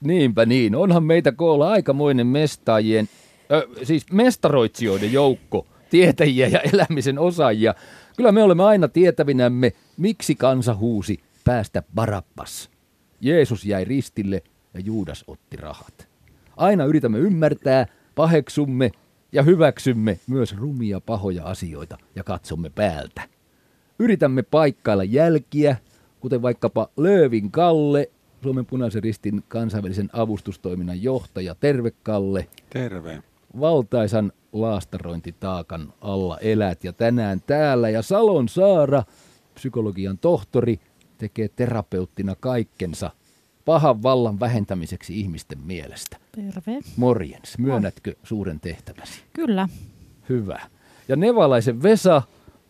Niinpä 0.00 0.46
niin. 0.46 0.74
Onhan 0.74 1.04
meitä 1.04 1.32
koolla 1.32 1.70
aikamoinen 1.70 2.26
mestaajien, 2.26 3.08
ö, 3.52 3.68
siis 3.82 4.12
mestaroitsijoiden 4.12 5.12
joukko, 5.12 5.66
tietäjiä 5.90 6.48
ja 6.48 6.60
elämisen 6.60 7.18
osaajia. 7.18 7.74
Kyllä 8.16 8.32
me 8.32 8.42
olemme 8.42 8.64
aina 8.64 8.88
tietävinämme, 8.88 9.72
miksi 9.96 10.34
kansa 10.34 10.74
huusi 10.74 11.20
päästä 11.44 11.82
Barabpas. 11.94 12.70
Jeesus 13.20 13.64
jäi 13.64 13.84
ristille 13.84 14.42
ja 14.74 14.80
Juudas 14.80 15.24
otti 15.26 15.56
rahat. 15.56 16.08
Aina 16.56 16.84
yritämme 16.84 17.18
ymmärtää, 17.18 17.86
paheksumme 18.14 18.90
ja 19.32 19.42
hyväksymme 19.42 20.18
myös 20.26 20.56
rumia 20.56 21.00
pahoja 21.00 21.44
asioita 21.44 21.98
ja 22.14 22.24
katsomme 22.24 22.70
päältä. 22.70 23.22
Yritämme 23.98 24.42
paikkailla 24.42 25.04
jälkiä, 25.04 25.76
kuten 26.20 26.42
vaikkapa 26.42 26.88
Löövin 26.96 27.50
Kalle, 27.50 28.10
Suomen 28.42 28.66
punaisen 28.66 29.02
ristin 29.02 29.44
kansainvälisen 29.48 30.10
avustustoiminnan 30.12 31.02
johtaja. 31.02 31.54
Terve 31.54 31.92
Kalle. 32.02 32.48
Terve. 32.70 33.22
Valtaisan 33.60 34.32
laastarointitaakan 34.52 35.92
alla 36.00 36.38
elät 36.38 36.84
ja 36.84 36.92
tänään 36.92 37.42
täällä. 37.46 37.90
Ja 37.90 38.02
Salon 38.02 38.48
Saara, 38.48 39.02
psykologian 39.54 40.18
tohtori, 40.18 40.80
tekee 41.18 41.48
terapeuttina 41.48 42.34
kaikkensa 42.40 43.10
pahan 43.64 44.02
vallan 44.02 44.40
vähentämiseksi 44.40 45.20
ihmisten 45.20 45.58
mielestä. 45.64 46.16
Terve. 46.32 46.80
Morjens, 46.96 47.58
myönnätkö 47.58 48.14
suuren 48.22 48.60
tehtäväsi? 48.60 49.20
Kyllä. 49.32 49.68
Hyvä. 50.28 50.60
Ja 51.08 51.16
Nevalaisen 51.16 51.82
Vesa, 51.82 52.22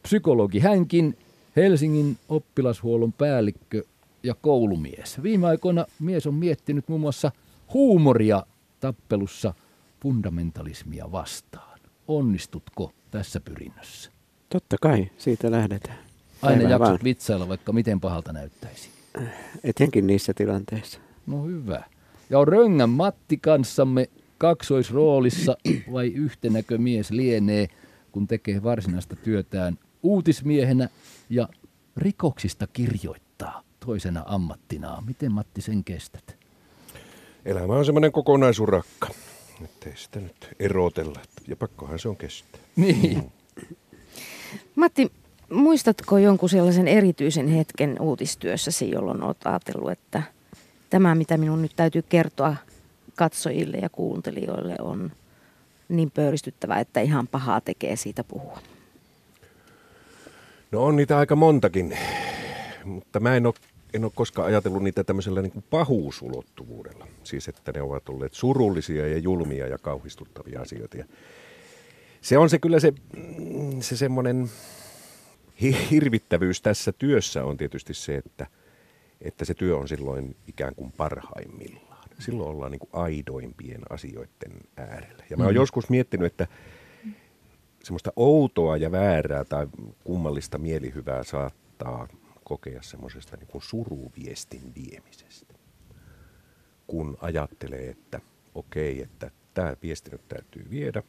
psykologi 0.02 0.58
hänkin, 0.58 1.16
Helsingin 1.56 2.16
oppilashuollon 2.28 3.12
päällikkö 3.12 3.82
ja 4.28 4.34
koulumies. 4.34 5.22
Viime 5.22 5.46
aikoina 5.46 5.86
mies 6.00 6.26
on 6.26 6.34
miettinyt 6.34 6.88
muun 6.88 7.00
muassa 7.00 7.32
huumoria 7.74 8.46
tappelussa 8.80 9.54
fundamentalismia 10.02 11.12
vastaan. 11.12 11.78
Onnistutko 12.08 12.92
tässä 13.10 13.40
pyrinnössä? 13.40 14.10
Totta 14.48 14.76
kai, 14.80 15.10
siitä 15.18 15.50
lähdetään. 15.50 15.98
Aina 16.42 16.56
Päivää 16.56 16.70
jaksat 16.70 16.88
vaan. 16.88 17.00
vitsailla, 17.04 17.48
vaikka 17.48 17.72
miten 17.72 18.00
pahalta 18.00 18.32
näyttäisi. 18.32 18.88
Etenkin 19.64 20.06
niissä 20.06 20.34
tilanteissa. 20.34 20.98
No 21.26 21.44
hyvä. 21.44 21.82
Ja 22.30 22.38
on 22.38 22.48
Röngän 22.48 22.90
Matti 22.90 23.36
kanssamme 23.36 24.08
kaksoisroolissa 24.38 25.56
vai 25.92 26.08
yhtenäkö 26.08 26.78
mies 26.78 27.10
lienee, 27.10 27.68
kun 28.12 28.26
tekee 28.26 28.62
varsinaista 28.62 29.16
työtään 29.16 29.78
uutismiehenä 30.02 30.88
ja 31.30 31.48
rikoksista 31.96 32.66
kirjoittaa 32.66 33.67
toisena 33.88 34.22
ammattinaan. 34.26 35.04
Miten 35.04 35.32
Matti 35.32 35.60
sen 35.60 35.84
kestät? 35.84 36.36
Elämä 37.44 37.72
on 37.72 37.84
semmoinen 37.84 38.12
kokonaisurakka. 38.12 39.08
Että 39.64 39.90
ei 39.90 39.96
sitä 39.96 40.20
nyt 40.20 40.48
erotella. 40.58 41.20
Ja 41.46 41.56
pakkohan 41.56 41.98
se 41.98 42.08
on 42.08 42.16
kestää. 42.16 42.60
Niin. 42.76 43.32
Matti, 44.74 45.12
muistatko 45.50 46.18
jonkun 46.18 46.48
sellaisen 46.48 46.88
erityisen 46.88 47.48
hetken 47.48 47.96
uutistyössäsi, 48.00 48.90
jolloin 48.90 49.22
olet 49.22 49.46
ajatellut, 49.46 49.90
että 49.90 50.22
tämä, 50.90 51.14
mitä 51.14 51.36
minun 51.36 51.62
nyt 51.62 51.72
täytyy 51.76 52.02
kertoa 52.02 52.56
katsojille 53.16 53.76
ja 53.76 53.88
kuuntelijoille, 53.88 54.76
on 54.80 55.12
niin 55.88 56.10
pöyristyttävää, 56.10 56.80
että 56.80 57.00
ihan 57.00 57.28
pahaa 57.28 57.60
tekee 57.60 57.96
siitä 57.96 58.24
puhua? 58.24 58.58
No 60.72 60.84
on 60.84 60.96
niitä 60.96 61.18
aika 61.18 61.36
montakin, 61.36 61.98
mutta 62.84 63.20
mä 63.20 63.36
en 63.36 63.46
ole, 63.46 63.54
en 63.94 64.04
ole 64.04 64.12
koskaan 64.14 64.48
ajatellut 64.48 64.82
niitä 64.82 65.04
tämmöisellä 65.04 65.42
niin 65.42 65.52
kuin 65.52 65.64
pahuusulottuvuudella. 65.70 67.06
Siis 67.24 67.48
että 67.48 67.72
ne 67.72 67.82
ovat 67.82 68.08
olleet 68.08 68.34
surullisia 68.34 69.06
ja 69.06 69.18
julmia 69.18 69.66
ja 69.66 69.78
kauhistuttavia 69.78 70.60
asioita. 70.60 70.96
Ja 70.96 71.04
se 72.20 72.38
on 72.38 72.50
se 72.50 72.58
kyllä 72.58 72.80
se, 72.80 72.92
mm, 73.16 73.80
se 73.80 73.96
semmoinen 73.96 74.50
hi- 75.60 75.90
hirvittävyys 75.90 76.62
tässä 76.62 76.92
työssä 76.92 77.44
on 77.44 77.56
tietysti 77.56 77.94
se, 77.94 78.16
että, 78.16 78.46
että 79.20 79.44
se 79.44 79.54
työ 79.54 79.76
on 79.76 79.88
silloin 79.88 80.36
ikään 80.46 80.74
kuin 80.74 80.92
parhaimmillaan. 80.92 82.08
Silloin 82.18 82.50
ollaan 82.50 82.70
niin 82.70 82.78
kuin 82.78 82.90
aidoimpien 82.92 83.80
asioiden 83.90 84.52
äärellä. 84.76 85.24
Ja 85.30 85.36
mä 85.36 85.44
oon 85.44 85.54
joskus 85.54 85.90
miettinyt, 85.90 86.26
että 86.26 86.46
semmoista 87.84 88.12
outoa 88.16 88.76
ja 88.76 88.92
väärää 88.92 89.44
tai 89.44 89.66
kummallista 90.04 90.58
mielihyvää 90.58 91.24
saattaa 91.24 92.08
kokea 92.48 92.82
semmoisesta 92.82 93.36
niin 93.36 93.46
kuin 93.46 93.62
suruviestin 93.62 94.72
viemisestä. 94.74 95.54
Kun 96.86 97.18
ajattelee, 97.20 97.90
että 97.90 98.20
okei, 98.54 99.02
että 99.02 99.30
tämä 99.54 99.76
viesti 99.82 100.10
nyt 100.10 100.28
täytyy 100.28 100.66
viedä. 100.70 101.02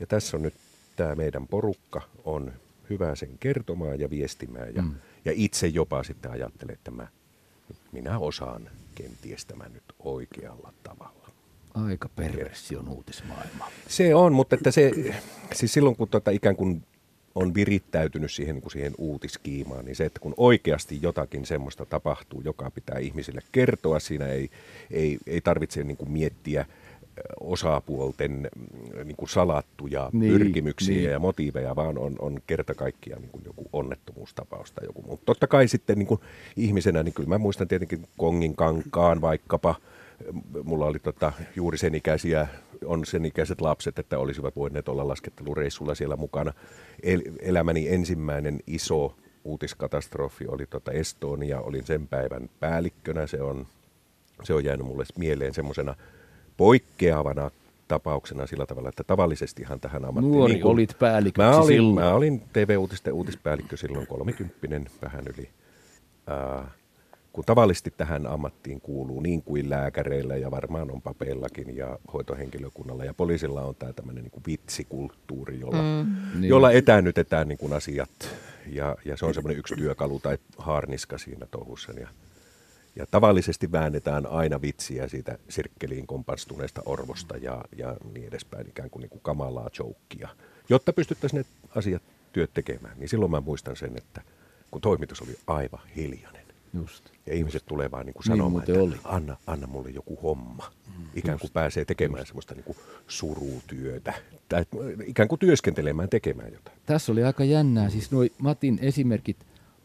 Ja 0.00 0.06
tässä 0.06 0.36
on 0.36 0.42
nyt 0.42 0.54
tämä 0.96 1.14
meidän 1.14 1.46
porukka 1.46 2.02
on 2.24 2.52
hyvä 2.90 3.14
sen 3.14 3.38
kertomaan 3.38 4.00
ja 4.00 4.10
viestimään. 4.10 4.74
Ja, 4.74 4.82
mm. 4.82 4.94
ja 5.24 5.32
itse 5.34 5.66
jopa 5.66 6.02
sitten 6.02 6.30
ajattelee, 6.30 6.72
että 6.72 6.90
mä, 6.90 7.08
minä 7.92 8.18
osaan 8.18 8.70
kenties 8.94 9.46
tämän 9.46 9.72
nyt 9.72 9.84
oikealla 9.98 10.72
tavalla. 10.82 11.30
Aika 11.74 12.08
perversion 12.16 12.88
uutismaailma. 12.88 13.70
Se 13.88 14.14
on, 14.14 14.32
mutta 14.32 14.54
että 14.54 14.70
se, 14.70 14.90
siis 15.54 15.72
silloin 15.72 15.96
kun 15.96 16.08
tota 16.08 16.30
ikään 16.30 16.56
kuin 16.56 16.82
on 17.34 17.54
virittäytynyt 17.54 18.32
siihen, 18.32 18.54
niin 18.54 18.62
kuin 18.62 18.72
siihen 18.72 18.94
uutiskiimaan, 18.98 19.84
niin 19.84 19.96
se, 19.96 20.04
että 20.04 20.20
kun 20.20 20.34
oikeasti 20.36 20.98
jotakin 21.02 21.46
semmoista 21.46 21.86
tapahtuu, 21.86 22.42
joka 22.44 22.70
pitää 22.70 22.98
ihmisille 22.98 23.40
kertoa, 23.52 24.00
siinä 24.00 24.26
ei, 24.26 24.50
ei, 24.90 25.18
ei 25.26 25.40
tarvitse 25.40 25.84
niin 25.84 25.96
kuin 25.96 26.10
miettiä 26.10 26.66
osapuolten 27.40 28.50
mm, 28.56 29.06
niin 29.06 29.16
kuin 29.16 29.28
salattuja 29.28 30.10
Niin, 30.12 30.32
pyrkimyksiä 30.32 30.94
niin. 30.94 31.02
niin. 31.02 31.12
ja 31.12 31.18
motiiveja, 31.18 31.76
vaan 31.76 31.98
on, 31.98 32.16
on 32.18 32.40
kerta 32.46 32.74
kaikkiaan 32.74 33.22
niin 33.22 33.30
kuin 33.30 33.44
joku 33.44 33.68
onnettomuustapaus 33.72 34.72
tai 34.72 34.86
joku 34.86 35.02
muu. 35.02 35.20
Totta 35.26 35.46
kai 35.46 35.68
sitten 35.68 35.98
niin 35.98 36.06
kuin 36.06 36.20
ihmisenä, 36.56 37.02
niin 37.02 37.14
kyllä 37.14 37.28
mä 37.28 37.38
muistan 37.38 37.68
tietenkin 37.68 38.08
Kongin 38.16 38.56
kankaan 38.56 39.20
vaikkapa, 39.20 39.74
mulla 40.64 40.86
oli 40.86 40.98
tota, 40.98 41.32
juuri 41.56 41.78
sen 41.78 41.94
ikäisiä, 41.94 42.46
on 42.84 43.04
sen 43.06 43.24
ikäiset 43.24 43.60
lapset, 43.60 43.98
että 43.98 44.18
olisivat 44.18 44.56
voineet 44.56 44.88
olla 44.88 45.08
laskettelureissulla 45.08 45.94
siellä 45.94 46.16
mukana. 46.16 46.52
El, 47.02 47.22
elämäni 47.42 47.88
ensimmäinen 47.88 48.60
iso 48.66 49.14
uutiskatastrofi 49.44 50.46
oli 50.48 50.66
tota 50.66 50.92
Estonia, 50.92 51.60
olin 51.60 51.86
sen 51.86 52.08
päivän 52.08 52.50
päällikkönä. 52.60 53.26
Se 53.26 53.42
on, 53.42 53.66
se 54.42 54.54
on 54.54 54.64
jäänyt 54.64 54.86
mulle 54.86 55.04
mieleen 55.18 55.54
semmoisena 55.54 55.94
poikkeavana 56.56 57.50
tapauksena 57.88 58.46
sillä 58.46 58.66
tavalla, 58.66 58.88
että 58.88 59.04
tavallisestihan 59.04 59.80
tähän 59.80 60.04
ammattiin... 60.04 60.32
Nuori 60.32 60.52
niin 60.52 60.62
kuin- 60.62 60.72
olit 60.72 60.96
päälliköksi 60.98 61.42
Mä 61.50 61.56
olin, 61.56 61.66
silloin. 61.76 62.04
mä 62.04 62.14
olin 62.14 62.42
TV-uutisten 62.52 63.12
uutispäällikkö 63.12 63.76
silloin 63.76 64.06
kolmekymppinen, 64.06 64.86
vähän 65.02 65.24
yli. 65.36 65.48
Ää, 66.26 66.70
kun 67.32 67.44
tavallisesti 67.44 67.92
tähän 67.96 68.26
ammattiin 68.26 68.80
kuuluu 68.80 69.20
niin 69.20 69.42
kuin 69.42 69.70
lääkäreillä 69.70 70.36
ja 70.36 70.50
varmaan 70.50 70.90
on 70.90 71.02
papeillakin 71.02 71.76
ja 71.76 71.98
hoitohenkilökunnalla 72.12 73.04
ja 73.04 73.14
poliisilla 73.14 73.62
on 73.62 73.74
tämä 73.74 73.92
tämmöinen 73.92 74.24
niin 74.24 74.30
kuin 74.30 74.42
vitsikulttuuri, 74.46 75.60
jolla, 75.60 75.82
mm. 75.82 76.16
Niin. 76.40 76.48
jolla 76.48 76.70
etäännytetään 76.70 77.48
niin 77.48 77.58
kuin 77.58 77.72
asiat 77.72 78.10
ja, 78.66 78.96
ja 79.04 79.16
se 79.16 79.26
on 79.26 79.34
semmoinen 79.34 79.58
yksi 79.58 79.74
työkalu 79.76 80.20
tai 80.20 80.38
haarniska 80.58 81.18
siinä 81.18 81.46
touhussa 81.46 81.92
ja, 81.92 82.08
ja 82.96 83.06
tavallisesti 83.10 83.72
väännetään 83.72 84.26
aina 84.26 84.62
vitsiä 84.62 85.08
siitä 85.08 85.38
sirkkeliin 85.48 86.06
kompastuneesta 86.06 86.82
orvosta 86.86 87.36
ja, 87.36 87.64
ja 87.76 87.96
niin 88.14 88.28
edespäin 88.28 88.68
ikään 88.68 88.90
kuin, 88.90 89.00
niin 89.00 89.10
kuin 89.10 89.22
kamalaa 89.22 89.70
joukkia, 89.78 90.28
jotta 90.68 90.92
pystyttäisiin 90.92 91.38
ne 91.38 91.68
asiat 91.74 92.02
työt 92.32 92.50
tekemään. 92.54 92.98
Niin 92.98 93.08
silloin 93.08 93.30
mä 93.30 93.40
muistan 93.40 93.76
sen, 93.76 93.96
että 93.96 94.22
kun 94.70 94.80
toimitus 94.80 95.20
oli 95.22 95.36
aivan 95.46 95.80
hiljainen. 95.96 96.39
Just. 96.74 97.04
Ja 97.26 97.34
ihmiset 97.34 97.62
tulee 97.66 97.90
vaan 97.90 98.06
niin 98.06 98.14
kuin 98.14 98.20
Niin 98.22 98.26
sanomaan, 98.26 98.50
muuten 98.52 98.74
että 98.74 98.82
oli. 98.84 98.96
anna, 99.04 99.36
anna 99.46 99.66
mulle 99.66 99.90
joku 99.90 100.18
homma. 100.22 100.72
Mm, 100.98 101.04
ikään 101.14 101.38
kuin 101.38 101.50
pääsee 101.52 101.84
tekemään 101.84 102.26
semmoista 102.26 102.54
niin 102.54 102.64
kuin 102.64 102.78
surutyötä. 103.08 104.12
Tai 104.48 104.64
ikään 105.06 105.28
kuin 105.28 105.38
työskentelemään, 105.38 106.08
tekemään 106.08 106.52
jotain. 106.52 106.76
Tässä 106.86 107.12
oli 107.12 107.24
aika 107.24 107.44
jännää. 107.44 107.90
Siis 107.90 108.10
nuo 108.10 108.22
Matin 108.38 108.78
esimerkit 108.82 109.36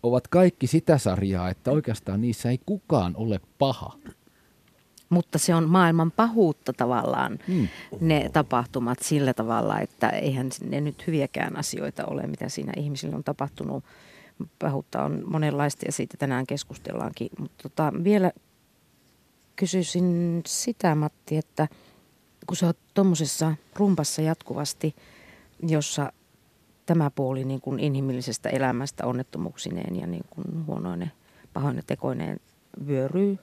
ovat 0.04 0.27
kaikki 0.27 0.68
sitä 0.68 0.98
sarjaa, 0.98 1.50
että 1.50 1.71
oikeastaan 1.71 2.21
niissä 2.21 2.50
ei 2.50 2.60
kukaan 2.65 3.13
ole 3.15 3.39
paha. 3.60 3.98
Mutta 5.10 5.38
se 5.39 5.56
on 5.56 5.69
maailman 5.69 6.12
pahuutta 6.12 6.74
tavallaan 6.74 7.39
Mm. 7.48 7.68
ne 8.01 8.30
tapahtumat 8.33 9.00
sillä 9.01 9.33
tavalla, 9.33 9.80
että 9.80 10.10
eihän 10.10 10.50
ne 10.69 10.81
nyt 10.81 11.07
hyviäkään 11.07 11.57
asioita 11.57 12.06
ole, 12.06 12.27
mitä 12.27 12.50
siinä 12.50 12.74
ihmisille 12.77 13.15
on 13.15 13.24
tapahtunut. 13.24 13.83
Pahuutta 14.60 15.04
on 15.04 15.24
monenlaista 15.26 15.86
ja 15.86 15.92
siitä 15.92 16.18
tänään 16.18 16.48
keskustellaankin. 16.48 17.30
Mutta 17.40 17.64
tota, 17.64 17.94
vielä 18.04 18.32
kysyisin 19.56 20.42
sitä 20.48 20.96
Matti, 20.96 21.38
että 21.38 21.68
kun 22.48 22.58
sä 22.58 22.66
oot 22.66 22.78
tuommoisessa 22.94 23.56
rumpassa 23.76 24.22
jatkuvasti, 24.22 24.96
jossa 25.68 26.14
tämä 26.86 27.12
puoli 27.12 27.44
niin 27.44 27.62
kuin 27.62 27.80
inhimillisestä 27.80 28.50
elämästä 28.50 29.06
onnettomuuksineen 29.06 29.96
ja 29.96 30.08
niin 30.08 30.26
kuin 30.30 30.66
huonoine 30.66 31.12
pahoine 31.54 31.82
tekoineen 31.88 32.40
vyöryy 32.88 33.38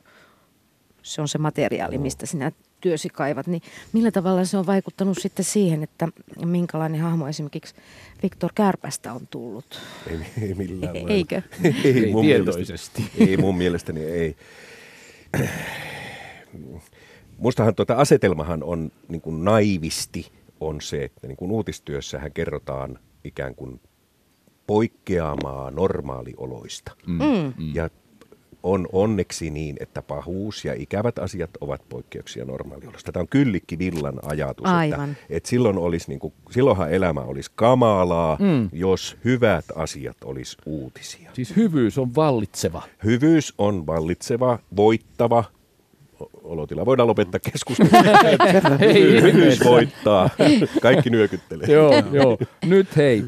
se 1.02 1.20
on 1.20 1.28
se 1.28 1.38
materiaali, 1.38 1.98
mistä 1.98 2.26
sinä 2.26 2.52
työsi 2.82 3.08
kaivat, 3.08 3.46
niin 3.46 3.62
millä 3.92 4.10
tavalla 4.10 4.44
se 4.44 4.56
on 4.56 4.66
vaikuttanut 4.66 5.18
sitten 5.20 5.44
siihen, 5.44 5.82
että 5.82 6.08
minkälainen 6.44 7.00
hahmo 7.00 7.28
esimerkiksi 7.28 7.74
Viktor 8.22 8.50
Kärpästä 8.54 9.12
on 9.12 9.26
tullut? 9.30 9.80
Ei, 10.06 10.18
ei 10.42 10.54
millään 10.54 10.94
lailla. 10.94 11.10
Eikö? 11.10 11.42
Ei 11.84 12.12
mun 12.12 12.24
tietoisesti. 12.24 13.02
Mielestäni, 13.02 13.30
ei 13.30 13.36
mun 13.36 13.56
mielestäni 13.58 14.00
ei. 14.00 14.36
Mustahan 17.38 17.74
tuota 17.74 17.94
asetelmahan 17.94 18.62
on 18.62 18.90
niin 19.08 19.20
kuin 19.20 19.44
naivisti 19.44 20.32
on 20.60 20.80
se, 20.80 21.04
että 21.04 21.26
niin 21.26 21.36
kuin 21.36 21.50
uutistyössähän 21.50 22.32
kerrotaan 22.32 22.98
ikään 23.24 23.54
kuin 23.54 23.80
poikkeamaa 24.66 25.70
normaalioloista. 25.70 26.92
Mm. 27.06 27.74
Ja 27.74 27.90
on 28.62 28.88
onneksi 28.92 29.50
niin, 29.50 29.76
että 29.80 30.02
pahuus 30.02 30.64
ja 30.64 30.74
ikävät 30.76 31.18
asiat 31.18 31.50
ovat 31.60 31.80
poikkeuksia 31.88 32.44
normaaliolosta. 32.44 33.12
Tämä 33.12 33.20
on 33.22 33.28
kyllikki 33.28 33.78
villan 33.78 34.18
ajatus, 34.22 34.66
Aivan. 34.66 35.10
että, 35.10 35.24
että 35.30 35.48
silloin 35.48 35.78
olisi 35.78 36.08
niin 36.08 36.18
kuin, 36.18 36.32
silloinhan 36.50 36.92
elämä 36.92 37.20
olisi 37.20 37.50
kamalaa, 37.54 38.36
Mm. 38.40 38.68
jos 38.72 39.16
hyvät 39.24 39.64
asiat 39.76 40.16
olisi 40.24 40.56
uutisia. 40.66 41.30
Siis 41.32 41.56
hyvyys 41.56 41.98
on 41.98 42.14
vallitseva. 42.14 42.82
Hyvyys 43.04 43.54
on 43.58 43.86
vallitseva, 43.86 44.58
voittava. 44.76 45.44
Olotila, 46.42 46.86
voidaan 46.86 47.08
lopettaa 47.08 47.40
keskustelu. 47.52 47.88
Hei, 48.80 49.22
Hyvyys 49.22 49.64
voittaa. 49.64 50.30
Kaikki 50.82 51.10
nyökyttelee. 51.10 51.66
joo, 51.72 51.92
joo. 52.12 52.38
Nyt 52.66 52.96
hei, 52.96 53.24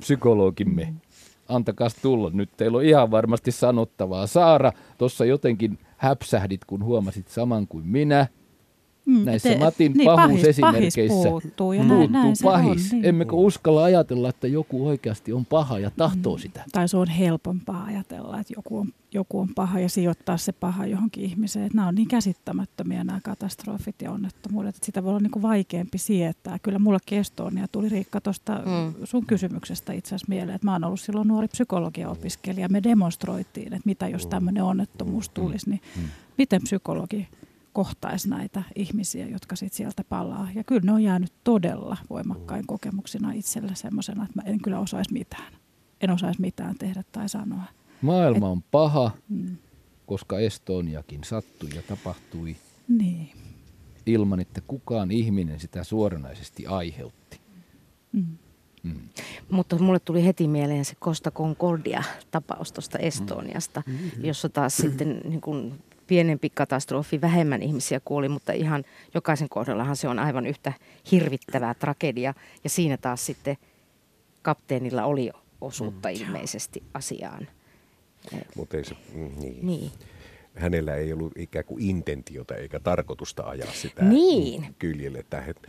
psykologimme, 0.00 0.94
antakas 1.48 1.94
tulla. 2.02 2.30
Nyt 2.32 2.50
teillä 2.56 2.78
on 2.78 2.84
ihan 2.84 3.10
varmasti 3.10 3.52
sanottavaa. 3.52 4.26
Saara, 4.26 4.72
tuossa 4.98 5.24
jotenkin 5.24 5.78
häpsähdit, 5.96 6.64
kun 6.64 6.84
huomasit 6.84 7.28
saman 7.28 7.68
kuin 7.68 7.86
minä. 7.86 8.26
Mm, 9.06 9.24
Näissä 9.24 9.48
te- 9.48 9.58
Matin 9.58 9.92
niin, 9.92 10.04
pahuusesimerkeissä 10.06 11.00
pahis 11.08 11.28
puuttuu 11.30 11.72
ja 11.72 11.84
näin, 11.84 11.88
puuttuu 11.98 12.12
näin 12.22 12.36
se 12.36 12.44
pahis. 12.44 12.92
on. 12.92 12.98
Niin. 12.98 13.04
Emmekö 13.04 13.36
uskalla 13.36 13.84
ajatella, 13.84 14.28
että 14.28 14.46
joku 14.46 14.88
oikeasti 14.88 15.32
on 15.32 15.44
paha 15.46 15.78
ja 15.78 15.90
tahtoo 15.90 16.38
sitä? 16.38 16.64
Tai 16.72 16.88
se 16.88 16.96
on 16.96 17.08
helpompaa 17.08 17.84
ajatella, 17.84 18.40
että 18.40 18.52
joku 18.56 18.78
on, 18.78 18.88
joku 19.14 19.40
on 19.40 19.48
paha 19.54 19.80
ja 19.80 19.88
sijoittaa 19.88 20.36
se 20.36 20.52
paha 20.52 20.86
johonkin 20.86 21.24
ihmiseen. 21.24 21.66
Että 21.66 21.76
nämä 21.76 21.88
on 21.88 21.94
niin 21.94 22.08
käsittämättömiä 22.08 23.04
nämä 23.04 23.20
katastrofit 23.22 24.02
ja 24.02 24.10
onnettomuudet, 24.12 24.74
että 24.76 24.86
sitä 24.86 25.02
voi 25.04 25.10
olla 25.10 25.20
niin 25.20 25.30
kuin 25.30 25.42
vaikeampi 25.42 25.98
sietää. 25.98 26.58
Kyllä 26.58 26.78
mullekin 26.78 27.18
Estonia 27.18 27.68
tuli 27.72 27.88
Riikka 27.88 28.20
tuosta 28.20 28.52
Mm. 28.54 28.94
sun 29.04 29.26
kysymyksestä 29.26 29.92
itse 29.92 30.08
asiassa 30.08 30.26
mieleen, 30.28 30.54
että 30.56 30.66
mä 30.66 30.72
oon 30.72 30.84
ollut 30.84 31.00
silloin 31.00 31.28
nuori 31.28 31.48
psykologiaopiskelija. 31.48 32.68
Me 32.68 32.82
demonstroitiin, 32.82 33.66
että 33.66 33.82
mitä 33.86 34.08
jos 34.08 34.26
tämmöinen 34.26 34.62
onnettomuus 34.64 35.28
tulisi, 35.28 35.70
niin 35.70 35.80
miten 36.38 36.62
psykologi 36.62 37.28
kohtaisi 37.74 38.28
näitä 38.28 38.62
ihmisiä, 38.74 39.26
jotka 39.26 39.56
sitten 39.56 39.76
sieltä 39.76 40.04
palaa. 40.08 40.48
Ja 40.54 40.64
kyllä 40.64 40.82
ne 40.84 40.92
on 40.92 41.02
jäänyt 41.02 41.32
todella 41.44 41.96
voimakkain 42.10 42.66
kokemuksina 42.66 43.32
itsellä 43.32 43.74
semmoisena, 43.74 44.24
että 44.24 44.42
mä 44.42 44.50
en 44.50 44.60
kyllä 44.60 44.78
osaisi 44.78 45.12
mitään. 45.12 45.52
En 46.00 46.10
osaisi 46.10 46.40
mitään 46.40 46.78
tehdä 46.78 47.02
tai 47.12 47.28
sanoa. 47.28 47.62
Maailma 48.02 48.48
on 48.48 48.62
paha, 48.62 49.10
Mm. 49.28 49.56
koska 50.06 50.38
Estoniakin 50.38 51.24
sattui 51.24 51.68
ja 51.74 51.82
tapahtui 51.82 52.56
Niin. 52.88 53.30
ilman, 54.06 54.40
että 54.40 54.60
kukaan 54.66 55.10
ihminen 55.10 55.60
sitä 55.60 55.84
suoranaisesti 55.84 56.66
aiheutti. 56.66 57.40
Mm. 58.12 58.26
Mm. 58.82 59.00
Mutta 59.50 59.78
mulle 59.78 59.98
tuli 60.00 60.24
heti 60.24 60.48
mieleen 60.48 60.84
se 60.84 60.94
Costa 60.94 61.30
Concordia-tapaus 61.30 62.72
tuosta 62.72 62.98
Estoniasta, 62.98 63.82
jossa 64.18 64.48
taas 64.48 64.76
sitten 64.76 65.20
niin 65.24 65.40
kuin 65.40 65.82
pienempi 66.06 66.50
katastrofi, 66.50 67.20
vähemmän 67.20 67.62
ihmisiä 67.62 68.00
kuoli, 68.04 68.28
mutta 68.28 68.52
ihan 68.52 68.84
jokaisen 69.14 69.48
kohdallahan 69.48 69.96
se 69.96 70.08
on 70.08 70.18
aivan 70.18 70.46
yhtä 70.46 70.72
hirvittävää 71.12 71.74
tragedia. 71.74 72.34
Ja 72.64 72.70
siinä 72.70 72.96
taas 72.96 73.26
sitten 73.26 73.56
kapteenilla 74.42 75.04
oli 75.04 75.30
osuutta 75.60 76.08
ilmeisesti 76.08 76.82
asiaan. 76.94 77.48
Mutta 78.56 78.76
ei 78.76 78.84
se, 78.84 78.94
mm, 79.14 79.30
niin. 79.40 79.66
Niin. 79.66 79.90
Hänellä 80.54 80.94
ei 80.94 81.12
ollut 81.12 81.32
ikään 81.38 81.64
kuin 81.64 81.82
intentiota 81.84 82.54
eikä 82.54 82.80
tarkoitusta 82.80 83.42
ajaa 83.42 83.72
sitä 83.72 84.04
Niin. 84.04 84.74
kyljelle. 84.78 85.24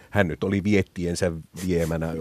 Hän- 0.09 0.27
nyt 0.27 0.43
oli 0.43 0.63
viettiensä 0.63 1.31
viemänä, 1.67 2.13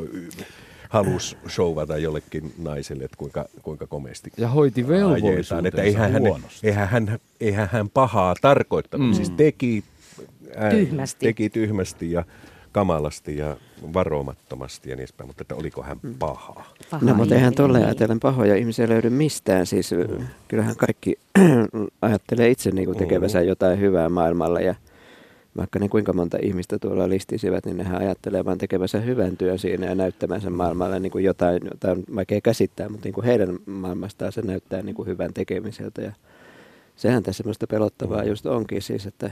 halusi 0.95 1.37
showata 1.49 1.99
jollekin 1.99 2.55
naiselle, 2.59 3.05
että 3.05 3.17
kuinka, 3.17 3.45
kuinka 3.63 3.87
komeasti 3.87 4.31
Ja 4.37 4.49
hoiti 4.49 4.89
velvollisuutensa 4.89 5.63
Että 5.65 5.83
eihän 5.83 6.13
hän, 6.13 6.23
eihän, 6.63 6.89
hän, 6.89 7.19
eihän 7.41 7.69
hän 7.73 7.91
pahaa 7.91 8.35
tarkoittanut. 8.41 9.07
Mm. 9.07 9.11
Mm. 9.11 9.15
Siis 9.15 9.31
teki, 9.31 9.85
ää, 10.57 10.71
Tyhmästi. 10.71 11.27
teki 11.27 11.51
tyhmästi 11.51 12.13
ja 12.13 12.25
kamalasti 12.73 13.37
ja 13.37 13.57
varomattomasti 13.95 14.91
ja 14.91 14.97
niin 14.97 15.01
edespäin, 15.01 15.29
mutta 15.29 15.43
että 15.43 15.55
oliko 15.55 15.83
hän 15.83 15.99
paha? 16.19 16.65
Paha 16.91 17.05
No 17.05 17.15
mutta 17.15 17.35
eihän 17.35 17.55
tolle 17.55 17.79
niin. 17.79 17.87
ajatellen 17.87 18.21
pahoja 18.21 18.57
ihmisiä 18.57 18.89
löydy 18.89 19.11
mistään. 19.11 19.67
Siis 19.67 19.91
mm. 19.93 20.27
kyllähän 20.49 20.77
kaikki 20.77 21.19
ajattelee 22.03 22.51
itse 22.51 22.71
niin 22.71 22.87
kuin 22.87 22.99
tekevänsä 22.99 23.41
jotain 23.41 23.81
hyvää 23.81 24.09
maailmalla 24.09 24.61
ja 24.61 24.75
vaikka 25.57 25.79
ne 25.79 25.89
kuinka 25.89 26.13
monta 26.13 26.39
ihmistä 26.43 26.79
tuolla 26.79 27.09
listisivät, 27.09 27.67
niin 27.67 27.77
nehän 27.77 28.01
ajattelee 28.01 28.45
vaan 28.45 28.59
tekevänsä 28.59 29.01
hyvän 29.01 29.37
työn 29.37 29.59
siinä 29.59 29.87
ja 29.87 29.95
näyttämänsä 29.95 30.51
maailmalle 30.51 31.01
niin 31.01 31.13
kuin 31.13 31.25
jotain, 31.25 31.61
jota 31.65 31.91
on 31.91 32.05
vaikea 32.15 32.41
käsittää, 32.41 32.89
mutta 32.89 33.07
niin 33.07 33.15
kuin 33.15 33.25
heidän 33.25 33.59
maailmastaan 33.67 34.33
se 34.33 34.43
näyttää 34.43 34.83
niin 34.83 34.95
kuin 34.95 35.09
hyvän 35.09 35.35
tekemiseltä. 35.35 36.03
Ja 36.03 36.13
sehän 36.97 37.23
tässä 37.23 37.37
semmoista 37.37 37.67
pelottavaa 37.67 38.25
just 38.25 38.47
onkin 38.47 38.83
siis, 38.83 39.07
että 39.07 39.31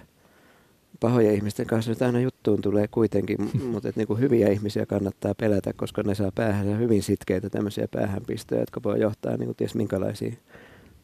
pahoja 1.00 1.32
ihmisten 1.32 1.66
kanssa 1.66 1.90
nyt 1.90 2.02
aina 2.02 2.20
juttuun 2.20 2.62
tulee 2.62 2.88
kuitenkin, 2.88 3.38
mutta 3.72 3.88
että 3.88 4.00
niinku 4.00 4.14
hyviä 4.14 4.48
ihmisiä 4.48 4.86
kannattaa 4.86 5.34
pelätä, 5.34 5.72
koska 5.72 6.02
ne 6.02 6.14
saa 6.14 6.32
päähän 6.34 6.78
hyvin 6.78 7.02
sitkeitä 7.02 7.50
tämmöisiä 7.50 7.88
päähänpistoja, 7.88 8.60
jotka 8.60 8.82
voi 8.82 9.00
johtaa 9.00 9.36
niinku 9.36 9.54
ties 9.54 9.74
minkälaisiin 9.74 10.38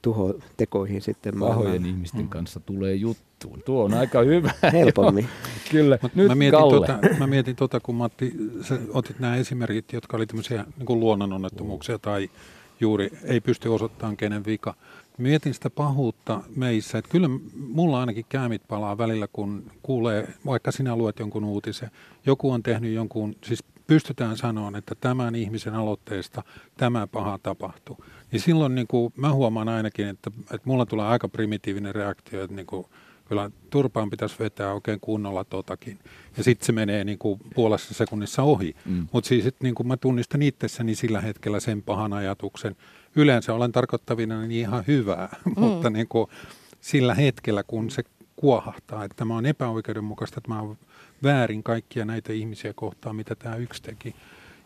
tuhotekoihin 0.03 1.03
sitten 1.03 1.35
Pahojen 1.39 1.59
maailmaan. 1.59 1.87
ihmisten 1.91 2.29
kanssa 2.29 2.61
tulee 2.61 2.95
juttuun. 2.95 3.63
Tuo 3.65 3.85
on 3.85 3.95
aika 3.95 4.21
hyvä. 4.23 4.51
Helpommin. 4.73 5.25
Joo, 5.25 5.31
Kyllä. 5.71 5.99
Mut 6.03 6.15
Nyt 6.15 6.29
mä, 6.29 6.35
mietin 6.35 6.61
Kalle. 6.61 6.87
tota, 6.87 6.99
mä 7.19 7.27
mietin 7.27 7.57
tota, 7.57 7.81
kun 7.81 7.95
Matti, 7.95 8.33
sä 8.63 8.79
otit 8.93 9.19
nämä 9.19 9.37
esimerkit, 9.37 9.93
jotka 9.93 10.17
oli 10.17 10.27
tämmöisiä 10.27 10.65
niin 10.77 11.01
luonnononnettomuuksia 11.01 11.99
tai 11.99 12.31
juuri 12.81 13.11
ei 13.25 13.41
pysty 13.41 13.69
osoittamaan 13.69 14.17
kenen 14.17 14.45
vika. 14.45 14.75
Mietin 15.19 15.55
sitä 15.55 15.71
pahuutta 15.71 16.41
meissä, 16.57 16.99
että 16.99 17.11
kyllä 17.11 17.29
mulla 17.57 18.01
ainakin 18.01 18.25
käämit 18.29 18.63
palaa 18.69 18.99
välillä, 18.99 19.29
kun 19.33 19.63
kuulee, 19.83 20.29
vaikka 20.47 20.73
sinä 20.73 20.97
luet 20.97 21.19
jonkun 21.19 21.45
uutisen, 21.45 21.91
joku 22.27 22.51
on 22.51 22.63
tehnyt 22.63 22.93
jonkun, 22.95 23.37
siis 23.45 23.65
pystytään 23.89 24.37
sanomaan, 24.37 24.77
että 24.77 24.95
tämän 24.95 25.35
ihmisen 25.35 25.75
aloitteesta 25.75 26.43
tämä 26.77 27.07
paha 27.07 27.39
tapahtuu. 27.43 28.05
Niin 28.33 28.41
silloin 28.41 28.75
niin 28.75 28.87
kuin, 28.87 29.13
mä 29.17 29.33
huomaan 29.33 29.69
ainakin, 29.69 30.09
että, 30.09 30.31
että 30.41 30.61
mulla 30.65 30.87
tulee 30.87 31.07
aika 31.07 31.29
primitiivinen 31.29 31.95
reaktio, 31.95 32.43
että 32.43 32.57
niin 32.57 32.67
kuin, 32.67 32.87
kyllä 33.29 33.51
turpaan 33.71 34.11
pitäisi 34.11 34.39
vetää 34.39 34.75
oikein 34.75 35.01
kunnolla 35.01 35.45
totakin. 35.45 35.99
Ja 36.37 36.45
sitten 36.45 36.67
se 36.67 36.73
menee 36.73 37.05
niin 37.05 37.19
kuin 37.19 37.41
puolessa 37.55 37.95
sekunnissa 37.95 38.43
ohi. 38.43 38.75
Mm. 38.85 39.07
Mutta 39.13 39.29
siis 39.29 39.47
et 39.47 39.57
niin 39.63 39.75
kuin 39.75 39.87
mä 39.87 39.97
tunnistan 39.97 40.43
itsessäni 40.43 40.95
sillä 40.95 41.21
hetkellä 41.21 41.61
sen 41.61 41.83
pahan 41.83 42.13
ajatuksen. 42.13 42.77
Yleensä 43.17 43.55
olen 43.55 43.73
tarkoittavina 43.73 44.41
niin 44.41 44.61
ihan 44.61 44.85
hyvää, 44.87 45.29
mm. 45.45 45.53
mutta 45.57 45.91
niin 45.91 46.09
kuin 46.09 46.27
sillä 46.81 47.15
hetkellä, 47.15 47.63
kun 47.63 47.91
se 47.91 48.03
kuohahtaa, 48.37 49.05
että 49.05 49.17
tämä 49.17 49.37
on 49.37 49.47
epäoikeudenmukaista, 49.47 50.39
että 50.39 50.49
mä 50.55 50.61
oon 50.63 50.79
väärin 51.23 51.63
kaikkia 51.63 52.05
näitä 52.05 52.33
ihmisiä 52.33 52.73
kohtaan, 52.73 53.17
mitä 53.17 53.35
tämä 53.35 53.57
yksi 53.57 53.83
teki. 53.83 54.15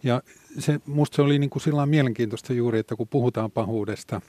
Ja 0.02 0.22
se, 0.58 0.80
musta 0.86 1.16
se 1.16 1.22
oli 1.22 1.38
niin 1.38 1.50
kuin 1.50 1.62
sillä 1.62 1.86
mielenkiintoista 1.86 2.52
juuri, 2.52 2.78
että 2.78 2.96
kun 2.96 3.08
puhutaan 3.08 3.50
pahuudesta, 3.50 4.20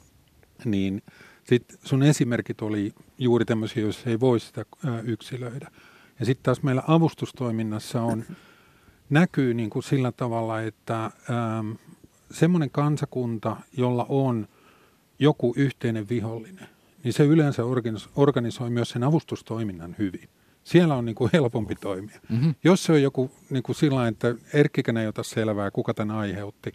niin 0.65 1.01
sitten 1.43 1.77
sun 1.83 2.03
esimerkit 2.03 2.61
oli 2.61 2.93
juuri 3.17 3.45
tämmöisiä, 3.45 3.83
jos 3.83 4.07
ei 4.07 4.19
voi 4.19 4.39
sitä 4.39 4.65
yksilöidä. 5.03 5.71
Ja 6.19 6.25
sitten 6.25 6.43
taas 6.43 6.63
meillä 6.63 6.83
avustustoiminnassa 6.87 8.01
on, 8.01 8.25
näkyy 9.09 9.53
niin 9.53 9.69
kuin 9.69 9.83
sillä 9.83 10.11
tavalla, 10.11 10.61
että 10.61 11.11
semmoinen 12.31 12.69
kansakunta, 12.69 13.57
jolla 13.77 14.05
on 14.09 14.47
joku 15.19 15.53
yhteinen 15.57 16.09
vihollinen, 16.09 16.67
niin 17.03 17.13
se 17.13 17.23
yleensä 17.23 17.61
organis- 17.63 18.09
organisoi 18.15 18.69
myös 18.69 18.89
sen 18.89 19.03
avustustoiminnan 19.03 19.95
hyvin. 19.99 20.29
Siellä 20.63 20.95
on 20.95 21.05
niin 21.05 21.15
kuin 21.15 21.29
helpompi 21.33 21.75
toimia. 21.75 22.19
Mm-hmm. 22.29 22.55
Jos 22.63 22.83
se 22.83 22.91
on 22.91 23.01
joku 23.01 23.31
niin 23.49 23.63
kuin 23.63 23.75
sillä 23.75 24.07
että 24.07 24.35
Erkkikään 24.53 24.97
ei 24.97 25.07
ota 25.07 25.23
selvää, 25.23 25.71
kuka 25.71 25.93
tämän 25.93 26.15
aiheutti, 26.15 26.71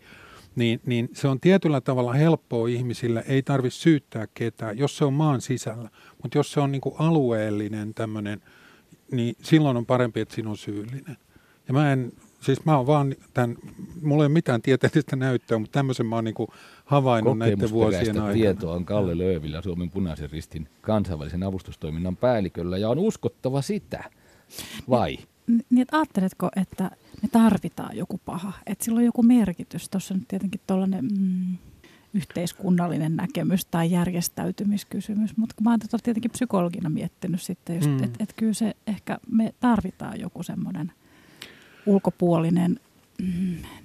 niin, 0.57 0.81
niin 0.87 1.09
se 1.13 1.29
on 1.29 1.41
tietyllä 1.41 1.81
tavalla 1.81 2.13
helppoa 2.13 2.69
ihmisille, 2.69 3.25
ei 3.29 3.43
tarvitse 3.43 3.79
syyttää 3.79 4.27
ketään, 4.35 4.79
jos 4.79 4.97
se 4.97 5.05
on 5.05 5.13
maan 5.13 5.41
sisällä. 5.41 5.91
Mutta 6.23 6.39
jos 6.39 6.53
se 6.53 6.61
on 6.61 6.73
niin 6.73 6.81
kuin 6.81 6.95
alueellinen 6.99 7.95
tämmöinen, 7.95 8.43
niin 9.13 9.37
silloin 9.43 9.77
on 9.77 9.87
parempi, 9.87 10.21
että 10.21 10.35
sinun 10.35 10.51
on 10.51 10.57
syyllinen. 10.57 11.17
Ja 11.69 11.75
mä 11.75 11.93
en 11.93 12.13
siis 12.41 12.65
mä 12.65 12.77
oon 12.77 12.87
vaan 12.87 13.15
tämän, 13.35 13.57
mulla 14.03 14.23
ei 14.23 14.27
ole 14.27 14.33
mitään 14.33 14.63
tieteellistä 14.63 15.17
näyttöä, 15.17 15.59
mutta 15.59 15.79
tämmöisen 15.79 16.07
mä 16.07 16.15
oon 16.15 16.25
niin 16.25 16.35
kuin 16.35 16.49
havainnut 16.89 17.39
näiden 17.39 17.71
vuosien 17.71 18.09
aikana. 18.09 18.33
tietoa 18.33 18.75
on 18.75 18.85
Kalle 18.85 19.19
Löövillä, 19.19 19.63
Suomen 19.63 19.91
punaisen 19.91 20.31
ristin 20.31 20.69
kansainvälisen 20.81 21.43
avustustoiminnan 21.43 22.17
päälliköllä, 22.17 22.79
ja 22.79 22.89
on 22.89 22.99
uskottava 22.99 23.63
sitä, 23.63 24.05
vai? 24.91 25.19
Niin, 25.47 25.65
niin 25.71 25.83
että 25.83 25.97
ajatteletko, 25.97 26.49
että 26.57 26.91
me 27.23 27.29
tarvitaan 27.33 27.97
joku 27.97 28.21
paha, 28.25 28.53
että 28.67 28.85
sillä 28.85 28.99
on 28.99 29.05
joku 29.05 29.23
merkitys. 29.23 29.89
Tuossa 29.89 30.15
on 30.15 30.21
tietenkin 30.29 30.61
tuollainen 30.67 31.05
mm, 31.05 31.57
yhteiskunnallinen 32.15 33.17
näkemys 33.17 33.65
tai 33.65 33.91
järjestäytymiskysymys, 33.91 35.37
mutta 35.37 35.55
mä 35.63 35.71
oon 35.71 35.81
tätä 35.81 35.99
tietenkin 36.03 36.31
psykologina 36.31 36.91
miettinyt 36.91 37.43
sitten, 37.43 37.81
mm. 37.85 38.05
että 38.05 38.23
et 38.23 38.33
kyllä 38.37 38.53
se 38.53 38.75
ehkä 38.87 39.19
me 39.31 39.55
tarvitaan 39.61 40.21
joku 40.21 40.43
semmoinen 40.43 40.93
ulkopuolinen 41.87 42.81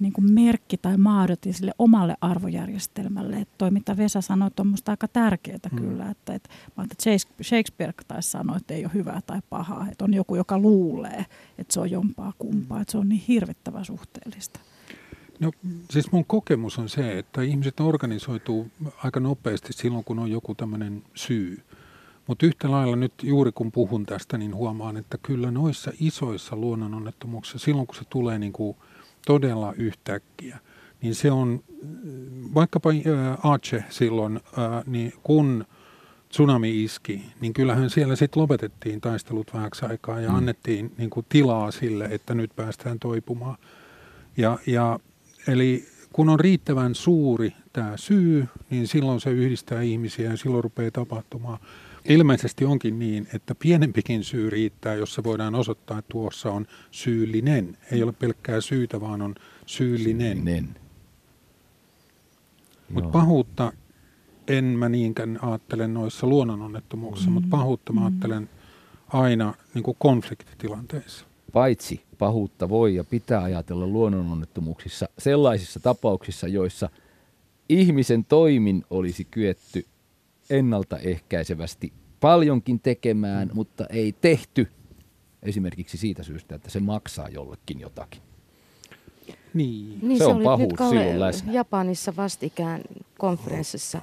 niin 0.00 0.12
kuin 0.12 0.32
merkki 0.32 0.76
tai 0.76 0.96
maadotin 0.96 1.54
sille 1.54 1.72
omalle 1.78 2.16
arvojärjestelmälle. 2.20 3.36
Että 3.36 3.54
toi, 3.58 3.70
mitä 3.70 3.96
Vesa 3.96 4.20
sanoi, 4.20 4.50
on 4.60 4.66
minusta 4.66 4.92
aika 4.92 5.08
tärkeää 5.08 5.58
mm. 5.72 5.78
kyllä. 5.78 6.10
Että, 6.10 6.34
että, 6.34 6.48
että 6.82 6.94
Shakespeare 7.42 7.92
taisi 8.08 8.30
sanoa, 8.30 8.56
että 8.56 8.74
ei 8.74 8.84
ole 8.84 8.94
hyvää 8.94 9.20
tai 9.26 9.40
pahaa. 9.50 9.88
Että 9.92 10.04
on 10.04 10.14
joku, 10.14 10.36
joka 10.36 10.58
luulee, 10.58 11.26
että 11.58 11.74
se 11.74 11.80
on 11.80 11.90
jompaa 11.90 12.32
kumpaa. 12.38 12.80
Että 12.80 12.92
se 12.92 12.98
on 12.98 13.08
niin 13.08 13.24
hirvittävän 13.28 13.84
suhteellista. 13.84 14.60
No 15.40 15.52
siis 15.90 16.12
mun 16.12 16.24
kokemus 16.24 16.78
on 16.78 16.88
se, 16.88 17.18
että 17.18 17.42
ihmiset 17.42 17.80
organisoituu 17.80 18.66
aika 19.04 19.20
nopeasti 19.20 19.72
silloin, 19.72 20.04
kun 20.04 20.18
on 20.18 20.30
joku 20.30 20.54
tämmöinen 20.54 21.02
syy. 21.14 21.62
Mutta 22.26 22.46
yhtä 22.46 22.70
lailla 22.70 22.96
nyt 22.96 23.12
juuri 23.22 23.52
kun 23.52 23.72
puhun 23.72 24.06
tästä, 24.06 24.38
niin 24.38 24.54
huomaan, 24.54 24.96
että 24.96 25.18
kyllä 25.22 25.50
noissa 25.50 25.92
isoissa 26.00 26.56
luonnononnettomuuksissa, 26.56 27.58
silloin 27.58 27.86
kun 27.86 27.96
se 27.96 28.04
tulee 28.10 28.38
niin 28.38 28.52
kuin 28.52 28.76
todella 29.26 29.72
yhtäkkiä, 29.72 30.58
niin 31.02 31.14
se 31.14 31.30
on, 31.30 31.62
vaikkapa 32.54 32.90
äh, 32.90 33.52
Aceh 33.52 33.84
silloin, 33.90 34.36
äh, 34.36 34.84
niin 34.86 35.12
kun 35.22 35.64
tsunami 36.28 36.84
iski, 36.84 37.24
niin 37.40 37.52
kyllähän 37.52 37.90
siellä 37.90 38.16
sitten 38.16 38.42
lopetettiin 38.42 39.00
taistelut 39.00 39.54
vähäksi 39.54 39.86
aikaa 39.86 40.20
ja 40.20 40.28
mm. 40.28 40.34
annettiin 40.34 40.92
niin 40.98 41.10
kuin 41.10 41.26
tilaa 41.28 41.70
sille, 41.70 42.04
että 42.04 42.34
nyt 42.34 42.56
päästään 42.56 42.98
toipumaan. 42.98 43.56
Ja, 44.36 44.58
ja 44.66 44.98
eli 45.48 45.84
kun 46.12 46.28
on 46.28 46.40
riittävän 46.40 46.94
suuri 46.94 47.52
tämä 47.72 47.96
syy, 47.96 48.48
niin 48.70 48.86
silloin 48.86 49.20
se 49.20 49.30
yhdistää 49.30 49.82
ihmisiä 49.82 50.30
ja 50.30 50.36
silloin 50.36 50.64
rupeaa 50.64 50.90
tapahtumaan. 50.90 51.58
Ilmeisesti 52.08 52.64
onkin 52.64 52.98
niin, 52.98 53.28
että 53.34 53.54
pienempikin 53.54 54.24
syy 54.24 54.50
riittää, 54.50 54.94
jos 54.94 55.14
se 55.14 55.24
voidaan 55.24 55.54
osoittaa, 55.54 55.98
että 55.98 56.08
tuossa 56.08 56.52
on 56.52 56.66
syyllinen. 56.90 57.78
Ei 57.92 58.02
ole 58.02 58.12
pelkkää 58.12 58.60
syytä, 58.60 59.00
vaan 59.00 59.22
on 59.22 59.34
syyllinen. 59.66 60.36
syyllinen. 60.36 60.76
Mutta 62.90 63.10
pahuutta 63.10 63.72
en 64.48 64.64
mä 64.64 64.88
niinkään 64.88 65.38
ajattele 65.42 65.88
noissa 65.88 66.26
luonnononnettomuuksissa, 66.26 67.30
mm. 67.30 67.34
mutta 67.34 67.48
pahuutta 67.50 67.92
mä 67.92 68.04
ajattelen 68.04 68.48
aina 69.08 69.54
niin 69.74 69.82
kuin 69.82 69.96
konfliktitilanteissa. 70.00 71.24
Paitsi 71.52 72.04
pahuutta 72.18 72.68
voi 72.68 72.94
ja 72.94 73.04
pitää 73.04 73.42
ajatella 73.42 73.86
luonnononnettomuuksissa 73.86 75.08
sellaisissa 75.18 75.80
tapauksissa, 75.80 76.48
joissa 76.48 76.88
ihmisen 77.68 78.24
toimin 78.24 78.84
olisi 78.90 79.24
kyetty 79.24 79.86
ennaltaehkäisevästi 80.50 81.92
paljonkin 82.20 82.80
tekemään, 82.80 83.48
mm. 83.48 83.54
mutta 83.54 83.86
ei 83.86 84.14
tehty 84.20 84.68
esimerkiksi 85.42 85.96
siitä 85.96 86.22
syystä, 86.22 86.54
että 86.54 86.70
se 86.70 86.80
maksaa 86.80 87.28
jollekin 87.28 87.80
jotakin. 87.80 88.22
Niin. 89.54 89.98
niin 90.02 90.18
se, 90.18 90.24
se 90.24 90.30
on 90.30 90.42
pahuus 90.42 90.70
nyt 90.80 90.88
silloin 90.88 91.20
läsnä. 91.20 91.52
Japanissa 91.52 92.16
vastikään 92.16 92.80
konferenssissa, 93.18 94.00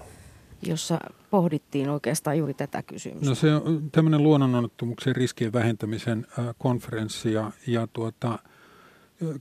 jossa 0.62 1.00
pohdittiin 1.30 1.90
oikeastaan 1.90 2.38
juuri 2.38 2.54
tätä 2.54 2.84
kysymystä. 2.84 3.26
No 3.26 3.36
se 3.36 3.54
on 3.54 3.92
tämmöinen 3.92 4.24
luonnononnettomuuksien 4.24 5.16
riskien 5.16 5.54
vähentämisen 5.54 6.28
äh, 6.40 6.46
konferenssi 6.58 7.34
ja, 7.34 7.52
ja 7.68 7.88
tuota, 7.94 8.40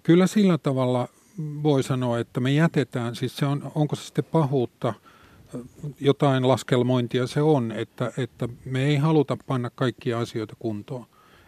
kyllä 0.03 0.27
sillä 0.27 0.59
tavalla 0.59 1.09
voi 1.63 1.83
sanoa, 1.83 2.19
että 2.19 2.41
me 2.41 2.53
jätetään, 2.53 3.17
siis 3.17 3.37
se 3.37 3.47
on, 3.47 3.73
onko 3.75 3.97
se 3.97 4.05
sitten 4.05 4.25
pahuutta– 4.25 4.95
jotain 6.01 6.49
laskelmointia 6.49 7.27
se 7.27 7.43
on, 7.43 7.73
että, 7.73 8.13
että 8.17 8.49
me 8.65 8.85
ei 8.85 8.97
haluta 8.97 9.37
panna 9.47 9.71
kaikkia 9.75 10.19
asioita 10.19 10.57
kuntoon. 10.59 11.07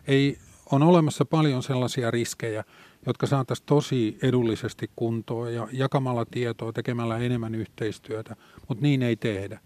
Ei, 0.09 0.39
on 0.73 0.83
olemassa 0.83 1.25
paljon 1.25 1.63
sellaisia 1.63 2.11
riskejä, 2.11 2.65
jotka 3.07 3.27
saataisiin 3.27 3.67
tosi 3.67 4.19
edullisesti 4.23 4.91
kuntoon 4.97 5.55
ja 5.55 5.69
jakamalla 5.73 6.25
tietoa, 6.25 6.73
tekemällä 6.73 7.19
enemmän 7.19 7.55
yhteistyötä, 7.55 8.37
mutta 8.69 8.83
niin 8.83 9.03
ei 9.03 9.17
tehdä. 9.17 9.61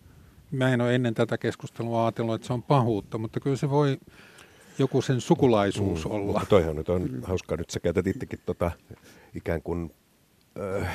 Mä 0.50 0.68
en 0.68 0.80
ole 0.80 0.94
ennen 0.94 1.14
tätä 1.14 1.38
keskustelua 1.38 2.04
ajatellut, 2.04 2.34
että 2.34 2.46
se 2.46 2.52
on 2.52 2.62
pahuutta, 2.62 3.18
mutta 3.18 3.40
kyllä 3.40 3.56
se 3.56 3.70
voi 3.70 3.98
joku 4.78 5.02
sen 5.02 5.20
sukulaisuus 5.20 6.04
mm, 6.04 6.10
olla. 6.10 6.42
Toihan 6.48 6.76
nyt 6.76 6.88
on 6.88 7.08
hauskaa, 7.22 7.56
nyt 7.56 7.70
sä 7.70 7.80
käytät 7.80 8.06
itsekin 8.06 8.38
tota, 8.46 8.70
ikään 9.34 9.62
kuin... 9.62 9.94
Äh, 10.82 10.88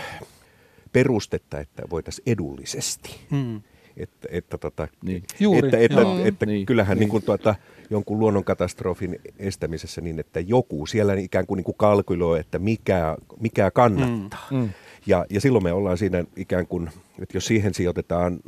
perustetta, 0.93 1.59
että 1.59 1.83
voitaisiin 1.89 2.23
edullisesti. 2.25 3.15
Mm. 3.29 3.61
Että, 3.97 4.27
että, 4.31 4.57
tota, 4.57 4.87
niin. 5.03 5.23
Juuri, 5.39 5.67
että, 5.67 5.77
että, 5.77 6.01
että, 6.01 6.27
että 6.27 6.45
niin. 6.45 6.65
kyllähän 6.65 6.95
niin. 6.95 6.99
Niin 6.99 7.09
kuin 7.09 7.23
tuota, 7.23 7.55
jonkun 7.89 8.19
luonnonkatastrofin 8.19 9.19
estämisessä 9.39 10.01
niin, 10.01 10.19
että 10.19 10.39
joku 10.39 10.85
siellä 10.85 11.13
ikään 11.13 11.45
kuin, 11.45 11.57
niin 11.57 11.65
kuin 11.65 11.77
kalkyloi, 11.77 12.39
että 12.39 12.59
mikä, 12.59 13.17
mikä 13.39 13.71
kannattaa. 13.71 14.47
Mm. 14.51 14.57
Mm. 14.57 14.69
Ja, 15.07 15.25
ja 15.29 15.41
silloin 15.41 15.63
me 15.63 15.71
ollaan 15.73 15.97
siinä 15.97 16.25
ikään 16.35 16.67
kuin, 16.67 16.89
että 17.19 17.37
jos 17.37 17.45
siihen 17.45 17.73
sijoitetaan 17.73 18.39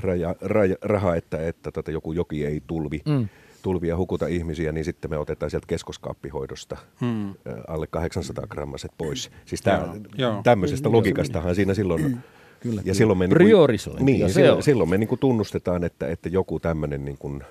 raja, 0.00 0.34
raja, 0.40 0.76
rahaa, 0.82 1.16
että, 1.16 1.46
että 1.48 1.70
tota, 1.72 1.90
joku 1.90 2.12
joki 2.12 2.46
ei 2.46 2.62
tulvi, 2.66 3.02
mm 3.06 3.28
tulvia 3.66 3.96
hukuta 3.96 4.26
ihmisiä, 4.26 4.72
niin 4.72 4.84
sitten 4.84 5.10
me 5.10 5.18
otetaan 5.18 5.50
sieltä 5.50 5.66
keskoskaappihoidosta 5.66 6.76
hmm. 7.00 7.34
alle 7.68 7.86
800 7.86 8.46
grammaset 8.46 8.90
pois. 8.98 9.30
Siis 9.44 9.62
tää, 9.62 9.94
Joo. 10.18 10.40
tämmöisestä 10.42 10.92
logikastahan 10.92 11.54
siinä 11.54 11.74
silloin... 11.74 12.18
Kyllä, 12.60 12.82
ja 12.84 12.94
silloin 12.94 13.18
me 13.18 13.28
Priorisointi. 13.28 14.04
Niin, 14.04 14.20
ja 14.20 14.28
silloin, 14.28 14.62
silloin 14.62 14.90
me 14.90 14.98
niin 14.98 15.08
kuin 15.08 15.18
tunnustetaan, 15.18 15.84
että, 15.84 16.08
että 16.08 16.28
joku 16.28 16.60
tämmöinen 16.60 17.04
niin 17.04 17.18
kuin 17.18 17.42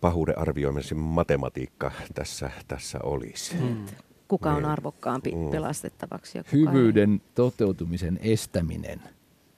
pahuuden 0.00 0.38
arvioimisen 0.38 0.98
matematiikka 0.98 1.90
tässä, 2.14 2.50
tässä 2.68 2.98
olisi. 3.02 3.56
Hmm. 3.58 3.86
Kuka 4.28 4.50
on 4.50 4.56
niin. 4.56 4.64
arvokkaampi 4.64 5.30
hmm. 5.30 5.50
pelastettavaksi? 5.50 6.38
Ja 6.38 6.44
kuka 6.44 6.56
Hyvyyden 6.56 7.12
ei? 7.12 7.30
toteutumisen 7.34 8.18
estäminen 8.22 9.00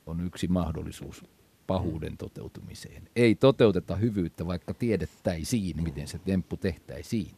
on 0.06 0.26
yksi 0.26 0.48
mahdollisuus 0.48 1.24
pahuuden 1.66 2.16
toteutumiseen. 2.16 3.02
Ei 3.16 3.34
toteuteta 3.34 3.96
hyvyyttä, 3.96 4.46
vaikka 4.46 4.74
tiedettäisiin, 4.74 5.82
miten 5.82 6.08
se 6.08 6.18
temppu 6.18 6.56
tehtäisiin. 6.56 7.30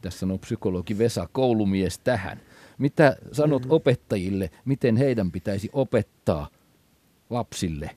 Tässä 0.00 0.26
on 0.26 0.38
psykologi 0.38 0.98
Vesa 0.98 1.28
Koulumies 1.32 1.98
tähän. 1.98 2.40
Mitä 2.78 3.16
sanot 3.32 3.62
opettajille, 3.68 4.50
miten 4.64 4.96
heidän 4.96 5.30
pitäisi 5.30 5.70
opettaa 5.72 6.48
lapsille 7.30 7.90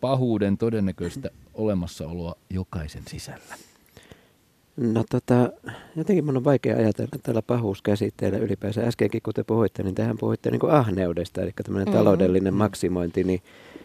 pahuuden 0.00 0.58
todennäköistä 0.58 1.30
olemassaoloa 1.54 2.34
jokaisen 2.50 3.02
sisällä? 3.08 3.54
No 4.76 5.04
tota, 5.10 5.52
jotenkin 5.96 6.24
minun 6.24 6.36
on 6.36 6.44
vaikea 6.44 6.76
ajatella 6.76 7.18
tällä 7.22 7.42
pahuuskäsitteellä 7.42 8.38
ylipäänsä. 8.38 8.82
Äskenkin 8.82 9.22
kun 9.22 9.34
te 9.34 9.44
puhuitte, 9.44 9.82
niin 9.82 9.94
tähän 9.94 10.18
puhuitte 10.18 10.50
niin 10.50 10.60
kuin 10.60 10.72
ahneudesta, 10.72 11.42
eli 11.42 11.52
tämmöinen 11.52 11.88
mm-hmm. 11.88 11.98
taloudellinen 11.98 12.54
maksimointi, 12.54 13.24
niin 13.24 13.42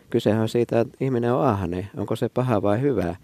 kysehän 0.09 0.41
on 0.41 0.49
siitä, 0.49 0.79
että 0.79 0.97
ihminen 0.99 1.33
on 1.33 1.45
ahne. 1.45 1.87
Onko 1.97 2.15
se 2.15 2.29
paha 2.29 2.61
vai 2.61 2.81
hyvä? 2.81 3.15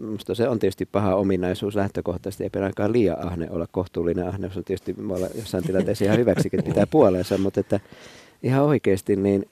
Minusta 0.00 0.34
se 0.34 0.48
on 0.48 0.58
tietysti 0.58 0.86
paha 0.86 1.14
ominaisuus 1.14 1.74
lähtökohtaisesti. 1.74 2.44
Ei 2.44 2.50
pidä 2.50 2.92
liian 2.92 3.26
ahne 3.26 3.50
olla. 3.50 3.66
Kohtuullinen 3.72 4.28
ahneus 4.28 4.56
on 4.56 4.64
tietysti 4.64 4.96
jossain 5.34 5.64
tilanteessa 5.64 6.04
ihan 6.04 6.18
hyväksikin 6.18 6.64
pitää 6.64 6.86
puoleensa, 6.86 7.38
mutta 7.38 7.60
että 7.60 7.80
ihan 8.42 8.64
oikeasti 8.64 9.16
niin 9.16 9.48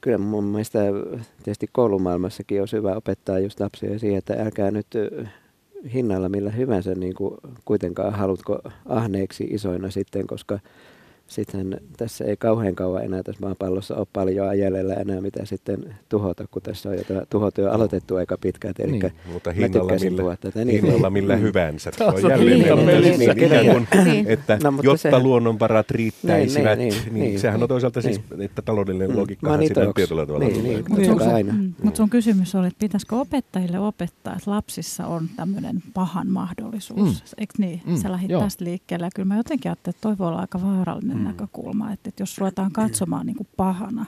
kyllä 0.00 0.18
mun 0.18 0.44
mielestä 0.44 0.78
tietysti 1.42 1.68
koulumaailmassakin 1.72 2.62
on 2.62 2.68
hyvä 2.72 2.96
opettaa 2.96 3.38
just 3.38 3.60
lapsia 3.60 3.98
siihen, 3.98 4.18
että 4.18 4.34
älkää 4.38 4.70
nyt 4.70 4.86
hinnalla 5.94 6.28
millä 6.28 6.50
hyvänsä 6.50 6.94
niin 6.94 7.14
kuin 7.14 7.34
kuitenkaan 7.64 8.12
halutko 8.12 8.60
ahneeksi 8.86 9.44
isoina 9.44 9.90
sitten, 9.90 10.26
koska 10.26 10.58
sitten 11.26 11.80
tässä 11.96 12.24
ei 12.24 12.36
kauhean 12.36 12.74
kauan 12.74 13.04
enää 13.04 13.22
tässä 13.22 13.40
maapallossa 13.46 13.94
ole 13.96 14.06
paljon 14.12 14.58
jäljellä 14.58 14.94
enää 14.94 15.20
mitä 15.20 15.44
sitten 15.44 15.94
tuhota, 16.08 16.44
kun 16.50 16.62
tässä 16.62 16.88
on 16.88 16.96
jo 16.96 17.04
tämä 17.04 17.22
tuhotyö 17.30 17.70
aloitettu 17.72 18.16
aika 18.16 18.36
pitkään. 18.40 18.74
Eli 18.78 18.92
Niin. 18.92 19.12
Mutta 19.32 19.52
hinnalla 19.52 19.92
millä, 20.00 20.36
tätä. 20.36 20.64
Niin, 20.64 20.82
hinnalla 20.82 21.06
niin. 21.10 21.12
millä 21.12 21.36
Mm. 21.36 21.42
hyvänsä. 21.42 21.90
Taas 21.98 22.14
on 22.14 22.24
on 22.24 22.30
jälleen 22.30 22.58
niin, 23.18 23.36
kyllä. 23.36 24.04
Niin. 24.04 24.26
että 24.28 24.58
No, 24.64 24.72
jotta 24.82 24.98
sehän- 24.98 25.22
luonnonvarat 25.22 25.90
riittäisivät, 25.90 26.78
Niin, 26.78 26.88
niin, 26.94 27.02
niin, 27.04 27.14
niin, 27.14 27.24
niin, 27.30 27.40
sehän 27.40 27.54
on 27.56 27.60
niin. 27.60 27.68
toisaalta 27.68 28.02
siis, 28.02 28.20
Niin. 28.30 28.42
että 28.42 28.62
taloudellinen 28.62 29.10
Mm. 29.10 29.16
logiikkahan 29.16 29.62
sitä 29.62 29.80
talks. 29.80 29.94
tietyllä 29.94 30.26
tavalla 30.26 30.44
Niin, 30.46 30.54
tulee. 30.60 30.68
niin. 30.68 30.84
Mutta 30.88 31.84
Mutta 31.84 31.96
sun, 31.96 32.06
se 32.06 32.10
kysymys 32.10 32.54
oli, 32.54 32.66
että 32.66 32.78
pitäisikö 32.78 33.16
opettajille 33.16 33.78
opettaa, 33.78 34.36
että 34.36 34.50
lapsissa 34.50 35.06
on 35.06 35.28
tämmöinen 35.36 35.82
pahan 35.94 36.28
mahdollisuus. 36.28 37.22
Eikö 37.38 37.52
niin? 37.58 37.82
Sä 38.02 38.12
lähdit 38.12 38.30
tästä 38.40 38.64
liikkeelle. 38.64 39.06
Ja 39.06 39.10
kyllä 39.14 39.26
mä 39.26 39.36
jotenkin 39.36 39.70
ajattelin, 39.70 39.94
että 39.96 40.02
toi 40.02 40.18
voi 40.18 40.28
olla 40.28 40.40
aika 40.40 40.62
vaarallinen 40.62 41.11
Mm. 41.14 41.20
mm. 41.20 41.24
näkökulma. 41.24 41.92
Että, 41.92 42.08
että 42.08 42.22
jos 42.22 42.38
ruvetaan 42.38 42.72
katsomaan 42.72 43.26
niin 43.26 43.36
kuin 43.36 43.48
pahana 43.56 44.06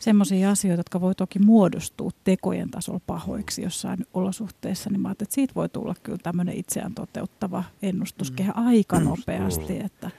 semmoisia 0.00 0.50
asioita, 0.50 0.80
jotka 0.80 1.00
voi 1.00 1.14
toki 1.14 1.38
muodostua 1.38 2.10
tekojen 2.24 2.70
tasolla 2.70 3.00
pahoiksi 3.06 3.62
jossain 3.62 4.06
olosuhteissa, 4.14 4.90
niin 4.90 5.00
mä 5.00 5.08
ajattelin, 5.08 5.26
että 5.26 5.34
siitä 5.34 5.54
voi 5.54 5.68
tulla 5.68 5.94
kyllä 6.02 6.18
tämmöinen 6.22 6.56
itseään 6.56 6.94
toteuttava 6.94 7.64
ennustuskehä 7.82 8.52
aika 8.52 9.00
nopeasti. 9.00 9.80
Että, 9.80 10.10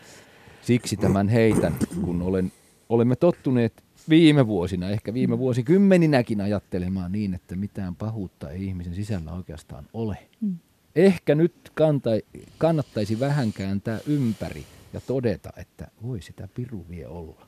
Siksi 0.62 0.98
tämän 0.98 1.30
heitän, 1.30 1.74
kun 2.06 2.22
olen, 2.22 2.52
olemme 2.90 3.16
tottuneet 3.16 3.84
viime 4.10 4.48
vuosina, 4.48 4.90
ehkä 4.90 5.14
viime 5.14 5.38
vuosikymmeninäkin 5.38 6.42
ajattelemaan 6.42 7.12
niin, 7.12 7.34
että 7.34 7.56
mitään 7.56 7.96
pahuutta 7.96 8.50
ei 8.50 8.66
ihmisen 8.66 8.96
sisällä 8.96 9.32
oikeastaan 9.32 9.86
ole. 9.94 10.18
mm. 10.42 10.56
Ehkä 10.96 11.36
nyt 11.36 11.54
kantai, 11.74 12.22
kannattaisi 12.58 13.20
vähän 13.20 13.54
kääntää 13.54 14.00
ympäri 14.08 14.66
ja 14.94 15.02
todeta, 15.02 15.50
että 15.58 15.88
voi 16.04 16.22
sitä 16.22 16.48
piru 16.48 16.86
vie 16.90 17.08
olla. 17.08 17.48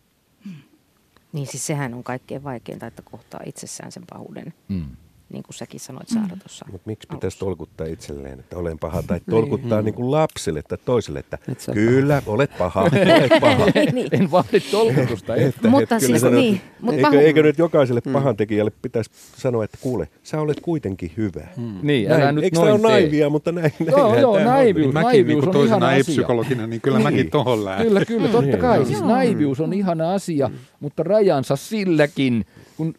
Niin 1.34 1.48
siis 1.48 1.68
sehän 1.68 1.94
on 1.94 2.04
kaikkein 2.04 2.44
vaikeinta, 2.44 2.88
että 2.88 3.02
kohtaa 3.02 3.40
itsessään 3.46 3.92
sen 3.92 4.04
pahuuden, 4.10 4.54
Mm. 4.70 4.98
Niin 5.30 5.44
kuin 5.44 5.54
säkin 5.56 5.80
sanoit 5.80 6.08
Saara 6.08 6.36
tuossa. 6.40 6.66
Mutta 6.72 6.90
miksi 6.90 7.08
pitäisi 7.08 7.26
alussa. 7.26 7.40
tolkuttaa 7.46 7.88
itselleen, 7.88 8.40
että 8.40 8.58
olen 8.58 8.80
paha, 8.80 9.04
tai 9.04 9.20
tolkuttaa 9.30 9.82
niin 9.82 9.94
kuin 9.94 10.12
lapselle 10.12 10.62
tai 10.68 10.78
toiselle, 10.86 11.20
että 11.20 11.38
Et 11.48 11.58
kyllä, 11.74 12.22
olet 12.28 12.52
paha, 12.58 12.82
olet 12.82 13.32
paha. 13.42 13.66
niin. 13.94 14.08
En 14.12 14.32
vaadi 14.32 14.60
tolkutusta. 14.72 15.36
Että 15.36 15.68
Mutta 15.70 16.00
kyllä 16.00 16.08
siis 16.08 16.24
sanot- 16.24 16.30
niin, 16.36 16.62
mut 16.82 16.96
eikö, 16.96 17.22
eikö 17.22 17.44
nyt 17.44 17.58
jokaiselle 17.58 18.02
pahantekijälle 18.14 18.72
pitäisi 18.82 19.10
sanoa, 19.38 19.64
että 19.64 19.78
kuule, 19.82 20.08
sä 20.24 20.42
olet 20.42 20.60
kuitenkin 20.60 21.12
hyvä. 21.18 21.48
Niin, 21.82 22.12
älä 22.12 22.20
Näin, 22.20 22.36
nyt 22.36 22.44
eikö 22.44 22.56
noin 22.60 22.68
tämä 22.82 22.88
ole 22.88 22.92
naivia, 23.02 23.30
mutta 23.30 23.52
näin, 23.52 23.72
Joo, 23.80 23.98
näinhän 23.98 24.22
joo, 24.22 24.38
tämä 24.38 24.50
on. 24.50 24.54
naivius. 24.56 24.94
Mäkin 24.94 25.04
naivius 25.06 25.46
niin 25.46 25.56
on 25.58 25.66
ihana 25.66 25.86
asia. 25.88 25.98
ei-psykologina, 25.98 26.68
niin 26.68 26.82
kyllä 26.82 27.00
mäkin 27.00 27.18
Niin. 27.18 27.30
tohon 27.32 27.66
lähden. 27.66 27.88
Kyllä, 27.88 28.06
kyllä, 28.06 28.28
totta 28.28 28.42
Niin. 28.48 28.60
kai. 28.60 28.86
Siis 28.86 29.00
Joo. 29.00 29.08
naivius 29.10 29.60
on 29.60 29.74
ihana 29.74 30.14
asia, 30.14 30.50
mutta 30.80 31.04
rajansa 31.04 31.56
silläkin, 31.56 32.46
kun 32.78 32.96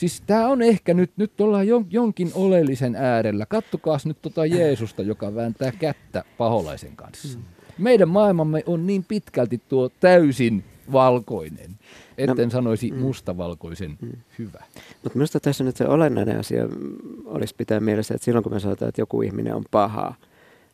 Siis 0.00 0.22
tämä 0.26 0.48
on 0.48 0.62
ehkä 0.62 0.94
nyt, 0.94 1.10
nyt 1.16 1.40
ollaan 1.40 1.68
jon, 1.68 1.86
jonkin 1.90 2.30
oleellisen 2.34 2.96
äärellä. 2.96 3.46
Kattokaas 3.46 4.06
nyt 4.06 4.22
tota 4.22 4.46
Jeesusta, 4.46 5.02
joka 5.02 5.34
vääntää 5.34 5.72
kättä 5.72 6.24
paholaisen 6.38 6.96
kanssa. 6.96 7.38
Meidän 7.78 8.08
maailmamme 8.08 8.62
on 8.66 8.86
niin 8.86 9.04
pitkälti 9.04 9.60
tuo 9.68 9.88
täysin 9.88 10.64
valkoinen, 10.92 11.78
etten 12.18 12.50
sanoisi 12.50 12.92
mustavalkoisen 12.92 13.98
hyvä. 14.38 14.64
Mutta 15.02 15.18
minusta 15.18 15.40
tässä 15.40 15.64
nyt 15.64 15.76
se 15.76 15.88
olennainen 15.88 16.38
asia 16.38 16.66
mm, 16.66 16.96
olisi 17.24 17.54
pitää 17.54 17.80
mielessä, 17.80 18.14
että 18.14 18.24
silloin 18.24 18.42
kun 18.42 18.52
me 18.52 18.60
sanotaan, 18.60 18.88
että 18.88 19.00
joku 19.00 19.22
ihminen 19.22 19.54
on 19.54 19.64
paha, 19.70 20.14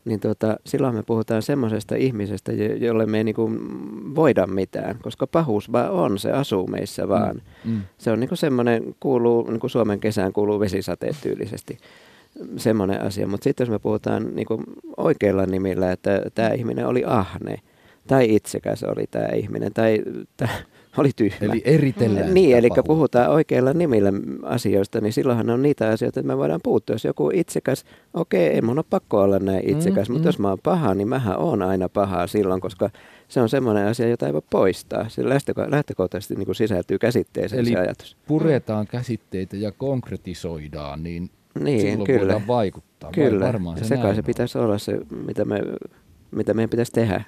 niin 0.07 0.21
tuota, 0.21 0.57
silloin 0.67 0.95
me 0.95 1.03
puhutaan 1.03 1.43
semmoisesta 1.43 1.95
ihmisestä, 1.95 2.53
jo- 2.53 2.75
jolle 2.75 3.07
me 3.07 3.19
ei 3.19 3.25
niinku 3.25 3.51
voida 4.15 4.47
mitään, 4.47 4.99
koska 5.03 5.27
pahuus 5.27 5.73
vaan 5.73 5.91
on, 5.91 6.19
se 6.19 6.33
asuu 6.33 6.67
meissä 6.67 7.09
vaan. 7.09 7.43
Mm. 7.65 7.83
Se 7.99 8.11
on 8.11 8.21
niinku 8.21 8.37
semmoinen, 8.37 8.95
kuuluu, 9.01 9.51
niinku 9.51 9.69
Suomen 9.69 10.01
kesään 10.01 10.33
kuuluu 10.33 10.61
vesisateet 10.61 11.17
tyylisesti, 11.23 11.79
semmoinen 12.57 13.03
asia. 13.03 13.27
Mutta 13.27 13.45
sitten 13.45 13.65
jos 13.65 13.71
me 13.71 13.79
puhutaan 13.79 14.35
niinku 14.35 14.63
oikeilla 14.97 15.47
nimillä, 15.47 15.93
että 15.93 16.23
tämä 16.35 16.49
ihminen 16.49 16.87
oli 16.87 17.03
ahne, 17.07 17.57
tai 18.07 18.35
itsekäs 18.35 18.85
oli 18.85 19.05
tämä 19.11 19.27
ihminen, 19.27 19.73
tai 19.73 20.03
tää 20.37 20.59
oli 20.99 21.11
tyhmä. 21.17 21.37
Eli 21.53 21.63
eritellään 21.65 22.35
Niin, 22.35 22.57
eli 22.57 22.69
pahuutta. 22.69 22.83
puhutaan 22.87 23.31
oikeilla 23.31 23.73
nimillä 23.73 24.13
asioista, 24.43 25.01
niin 25.01 25.13
silloinhan 25.13 25.51
on 25.51 25.63
niitä 25.63 25.89
asioita, 25.89 26.21
että 26.21 26.27
me 26.33 26.39
voidaan 26.39 26.61
puuttua. 26.63 26.95
Jos 26.95 27.05
joku 27.05 27.31
itsekäs, 27.35 27.85
okei, 28.15 28.47
ei 28.47 28.63
mun 28.63 28.79
ole 28.79 28.85
pakko 28.91 29.21
olla 29.23 29.39
näin 29.39 29.71
itsekäs, 29.71 30.09
Mm, 30.09 30.13
mutta 30.13 30.27
mm. 30.27 30.29
jos 30.29 30.39
mä 30.39 30.49
oon 30.49 30.59
paha, 30.63 30.95
niin 30.95 31.09
mähän 31.09 31.37
on 31.39 31.63
aina 31.63 31.89
paha 31.89 32.27
silloin, 32.27 32.61
koska 32.61 32.91
se 33.29 33.41
on 33.41 33.49
semmoinen 33.49 33.87
asia, 33.87 34.09
jota 34.09 34.27
ei 34.27 34.33
voi 34.33 34.43
poistaa. 34.51 35.09
Se 35.09 35.23
lähtöko- 35.23 35.71
lähtökohtaisesti 35.71 36.35
niin 36.35 36.47
kuin 36.47 36.57
sisältyy 36.57 36.99
käsitteeseen 36.99 37.61
Eli 37.61 37.69
se 37.71 37.77
ajatus. 37.79 38.17
puretaan 38.27 38.87
käsitteitä 38.87 39.57
ja 39.57 39.73
konkretisoidaan, 39.73 41.03
niin, 41.03 41.31
Niin, 41.61 41.81
silloin 41.81 42.07
kyllä. 42.07 42.21
voidaan 42.21 42.47
vaikuttaa. 42.47 42.87
Vai- 43.07 43.15
Kyllä, 43.15 43.47
Varmaan 43.47 43.79
se, 43.79 43.85
se 43.85 43.97
kai 43.97 44.15
se 44.15 44.23
pitäisi 44.23 44.59
olla 44.59 44.79
se, 44.79 45.01
mitä, 45.27 45.45
me, 45.45 45.63
mitä 46.31 46.55
meidän 46.55 46.71
pitäisi 46.71 46.93
tehdä, 46.93 47.25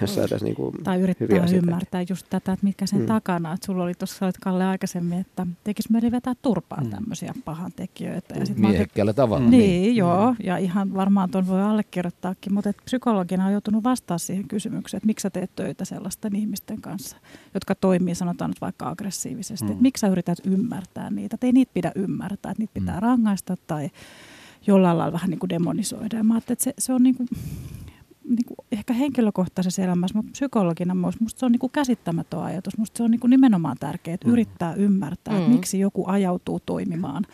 jos 0.00 0.14
saataisiin 0.14 0.44
niin 0.46 0.56
kuin 0.56 0.74
Tai 0.84 1.00
yrittää 1.00 1.46
ymmärtää 1.56 2.04
just 2.08 2.26
tätä, 2.30 2.52
että 2.52 2.66
mitkä 2.66 2.86
sen 2.86 2.98
Mm. 2.98 3.02
mm. 3.02 3.06
takana. 3.06 3.52
Että 3.52 3.66
sulla 3.66 3.82
oli 3.84 3.94
tuossa, 3.94 4.18
sanoit 4.18 4.38
Kalle 4.38 4.64
aikaisemmin, 4.66 5.18
että 5.18 5.46
tekisi 5.64 5.92
mieli 5.92 6.10
vetää 6.10 6.34
turpaan 6.42 6.82
Mm. 6.84 6.86
mm. 6.90 6.94
tämmöisiä 6.94 7.34
pahantekijöitä. 7.44 8.34
Ja 8.38 8.46
sit 8.46 8.58
Miehekkäällä 8.58 9.12
tavalla. 9.12 9.44
Mm. 9.44 9.50
Niin, 9.50 9.96
joo, 9.96 10.34
ja 10.44 10.56
ihan 10.56 10.94
varmaan 10.94 11.30
tuon 11.30 11.46
voi 11.46 11.62
allekirjoittaakin, 11.62 12.54
mutta 12.54 12.70
et 12.70 12.76
psykologina 12.84 13.46
on 13.46 13.52
joutunut 13.52 13.84
vastaa 13.84 14.18
siihen 14.18 14.48
kysymykseen, 14.48 14.98
että 14.98 15.06
miksi 15.06 15.22
sä 15.22 15.30
teet 15.30 15.50
töitä 15.56 15.84
sellaisten 15.84 16.36
ihmisten 16.36 16.80
kanssa, 16.80 17.16
jotka 17.54 17.74
toimii, 17.74 18.14
sanotaan 18.14 18.50
nyt 18.50 18.60
vaikka 18.60 18.88
aggressiivisesti. 18.88 19.66
Mm. 19.68 19.72
Mm. 19.74 19.82
Miksi 19.82 20.00
sä 20.00 20.08
yrität 20.08 20.38
ymmärtää 20.46 21.10
niitä, 21.10 21.34
että 21.36 21.46
ei 21.46 21.52
niitä 21.52 21.70
pidä 21.74 21.92
ymmärtää, 21.94 22.52
että 22.52 22.62
niitä 22.62 22.74
pitää 22.74 22.94
Mm. 22.94 23.00
mm. 23.00 23.02
rangaista 23.02 23.56
tai 23.66 23.90
jollain 24.66 24.98
lailla 24.98 25.12
vähän 25.12 25.30
niin 25.30 25.38
kuin 25.38 25.50
demonisoida. 25.50 26.16
Ja 26.16 26.24
mä 26.24 26.34
ajattelin, 26.34 26.54
että 26.54 26.64
se, 26.64 26.74
se 26.78 26.92
on 26.92 27.02
niin 27.02 27.14
kuin, 27.14 27.28
niin 28.28 28.44
kuin 28.46 28.56
ehkä 28.72 28.92
henkilökohtaisessa 28.92 29.82
elämässä, 29.82 30.18
mutta 30.18 30.32
psykologina 30.32 30.94
myös, 30.94 31.20
musta 31.20 31.38
se 31.40 31.46
on 31.46 31.52
niin 31.52 31.60
kuin 31.60 31.72
käsittämätön 31.72 32.40
ajatus. 32.42 32.78
Musta 32.78 32.96
se 32.98 33.02
on 33.02 33.10
niin 33.10 33.20
kuin 33.20 33.30
nimenomaan 33.30 33.76
tärkeää, 33.80 34.14
että 34.14 34.26
Mm. 34.26 34.32
yrittää 34.32 34.74
ymmärtää, 34.74 35.34
Mm. 35.34 35.40
että 35.40 35.52
miksi 35.52 35.80
joku 35.80 36.04
ajautuu 36.06 36.60
toimimaan 36.66 37.26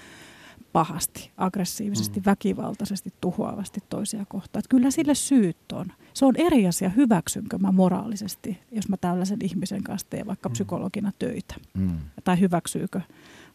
pahasti, 0.72 1.30
aggressiivisesti, 1.36 2.20
Mm. 2.20 2.24
väkivaltaisesti, 2.26 3.12
tuhoavasti 3.20 3.80
toisia 3.88 4.24
kohtaan. 4.28 4.60
Että 4.60 4.68
kyllä 4.70 4.90
sille 4.90 5.14
syyt 5.14 5.72
on. 5.72 5.86
Se 6.14 6.24
on 6.24 6.36
eri 6.36 6.66
asia, 6.66 6.88
hyväksynkö 6.88 7.58
mä 7.58 7.72
moraalisesti, 7.72 8.58
jos 8.72 8.88
mä 8.88 8.96
tällaisen 8.96 9.38
ihmisen 9.42 9.82
kanssa 9.82 10.06
teen 10.10 10.26
vaikka 10.26 10.48
Mm. 10.48 10.52
psykologina 10.52 11.12
töitä. 11.18 11.54
Mm. 11.74 11.90
Tai 12.24 12.40
hyväksyykö 12.40 13.00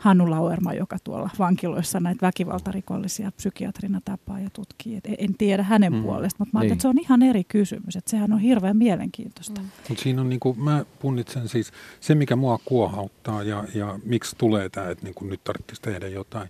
Hannu 0.03 0.29
Lauerma, 0.29 0.73
joka 0.73 0.97
tuolla 1.03 1.29
vankiloissa 1.39 1.99
näitä 1.99 2.25
väkivaltarikollisia 2.25 3.31
psykiatrina 3.31 4.01
tapaa 4.05 4.39
ja 4.39 4.49
tutkii. 4.53 4.95
Et 4.97 5.03
en 5.17 5.35
tiedä 5.37 5.63
hänen 5.63 5.91
Mm. 5.93 5.97
mm. 5.97 6.03
puolesta, 6.03 6.35
mutta 6.39 6.57
mä 6.57 6.61
Niin. 6.63 6.71
että 6.71 6.81
se 6.81 6.87
on 6.87 6.99
ihan 7.01 7.21
eri 7.21 7.43
kysymys. 7.43 7.95
Että 7.95 8.11
sehän 8.11 8.33
on 8.33 8.39
hirveän 8.39 8.77
mielenkiintoista. 8.77 9.61
Mm. 9.61 9.67
Mutta 9.89 10.03
siinä 10.03 10.21
on 10.21 10.29
niinku, 10.29 10.53
mä 10.53 10.85
punnitsen 10.99 11.47
siis 11.47 11.71
se, 11.99 12.15
mikä 12.15 12.35
mua 12.35 12.59
kuohauttaa 12.65 13.43
ja, 13.43 13.63
ja 13.75 13.99
miksi 14.05 14.35
tulee 14.37 14.69
tämä, 14.69 14.89
että 14.89 15.03
niinku 15.03 15.25
nyt 15.25 15.43
tarvitsisi 15.43 15.81
tehdä 15.81 16.07
jotain. 16.07 16.49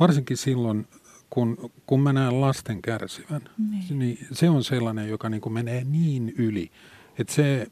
Varsinkin 0.00 0.36
silloin, 0.36 0.86
kun, 1.30 1.70
kun 1.86 2.00
mä 2.00 2.12
näen 2.12 2.40
lasten 2.40 2.82
kärsivän, 2.82 3.42
Niin. 3.70 3.98
niin 3.98 4.18
se 4.32 4.50
on 4.50 4.64
sellainen, 4.64 5.08
joka 5.08 5.28
niinku 5.28 5.50
menee 5.50 5.84
niin 5.84 6.32
yli, 6.38 6.70
että 7.18 7.32
se, 7.34 7.66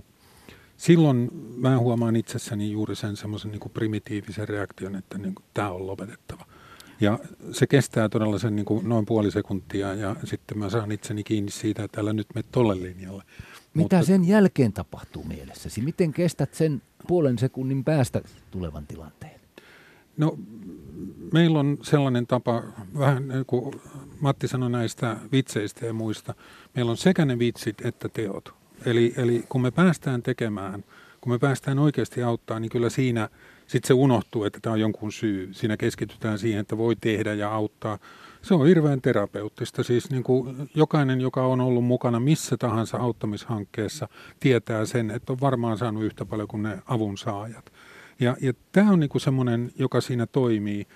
silloin 0.78 1.30
mä 1.56 1.78
huomaan 1.78 2.16
itsessäni 2.16 2.70
juuri 2.72 2.96
sen 2.96 3.16
semmoisen 3.16 3.50
niinku 3.50 3.68
primitiivisen 3.68 4.48
reaktion, 4.48 4.96
että 4.96 5.18
niinku, 5.18 5.42
tämä 5.54 5.70
on 5.70 5.86
lopetettava. 5.86 6.46
Ja 7.00 7.18
se 7.52 7.66
kestää 7.66 8.08
todella 8.08 8.38
sen 8.38 8.56
niinku 8.56 8.80
noin 8.84 9.06
puoli 9.06 9.30
sekuntia 9.30 9.94
ja 9.94 10.16
sitten 10.24 10.58
mä 10.58 10.70
saan 10.70 10.92
itseni 10.92 11.24
kiinni 11.24 11.50
siitä, 11.50 11.84
että 11.84 12.00
älä 12.00 12.12
nyt 12.12 12.26
mene 12.34 12.46
tolle 12.52 12.82
linjalle. 12.82 13.22
Mitä 13.74 13.96
Mutta- 13.96 14.02
sen 14.02 14.28
jälkeen 14.28 14.72
tapahtuu 14.72 15.24
mielessäsi? 15.24 15.80
Miten 15.80 16.12
kestät 16.12 16.54
sen 16.54 16.82
puolen 17.06 17.38
sekunnin 17.38 17.84
päästä 17.84 18.20
tulevan 18.50 18.86
tilanteen? 18.86 19.40
No, 20.16 20.38
meillä 21.32 21.58
on 21.58 21.78
sellainen 21.82 22.26
tapa, 22.26 22.62
vähän 22.98 23.28
niin 23.28 23.44
kuin 23.46 23.80
Matti 24.20 24.48
sanoi 24.48 24.70
näistä 24.70 25.16
vitseistä 25.32 25.86
ja 25.86 25.92
muista, 25.92 26.34
meillä 26.74 26.90
on 26.90 26.96
sekä 26.96 27.24
ne 27.24 27.38
vitsit 27.38 27.86
että 27.86 28.08
teot. 28.08 28.57
Eli, 28.86 29.14
eli 29.16 29.44
kun 29.48 29.62
me 29.62 29.70
päästään 29.70 30.22
tekemään, 30.22 30.84
kun 31.20 31.32
me 31.32 31.38
päästään 31.38 31.78
oikeasti 31.78 32.22
auttaa, 32.22 32.60
niin 32.60 32.70
kyllä 32.70 32.90
siinä 32.90 33.28
sitten 33.66 33.88
se 33.88 33.94
unohtuu, 33.94 34.44
että 34.44 34.58
tämä 34.62 34.72
on 34.72 34.80
jonkun 34.80 35.12
syy. 35.12 35.48
Siinä 35.52 35.76
keskitytään 35.76 36.38
siihen, 36.38 36.60
että 36.60 36.78
voi 36.78 36.96
tehdä 36.96 37.34
ja 37.34 37.54
auttaa. 37.54 37.98
Se 38.42 38.54
on 38.54 38.66
hirveän 38.66 39.00
terapeuttista. 39.00 39.82
Siis 39.82 40.10
niin 40.10 40.22
kuin 40.22 40.70
jokainen, 40.74 41.20
joka 41.20 41.46
on 41.46 41.60
ollut 41.60 41.84
mukana 41.84 42.20
missä 42.20 42.56
tahansa 42.56 42.98
auttamishankkeessa, 42.98 44.08
tietää 44.40 44.86
sen, 44.86 45.10
että 45.10 45.32
on 45.32 45.40
varmaan 45.40 45.78
saanut 45.78 46.02
yhtä 46.02 46.24
paljon 46.24 46.48
kuin 46.48 46.62
ne 46.62 46.82
avun 46.86 47.18
saajat. 47.18 47.72
Ja, 48.20 48.36
ja 48.40 48.52
tämä 48.72 48.90
on 48.90 49.00
niinku 49.00 49.18
semmoinen, 49.18 49.72
joka 49.78 50.00
siinä 50.00 50.26
toimii. 50.26 50.86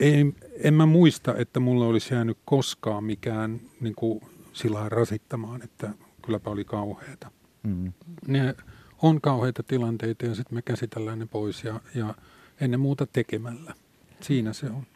Ei, 0.00 0.34
en 0.62 0.74
mä 0.74 0.86
muista, 0.86 1.34
että 1.36 1.60
mulle 1.60 1.86
olisi 1.86 2.14
jäänyt 2.14 2.38
koskaan 2.44 3.04
mikään 3.04 3.60
niinku 3.80 4.22
sillä 4.52 4.74
lailla 4.74 4.88
rasittamaan, 4.88 5.62
että 5.62 5.90
kylläpä 6.28 6.50
oli 6.50 6.64
kauheata. 6.64 7.30
Mm. 7.62 7.92
Ne 8.26 8.54
on 9.02 9.20
kauheita 9.20 9.62
tilanteita 9.62 10.26
ja 10.26 10.34
sitten 10.34 10.54
me 10.58 10.62
käsitellään 10.62 11.18
ne 11.18 11.26
pois 11.26 11.64
ja, 11.64 11.80
ja 11.94 12.14
ennen 12.60 12.80
muuta 12.80 13.06
tekemällä. 13.06 13.74
Siinä 14.20 14.52
se 14.52 14.66
on. 14.66 14.86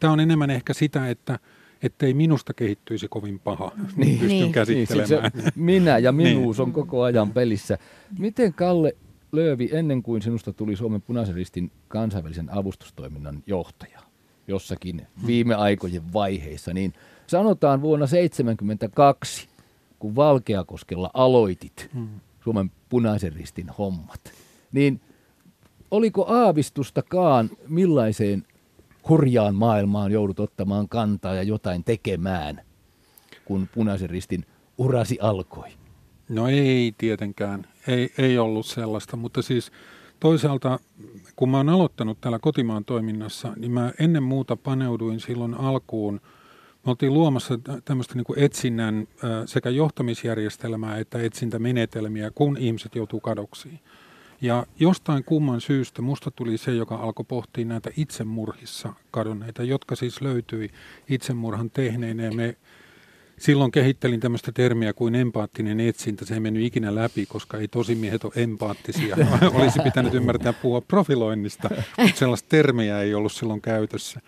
Tämä 0.00 0.12
on 0.12 0.20
enemmän 0.20 0.50
ehkä 0.50 0.74
sitä, 0.74 1.08
että 1.10 1.38
ettei 1.82 2.14
minusta 2.14 2.54
kehittyisi 2.54 3.08
kovin 3.08 3.38
paha. 3.38 3.72
Niin, 3.96 4.18
pystyn 4.18 4.28
niin. 4.28 4.52
käsittelemään. 4.52 5.30
Niin, 5.34 5.44
se, 5.44 5.52
minä 5.56 5.98
ja 5.98 6.12
minuus 6.12 6.58
niin. 6.58 6.66
on 6.66 6.72
koko 6.72 7.02
ajan 7.02 7.30
pelissä. 7.30 7.78
Miten 8.18 8.54
Kalle 8.54 8.96
Löövi, 9.32 9.68
ennen 9.72 10.02
kuin 10.02 10.22
sinusta 10.22 10.52
tuli 10.52 10.76
Suomen 10.76 11.02
punaisen 11.02 11.34
ristin 11.34 11.70
kansainvälisen 11.88 12.50
avustustoiminnan 12.50 13.42
johtaja 13.46 14.00
jossakin 14.48 15.06
viime 15.26 15.54
aikojen 15.54 16.12
vaiheissa, 16.12 16.74
niin 16.74 16.92
sanotaan 17.26 17.82
vuonna 17.82 18.06
1972, 18.06 19.48
kun 19.98 20.16
Valkeakoskella 20.16 21.10
aloitit 21.14 21.90
hmm. 21.94 22.20
Suomen 22.44 22.70
punaisen 22.88 23.32
ristin 23.32 23.68
hommat, 23.78 24.32
niin 24.72 25.00
oliko 25.90 26.26
aavistustakaan 26.28 27.50
millaiseen 27.68 28.46
hurjaan 29.08 29.54
maailmaan 29.54 30.12
joudut 30.12 30.40
ottamaan 30.40 30.88
kantaa 30.88 31.34
ja 31.34 31.42
jotain 31.42 31.84
tekemään, 31.84 32.60
kun 33.44 33.68
punaisen 33.74 34.10
ristin 34.10 34.46
urasi 34.78 35.18
alkoi? 35.20 35.68
No 36.28 36.48
ei 36.48 36.94
tietenkään, 36.98 37.66
ei, 37.86 38.12
ei 38.18 38.38
ollut 38.38 38.66
sellaista, 38.66 39.16
mutta 39.16 39.42
siis 39.42 39.72
toisaalta 40.20 40.78
kun 41.36 41.50
mä 41.50 41.56
oon 41.56 41.68
aloittanut 41.68 42.20
täällä 42.20 42.38
kotimaan 42.38 42.84
toiminnassa, 42.84 43.52
niin 43.56 43.72
mä 43.72 43.92
ennen 43.98 44.22
muuta 44.22 44.56
paneuduin 44.56 45.20
silloin 45.20 45.54
alkuun– 45.54 46.20
me 46.84 46.90
oltiin 46.90 47.14
luomassa 47.14 47.58
tämmöistä 47.84 48.14
niin 48.14 48.24
kuin 48.24 48.38
etsinnän 48.38 49.08
sekä 49.46 49.70
johtamisjärjestelmää 49.70 50.98
että 50.98 51.18
etsintämenetelmiä, 51.18 52.30
kun 52.34 52.56
ihmiset 52.56 52.94
joutuu 52.94 53.20
kadoksiin. 53.20 53.80
Ja 54.40 54.66
jostain 54.78 55.24
kumman 55.24 55.60
syystä 55.60 56.02
musta 56.02 56.30
tuli 56.30 56.58
se, 56.58 56.74
joka 56.74 56.96
alkoi 56.96 57.24
pohtia 57.28 57.64
näitä 57.64 57.90
itsemurhissa 57.96 58.92
kadonneita, 59.10 59.62
jotka 59.62 59.96
siis 59.96 60.20
löytyi 60.20 60.70
itsemurhan 61.08 61.70
tehneinä. 61.70 62.22
Ja 62.22 62.32
me 62.32 62.56
silloin 63.38 63.72
kehittelin 63.72 64.20
tämmöistä 64.20 64.52
termiä 64.52 64.92
kuin 64.92 65.14
empaattinen 65.14 65.80
etsintä. 65.80 66.24
Se 66.24 66.34
ei 66.34 66.40
mennyt 66.40 66.62
ikinä 66.62 66.94
läpi, 66.94 67.26
koska 67.26 67.58
ei 67.58 67.68
tosimiehet 67.68 68.24
ole 68.24 68.32
empaattisia. 68.36 69.16
Olisi 69.54 69.80
pitänyt 69.80 70.14
ymmärtää 70.14 70.52
puhua 70.52 70.80
profiloinnista, 70.80 71.70
mutta 71.98 72.18
sellaista 72.18 72.48
termiä 72.48 73.00
ei 73.00 73.14
ollut 73.14 73.32
silloin 73.32 73.60
käytössä. 73.60 74.20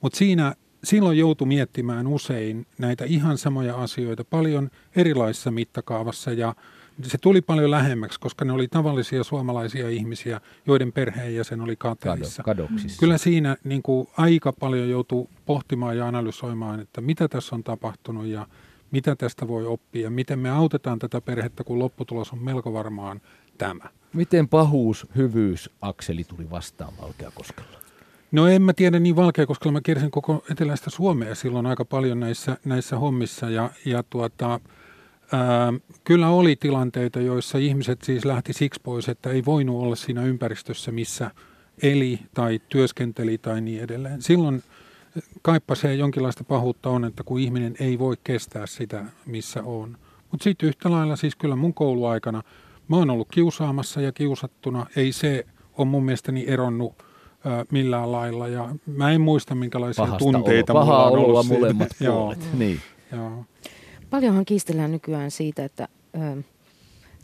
Mutta 0.00 0.18
siinä 0.18 0.54
silloin 0.84 1.18
joutui 1.18 1.46
miettimään 1.46 2.06
usein 2.06 2.66
näitä 2.78 3.04
ihan 3.04 3.38
samoja 3.38 3.76
asioita 3.76 4.24
paljon 4.24 4.70
erilaisessa 4.96 5.50
mittakaavassa 5.50 6.32
ja 6.32 6.54
se 7.02 7.18
tuli 7.18 7.40
paljon 7.40 7.70
lähemmäksi, 7.70 8.20
koska 8.20 8.44
ne 8.44 8.52
oli 8.52 8.68
tavallisia 8.68 9.24
suomalaisia 9.24 9.88
ihmisiä, 9.88 10.40
joiden 10.66 10.92
perheenjäsen 10.92 11.60
oli 11.60 11.76
kateissa. 11.76 12.42
Kadoksissa. 12.42 13.00
Kyllä 13.00 13.18
siinä 13.18 13.56
niin 13.64 13.82
kuin, 13.82 14.08
aika 14.16 14.52
paljon 14.52 14.90
joutuu 14.90 15.30
pohtimaan 15.46 15.96
ja 15.96 16.08
analysoimaan, 16.08 16.80
että 16.80 17.00
mitä 17.00 17.28
tässä 17.28 17.54
on 17.54 17.64
tapahtunut 17.64 18.26
ja 18.26 18.46
mitä 18.90 19.16
tästä 19.16 19.48
voi 19.48 19.66
oppia, 19.66 20.10
miten 20.10 20.38
me 20.38 20.50
autetaan 20.50 20.98
tätä 20.98 21.20
perhettä, 21.20 21.64
kun 21.64 21.78
lopputulos 21.78 22.32
on 22.32 22.44
melko 22.44 22.72
varmaan 22.72 23.20
tämä. 23.58 23.88
Miten 24.12 24.48
pahuus, 24.48 25.06
hyvyys, 25.16 25.70
akseli 25.80 26.24
tuli 26.24 26.50
vastaan 26.50 26.92
Valkeakoskella? 27.02 27.83
No 28.34 28.46
en 28.46 28.62
mä 28.62 28.72
tiedä 28.72 28.98
niin 28.98 29.16
valkea, 29.16 29.46
koska 29.46 29.70
mä 29.70 29.80
kiersin 29.80 30.10
koko 30.10 30.44
eteläistä 30.50 30.90
Suomea 30.90 31.34
silloin 31.34 31.66
aika 31.66 31.84
paljon 31.84 32.20
näissä, 32.20 32.56
näissä 32.64 32.98
hommissa 32.98 33.50
ja, 33.50 33.70
ja 33.84 34.02
tuota, 34.10 34.60
ää, 35.32 35.72
kyllä 36.04 36.28
oli 36.28 36.56
tilanteita, 36.56 37.20
joissa 37.20 37.58
ihmiset 37.58 38.02
siis 38.02 38.24
lähti 38.24 38.52
siksi 38.52 38.80
pois, 38.82 39.08
että 39.08 39.30
ei 39.30 39.44
voinut 39.44 39.82
olla 39.82 39.96
siinä 39.96 40.24
ympäristössä, 40.24 40.92
missä 40.92 41.30
eli 41.82 42.20
tai 42.34 42.60
työskenteli 42.68 43.38
tai 43.38 43.60
niin 43.60 43.82
edelleen. 43.82 44.22
Silloin 44.22 44.62
kaippasee 45.42 45.94
jonkinlaista 45.94 46.44
pahuutta 46.44 46.90
on, 46.90 47.04
että 47.04 47.22
kun 47.24 47.40
ihminen 47.40 47.74
ei 47.80 47.98
voi 47.98 48.16
kestää 48.24 48.66
sitä, 48.66 49.04
missä 49.26 49.62
on. 49.62 49.98
Mutta 50.30 50.44
sitten 50.44 50.68
yhtä 50.68 50.90
lailla 50.90 51.16
siis 51.16 51.36
kyllä 51.36 51.56
mun 51.56 51.74
kouluaikana 51.74 52.42
mä 52.88 52.96
oon 52.96 53.10
ollut 53.10 53.28
kiusaamassa 53.30 54.00
ja 54.00 54.12
kiusattuna. 54.12 54.86
Ei 54.96 55.12
se 55.12 55.46
ole 55.78 55.88
mun 55.88 56.04
mielestäni 56.04 56.44
eronnut 56.46 57.13
millään 57.70 58.12
lailla. 58.12 58.48
Ja 58.48 58.74
mä 58.86 59.10
en 59.10 59.20
muista, 59.20 59.54
minkälaisia 59.54 60.04
Pahasta 60.04 60.18
tunteita 60.18 60.72
olo. 60.72 60.80
Pahaa 60.80 61.10
mulla 61.10 61.20
on 61.20 61.24
ollut 61.24 61.46
molemmat 61.46 61.88
puolet. 61.98 62.38
niin. 62.58 62.80
Joo. 63.12 63.44
Paljonhan 64.10 64.44
kiistellään 64.44 64.92
nykyään 64.92 65.30
siitä, 65.30 65.64
että, 65.64 65.88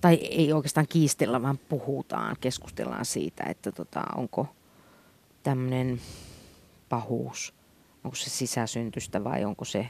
tai 0.01 0.15
ei 0.15 0.53
oikeastaan 0.53 0.87
kiistellä, 0.89 1.43
vaan 1.43 1.59
puhutaan, 1.59 2.37
keskustellaan 2.41 3.05
siitä, 3.05 3.45
että 3.45 3.73
tota, 3.73 4.03
onko 4.17 4.47
tämmöinen 5.43 6.01
pahuus, 6.89 7.55
onko 8.05 8.15
se 8.15 8.31
sisäsyntystä 8.31 9.25
vai 9.25 9.45
onko 9.45 9.65
se, 9.65 9.87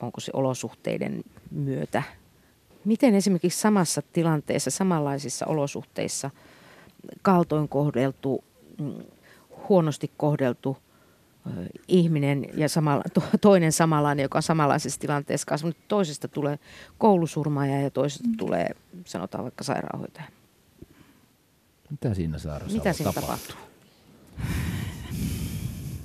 onko 0.00 0.20
se 0.20 0.30
olosuhteiden 0.34 1.24
myötä. 1.50 2.02
Miten 2.84 3.14
esimerkiksi 3.14 3.60
samassa 3.60 4.02
tilanteessa, 4.12 4.70
samanlaisissa 4.70 5.46
olosuhteissa 5.46 6.30
kaltoin 7.22 7.68
kohdeltu 7.68 8.44
mm, 8.78 8.94
huonosti 9.68 10.10
kohdeltu 10.16 10.76
ihminen 11.88 12.46
ja 12.54 12.68
samalla, 12.68 13.02
toinen 13.40 13.72
samanlainen, 13.72 14.22
joka 14.22 14.38
on 14.38 14.42
samanlaisessa 14.42 15.00
tilanteessa 15.00 15.46
kasvanut. 15.46 15.76
Toisesta 15.88 16.28
tulee 16.28 16.58
koulusurmaaja 16.98 17.80
ja 17.80 17.90
toisesta 17.90 18.28
mm. 18.28 18.36
tulee, 18.36 18.70
sanotaan 19.04 19.44
vaikka 19.44 19.64
sairaanhoitaja. 19.64 20.26
Mitä 21.90 22.14
siinä 22.14 22.38
Saara 22.38 22.66
Mitä 22.72 22.92
siinä 22.92 23.12
tapahtuu? 23.12 23.56
tapahtuu? 23.56 23.68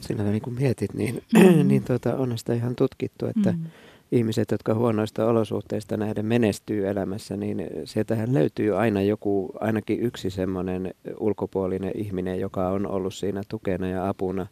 Siinä 0.02 0.24
niin 0.24 0.42
kun 0.42 0.54
mietit, 0.54 0.94
niin, 0.94 1.24
mm. 1.34 1.68
niin 1.68 1.84
tuota, 1.84 2.16
on 2.16 2.38
sitä 2.38 2.54
ihan 2.54 2.76
tutkittu, 2.76 3.26
että 3.26 3.52
mm 3.52 3.66
ihmiset, 4.14 4.52
jotka 4.52 4.74
huonoista 4.74 5.26
olosuhteista 5.26 5.98
näiden 5.98 6.26
menestyy 6.26 6.88
elämässä, 6.88 7.38
niin 7.38 7.68
sieltähän 7.86 8.34
löytyy 8.34 8.78
aina 8.78 9.02
joku, 9.02 9.52
ainakin 9.60 10.00
yksi 10.00 10.30
semmoinen 10.30 10.94
ulkopuolinen 11.20 11.92
ihminen, 11.96 12.40
joka 12.40 12.68
on 12.68 12.88
ollut 12.88 13.14
siinä 13.14 13.42
tukena 13.50 13.88
ja 13.88 14.10
apuna 14.10 14.48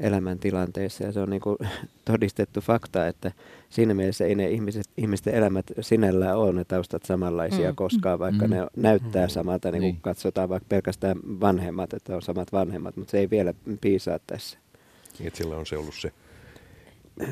elämäntilanteessa. 0.00 1.04
Ja 1.04 1.12
se 1.12 1.20
on 1.20 1.30
niin 1.30 1.40
kuin 1.40 1.56
todistettu 2.04 2.60
fakta, 2.60 3.06
että 3.06 3.32
siinä 3.70 3.94
mielessä 3.94 4.24
ei 4.24 4.34
ne 4.34 4.50
ihmiset, 4.50 4.86
ihmisten 4.96 5.34
elämät 5.34 5.66
sinällään 5.80 6.38
ole 6.38 6.52
ne 6.52 6.64
taustat 6.64 7.02
samanlaisia 7.04 7.70
mm. 7.70 7.76
koskaan, 7.76 8.18
vaikka 8.18 8.46
mm. 8.46 8.50
ne 8.50 8.66
näyttää 8.76 9.28
samalta, 9.28 9.70
niin 9.70 9.80
kuin 9.80 9.92
niin. 9.92 10.02
katsotaan 10.02 10.48
vaikka 10.48 10.66
pelkästään 10.68 11.16
vanhemmat, 11.40 11.92
että 11.92 12.16
on 12.16 12.22
samat 12.22 12.52
vanhemmat, 12.52 12.96
mutta 12.96 13.10
se 13.10 13.18
ei 13.18 13.30
vielä 13.30 13.54
piisaa 13.80 14.18
tässä. 14.26 14.58
Niin, 15.18 15.26
että 15.26 15.36
sillä 15.36 15.56
on 15.56 15.66
se 15.66 15.76
ollut 15.76 15.94
se 15.94 16.12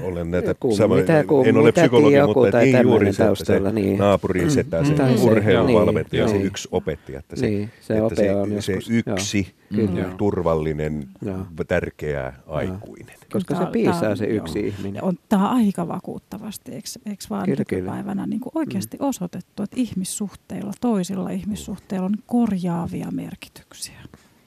olen 0.02 0.30
näitä 0.30 0.54
kuum, 0.60 0.76
samoja, 0.76 1.00
mitä, 1.00 1.24
kuum, 1.24 1.48
en 1.48 1.56
ole 1.56 1.72
psykologi, 1.72 2.16
mutta 2.34 2.58
niin 2.58 2.82
juuri 2.82 3.12
se, 3.12 3.24
taustalla, 3.24 3.68
se 3.68 3.74
niin. 3.74 3.98
naapurin 3.98 4.44
mm. 4.44 4.50
setä, 4.50 4.84
se 4.84 4.92
mm. 4.92 5.22
urheiluvalmentaja, 5.22 6.26
niin, 6.26 6.40
se 6.40 6.42
yksi 6.42 6.68
opettaja, 6.72 7.18
että 7.18 7.36
se, 7.36 7.46
niin, 7.46 7.70
se, 7.80 7.98
että 7.98 8.14
se, 8.14 8.34
on 8.34 8.62
se 8.62 8.72
yksi 8.72 9.54
joo. 9.70 10.08
turvallinen, 10.16 11.08
joo. 11.22 11.46
tärkeä 11.68 12.32
aikuinen. 12.46 13.14
Koska 13.32 13.54
se 13.54 13.66
piisaa 13.72 14.16
se 14.16 14.24
yksi 14.24 14.58
joo. 14.58 14.68
ihminen. 14.68 15.04
On, 15.04 15.18
tämä 15.28 15.50
on 15.50 15.56
aika 15.56 15.88
vakuuttavasti, 15.88 16.72
eikö, 16.72 16.88
eikö 17.06 17.24
vaan 17.30 17.44
kyllä, 17.44 17.58
nykypäivänä 17.58 18.26
niin 18.26 18.40
kuin 18.40 18.52
oikeasti 18.54 18.96
mm. 18.96 19.06
osoitettu, 19.06 19.62
että 19.62 19.76
ihmissuhteilla, 19.80 20.72
toisilla 20.80 21.30
ihmissuhteilla 21.30 22.06
on 22.06 22.16
korjaavia 22.26 23.10
merkityksiä. 23.10 23.99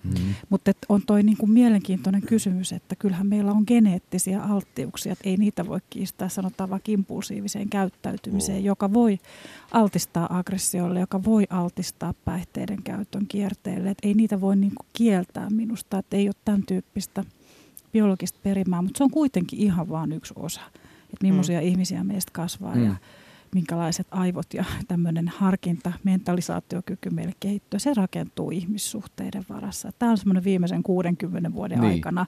Mm. 0.04 0.34
Mutta 0.50 0.72
on 0.90 1.02
toi 1.08 1.24
niinku 1.24 1.48
mielenkiintoinen 1.48 2.22
kysymys, 2.22 2.74
että 2.74 2.96
kyllähän 2.96 3.28
meillä 3.28 3.52
on 3.52 3.64
geneettisiä 3.68 4.42
alttiuksia, 4.42 5.12
että 5.12 5.30
ei 5.30 5.38
niitä 5.38 5.68
voi 5.68 5.80
kiistää, 5.90 6.30
sanotaan 6.30 6.70
vaikka 6.70 6.92
impulsiiviseen 6.92 7.70
käyttäytymiseen, 7.70 8.60
mm. 8.60 8.66
joka 8.66 8.94
voi 8.94 9.20
altistaa 9.72 10.38
aggressiolle, 10.38 11.00
joka 11.00 11.24
voi 11.24 11.44
altistaa 11.50 12.14
päihteiden 12.26 12.84
käytön 12.84 13.28
kierteelle. 13.28 13.90
Et 13.90 13.98
ei 14.04 14.14
niitä 14.14 14.42
voi 14.42 14.56
niinku 14.56 14.86
kieltää 14.94 15.50
minusta, 15.50 15.98
että 15.98 16.18
ei 16.18 16.28
ole 16.28 16.36
tämän 16.46 16.64
tyyppistä 16.64 17.24
biologista 17.94 18.40
perimää, 18.44 18.82
mutta 18.82 18.98
se 18.98 19.04
on 19.04 19.12
kuitenkin 19.12 19.60
ihan 19.60 19.90
vain 19.90 20.12
yksi 20.12 20.34
osa, 20.38 20.62
että 21.04 21.18
millaisia 21.22 21.60
mm. 21.60 21.68
ihmisiä 21.68 22.04
meistä 22.04 22.32
kasvaa 22.34 22.76
mm. 22.76 22.86
ja 22.86 22.96
minkälaiset 23.54 24.08
aivot 24.12 24.54
ja 24.54 24.66
tämmöinen 24.88 25.28
harkinta, 25.28 25.94
mentalisaatiokyky 26.04 27.10
meille 27.10 27.34
kehittyy, 27.40 27.80
se 27.80 27.94
rakentuu 27.94 28.52
ihmissuhteiden 28.52 29.46
varassa. 29.50 29.92
Tämä 30.00 30.12
on 30.12 30.18
semmoinen 30.18 30.44
viimeisen 30.44 30.84
60 30.84 31.54
vuoden 31.54 31.82
niin. 31.82 31.92
aikana 31.92 32.26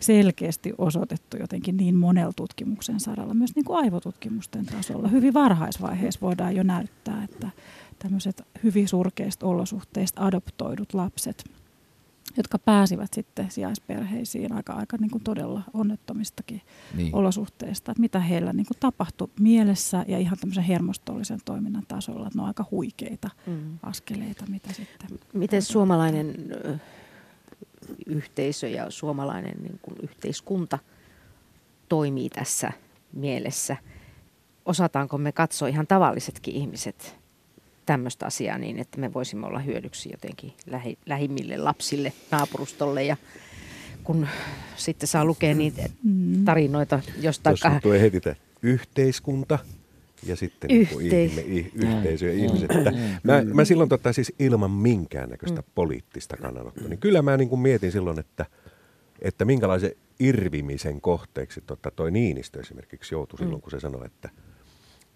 selkeästi 0.00 0.74
osoitettu 0.78 1.36
jotenkin 1.36 1.76
niin 1.76 1.94
monella 1.94 2.32
tutkimuksen 2.36 3.00
saralla, 3.00 3.34
myös 3.34 3.56
niin 3.56 3.64
kuin 3.64 3.78
aivotutkimusten 3.84 4.66
tasolla. 4.66 5.08
Hyvin 5.08 5.34
varhaisvaiheessa 5.34 6.20
voidaan 6.20 6.56
jo 6.56 6.62
näyttää, 6.62 7.24
että 7.24 7.50
tämmöiset 7.98 8.42
hyvin 8.64 8.88
surkeista 8.88 9.46
olosuhteista 9.46 10.26
adoptoidut 10.26 10.94
lapset 10.94 11.57
jotka 12.36 12.58
pääsivät 12.58 13.14
sitten 13.14 13.50
sijaisperheisiin 13.50 14.52
aika, 14.52 14.72
aika 14.72 14.96
niin 14.96 15.10
kuin 15.10 15.24
todella 15.24 15.62
onnettomistakin 15.74 16.62
niin. 16.96 17.14
olosuhteista. 17.14 17.92
Että 17.92 18.00
mitä 18.00 18.20
heillä 18.20 18.52
niin 18.52 18.66
kuin 18.66 18.78
tapahtui 18.80 19.28
mielessä 19.40 20.04
ja 20.08 20.18
ihan 20.18 20.38
tämmöisen 20.38 20.64
hermostollisen 20.64 21.40
toiminnan 21.44 21.84
tasolla. 21.88 22.26
Että 22.26 22.38
ne 22.38 22.42
on 22.42 22.48
aika 22.48 22.64
huikeita 22.70 23.30
mm. 23.46 23.78
askeleita, 23.82 24.44
mitä 24.48 24.72
sitten... 24.72 25.18
Miten 25.32 25.62
suomalainen 25.62 26.34
yhteisö 28.06 28.68
ja 28.68 28.90
suomalainen 28.90 29.62
niin 29.62 29.78
kuin 29.82 29.96
yhteiskunta 30.02 30.78
toimii 31.88 32.28
tässä 32.28 32.72
mielessä? 33.12 33.76
Osataanko 34.66 35.18
me 35.18 35.32
katsoa 35.32 35.68
ihan 35.68 35.86
tavallisetkin 35.86 36.54
ihmiset 36.54 37.17
tämmöistä 37.88 38.26
asiaa 38.26 38.58
niin, 38.58 38.78
että 38.78 39.00
me 39.00 39.14
voisimme 39.14 39.46
olla 39.46 39.58
hyödyksi 39.58 40.10
jotenkin 40.12 40.52
lähi, 40.66 40.98
lähimmille 41.06 41.56
lapsille, 41.56 42.12
naapurustolle 42.30 43.04
ja 43.04 43.16
kun 44.04 44.26
sitten 44.76 45.08
saa 45.08 45.24
lukea 45.24 45.54
niitä 45.54 45.82
mm. 46.04 46.44
tarinoita 46.44 47.00
jostain... 47.20 47.56
Tuossa 47.60 47.80
tulee 47.80 48.00
heti 48.00 48.20
tämä 48.20 48.36
yhteiskunta 48.62 49.58
ja 50.26 50.36
sitten 50.36 50.70
Yhteis- 50.70 51.36
niin 51.36 51.48
ihme, 51.48 51.70
yhteisö 51.74 52.26
ja 52.26 52.32
ihmiset. 52.32 52.70
Että 52.70 52.92
mä, 53.22 53.42
mä 53.54 53.64
silloin 53.64 53.88
tota, 53.88 54.12
siis 54.12 54.32
ilman 54.38 54.70
minkäännäköistä 54.70 55.60
mm. 55.60 55.66
poliittista 55.74 56.36
kannanottoa, 56.36 56.88
niin 56.88 56.98
kyllä 56.98 57.22
mä 57.22 57.36
niin 57.36 57.48
kuin 57.48 57.60
mietin 57.60 57.92
silloin, 57.92 58.18
että, 58.18 58.46
että 59.22 59.44
minkälaisen 59.44 59.92
irvimisen 60.20 61.00
kohteeksi 61.00 61.60
tota, 61.60 61.90
toi 61.90 62.10
Niinistö 62.10 62.60
esimerkiksi 62.60 63.14
joutui 63.14 63.38
silloin, 63.38 63.58
mm. 63.58 63.62
kun 63.62 63.70
se 63.70 63.80
sanoi, 63.80 64.06
että, 64.06 64.30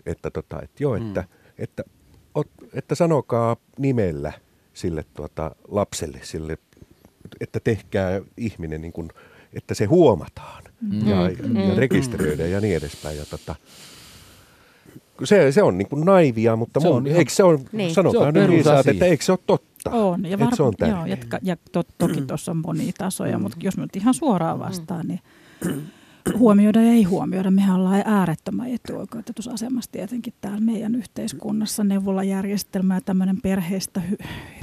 että, 0.06 0.30
tota, 0.30 0.62
että 0.62 0.82
joo, 0.82 0.96
että, 0.96 1.20
että 1.20 1.42
että 1.58 1.84
sanokaa 2.92 3.56
nimellä 3.78 4.32
sille 4.74 5.04
tuota, 5.14 5.50
lapselle, 5.68 6.20
sille, 6.22 6.58
että 7.40 7.60
tehkää 7.60 8.20
ihminen 8.36 8.82
niin 8.82 8.92
kuin, 8.92 9.08
että 9.52 9.74
se 9.74 9.84
huomataan 9.84 10.62
mm. 10.80 11.08
ja, 11.08 11.30
mm. 11.48 11.56
ja 11.56 11.74
rekisteröidään 11.74 12.50
ja 12.50 12.60
niin 12.60 12.76
edespäin. 12.76 13.18
Ja 13.18 13.24
tota, 13.26 13.54
se, 15.24 15.52
se 15.52 15.62
on 15.62 15.78
niin 15.78 15.88
kuin 15.88 16.04
naivia, 16.04 16.56
mutta 16.56 16.80
se 16.80 16.86
mun, 16.86 16.96
on 16.96 17.06
ihan, 17.06 17.18
eikö 17.18 17.32
se 17.32 17.44
on, 17.44 17.60
niin. 17.72 17.94
sanotaan 17.94 18.34
se 18.34 18.40
on 18.40 18.50
viisaat, 18.50 18.86
että 18.86 19.04
eikö 19.04 19.24
se 19.24 19.32
ole 19.32 19.38
totta? 19.46 19.90
On, 19.90 20.26
ja, 20.26 20.38
var- 20.38 20.56
se 20.56 20.62
on 20.62 20.74
joo, 20.80 21.06
ja, 21.06 21.16
ja 21.42 21.56
to, 21.72 21.82
toki 21.98 22.20
tuossa 22.28 22.50
on 22.50 22.56
monia 22.56 22.92
tasoja, 22.98 23.38
mm. 23.38 23.42
mutta 23.42 23.56
jos 23.60 23.76
me 23.76 23.82
nyt 23.82 23.96
ihan 23.96 24.14
suoraan 24.14 24.58
vastaan, 24.58 25.06
niin 25.08 25.20
huomioida 26.38 26.82
ja 26.82 26.92
ei 26.92 27.02
huomioida. 27.02 27.50
Mehän 27.50 27.76
ollaan 27.76 28.02
äärettömän 28.04 28.68
etuoikeutetussa 28.68 29.50
asemassa 29.50 29.90
tietenkin 29.92 30.34
täällä 30.40 30.60
meidän 30.60 30.94
yhteiskunnassa 30.94 31.84
neuvolajärjestelmä 31.84 32.94
ja 32.94 33.00
tämmöinen 33.00 33.40
perheistä, 33.42 34.02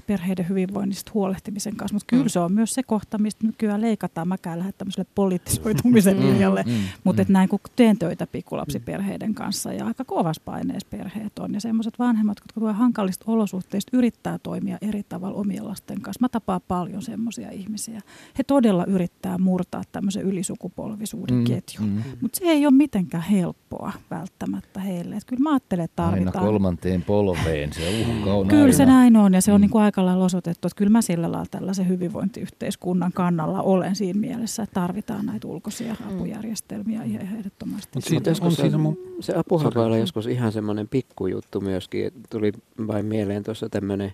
perheiden 0.07 0.49
hyvinvoinnista 0.49 1.11
huolehtimisen 1.13 1.75
kanssa. 1.75 1.95
Mutta 1.95 2.05
kyllä 2.07 2.23
mm. 2.23 2.29
se 2.29 2.39
on 2.39 2.53
myös 2.53 2.73
se 2.73 2.83
kohta, 2.83 3.17
mistä 3.17 3.47
nykyään 3.47 3.81
leikataan. 3.81 4.27
Mäkään 4.27 4.59
lähde 4.59 4.71
tämmöiselle 4.71 5.09
poliittisoitumisen 5.15 6.17
mm. 6.17 6.21
linjalle. 6.21 6.63
Mm. 6.67 6.73
Mutta 7.03 7.23
mm. 7.23 7.33
näin 7.33 7.49
kun 7.49 7.59
teen 7.75 7.97
töitä 7.97 8.27
pikkulapsiperheiden 8.27 9.33
kanssa 9.33 9.73
ja 9.73 9.85
aika 9.85 10.05
kovassa 10.05 10.41
paineessa 10.45 10.87
perheet 10.89 11.39
on. 11.39 11.53
Ja 11.53 11.61
semmoiset 11.61 11.99
vanhemmat, 11.99 12.37
jotka 12.37 12.59
tulee 12.59 12.73
hankalista 12.73 13.25
olosuhteista, 13.27 13.97
yrittää 13.97 14.37
toimia 14.43 14.77
eri 14.81 15.03
tavalla 15.09 15.37
omien 15.37 15.67
lasten 15.67 16.01
kanssa. 16.01 16.21
Mä 16.21 16.29
tapaan 16.29 16.61
paljon 16.67 17.01
semmoisia 17.01 17.51
ihmisiä. 17.51 18.01
He 18.37 18.43
todella 18.43 18.85
yrittää 18.85 19.37
murtaa 19.37 19.83
tämmöisen 19.91 20.23
ylisukupolvisuuden 20.23 21.35
mm 21.35 21.48
ketju. 21.55 21.81
Mm. 21.81 22.03
Mutta 22.21 22.39
se 22.39 22.45
ei 22.45 22.65
ole 22.65 22.73
mitenkään 22.73 23.23
helppoa 23.23 23.91
välttämättä 24.11 24.79
heille. 24.79 25.15
Et 25.15 25.25
kyllä 25.25 25.43
mä 25.43 25.51
ajattelen, 25.51 25.85
että 25.85 26.03
tarvitaan. 26.03 26.37
Aina 26.37 26.51
kolmanteen 26.51 27.01
polveen 27.01 27.73
se 27.73 27.81
uhka 28.01 28.33
on 28.33 28.47
Kyllä 28.47 28.63
aina. 28.63 28.77
se 28.77 28.85
näin 28.85 29.17
on 29.17 29.33
ja 29.33 29.41
se 29.41 29.51
on 29.51 29.59
mm. 29.59 29.61
niin 29.61 29.71
kuin 29.71 29.81
aika 29.81 30.05
lailla 30.05 30.25
osoitettu, 30.25 30.67
että 30.67 30.77
kyllä 30.77 30.91
mä 30.91 31.01
sillä 31.01 31.31
lailla 31.31 31.47
tällaisen 31.51 31.87
hyvinvointiyhteiskunnan 31.87 33.11
kannalla 33.13 33.61
olen 33.61 33.95
siinä 33.95 34.19
mielessä, 34.19 34.63
että 34.63 34.73
tarvitaan 34.73 35.25
näitä 35.25 35.47
ulkoisia 35.47 35.95
mm. 35.99 36.15
apujärjestelmiä 36.15 37.03
ihan 37.03 37.21
ehdottomasti. 37.21 37.89
Mutta 37.93 38.09
siitä 38.09 38.31
on 38.41 38.51
siinä 38.51 38.77
mun... 38.77 38.97
se 39.19 39.33
apuhan 39.35 39.71
voi 39.75 39.85
olla 39.85 39.97
joskus 39.97 40.27
ihan 40.27 40.51
semmoinen 40.51 40.87
pikkujuttu 40.87 41.61
myöskin. 41.61 42.11
Tuli 42.29 42.51
vain 42.87 43.05
mieleen 43.05 43.43
tuossa 43.43 43.69
tämmöinen 43.69 44.13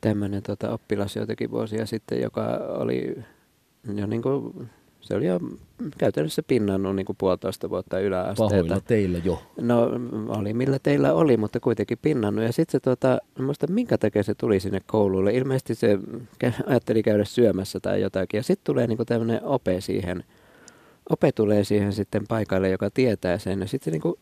tämmöinen 0.00 0.42
tota, 0.42 0.72
oppilas 0.72 1.16
joitakin 1.16 1.50
vuosia 1.50 1.86
sitten, 1.86 2.20
joka 2.20 2.42
oli 2.68 3.18
jo 3.94 4.06
niin 4.06 4.22
kuin 4.22 4.70
se 5.08 5.14
oli 5.14 5.26
jo 5.26 5.40
käytännössä 5.98 6.42
pinnannut 6.42 6.96
niin 6.96 7.06
kuin 7.06 7.16
puolitoista 7.16 7.70
vuotta 7.70 8.00
yläasteelta. 8.00 8.54
Pahoilla 8.54 8.80
teillä 8.80 9.18
jo. 9.24 9.42
No 9.60 9.90
oli 10.28 10.54
millä 10.54 10.78
teillä 10.82 11.12
oli, 11.12 11.36
mutta 11.36 11.60
kuitenkin 11.60 11.98
pinnannut. 12.02 12.44
Ja 12.44 12.52
sitten 12.52 12.72
se, 12.72 12.80
tota, 12.80 13.18
muista 13.38 13.66
minkä 13.66 13.98
takia 13.98 14.22
se 14.22 14.34
tuli 14.34 14.60
sinne 14.60 14.80
koululle. 14.86 15.34
Ilmeisesti 15.34 15.74
se 15.74 15.98
ajatteli 16.66 17.02
käydä 17.02 17.24
syömässä 17.24 17.80
tai 17.80 18.00
jotakin. 18.00 18.38
Ja 18.38 18.42
sitten 18.42 18.64
tulee 18.64 18.86
niin 18.86 18.98
tämmöinen 19.06 19.44
ope 19.44 19.80
siihen, 19.80 20.24
ope 21.10 21.32
tulee 21.32 21.64
siihen 21.64 21.92
sitten 21.92 22.24
paikalle, 22.28 22.68
joka 22.68 22.90
tietää 22.90 23.38
sen. 23.38 23.60
Ja 23.60 23.66
sitten 23.66 23.84
se 23.84 23.90
niin 23.90 24.02
kuin 24.02 24.14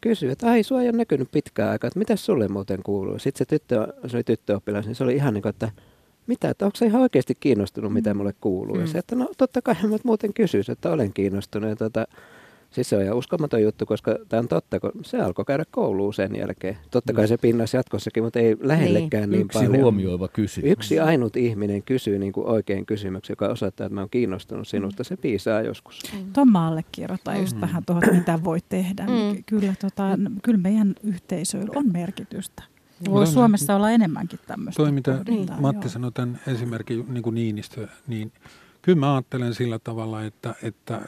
kysyy, 0.00 0.30
että 0.30 0.50
ai, 0.50 0.62
sua 0.62 0.82
ei 0.82 0.88
ole 0.88 0.96
näkynyt 0.96 1.28
pitkään 1.32 1.70
aikaa, 1.70 1.88
että 1.88 1.98
mitä 1.98 2.16
sulle 2.16 2.48
muuten 2.48 2.82
kuuluu. 2.82 3.18
Sitten 3.18 3.38
se 3.38 3.44
tyttö, 3.44 3.86
se 4.06 4.16
oli 4.16 4.24
tyttöoppilas, 4.24 4.86
niin 4.86 4.94
se 4.94 5.04
oli 5.04 5.14
ihan 5.14 5.34
niin 5.34 5.42
kuin, 5.42 5.50
että 5.50 5.70
mitä, 6.26 6.50
että 6.50 6.64
onko 6.64 6.76
se 6.76 6.86
ihan 6.86 7.02
oikeasti 7.02 7.34
kiinnostunut, 7.40 7.92
mitä 7.92 8.14
mm. 8.14 8.18
mulle 8.18 8.34
kuuluu. 8.40 8.74
Mm. 8.74 8.80
Ja 8.80 8.86
se, 8.86 8.98
että 8.98 9.16
no 9.16 9.28
totta 9.38 9.62
kai 9.62 9.74
mä 9.82 9.96
muuten 10.04 10.34
kysyisi, 10.34 10.72
että 10.72 10.90
olen 10.90 11.12
kiinnostunut. 11.12 11.70
Ja 11.70 11.76
tota, 11.76 12.06
siis 12.70 12.88
se 12.88 12.96
on 12.96 13.02
ihan 13.02 13.16
uskomaton 13.16 13.62
juttu, 13.62 13.86
koska 13.86 14.18
tämä 14.28 14.40
on 14.40 14.48
totta, 14.48 14.80
kun 14.80 14.92
se 15.02 15.20
alkoi 15.20 15.44
käydä 15.44 15.64
kouluun 15.70 16.14
sen 16.14 16.36
jälkeen. 16.36 16.76
Totta 16.90 17.12
kai 17.12 17.28
se 17.28 17.36
pinnas 17.36 17.74
jatkossakin, 17.74 18.22
mutta 18.22 18.38
ei 18.38 18.56
lähellekään 18.60 19.30
niin, 19.30 19.38
niin 19.38 19.44
Yksi 19.44 19.58
paljon. 19.58 19.82
huomioiva 19.82 20.28
kysymys. 20.28 20.70
Yksi 20.70 21.00
ainut 21.00 21.36
ihminen 21.36 21.82
kysyy 21.82 22.18
niin 22.18 22.32
kuin 22.32 22.46
oikein 22.46 22.86
kysymyksen, 22.86 23.32
joka 23.32 23.48
osoittaa, 23.48 23.86
että 23.86 23.94
mä 23.94 24.00
oon 24.00 24.10
kiinnostunut 24.10 24.68
sinusta. 24.68 25.04
Se 25.04 25.16
piisaa 25.16 25.62
joskus. 25.62 26.02
Mm. 26.12 26.32
Tuon 26.32 26.52
mä 26.52 26.68
allekirjoitan 26.68 27.40
just 27.40 27.54
mm. 27.54 27.60
vähän 27.60 27.82
tuohon, 27.86 28.02
mitä 28.12 28.38
voi 28.44 28.58
tehdä. 28.68 29.02
Mm. 29.02 29.44
Kyllä, 29.46 29.74
tota, 29.80 30.18
kyllä 30.42 30.58
meidän 30.58 30.94
yhteisöillä 31.04 31.72
on 31.76 31.92
merkitystä. 31.92 32.73
Voi 33.10 33.26
Suomessa 33.26 33.76
olla 33.76 33.90
enemmänkin 33.90 34.38
tämmöistä. 34.46 34.82
Toi, 34.82 34.92
mitä 34.92 35.20
niin, 35.28 35.48
Matti 35.58 35.88
sanoi 35.88 36.12
tämän 36.12 36.40
esimerkin 36.46 37.04
niin 37.08 37.22
kuin 37.22 37.34
Niinistö, 37.34 37.88
niin 38.06 38.32
kyllä 38.82 38.98
mä 38.98 39.14
ajattelen 39.14 39.54
sillä 39.54 39.78
tavalla, 39.78 40.24
että, 40.24 40.54
että 40.62 41.00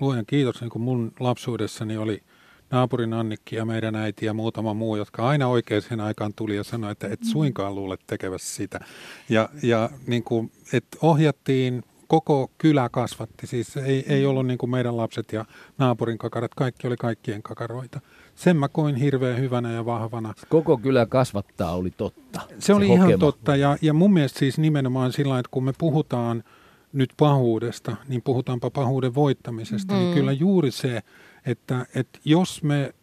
luojan 0.00 0.26
kiitos, 0.26 0.60
niin 0.60 0.70
kuin 0.70 0.82
mun 0.82 1.12
lapsuudessani 1.20 1.96
oli 1.96 2.22
naapurin 2.70 3.12
Annikki 3.12 3.56
ja 3.56 3.64
meidän 3.64 3.94
äiti 3.96 4.26
ja 4.26 4.34
muutama 4.34 4.74
muu, 4.74 4.96
jotka 4.96 5.28
aina 5.28 5.48
oikeaan 5.48 6.00
aikaan 6.00 6.34
tuli 6.34 6.56
ja 6.56 6.64
sanoi, 6.64 6.92
että 6.92 7.08
et 7.08 7.20
suinkaan 7.24 7.74
luule 7.74 7.98
tekevässä 8.06 8.54
sitä. 8.54 8.80
Ja, 9.28 9.48
ja 9.62 9.90
niin 10.06 10.24
kuin, 10.24 10.52
että 10.72 10.98
ohjattiin 11.02 11.82
koko 12.08 12.50
kylä 12.58 12.88
kasvatti. 12.88 13.46
Siis 13.46 13.76
ei, 13.76 14.04
ei 14.08 14.26
ollut 14.26 14.46
niin 14.46 14.58
kuin 14.58 14.70
meidän 14.70 14.96
lapset 14.96 15.32
ja 15.32 15.44
naapurin 15.78 16.18
kakarat, 16.18 16.54
kaikki 16.54 16.86
oli 16.86 16.96
kaikkien 16.96 17.42
kakaroita. 17.42 18.00
Sen 18.34 18.56
mä 18.56 18.68
koin 18.68 18.94
hirveän 18.94 19.40
hyvänä 19.40 19.72
ja 19.72 19.84
vahvana. 19.84 20.34
Koko 20.48 20.78
kylä 20.78 21.06
kasvattaa 21.06 21.76
oli 21.76 21.90
totta. 21.90 22.40
Se, 22.48 22.54
se 22.58 22.74
oli 22.74 22.88
hokema. 22.88 23.06
ihan 23.08 23.20
totta 23.20 23.56
ja, 23.56 23.76
ja 23.82 23.92
mun 23.92 24.12
mielestä 24.12 24.38
siis 24.38 24.58
nimenomaan 24.58 25.12
sillä 25.12 25.38
että 25.38 25.50
kun 25.50 25.64
me 25.64 25.72
puhutaan 25.78 26.44
nyt 26.92 27.10
pahuudesta, 27.16 27.96
niin 28.08 28.22
puhutaanpa 28.22 28.70
pahuuden 28.70 29.14
voittamisesta, 29.14 29.94
niin 29.94 30.02
mm. 30.02 30.06
niin 30.06 30.18
kyllä 30.18 30.32
juuri 30.32 30.70
se, 30.70 31.02
että, 31.46 31.86
että 31.94 32.18
jos 32.24 32.62
me 32.62 32.94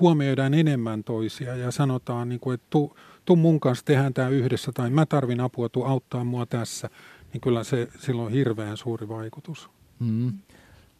huomioidaan 0.00 0.54
enemmän 0.54 1.04
toisia 1.04 1.56
ja 1.56 1.70
sanotaan, 1.70 2.28
niin 2.28 2.40
kuin, 2.40 2.54
että 2.54 2.66
tu, 2.70 2.96
tu 3.24 3.36
mun 3.36 3.60
kanssa 3.60 3.84
tehdään 3.84 4.14
tämä 4.14 4.28
yhdessä 4.28 4.72
tai 4.72 4.90
mä 4.90 5.06
tarvin 5.06 5.40
apua, 5.40 5.68
tu 5.68 5.82
auttaa 5.82 6.24
mua 6.24 6.46
tässä, 6.46 6.90
niin 7.32 7.40
kyllä 7.40 7.64
se 7.64 7.88
sillä 7.98 8.22
on 8.22 8.32
hirveän 8.32 8.76
suuri 8.76 9.08
vaikutus. 9.08 9.70
Mm. 9.98 10.32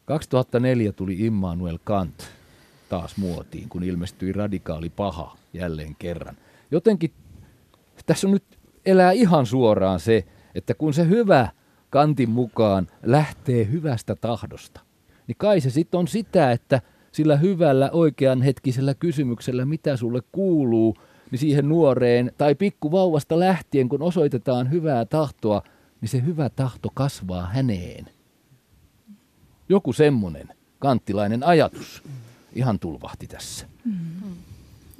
2004 0.04 0.92
tuli 0.92 1.16
Immanuel 1.18 1.78
Kant 1.84 2.30
taas 2.88 3.16
muotiin, 3.16 3.68
kun 3.68 3.82
ilmestyi 3.82 4.32
radikaali 4.32 4.90
paha 4.90 5.36
jälleen 5.52 5.96
kerran. 5.98 6.36
Jotenkin 6.70 7.12
tässä 8.06 8.26
on 8.26 8.32
nyt 8.32 8.44
elää 8.86 9.12
ihan 9.12 9.46
suoraan 9.46 10.00
se, 10.00 10.24
että 10.54 10.74
kun 10.74 10.94
se 10.94 11.08
hyvä 11.08 11.48
kantin 11.90 12.30
mukaan 12.30 12.86
lähtee 13.02 13.68
hyvästä 13.72 14.14
tahdosta, 14.14 14.80
niin 15.26 15.36
kai 15.38 15.60
se 15.60 15.70
sitten 15.70 16.00
on 16.00 16.08
sitä, 16.08 16.52
että 16.52 16.80
sillä 17.12 17.36
hyvällä 17.36 17.90
oikean 17.92 18.42
hetkisellä 18.42 18.94
kysymyksellä, 18.94 19.64
mitä 19.64 19.96
sulle 19.96 20.22
kuuluu, 20.32 20.96
niin 21.30 21.38
siihen 21.38 21.68
nuoreen 21.68 22.32
tai 22.38 22.54
pikkuvauvasta 22.54 23.38
lähtien, 23.38 23.88
kun 23.88 24.02
osoitetaan 24.02 24.70
hyvää 24.70 25.04
tahtoa, 25.04 25.62
niin 26.00 26.08
se 26.08 26.22
hyvä 26.26 26.48
tahto 26.48 26.88
kasvaa 26.94 27.46
häneen. 27.46 28.06
Joku 29.68 29.92
semmoinen 29.92 30.48
kanttilainen 30.78 31.44
ajatus 31.44 32.02
ihan 32.52 32.78
tulvahti 32.78 33.26
tässä. 33.26 33.66
Mm. 33.84 34.18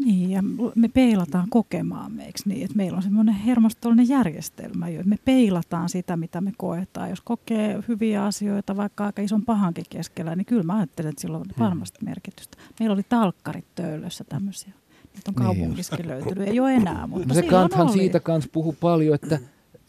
Niin, 0.04 0.30
ja 0.30 0.42
me 0.74 0.88
peilataan 0.88 1.46
kokemaamme, 1.50 2.24
eikö 2.24 2.38
niin? 2.44 2.64
Että 2.64 2.76
meillä 2.76 2.96
on 2.96 3.02
semmoinen 3.02 3.34
hermostollinen 3.34 4.08
järjestelmä, 4.08 4.88
jo. 4.88 5.02
me 5.04 5.16
peilataan 5.24 5.88
sitä, 5.88 6.16
mitä 6.16 6.40
me 6.40 6.52
koetaan. 6.56 7.10
Jos 7.10 7.20
kokee 7.20 7.80
hyviä 7.88 8.24
asioita, 8.24 8.76
vaikka 8.76 9.04
aika 9.04 9.22
ison 9.22 9.44
pahankin 9.44 9.84
keskellä, 9.90 10.36
niin 10.36 10.46
kyllä 10.46 10.62
mä 10.62 10.76
ajattelen, 10.76 11.10
että 11.10 11.20
sillä 11.20 11.38
on 11.38 11.44
hmm. 11.56 11.64
varmasti 11.64 11.98
merkitystä. 12.04 12.56
Meillä 12.80 12.94
oli 12.94 13.02
talkkarit 13.08 13.64
töölössä 13.74 14.24
tämmöisiä. 14.24 14.72
Niitä 15.14 15.30
on 15.30 15.34
niin 15.34 15.46
kaupungissakin 15.46 16.06
niin 16.06 16.14
löytynyt. 16.14 16.48
Ei 16.48 16.60
ole 16.60 16.74
enää, 16.74 17.06
mutta 17.06 17.28
no 17.28 17.34
se 17.34 17.42
Kanthan 17.42 17.92
siitä 17.92 18.20
kanssa 18.20 18.50
puhuu 18.52 18.76
paljon, 18.80 19.14
että 19.14 19.38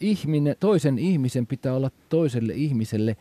ihminen, 0.00 0.56
toisen 0.60 0.98
ihmisen 0.98 1.46
pitää 1.46 1.74
olla 1.74 1.90
toiselle 2.08 2.52
ihmiselle 2.52 3.16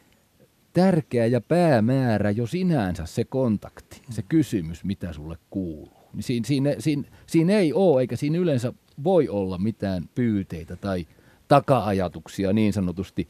tärkeä 0.74 1.26
ja 1.26 1.42
päämäärä 1.42 2.32
jo 2.32 2.48
sinänsä 2.48 3.06
se 3.06 3.24
kontakti, 3.24 4.02
se 4.10 4.22
kysymys, 4.22 4.84
mitä 4.84 5.14
sulle 5.14 5.38
kuuluu. 5.50 6.00
Niin 6.14 6.24
siinä, 6.24 6.46
siinä, 6.48 6.76
siinä, 6.80 7.04
siinä 7.28 7.54
ei 7.54 7.74
ole, 7.74 8.02
eikä 8.02 8.16
siinä 8.16 8.38
yleensä 8.38 8.74
voi 9.04 9.30
olla 9.30 9.58
mitään 9.58 10.10
pyyteitä 10.16 10.76
tai 10.76 11.08
taka-ajatuksia 11.48 12.54
niin 12.54 12.74
sanotusti. 12.74 13.28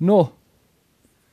No, 0.00 0.36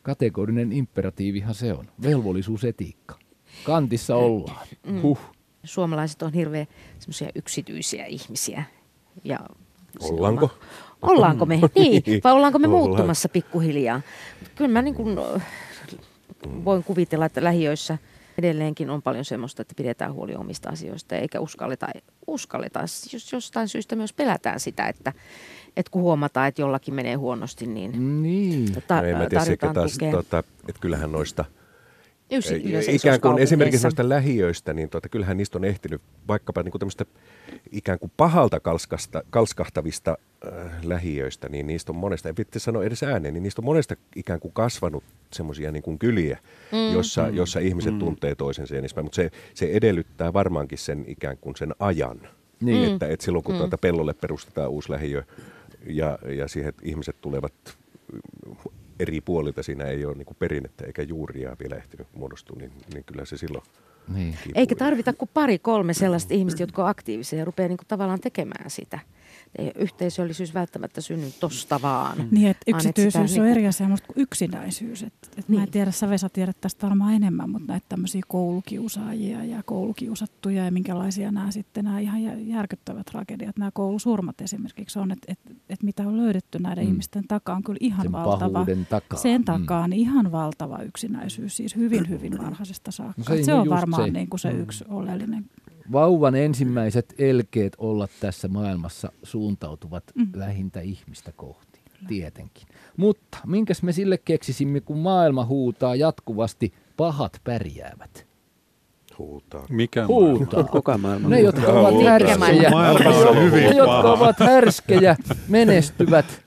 kategorinen 0.01 0.71
imperatiivihan 0.71 1.55
se 1.55 1.73
on. 1.73 1.89
Velvollisuusetiikka. 2.01 3.19
Kantissa 3.63 4.15
ollaan. 4.15 4.67
Huh. 5.01 5.19
Suomalaiset 5.63 6.21
on 6.21 6.33
hirveän 6.33 6.67
semmoisia 6.99 7.29
yksityisiä 7.35 8.05
ihmisiä. 8.05 8.63
Ja 9.23 9.39
Ollaanko? 9.99 10.45
oma- 10.45 10.53
Ollaanko 11.01 11.45
me? 11.45 11.59
Niin, 11.75 12.03
vai 12.23 12.33
ollaanko 12.33 12.59
me 12.59 12.67
Ollaan. 12.67 12.83
muuttumassa 12.87 13.29
pikkuhiljaa? 13.29 14.01
Kyllä 14.55 14.71
mä 14.71 14.81
niin 14.81 14.95
kuin, 14.95 15.17
voin 16.65 16.83
kuvitella, 16.83 17.25
että 17.25 17.43
lähiöissä 17.43 17.97
edelleenkin 18.37 18.89
on 18.89 19.01
paljon 19.01 19.25
semmoista, 19.25 19.61
että 19.61 19.73
pidetään 19.77 20.13
huoli 20.13 20.35
omista 20.35 20.69
asioista 20.69 21.15
eikä 21.15 21.39
uskalleta, 21.39 21.87
uskalleta. 22.27 22.79
Jos 23.13 23.31
jostain 23.33 23.67
syystä 23.67 23.95
myös 23.95 24.13
pelätään 24.13 24.59
sitä, 24.59 24.87
että, 24.87 25.13
että 25.77 25.91
kun 25.91 26.01
huomataan, 26.01 26.47
että 26.47 26.61
jollakin 26.61 26.93
menee 26.93 27.15
huonosti, 27.15 27.67
niin 27.67 28.23
Niin. 28.23 28.83
ta- 28.87 29.01
No 29.01 29.07
en 29.07 29.17
mä 29.17 29.29
tiedä, 29.29 29.45
sekä 29.45 29.73
taas, 29.73 29.91
tukea. 29.93 30.11
tota, 30.11 30.39
että 30.67 30.81
kyllähän 30.81 31.11
noista 31.11 31.45
Yksi, 32.31 32.63
ikään 32.87 33.21
kuin 33.21 33.39
esimerkiksi 33.39 33.83
noista 33.83 34.09
lähiöistä, 34.09 34.73
niin 34.73 34.89
tuota, 34.89 35.09
kyllähän 35.09 35.37
niistä 35.37 35.57
on 35.57 35.65
ehtinyt 35.65 36.01
vaikkapa 36.27 36.63
niin 36.63 36.71
kuin 36.71 36.81
ikään 37.71 37.99
kuin 37.99 38.11
pahalta 38.17 38.59
kalskasta, 38.59 39.23
kalskahtavista 39.29 40.17
äh, 40.45 40.71
lähiöistä, 40.83 41.49
niin 41.49 41.67
niistä 41.67 41.91
on 41.91 41.95
monesta, 41.95 42.29
en 42.29 42.37
vitti 42.37 42.59
sanoa 42.59 42.83
edes 42.83 43.03
ääneen, 43.03 43.33
niin 43.33 43.43
niistä 43.43 43.61
on 43.61 43.65
monesta 43.65 43.95
ikään 44.15 44.39
kuin 44.39 44.53
kasvanut 44.53 45.03
semmoisia 45.33 45.71
niin 45.71 45.83
kuin 45.83 45.99
kyliä, 45.99 46.39
mm. 46.71 46.93
jossa, 46.93 47.27
jossa 47.27 47.59
ihmiset 47.59 47.93
mm. 47.93 47.99
tuntee 47.99 48.35
toisensa 48.35 48.75
ja 48.75 48.81
niin. 48.81 49.03
Mutta 49.03 49.15
se, 49.15 49.31
se 49.53 49.69
edellyttää 49.73 50.33
varmaankin 50.33 50.77
sen 50.77 51.05
ikään 51.07 51.37
kuin 51.37 51.55
sen 51.55 51.75
ajan. 51.79 52.19
Niin. 52.61 52.93
Että, 52.93 53.07
että 53.07 53.25
silloin 53.25 53.43
kun 53.43 53.55
mm. 53.55 53.59
tuota 53.59 53.77
pellolle 53.77 54.13
perustetaan 54.13 54.69
uusi 54.69 54.91
lähiö 54.91 55.23
ja, 55.85 56.19
ja 56.29 56.47
siihen 56.47 56.69
että 56.69 56.81
ihmiset 56.85 57.15
tulevat 57.21 57.53
eri 58.99 59.21
puolilta, 59.21 59.63
siinä 59.63 59.85
ei 59.85 60.05
ole 60.05 60.15
niin 60.15 60.25
kuin 60.25 60.37
perinnettä 60.39 60.85
eikä 60.85 61.01
juuria 61.01 61.55
vielä 61.59 61.75
ehtinyt 61.75 62.07
muodostua, 62.15 62.57
niin, 62.59 62.71
niin 62.93 63.03
kyllä 63.03 63.25
se 63.25 63.37
silloin 63.37 63.63
Niin. 64.13 64.35
Eikä 64.55 64.75
tarvita 64.75 65.13
kuin 65.13 65.29
pari, 65.33 65.59
kolme 65.59 65.93
sellaista 65.93 66.33
ihmistä, 66.33 66.63
jotka 66.63 66.83
on 66.83 66.89
aktiivisia 66.89 67.39
ja 67.39 67.45
rupeaa 67.45 67.67
niin 67.67 67.77
kuin 67.77 67.87
tavallaan 67.87 68.19
tekemään 68.19 68.69
sitä. 68.69 68.99
Ei 69.57 69.71
yhteisöllisyys 69.75 70.53
välttämättä 70.53 71.01
synny 71.01 71.31
tosta 71.39 71.79
vaan. 71.81 72.17
Niin, 72.31 72.47
että 72.47 72.63
yksityisyys 72.67 73.13
sitä 73.13 73.19
on 73.19 73.25
niinku- 73.45 73.59
eri 73.59 73.67
asia 73.67 73.87
musta 73.89 74.07
kuin 74.07 74.21
yksinäisyys. 74.21 75.03
Et, 75.03 75.13
et 75.37 75.49
Mä 75.49 75.55
en 75.55 75.61
Niin. 75.61 75.71
tiedä, 75.71 75.91
sä 75.91 76.09
Vesa 76.09 76.29
tiedät 76.29 76.61
tästä 76.61 76.87
varmaan 76.87 77.13
enemmän, 77.13 77.49
mutta 77.49 77.67
näitä 77.67 77.85
tämmöisiä 77.89 78.21
koulukiusaajia 78.27 79.43
ja 79.45 79.63
koulukiusattuja 79.63 80.65
ja 80.65 80.71
minkälaisia 80.71 81.31
nämä 81.31 81.51
sitten 81.51 81.85
nämä 81.85 81.99
ihan 81.99 82.23
jä- 82.23 82.33
järkyttävät 82.37 83.05
tragediat, 83.05 83.57
nämä 83.57 83.71
koulusurmat 83.73 84.41
esimerkiksi 84.41 84.99
on, 84.99 85.11
että 85.11 85.31
et, 85.31 85.39
et 85.69 85.83
mitä 85.83 86.03
on 86.07 86.17
löydetty 86.17 86.59
näiden 86.59 86.83
Mm. 86.85 86.91
ihmisten 86.91 87.27
takaa 87.27 87.55
on 87.55 87.63
kyllä 87.63 87.77
ihan 87.81 88.01
Sen 88.03 88.11
valtava. 88.11 88.65
takaa. 88.89 89.19
Sen 89.19 89.41
Mm. 89.41 89.45
takaa 89.45 89.83
on 89.83 89.93
ihan 89.93 90.31
valtava 90.31 90.79
yksinäisyys, 90.81 91.57
siis 91.57 91.75
hyvin 91.75 92.09
hyvin 92.09 92.37
varhaisesta 92.37 92.91
saakka. 92.91 93.13
No 93.17 93.23
se 93.37 93.43
se, 93.43 93.51
nyt 93.51 93.61
on 93.61 93.69
varmaan 93.69 94.03
se. 94.05 94.11
Niin 94.11 94.29
kuin 94.29 94.39
se 94.39 94.53
Mm. 94.53 94.59
yksi 94.59 94.85
oleellinen. 94.87 95.45
Vauvan 95.91 96.35
ensimmäiset 96.35 97.15
elkeet 97.17 97.73
olla 97.77 98.07
tässä 98.19 98.47
maailmassa 98.47 99.11
suuntautuvat 99.23 100.03
Mm. 100.15 100.27
lähintä 100.35 100.81
ihmistä 100.81 101.31
kohti, 101.35 101.79
tietenkin. 102.07 102.67
Mutta 102.97 103.37
minkäs 103.45 103.83
me 103.83 103.91
sille 103.91 104.17
keksisimme, 104.17 104.79
kun 104.81 104.97
maailma 104.97 105.45
huutaa 105.45 105.95
jatkuvasti, 105.95 106.73
pahat 106.97 107.41
pärjäävät? 107.43 108.27
huutaa. 109.17 109.65
Mikä 109.69 110.07
Huutaa. 110.07 110.63
Kuka 110.63 110.97
maailma? 110.97 111.29
Ne, 111.29 111.41
jotka 111.41 111.71
ovat 111.71 112.03
härskejä, 112.05 112.69
ne, 113.51 113.67
jotka 113.77 114.11
ovat 114.13 114.39
härskejä, 114.39 115.15
menestyvät, 115.47 116.41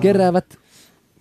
keräävät 0.00 0.58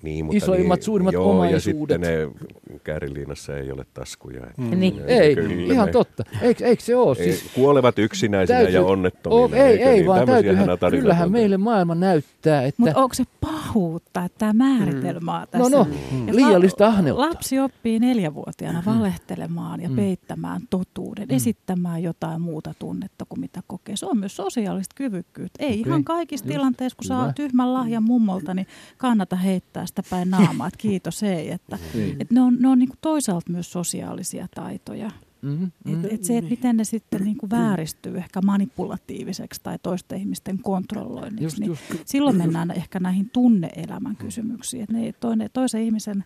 Niin, 0.06 0.26
mutta 0.26 0.38
Isoimmat, 0.38 0.78
niin, 0.80 0.86
suurimmat 0.86 1.14
joo, 1.14 1.30
omaisuudet. 1.32 1.56
Ja 1.56 1.60
sitten 1.60 2.02
ne 2.02 2.78
kääriliinassa 2.84 3.58
ei 3.58 3.72
ole 3.72 3.86
taskuja. 3.94 4.42
Mm. 4.58 4.80
Niin. 4.80 5.02
Ei, 5.08 5.36
Kyllä 5.36 5.74
ihan 5.74 5.86
ne- 5.86 5.92
totta. 5.92 6.24
Eikö, 6.42 6.66
eikö 6.66 6.84
se 6.84 6.96
ole? 6.96 7.16
Ei, 7.20 7.24
Siis, 7.34 7.52
kuolevat 7.56 8.00
yksinäisinä 8.00 8.60
ja 8.62 8.82
onnettomina. 8.86 9.42
Oh, 9.44 9.54
ei, 9.54 9.84
ei, 9.84 9.94
niin? 9.96 10.08
vaan 10.08 10.26
täytyyhän, 10.26 10.70
kyllähän 10.92 11.32
meille 11.32 11.58
maailma 11.58 11.96
näyttää, 11.96 12.64
että... 12.64 12.82
Mutta 12.82 13.00
onko 13.00 13.14
se 13.14 13.24
pahuutta, 13.42 14.24
että 14.24 14.38
tämä 14.38 14.54
määritelmä 14.54 15.34
on 15.36 15.40
No 15.42 15.48
tässä? 15.52 15.78
no, 15.78 15.88
Et 16.28 16.36
liiallista 16.36 16.88
ahneutta. 16.88 17.22
Lapsi 17.30 17.60
oppii 17.60 18.00
neljävuotiaana 18.00 18.84
valehtelemaan 18.86 19.82
ja 19.82 19.90
Mm. 19.90 19.96
peittämään 19.96 20.62
totuuden, 20.70 21.26
esittämään 21.30 22.04
jotain 22.04 22.42
muuta 22.42 22.74
tunnetta 22.80 23.26
kuin 23.30 23.40
mitä 23.40 23.60
kokee. 23.68 23.96
Se 23.96 24.06
on 24.06 24.18
myös 24.18 24.36
sosiaalista 24.36 24.96
kyvykkyyttä. 24.98 25.64
Ei 25.64 25.70
Okei, 25.70 25.80
ihan 25.82 26.04
kaikissa 26.04 26.46
just, 26.46 26.54
tilanteissa, 26.54 26.96
kun 26.98 27.06
saa 27.06 27.34
tyhmän 27.34 27.74
lahjan 27.74 28.04
mummolta, 28.04 28.54
niin 28.54 28.68
kannata 28.98 29.36
heittää 29.36 29.86
sitä 29.96 30.10
päin 30.10 30.30
naamaa, 30.30 30.68
että 30.68 30.78
kiitos 30.78 31.24
ei. 31.24 31.52
Että, 31.52 31.78
Niin. 31.94 32.16
et 32.20 32.32
ne 32.32 32.42
on, 32.42 32.58
ne 32.60 32.68
on 32.68 32.80
niinku 32.80 32.96
toisaalta 33.02 33.52
myös 33.52 33.72
sosiaalisia 33.72 34.48
taitoja. 34.56 35.12
Mm, 35.42 35.64
Et, 35.86 36.14
et 36.14 36.24
se, 36.24 36.38
että 36.38 36.50
miten 36.50 36.78
ne 36.78 36.84
sitten 36.84 37.24
niinku 37.24 37.50
vääristyy 37.50 38.18
ehkä 38.18 38.42
manipulatiiviseksi 38.42 39.60
tai 39.64 39.80
toisten 39.84 40.20
ihmisten 40.20 40.60
kontrolloinniksi, 40.60 41.44
Just, 41.44 41.58
niin 41.60 41.68
just. 41.68 41.82
silloin 42.06 42.36
mennään 42.38 42.72
ehkä 42.72 43.00
näihin 43.00 43.30
tunneelämän 43.30 44.16
kysymyksiin. 44.16 44.84
Että 44.84 44.94
ne, 44.94 45.14
toinen, 45.20 45.50
toisen 45.54 45.82
ihmisen 45.82 46.26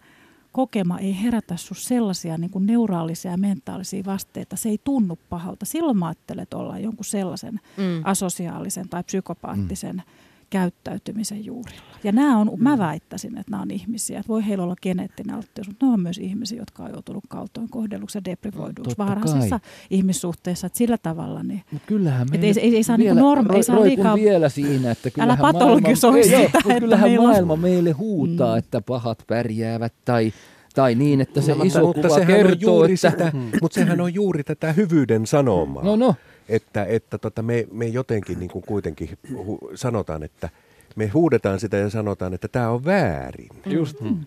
kokema 0.52 1.00
ei 1.00 1.22
herätä 1.24 1.58
sinussa 1.58 1.88
sellaisia 1.88 2.38
niin 2.38 2.52
kuin 2.52 2.66
neuraalisia 2.66 3.32
ja 3.32 3.38
mentaalisia 3.38 4.04
vasteita. 4.06 4.56
Se 4.56 4.70
ei 4.70 4.80
tunnu 4.84 5.20
pahalta. 5.30 5.66
Silloin 5.66 5.98
mä 5.98 6.08
ajattelen, 6.08 6.44
että 6.44 6.58
ollaan 6.58 6.84
jonkun 6.84 7.06
sellaisen 7.06 7.60
Mm. 7.78 7.84
asosiaalisen 8.04 8.90
tai 8.90 9.04
psykopaattisen 9.04 9.96
mm. 9.96 10.02
Käyttäytymisen 10.50 11.46
juurilla. 11.46 11.82
Ja 12.04 12.12
nämä 12.12 12.38
on, 12.38 12.52
mä 12.58 12.78
väittäisin, 12.78 13.38
että 13.38 13.52
nämä 13.52 13.62
on 13.64 13.72
ihmisiä. 13.72 14.20
Että 14.20 14.28
voi 14.28 14.48
heillä 14.48 14.64
olla 14.64 14.76
geneettinen 14.82 15.36
alttius, 15.36 15.68
mutta 15.68 15.86
ne 15.86 15.92
on 15.92 16.00
myös 16.00 16.18
ihmisiä, 16.18 16.60
jotka 16.60 16.84
on 16.84 16.92
joutunut 16.92 17.24
kaltoin 17.28 17.70
kohdelluksi 17.70 18.18
ja 18.18 18.26
deprivoiduksi 18.26 18.90
Totta 18.90 19.06
varhaisissa 19.06 19.60
kai. 19.60 19.70
ihmissuhteissa. 19.90 20.68
Että 20.68 20.78
sillä 20.78 20.98
tavalla 20.98 21.44
niin 21.44 21.62
Mut 21.72 21.82
kyllähän 21.86 22.28
Et 22.34 22.42
me 22.42 22.48
ei- 22.48 22.54
ei- 22.62 22.76
ei 22.76 22.84
saa 22.84 22.98
niinku 22.98 23.16
norm- 23.36 23.56
ei 23.56 23.64
saa 23.64 23.84
liikaa- 23.84 24.16
vielä 24.16 24.50
siinä, 24.50 24.92
että 24.92 25.10
kyllähän 25.12 25.38
patologisoi 25.42 26.12
maailma, 26.12 26.36
ei, 26.36 26.46
sitä, 26.46 26.58
mut 26.64 26.66
että 26.72 26.80
kyllähän 26.80 27.10
meillä 27.10 27.24
on- 27.24 27.30
maailma 27.30 27.56
meille 27.56 27.92
huutaa, 27.92 28.56
Mm. 28.56 28.60
että 28.60 28.82
pahat 28.82 29.24
pärjäävät 29.28 29.94
tai, 30.06 30.34
tai 30.76 30.96
niin, 30.96 31.22
että 31.22 31.42
se 31.42 31.54
No, 31.56 31.64
iso 31.64 31.80
mutta, 31.80 32.00
mutta 32.00 32.08
kuva 32.08 32.20
sehän 32.20 32.40
on 32.42 32.48
kertoo, 32.48 32.74
juuri 32.74 32.94
että... 32.94 33.10
sitä, 33.12 33.32
mutta 33.62 33.76
sehän 33.76 34.02
on 34.02 34.14
juuri 34.14 34.44
tätä 34.44 34.74
hyvyyden 34.74 35.28
sanomaa. 35.28 35.84
No 35.84 35.96
no, 35.96 36.16
Että, 36.50 36.86
että 36.86 37.18
tota, 37.18 37.42
me, 37.42 37.68
me 37.72 37.88
jotenkin 37.88 38.40
niin 38.40 38.50
kuin 38.52 38.64
kuitenkin 38.68 39.10
hu, 39.46 39.60
sanotaan, 39.76 40.24
että 40.24 40.50
me 40.96 41.08
huudetaan 41.08 41.60
sitä 41.60 41.78
ja 41.78 41.90
sanotaan, 41.90 42.34
että 42.34 42.48
tämä 42.48 42.70
on 42.70 42.86
väärin. 42.86 43.50
just. 43.66 44.02
Niin. 44.02 44.26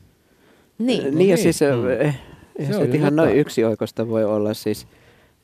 Niin 0.78 1.04
ja 1.04 1.10
niin. 1.10 1.38
siis 1.38 1.60
Mm. 1.60 1.90
eh, 2.06 2.20
Se 2.70 2.76
on 2.76 2.94
ihan 2.94 3.16
noin 3.16 3.36
yksioikoista 3.36 4.08
voi 4.08 4.24
olla 4.24 4.54
siis, 4.54 4.86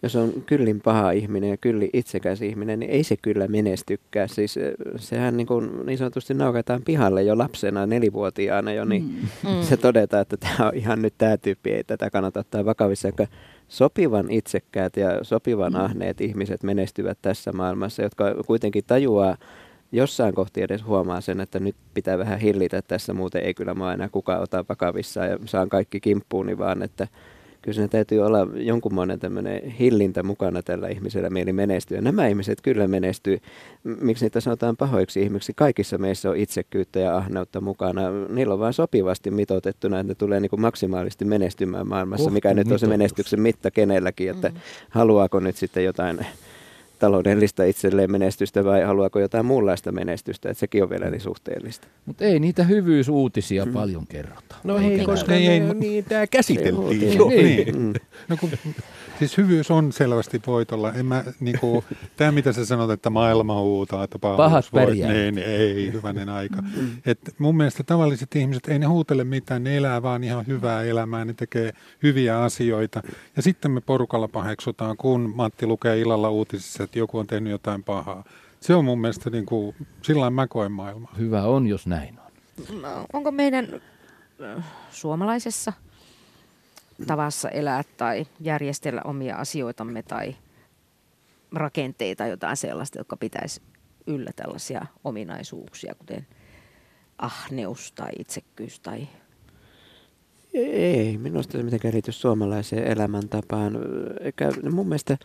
jos 0.02 0.16
on 0.16 0.32
kyllin 0.46 0.80
paha 0.80 1.10
ihminen 1.10 1.50
ja 1.50 1.56
kyllin 1.56 1.90
itsekäs 1.92 2.42
ihminen, 2.42 2.80
niin 2.80 2.90
ei 2.90 3.04
se 3.04 3.16
kyllä 3.22 3.48
menestykään. 3.48 4.28
Siis 4.28 4.56
eh, 4.56 4.72
sehän 4.96 5.36
niin, 5.36 5.46
kuin 5.46 5.86
niin 5.86 5.98
sanotusti 5.98 6.34
nauketaan 6.34 6.82
pihalle 6.82 7.22
jo 7.22 7.38
lapsena, 7.38 7.86
nelivuotiaana 7.86 8.72
jo, 8.72 8.84
niin 8.84 9.02
Mm. 9.44 9.62
se 9.62 9.76
todetaan, 9.76 10.22
että 10.22 10.36
tämä 10.36 10.68
on 10.68 10.74
ihan 10.74 11.02
nyt 11.02 11.14
tämä 11.18 11.36
tyyppi, 11.36 11.70
ei 11.70 11.84
tätä 11.84 12.10
kannata 12.10 12.40
ottaa 12.40 12.64
vakavissa. 12.64 13.08
Sopivan 13.68 14.30
itsekkäät 14.30 14.96
ja 14.96 15.24
sopivan 15.24 15.76
ahneet 15.76 16.20
ihmiset 16.20 16.62
menestyvät 16.62 17.18
tässä 17.22 17.52
maailmassa, 17.52 18.02
jotka 18.02 18.24
kuitenkin 18.46 18.84
tajuaa 18.86 19.36
jossain 19.92 20.34
kohti 20.34 20.62
edes 20.62 20.84
huomaa 20.84 21.20
sen, 21.20 21.40
että 21.40 21.58
nyt 21.60 21.76
pitää 21.94 22.18
vähän 22.18 22.38
hillitä 22.38 22.82
tässä, 22.82 23.12
muuten 23.12 23.42
ei 23.42 23.54
kyllä 23.54 23.74
mua 23.74 23.92
enää 23.92 24.08
kukaan 24.08 24.42
ota 24.42 24.64
vakavissaan 24.68 25.30
ja 25.30 25.38
saan 25.44 25.68
kaikki 25.68 26.00
kimppuuni, 26.00 26.58
vaan 26.58 26.82
että 26.82 27.08
kyllä 27.62 27.74
siinä 27.74 27.88
täytyy 27.88 28.20
olla 28.20 28.46
jonkunmoinen 28.54 29.20
tämmöinen 29.20 29.62
hillintä 29.62 30.22
mukana 30.22 30.62
tällä 30.62 30.88
ihmisellä 30.88 31.30
mieli 31.30 31.52
menestyä. 31.52 32.00
Nämä 32.00 32.26
ihmiset 32.26 32.60
kyllä 32.60 32.88
menestyy. 32.88 33.38
Miksi 33.84 34.24
niitä 34.24 34.40
sanotaan 34.40 34.76
pahoiksi 34.76 35.22
ihmiksi? 35.22 35.52
Kaikissa 35.56 35.98
meissä 35.98 36.30
on 36.30 36.36
itsekkyyttä 36.36 37.00
ja 37.00 37.16
ahneutta 37.16 37.60
mukana. 37.60 38.02
Niillä 38.28 38.54
on 38.54 38.60
vain 38.60 38.72
sopivasti 38.72 39.30
mitoitettuna, 39.30 40.00
että 40.00 40.10
ne 40.10 40.14
tulee 40.14 40.40
niin 40.40 40.50
kuin 40.50 40.60
maksimaalisesti 40.60 41.24
menestymään 41.24 41.88
maailmassa, 41.88 42.30
mikä 42.30 42.54
nyt 42.54 42.72
on 42.72 42.78
se 42.78 42.86
menestyksen 42.86 43.40
mitta 43.40 43.70
kenelläkin, 43.70 44.30
että 44.30 44.52
haluaako 44.90 45.40
nyt 45.40 45.56
sitten 45.56 45.84
jotain 45.84 46.18
taloudellista 46.98 47.64
itselleen 47.64 48.12
menestystä 48.12 48.64
vai 48.64 48.82
haluaako 48.82 49.20
jotain 49.20 49.46
muunlaista 49.46 49.92
menestystä, 49.92 50.50
että 50.50 50.60
sekin 50.60 50.82
on 50.82 50.90
vielä 50.90 51.10
niin 51.10 51.20
suhteellista. 51.20 51.86
Mutta 52.06 52.24
ei 52.24 52.40
niitä 52.40 52.64
hyvyysuutisia 52.64 53.64
mm. 53.64 53.72
paljon 53.72 54.06
kerrota. 54.06 54.56
No 54.64 54.78
ei, 54.78 55.04
koska 55.04 55.34
Ei, 55.34 55.46
ei, 55.46 55.60
niin, 55.60 56.04
tämä 56.04 56.26
käsiteltiin 56.26 57.02
Ei, 57.02 57.16
jo. 57.16 57.28
Niin. 57.28 57.78
Mm. 57.78 57.92
No 58.28 58.36
kun, 58.36 58.50
siis 59.18 59.36
hyvyys 59.36 59.70
on 59.70 59.92
selvästi 59.92 60.40
voitolla. 60.46 60.92
En 60.92 61.06
mä, 61.06 61.24
niinku, 61.40 61.84
tämä 62.16 62.32
mitä 62.32 62.52
sä 62.52 62.66
sanot, 62.66 62.90
että 62.90 63.10
maailma 63.10 63.60
huutaa, 63.60 64.04
että 64.04 64.18
pahuus 64.18 64.36
Pahat 64.36 64.64
voi, 64.72 64.94
niin, 64.94 65.38
ei, 65.38 65.92
hyvänen 65.92 66.28
aika. 66.28 66.62
Et 67.06 67.18
mun 67.38 67.56
mielestä 67.56 67.82
tavalliset 67.82 68.36
ihmiset, 68.36 68.68
ei 68.68 68.78
ne 68.78 68.86
huutele 68.86 69.24
mitään, 69.24 69.64
ne 69.64 69.76
elää 69.76 70.02
vaan 70.02 70.24
ihan 70.24 70.46
hyvää 70.46 70.82
elämää, 70.82 71.24
ne 71.24 71.34
tekee 71.34 71.72
hyviä 72.02 72.40
asioita. 72.40 73.02
Ja 73.36 73.42
sitten 73.42 73.70
me 73.70 73.80
porukalla 73.80 74.28
paheksutaan, 74.28 74.96
kun 74.96 75.32
Matti 75.36 75.66
lukee 75.66 76.00
illalla 76.00 76.30
uutisissa, 76.30 76.84
että 76.88 76.98
joku 76.98 77.18
on 77.18 77.26
tehnyt 77.26 77.50
jotain 77.50 77.84
pahaa. 77.84 78.24
Se 78.60 78.74
on 78.74 78.84
mun 78.84 79.00
mielestä, 79.00 79.30
niin 79.30 79.46
kuin, 79.46 79.76
sillä 80.02 80.30
mä 80.30 80.46
koen 80.46 80.72
maailmaa. 80.72 81.14
Hyvä 81.18 81.42
on, 81.42 81.66
jos 81.66 81.86
näin 81.86 82.18
on. 82.18 82.32
No, 82.82 83.06
onko 83.12 83.30
meidän 83.30 83.80
äh, 84.56 84.64
suomalaisessa 84.90 85.72
tavassa 87.06 87.48
elää 87.48 87.82
tai 87.96 88.26
järjestellä 88.40 89.02
omia 89.04 89.36
asioitamme 89.36 90.02
tai 90.02 90.36
rakenteita 91.54 92.26
jotain 92.26 92.56
sellaista, 92.56 92.98
jotka 92.98 93.16
pitäisi 93.16 93.62
yllä 94.06 94.30
tällaisia 94.36 94.86
ominaisuuksia, 95.04 95.94
kuten 95.98 96.26
ahneus 97.18 97.92
tai 97.92 98.10
itsekkyys 98.18 98.80
tai 98.80 99.08
Ei, 100.54 101.18
minusta 101.18 101.52
se 101.52 101.62
mitenkään 101.62 101.94
liity 101.94 102.12
suomalaiseen 102.12 102.84
elämäntapaan. 102.84 103.78
Eikä, 104.20 104.52
mun 104.70 104.88
mielestä 104.88 105.18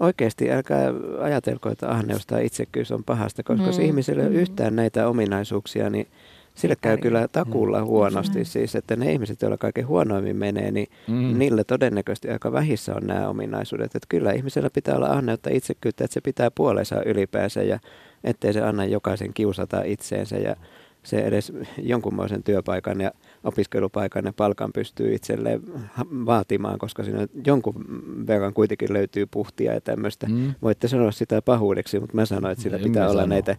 oikeasti 0.00 0.50
älkää 0.50 0.92
ajatelko, 1.20 1.70
että 1.70 1.90
ahneus 1.90 2.26
tai 2.26 2.46
itsekkyys 2.46 2.92
on 2.92 3.04
pahasta, 3.04 3.42
koska 3.42 3.62
mm. 3.62 3.66
jos 3.66 3.78
Mm, 3.78 3.84
ihmisellä 3.84 4.22
ei 4.22 4.28
ole 4.28 4.36
mm. 4.36 4.40
yhtään 4.42 4.76
näitä 4.76 5.08
ominaisuuksia, 5.08 5.90
niin 5.90 6.06
sille 6.54 6.76
käy 6.80 6.98
kyllä 6.98 7.28
takuulla 7.28 7.84
huonosti. 7.84 8.38
Mm. 8.38 8.44
Siis, 8.44 8.74
että 8.74 8.96
ne 8.96 9.12
ihmiset, 9.12 9.42
joilla 9.42 9.56
kaikkein 9.56 9.86
huonoimmin 9.86 10.36
menee, 10.36 10.70
niin 10.70 10.88
Mm. 11.08 11.14
mm. 11.14 11.38
niillä 11.38 11.64
todennäköisesti 11.64 12.30
aika 12.30 12.52
vähissä 12.52 12.94
on 12.94 13.06
nämä 13.06 13.28
ominaisuudet. 13.28 13.94
Että 13.94 14.06
kyllä 14.08 14.32
ihmisellä 14.32 14.70
pitää 14.70 14.96
olla 14.96 15.06
ahneutta 15.08 15.50
itsekkyyttä, 15.52 16.04
että 16.04 16.14
se 16.14 16.20
pitää 16.20 16.50
puolensa 16.50 17.02
ylipäänsä 17.02 17.62
ja 17.62 17.78
ettei 18.24 18.52
se 18.52 18.60
anna 18.60 18.84
jokaisen 18.84 19.34
kiusata 19.34 19.82
itseensä 19.84 20.36
ja 20.36 20.56
se 21.02 21.18
edes 21.18 21.52
jonkunmoisen 21.82 22.42
työpaikan 22.42 23.00
ja 23.00 23.10
opiskelupaikan 23.46 24.24
ja 24.24 24.32
palkan 24.32 24.72
pystyy 24.72 25.14
itselleen 25.14 25.62
vaatimaan, 26.26 26.78
koska 26.78 27.04
siinä 27.04 27.26
jonkun 27.46 27.74
verran 28.26 28.54
kuitenkin 28.54 28.92
löytyy 28.92 29.26
puhtia 29.26 29.74
ja 29.74 29.80
tämmöistä. 29.80 30.26
Mm. 30.26 30.54
Voitte 30.62 30.88
sanoa 30.88 31.12
sitä 31.12 31.42
pahuudeksi, 31.42 32.00
mutta 32.00 32.16
mä 32.16 32.26
sanoin, 32.26 32.52
että 32.52 32.62
sillä 32.62 32.78
pitää 32.78 33.08
olla 33.08 33.22
sano. 33.22 33.26
näitä, 33.26 33.56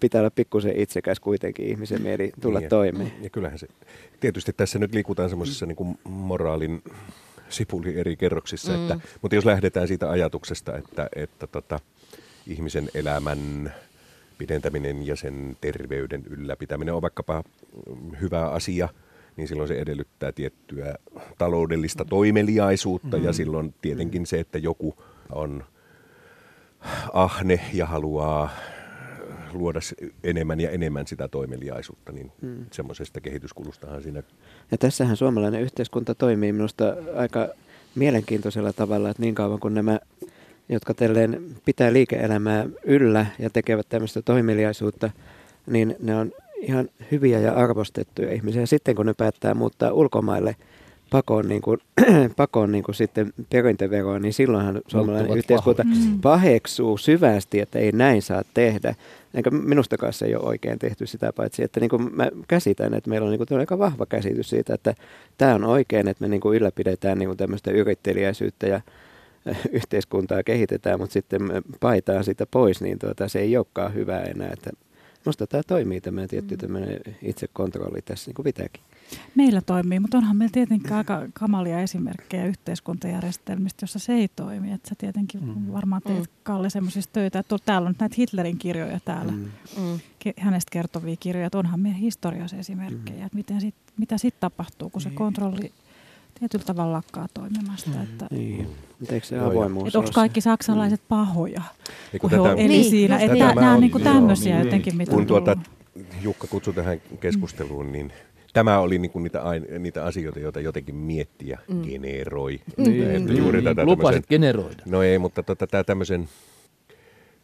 pitää 0.00 0.20
olla 0.20 0.30
pikkusen 0.30 0.76
itsekäs 0.76 1.20
kuitenkin 1.20 1.66
ihmisen 1.66 2.02
mieli 2.02 2.32
tulla 2.40 2.58
Niin, 2.58 2.68
toimeen. 2.68 3.12
Ja 3.22 3.30
kyllähän 3.30 3.58
se, 3.58 3.68
tietysti 4.20 4.52
tässä 4.52 4.78
nyt 4.78 4.94
liikutaan 4.94 5.28
semmoisessa 5.28 5.66
niin 5.66 5.76
kuin 5.76 5.98
moraalin 6.04 6.82
sipuli 7.48 7.98
eri 7.98 8.16
kerroksissa, 8.16 8.72
mm. 8.72 8.82
että, 8.82 9.00
mutta 9.22 9.34
jos 9.34 9.44
lähdetään 9.44 9.88
siitä 9.88 10.10
ajatuksesta, 10.10 10.76
että, 10.76 11.08
että 11.16 11.46
tota, 11.46 11.80
ihmisen 12.46 12.88
elämän 12.94 13.72
pidentäminen 14.38 15.06
ja 15.06 15.16
sen 15.16 15.56
terveyden 15.60 16.22
ylläpitäminen 16.30 16.94
on 16.94 17.02
vaikkapa 17.02 17.42
mm, 17.86 18.16
hyvä 18.20 18.48
asia, 18.48 18.88
niin 19.40 19.48
silloin 19.48 19.68
se 19.68 19.78
edellyttää 19.78 20.32
tiettyä 20.32 20.94
taloudellista 21.38 22.04
toimeliaisuutta 22.04 23.16
mm. 23.16 23.24
ja 23.24 23.32
silloin 23.32 23.74
tietenkin 23.82 24.26
se, 24.26 24.40
että 24.40 24.58
joku 24.58 24.94
on 25.32 25.64
ahne 27.12 27.60
ja 27.72 27.86
haluaa 27.86 28.50
luoda 29.52 29.80
enemmän 30.24 30.60
ja 30.60 30.70
enemmän 30.70 31.06
sitä 31.06 31.28
toimeliaisuutta, 31.28 32.12
niin 32.12 32.32
mm. 32.40 32.66
semmoisesta 32.72 33.20
kehityskulustahan 33.20 34.02
siinä 34.02 34.22
Ja 34.70 34.78
tässähän 34.78 35.16
suomalainen 35.16 35.60
yhteiskunta 35.60 36.14
toimii 36.14 36.52
minusta 36.52 36.96
aika 37.16 37.48
mielenkiintoisella 37.94 38.72
tavalla, 38.72 39.10
että 39.10 39.22
niin 39.22 39.34
kauan 39.34 39.60
kuin 39.60 39.74
nämä, 39.74 40.00
jotka 40.68 40.94
tälleen 40.94 41.42
pitää 41.64 41.92
liike-elämää 41.92 42.66
yllä 42.84 43.26
ja 43.38 43.50
tekevät 43.50 43.88
tämmöistä 43.88 44.22
toimeliaisuutta, 44.22 45.10
niin 45.66 45.96
ne 46.00 46.16
on 46.16 46.32
ihan 46.60 46.88
hyviä 47.10 47.38
ja 47.38 47.52
arvostettuja 47.52 48.32
ihmisiä. 48.32 48.66
Sitten 48.66 48.96
kun 48.96 49.06
ne 49.06 49.14
päättää 49.14 49.54
muuttaa 49.54 49.92
ulkomaille 49.92 50.56
pakoon, 51.10 51.48
niin 51.48 51.62
kuin, 51.62 51.78
pakoon 52.36 52.72
niin 52.72 52.84
kuin 52.84 52.94
sitten 52.94 53.32
perintöveroa, 53.50 54.18
niin 54.18 54.32
silloinhan 54.32 54.80
suomalainen 54.86 55.26
Muuttuvat 55.26 55.38
yhteiskunta 55.38 55.82
pahoiksi. 55.82 56.08
Mm. 56.08 56.20
paheksuu 56.20 56.98
syvästi, 56.98 57.60
että 57.60 57.78
ei 57.78 57.92
näin 57.92 58.22
saa 58.22 58.42
tehdä. 58.54 58.94
Eikä 59.34 59.50
minustakaan 59.50 60.12
se 60.12 60.26
ei 60.26 60.34
ole 60.34 60.44
oikein 60.44 60.78
tehty 60.78 61.06
sitä, 61.06 61.32
paitsi 61.32 61.62
että 61.62 61.80
niin 61.80 61.90
kuin 61.90 62.16
mä 62.16 62.28
käsitän, 62.48 62.94
että 62.94 63.10
meillä 63.10 63.24
on 63.24 63.30
niin 63.30 63.46
kuin 63.48 63.60
aika 63.60 63.78
vahva 63.78 64.06
käsitys 64.06 64.50
siitä, 64.50 64.74
että 64.74 64.94
tämä 65.38 65.54
on 65.54 65.64
oikein, 65.64 66.08
että 66.08 66.24
me 66.24 66.28
niin 66.28 66.40
kuin 66.40 66.56
ylläpidetään 66.56 67.18
niin 67.18 67.28
kuin 67.28 67.38
tämmöistä 67.38 67.70
yrittelijäisyyttä 67.70 68.66
ja 68.66 68.80
äh, 69.48 69.60
yhteiskuntaa 69.72 70.42
kehitetään, 70.42 71.00
mutta 71.00 71.12
sitten 71.12 71.42
me 71.42 71.62
paitaan 71.80 72.24
sitä 72.24 72.46
pois, 72.50 72.80
niin 72.80 72.98
tuota, 72.98 73.28
se 73.28 73.38
ei 73.38 73.56
olekaan 73.56 73.94
hyvää 73.94 74.22
enää. 74.22 74.50
Että 74.52 74.70
musta 75.26 75.46
tämä 75.46 75.62
toimii 75.66 76.00
tämmöinen 76.00 76.28
tietty 76.28 76.56
tämmöinen 76.56 77.00
itsekontrolli 77.22 78.02
tässä 78.02 78.28
niin 78.28 78.34
kuin 78.34 78.44
pitääkin. 78.44 78.82
Meillä 79.34 79.60
toimii, 79.60 80.00
mutta 80.00 80.18
onhan 80.18 80.36
meillä 80.36 80.52
tietenkin 80.52 80.92
aika 80.92 81.22
kamalia 81.32 81.80
esimerkkejä 81.80 82.46
yhteiskuntajärjestelmistä, 82.46 83.82
jossa 83.82 83.98
se 83.98 84.12
ei 84.12 84.28
toimi. 84.28 84.72
Että 84.72 84.88
sä 84.88 84.94
tietenkin 84.98 85.44
Mm. 85.44 85.72
varmaan 85.72 86.02
teet, 86.02 86.18
Mm. 86.18 86.26
Kalle, 86.42 86.70
semmoisista 86.70 87.12
töitä. 87.12 87.38
Että 87.38 87.56
täällä 87.64 87.86
on 87.86 87.90
nyt 87.90 88.00
näitä 88.00 88.14
Hitlerin 88.18 88.58
kirjoja 88.58 89.00
täällä, 89.04 89.32
mm. 89.32 89.44
mm, 89.78 89.98
hänestä 90.38 90.70
kertovia 90.72 91.16
kirjoja. 91.20 91.46
Että 91.46 91.58
onhan 91.58 91.80
meidän 91.80 92.00
historiassa 92.00 92.56
esimerkkejä, 92.56 93.26
että 93.26 93.36
miten 93.36 93.60
sit, 93.60 93.74
mitä 93.96 94.18
sitten 94.18 94.40
tapahtuu, 94.40 94.90
kun 94.90 95.00
se 95.00 95.10
kontrolli 95.10 95.72
tietyllä 96.40 96.64
tavalla 96.64 96.92
lakkaa 96.92 97.26
toimimasta. 97.34 97.90
Että, 98.02 98.26
Niin. 98.30 98.66
Mutta 99.00 99.14
eikö 99.14 99.26
se 99.26 99.38
avoimuus 99.38 99.86
että 99.86 99.98
onko 99.98 100.10
kaikki 100.14 100.40
saksalaiset 100.40 101.00
pahoja? 101.08 101.62
Ei, 102.12 102.18
Kun 102.20 102.30
he 102.30 102.40
on, 102.40 102.58
eli 102.58 102.68
Niin, 102.68 102.90
siinä, 102.90 103.14
just 103.14 103.22
että 103.24 103.34
niin. 103.34 103.54
nämä, 103.56 103.68
on 103.70 103.74
on- 103.74 103.80
niin 103.80 103.90
kuin 103.90 104.04
tämmöisiä 104.04 104.54
niin. 104.56 104.64
jotenkin, 104.64 104.96
mitä 104.96 105.10
kun 105.12 105.26
tuota. 105.26 105.56
Jukka 106.22 106.46
kutsui 106.46 106.74
tähän 106.74 107.00
keskusteluun, 107.20 107.92
niin 107.92 108.12
tämä 108.52 108.78
oli 108.78 108.98
niin 108.98 109.10
kuin 109.10 109.22
niitä, 109.22 109.42
niitä 109.78 110.04
asioita, 110.04 110.40
joita 110.40 110.60
jotenkin 110.60 110.94
mietti 110.94 111.48
ja 111.48 111.58
mm. 111.68 111.82
generoi. 111.82 112.60
Niin, 112.76 113.02
Että 113.10 113.18
niin, 113.18 113.36
juuri 113.36 113.62
tätä 113.62 113.84
Lupasit 113.84 114.02
tämmöisen- 114.02 114.28
generoida. 114.28 114.82
No 114.86 115.02
ei, 115.02 115.18
mutta 115.18 115.42
tota, 115.42 115.66
tämä 115.66 115.84
tämmöisen, 115.84 116.28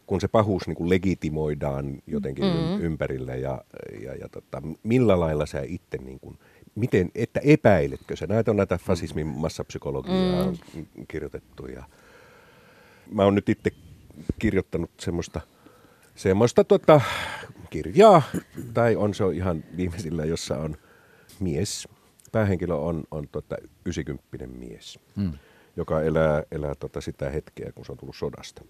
kun 0.05 0.21
se 0.21 0.27
pahuus 0.27 0.67
niin 0.67 0.75
kuin 0.75 0.89
legitimoidaan 0.89 1.97
jotenkin 2.07 2.45
mm. 2.45 2.81
ympärillä 2.81 3.35
ja, 3.35 3.61
ja, 4.03 4.15
ja 4.15 4.29
tota, 4.29 4.61
millä 4.83 5.19
lailla 5.19 5.45
sä 5.45 5.61
itse, 5.67 5.97
niin 5.97 6.19
kuin, 6.19 6.37
miten, 6.77 7.11
että 7.15 7.39
epäiletkö 7.43 8.15
sä? 8.15 8.27
Näitä 8.27 8.51
on 8.51 8.57
näitä 8.57 8.77
fasismin 8.77 9.27
massapsykologiaa 9.27 10.51
mm. 10.51 10.85
kirjoitettu 11.07 11.65
ja 11.65 11.83
mä 13.11 13.23
oon 13.23 13.35
nyt 13.35 13.49
itse 13.49 13.71
kirjoittanut 14.39 14.91
semmoista, 14.99 15.41
semmoista 16.15 16.63
tota, 16.63 17.01
kirjaa, 17.69 18.21
tai 18.73 18.95
on 18.95 19.13
se 19.13 19.23
on 19.23 19.33
ihan 19.33 19.63
viimeisillä, 19.77 20.25
jossa 20.25 20.57
on 20.57 20.77
mies, 21.39 21.87
päähenkilö 22.31 22.75
on, 22.75 23.03
on 23.11 23.27
tota 23.27 23.55
90 23.85 24.47
mies, 24.47 24.99
Mm. 25.15 25.31
joka 25.75 26.01
elää, 26.01 26.43
elää 26.51 26.75
tota 26.75 27.01
sitä 27.01 27.29
hetkeä, 27.29 27.71
kun 27.71 27.85
se 27.85 27.91
on 27.91 27.97
tullut 27.97 28.15
sodasta. 28.15 28.61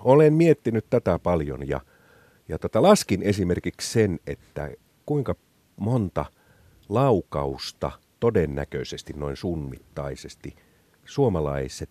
Olen 0.00 0.34
miettinyt 0.34 0.86
tätä 0.90 1.18
paljon 1.18 1.68
ja, 1.68 1.80
ja 2.48 2.58
tota 2.58 2.82
laskin 2.82 3.22
esimerkiksi 3.22 3.92
sen, 3.92 4.20
että 4.26 4.70
kuinka 5.06 5.34
monta 5.76 6.24
laukausta 6.88 7.90
todennäköisesti 8.20 9.12
noin 9.12 9.36
summittaisesti 9.36 10.56
suomalaiset 11.04 11.90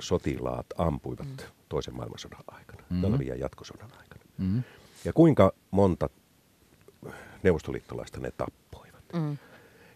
sotilaat 0.00 0.66
ampuivat 0.78 1.26
mm. 1.26 1.36
toisen 1.68 1.96
maailmansodan 1.96 2.44
aikana, 2.46 2.82
Mhm. 2.90 3.00
talvi- 3.02 3.26
ja 3.26 3.34
jatkosodan 3.34 3.90
aikana. 4.00 4.24
Mm. 4.38 4.62
Ja 5.04 5.12
kuinka 5.12 5.52
monta 5.70 6.08
neuvostoliittolaista 7.42 8.20
ne 8.20 8.30
tappoivat. 8.30 9.04
mm, 9.12 9.36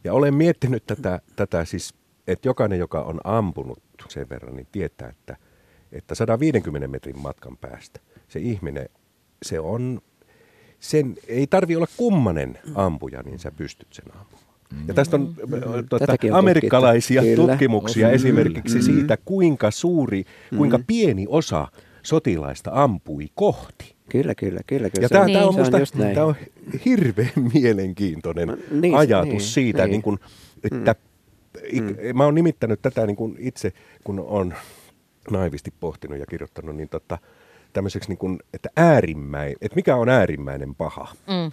Ja 0.05 0.13
olen 0.15 0.35
miettinyt 0.35 0.87
tätä, 0.87 1.21
tätä 1.37 1.65
siis, 1.65 1.95
että 2.27 2.49
jokainen, 2.49 2.79
joka 2.79 3.03
on 3.03 3.21
ampunut 3.25 3.83
sen 4.09 4.29
verran, 4.29 4.57
niin 4.57 4.69
tietää, 4.73 5.09
että, 5.09 5.37
että 5.93 6.15
150 6.15 6.89
metrin 6.89 7.19
matkan 7.19 7.57
päästä 7.57 8.01
se 8.29 8.39
ihminen, 8.41 8.89
se 9.43 9.61
on, 9.61 10.01
sen 10.81 11.15
ei 11.29 11.47
tarvi 11.47 11.77
olla 11.77 11.87
kummanen 11.97 12.59
ampuja, 12.75 13.23
niin 13.23 13.39
sä 13.39 13.51
pystyt 13.51 13.89
sen 13.93 14.05
ampumaan. 14.19 14.49
Ja 14.89 14.95
tästä 14.95 15.17
on, 15.17 15.23
mm. 15.23 15.89
tuota, 15.89 16.17
on 16.25 16.35
amerikkalaisia 16.35 17.21
tutkittu, 17.21 17.47
tutkimuksia 17.47 18.07
Kyllä. 18.07 18.15
esimerkiksi 18.15 18.83
siitä, 18.83 19.17
kuinka 19.25 19.71
suuri, 19.71 20.25
kuinka 20.57 20.79
pieni 20.87 21.27
osa 21.29 21.69
sotilaista 22.03 22.71
ampui 22.75 23.29
kohti. 23.35 23.95
Kyllä, 24.09 24.35
kyllä, 24.35 24.61
kyllä. 24.67 24.91
kyllä. 24.91 25.05
Ja 25.05 25.09
tämä, 25.09 25.25
on, 25.25 25.33
tämä, 25.33 25.45
on 25.45 25.49
on 25.49 25.81
musta, 25.81 25.99
näin. 25.99 26.15
tämä 26.15 26.27
on 26.27 26.35
hirveän 26.85 27.33
mielenkiintoinen 27.55 28.49
No, 28.49 28.57
niin, 28.71 28.97
ajatus 28.97 29.29
niin, 29.29 29.41
siitä, 29.41 29.83
niin. 29.83 29.91
niin 29.91 30.03
kuin, 30.03 30.19
että 30.65 30.95
mm. 31.73 32.17
mä 32.17 32.25
oon 32.25 32.35
nimittänyt 32.35 32.83
tätä 32.83 33.07
niin 33.07 33.17
kuin 33.17 33.37
itse, 33.39 33.73
kun 34.05 34.21
on 34.21 34.55
naivisti 35.31 35.73
pohtinut 35.81 36.19
ja 36.19 36.27
kirjoittanut, 36.27 36.77
niin 36.77 36.89
tota, 36.89 37.19
tämmöiseksi 37.79 38.09
niin 38.09 38.19
kuin, 38.19 38.39
että 38.55 38.69
äärimmäin, 38.77 39.57
että 39.61 39.77
mikä 39.77 39.97
on 39.97 40.09
äärimmäinen 40.09 40.75
paha 40.75 41.09
Mm. 41.15 41.53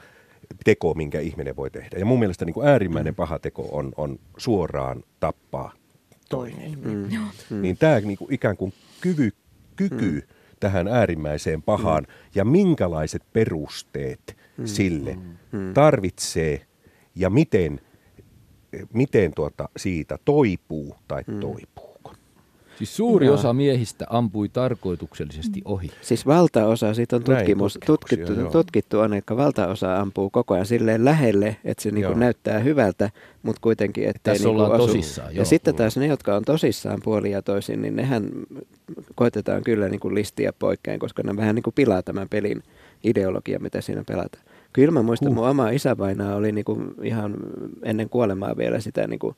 teko, 0.63 0.93
minkä 0.93 1.19
ihminen 1.19 1.55
voi 1.55 1.71
tehdä. 1.71 1.97
Ja 1.97 2.05
mun 2.05 2.19
mielestä 2.19 2.45
niin 2.45 2.53
kuin 2.53 2.67
äärimmäinen 2.67 3.15
paha 3.15 3.39
teko 3.39 3.69
on, 3.71 3.91
on 3.97 4.19
suoraan 4.37 5.03
tappaa 5.19 5.71
toinen. 6.29 6.79
Toinen. 6.81 7.11
Joo. 7.11 7.23
Niin 7.61 7.77
tämä 7.77 7.99
niin 7.99 8.17
kuin 8.17 8.33
ikään 8.33 8.57
kuin 8.57 8.73
kyvy, 9.01 9.31
kyky 9.75 10.27
tähän 10.59 10.87
äärimmäiseen 10.87 11.61
pahaan 11.61 12.07
ja 12.35 12.45
minkälaiset 12.45 13.23
perusteet 13.33 14.37
sille 14.65 15.17
tarvitsee 15.73 16.65
ja 17.15 17.29
miten, 17.29 17.81
miten 18.93 19.33
tuota 19.33 19.69
siitä 19.77 20.17
toipuu 20.25 20.95
tai 21.07 21.23
toipuuko. 21.23 21.94
Siis 22.77 22.95
suuri 22.97 23.25
Joo. 23.25 23.35
osa 23.35 23.53
miehistä 23.53 24.05
ampui 24.09 24.49
tarkoituksellisesti 24.49 25.61
ohi. 25.65 25.91
Siis 26.01 26.25
valtaosa, 26.25 26.93
siitä 26.93 27.15
on 27.15 27.23
tutkimus, 27.23 27.79
tutkittu, 27.85 28.33
joo. 28.33 28.51
tutkittu 28.51 28.99
on, 28.99 29.13
että 29.13 29.37
valtaosa 29.37 29.97
ampuu 29.99 30.29
koko 30.29 30.53
ajan 30.53 30.65
silleen 30.65 31.05
lähelle, 31.05 31.55
että 31.63 31.83
se 31.83 31.91
niinku 31.91 32.13
näyttää 32.13 32.59
hyvältä, 32.59 33.09
mutta 33.43 33.59
kuitenkin 33.61 34.03
ettei 34.03 34.19
Tässä 34.33 34.47
niinku 34.47 34.61
ollaan 34.63 34.81
osu. 34.81 34.87
tosissaan, 34.87 35.35
joo. 35.35 35.41
Ja 35.41 35.45
sitten 35.45 35.75
taas 35.75 35.97
ne, 35.97 36.07
jotka 36.07 36.35
on 36.35 36.43
tosissaan 36.45 36.99
puolin 37.03 37.31
ja 37.31 37.41
toisin, 37.41 37.81
niin 37.81 37.95
nehän 37.95 38.29
koitetaan 39.15 39.63
kyllä 39.63 39.89
niinku 39.89 40.13
listiä 40.15 40.53
poikkeen, 40.59 40.99
koska 40.99 41.23
ne 41.23 41.35
vähän 41.35 41.55
niinku 41.55 41.71
pilaa 41.71 42.01
tämän 42.03 42.29
pelin 42.29 42.63
ideologia, 43.03 43.59
mitä 43.59 43.81
siinä 43.81 44.03
pelataan. 44.07 44.43
Kyllä 44.73 44.91
mä 44.91 45.01
muistan, 45.03 45.27
Huh. 45.27 45.35
mun 45.35 45.47
oma 45.47 45.69
isävainaa 45.69 46.35
oli 46.35 46.51
niinku 46.51 46.77
ihan 47.03 47.33
ennen 47.83 48.09
kuolemaa 48.09 48.57
vielä 48.57 48.79
sitä 48.79 49.07
niinku 49.07 49.35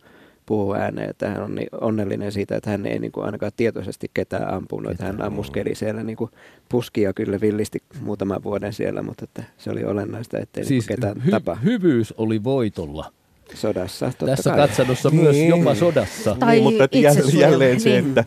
puhuu 0.47 0.73
ääneen, 0.73 1.09
että 1.09 1.29
hän 1.29 1.43
on 1.43 1.55
niin 1.55 1.67
onnellinen 1.81 2.31
siitä, 2.31 2.55
että 2.55 2.69
hän 2.69 2.85
ei 2.85 2.99
niin 2.99 3.11
kuin 3.11 3.25
ainakaan 3.25 3.51
tietoisesti 3.57 4.11
ketään 4.13 4.53
ampunut, 4.53 4.91
että 4.91 5.05
hän 5.05 5.21
ammuskeli 5.21 5.75
siellä 5.75 6.03
niin 6.03 6.17
kuin 6.17 6.31
puskia 6.69 7.13
kyllä 7.13 7.41
villisti 7.41 7.79
muutaman 8.01 8.43
vuoden 8.43 8.73
siellä, 8.73 9.01
mutta 9.01 9.23
että 9.23 9.43
se 9.57 9.69
oli 9.69 9.83
olennaista, 9.83 10.39
ettei 10.39 10.65
Siis 10.65 10.85
siis 10.85 10.97
ketään 10.97 11.23
hy- 11.25 11.31
tapa 11.31 11.55
hyvyys 11.55 12.13
oli 12.17 12.43
voitolla. 12.43 13.11
sodassa. 13.53 14.05
Totta 14.05 14.25
Tässä 14.25 14.49
kai. 14.49 14.59
katsannossa 14.67 15.09
myös 15.09 15.35
Niin. 15.35 15.49
jopa 15.49 15.75
sodassa. 15.75 16.35
Tai 16.39 16.53
niin, 16.55 16.63
mutta 16.63 16.83
että 16.83 16.97
jälleen, 16.97 17.37
jälleen 17.39 17.79
se, 17.79 17.89
niin. 17.89 18.05
että 18.07 18.23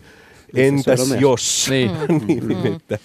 Niin, 0.55 0.75
entäs 0.79 1.15
jos, 1.21 1.67
Niin. 1.71 1.91
niin, 2.27 2.49
niin, 2.49 2.67
että, 2.67 2.99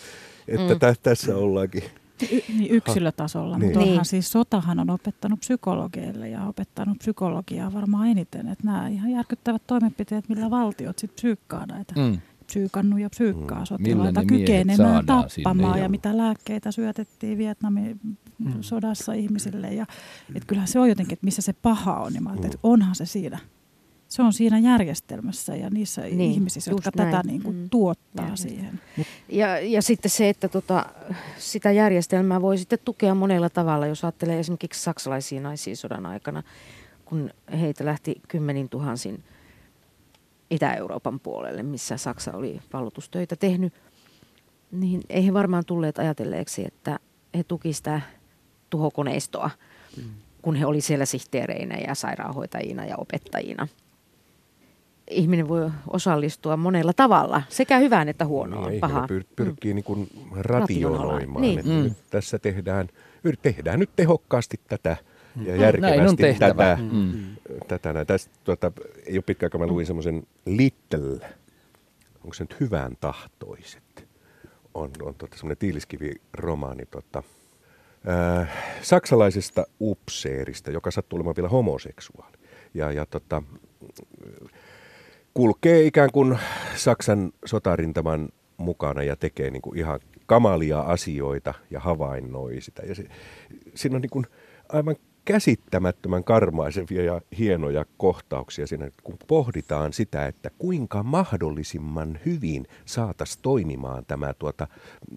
että 0.47 0.75
tä, 0.75 0.95
tässä 1.03 1.35
ollaankin. 1.37 1.83
Y- 2.31 2.41
niin 2.57 2.71
yksilötasolla, 2.71 3.57
Niin. 3.57 3.65
mutta 3.67 3.79
onhan 3.79 3.95
Niin. 3.95 4.05
siis 4.05 4.31
sotahan 4.31 4.79
on 4.79 4.89
opettanut 4.89 5.39
psykologeille 5.39 6.29
ja 6.29 6.43
opettanut 6.47 6.97
psykologiaa 6.99 7.73
varmaan 7.73 8.07
eniten. 8.07 8.47
Että 8.47 8.63
nämä 8.65 8.87
ihan 8.87 9.11
järkyttävät 9.11 9.61
toimenpiteet, 9.67 10.29
millä 10.29 10.49
valtiot 10.49 10.99
sitten 10.99 11.15
psyykkaa 11.15 11.65
näitä 11.65 11.93
Mm. 11.97 12.17
psyykannut 12.45 12.99
ja 12.99 13.09
psyykkaa 13.09 13.59
Mm. 13.59 13.65
sotilaita 13.65 14.25
kykenemään 14.25 14.77
sinne, 14.77 15.03
tappamaan 15.43 15.77
joo. 15.77 15.83
ja 15.83 15.89
mitä 15.89 16.17
lääkkeitä 16.17 16.71
syötettiin 16.71 17.37
Vietnamin 17.37 17.99
Mm. 18.39 18.53
sodassa 18.61 19.13
ihmisille. 19.13 19.73
Ja, 19.73 19.85
et 20.35 20.45
kyllähän 20.45 20.67
se 20.67 20.79
on 20.79 20.89
jotenkin, 20.89 21.13
että 21.13 21.25
missä 21.25 21.41
se 21.41 21.53
paha 21.53 21.99
on, 21.99 22.13
niin 22.13 22.23
mä 22.23 22.29
ajattelin, 22.29 22.53
että 22.55 22.67
onhan 22.67 22.95
se 22.95 23.05
siinä. 23.05 23.39
Se 24.07 24.21
on 24.23 24.33
siinä 24.33 24.59
järjestelmässä 24.59 25.55
ja 25.55 25.69
niissä 25.69 26.01
Niin, 26.01 26.21
ihmisissä, 26.31 26.71
jotka 26.71 26.91
näin. 26.95 27.11
tätä 27.11 27.27
niin 27.27 27.41
kuin 27.43 27.55
Mm. 27.55 27.69
tuottaa 27.69 28.25
Järjestelmä. 28.25 28.55
siihen. 28.57 28.81
Ja, 29.29 29.59
ja 29.59 29.81
sitten 29.81 30.11
se, 30.11 30.29
että 30.29 30.47
tota, 30.47 30.85
sitä 31.37 31.71
järjestelmää 31.71 32.41
voi 32.41 32.57
sitten 32.57 32.79
tukea 32.85 33.15
monella 33.15 33.49
tavalla, 33.49 33.87
jos 33.87 34.03
ajattelee 34.03 34.39
esimerkiksi 34.39 34.81
saksalaisia 34.83 35.41
naisia 35.41 35.75
sodan 35.75 36.05
aikana, 36.05 36.43
kun 37.05 37.29
heitä 37.59 37.85
lähti 37.85 38.15
kymmenin 38.27 38.69
tuhansin 38.69 39.23
Itä-Euroopan 40.49 41.19
puolelle, 41.19 41.63
missä 41.63 41.97
Saksa 41.97 42.31
oli 42.33 42.61
vallotustöitä 42.73 43.35
tehnyt, 43.35 43.73
niin 44.71 45.01
ei 45.09 45.25
he 45.25 45.33
varmaan 45.33 45.65
tulleet 45.65 45.99
ajatelleeksi, 45.99 46.65
että 46.67 46.99
he 47.37 47.43
tuki 47.43 47.73
sitä 47.73 48.01
tuhokoneistoa, 48.69 49.49
kun 50.41 50.55
he 50.55 50.65
oli 50.65 50.81
siellä 50.81 51.05
sihteereinä 51.05 51.77
ja 51.87 51.95
sairaanhoitajina 51.95 52.85
ja 52.85 52.97
opettajina. 52.97 53.67
Ihminen 55.09 55.47
voi 55.47 55.71
osallistua 55.87 56.57
monella 56.57 56.93
tavalla, 56.93 57.41
sekä 57.49 57.77
hyvään 57.77 58.09
että 58.09 58.25
huonoon, 58.25 58.69
Niin, 58.69 58.79
pahaan. 58.79 59.09
pyr- 59.09 59.25
pyrkii 59.35 59.73
niin 59.73 59.83
kuin 59.83 60.09
Rationaloimaan. 60.35 61.03
rationoimaan. 61.03 61.41
Niin. 61.41 61.59
Että 61.59 61.71
Mm. 61.71 61.77
nyt 61.83 61.93
tässä 62.09 62.39
tehdään, 62.39 62.87
tehdään 63.41 63.79
nyt 63.79 63.89
tehokkaasti 63.95 64.59
tätä 64.67 64.89
ja 65.35 65.43
Näin 65.43 65.53
on 65.53 65.59
järkevästi 65.61 66.17
tehtävä. 66.17 66.53
tätä. 66.75 66.77
Mm. 66.91 67.35
tätä 67.67 67.93
näin. 67.93 68.07
Tästä, 68.07 68.31
tuota, 68.43 68.71
ei 69.05 69.17
ole 69.17 69.23
pitkä 69.25 69.45
aikaa, 69.45 69.59
mä 69.59 69.67
luin 69.67 69.85
semmoisen 69.85 70.27
Little, 70.45 71.19
onko 72.23 72.33
se 72.33 72.43
nyt 72.43 72.59
hyvän 72.59 72.91
tahtoiset, 72.99 74.07
on, 74.73 74.89
on 75.01 75.15
tuota, 75.15 75.37
semmoinen 75.37 75.57
tiiliskivi-romaani 75.57 76.85
tota, 76.91 77.23
äh, 78.41 78.49
saksalaisesta 78.81 79.65
upseerista, 79.81 80.71
joka 80.71 80.91
sattuu 80.91 81.17
olemaan 81.17 81.35
vielä 81.35 81.49
homoseksuaali. 81.49 82.37
Ja, 82.73 82.91
ja 82.91 83.05
tota, 83.05 83.43
kulkee 85.35 85.85
ikään 85.85 86.09
kuin 86.11 86.39
Saksan 86.75 87.31
sotarintaman 87.45 88.29
mukana 88.57 89.03
ja 89.03 89.15
tekee 89.15 89.49
niin 89.49 89.61
kuin 89.61 89.77
ihan 89.77 89.99
kamalia 90.25 90.79
asioita 90.79 91.53
ja 91.71 91.79
havainnoi 91.79 92.61
sitä. 92.61 92.83
Ja 92.85 92.95
se, 92.95 93.03
siinä 93.75 93.95
on 93.95 94.01
niin 94.01 94.09
kuin 94.09 94.25
aivan 94.69 94.95
käsittämättömän 95.25 96.23
karmaisevia 96.23 97.03
ja 97.03 97.21
hienoja 97.39 97.85
kohtauksia 97.97 98.67
siinä, 98.67 98.91
kun 99.03 99.15
pohditaan 99.27 99.93
sitä, 99.93 100.27
että 100.27 100.49
kuinka 100.57 101.03
mahdollisimman 101.03 102.19
hyvin 102.25 102.67
saataisiin 102.85 103.39
toimimaan 103.41 104.05
tämä, 104.05 104.33
tuota, 104.33 104.67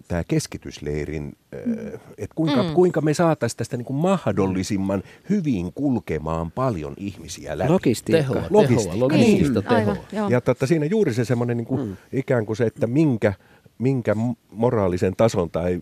tämä 0.07 0.23
keskitysleirin, 0.23 1.33
äh, 1.55 2.01
että 2.17 2.35
kuinka, 2.35 2.63
Mm. 2.63 2.73
kuinka 2.73 3.01
me 3.01 3.13
saataisiin 3.13 3.57
tästä 3.57 3.77
niin 3.77 3.85
kuin 3.85 3.97
mahdollisimman 3.97 5.03
hyvin 5.29 5.73
kulkemaan 5.73 6.51
paljon 6.51 6.93
ihmisiä 6.97 7.57
läpi. 7.57 7.71
Logistiikka. 7.71 8.33
Tehoa, 8.33 8.47
Logistiikka. 8.49 8.93
tehoa, 8.93 8.99
logistista 8.99 9.59
Niin, 9.59 9.69
aivan, 9.71 9.95
tehoa. 9.97 10.07
joo. 10.11 10.29
Ja 10.29 10.41
totta, 10.41 10.67
siinä 10.67 10.85
juuri 10.85 11.13
se 11.13 11.25
semmoinen 11.25 11.57
niin 11.57 11.67
kuin, 11.67 11.81
mm. 11.87 11.95
ikään 12.13 12.45
kuin 12.45 12.57
se, 12.57 12.65
että 12.65 12.87
minkä, 12.87 13.33
minkä 13.77 14.15
moraalisen 14.51 15.13
tason 15.17 15.49
tai 15.49 15.79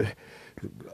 äh, 0.00 0.16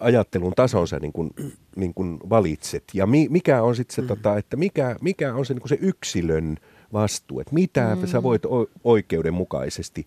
ajattelun 0.00 0.52
tason 0.56 0.88
sä 0.88 0.98
niin 0.98 1.12
kuin, 1.12 1.30
niin 1.76 1.94
kuin 1.94 2.18
valitset. 2.30 2.84
Ja 2.94 3.06
mi, 3.06 3.26
mikä 3.30 3.62
on 3.62 3.76
sitten 3.76 3.94
se, 3.94 4.02
mm. 4.02 4.08
tota, 4.08 4.36
että 4.38 4.56
mikä, 4.56 4.96
mikä 5.00 5.34
on 5.34 5.46
se, 5.46 5.54
niin 5.54 5.60
kuin 5.62 5.68
se 5.68 5.78
yksilön 5.80 6.56
vastuu, 6.92 7.40
että 7.40 7.54
mitä 7.54 7.96
mm. 8.00 8.06
sä 8.06 8.22
voit 8.22 8.44
o- 8.44 8.66
oikeudenmukaisesti 8.84 10.06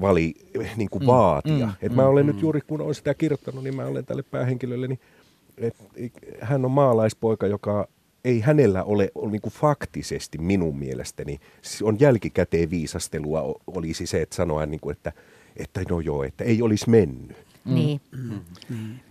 vali, 0.00 0.34
niin 0.76 0.90
kuin 0.90 1.02
Mm, 1.02 1.06
vaatia. 1.06 1.66
mm, 1.66 1.72
Et 1.82 1.92
mm, 1.92 1.96
mä 1.96 2.06
olen 2.06 2.26
nyt 2.26 2.36
mm. 2.36 2.42
juuri, 2.42 2.60
kun 2.60 2.80
olen 2.80 2.94
sitä 2.94 3.14
kirjoittanut, 3.14 3.64
niin 3.64 3.76
mä 3.76 3.86
olen 3.86 4.04
tälle 4.06 4.22
päähenkilölle, 4.22 4.88
niin 4.88 5.00
et, 5.58 5.76
hän 6.40 6.64
on 6.64 6.70
maalaispoika, 6.70 7.46
joka 7.46 7.88
ei 8.24 8.40
hänellä 8.40 8.84
ole, 8.84 9.10
ole 9.14 9.30
niin 9.30 9.40
kuin 9.42 9.52
faktisesti 9.52 10.38
minun 10.38 10.78
mielestäni, 10.78 11.38
siis 11.62 11.82
on 11.82 12.00
jälkikäteen 12.00 12.70
viisastelua 12.70 13.54
olisi 13.66 14.06
se, 14.06 14.22
että 14.22 14.36
sanoa, 14.36 14.66
niin 14.66 14.80
kuin, 14.80 14.96
että, 14.96 15.12
että 15.56 15.80
no 15.90 16.00
joo, 16.00 16.22
että 16.24 16.44
ei 16.44 16.62
olisi 16.62 16.90
mennyt. 16.90 17.36
Niin. 17.74 18.00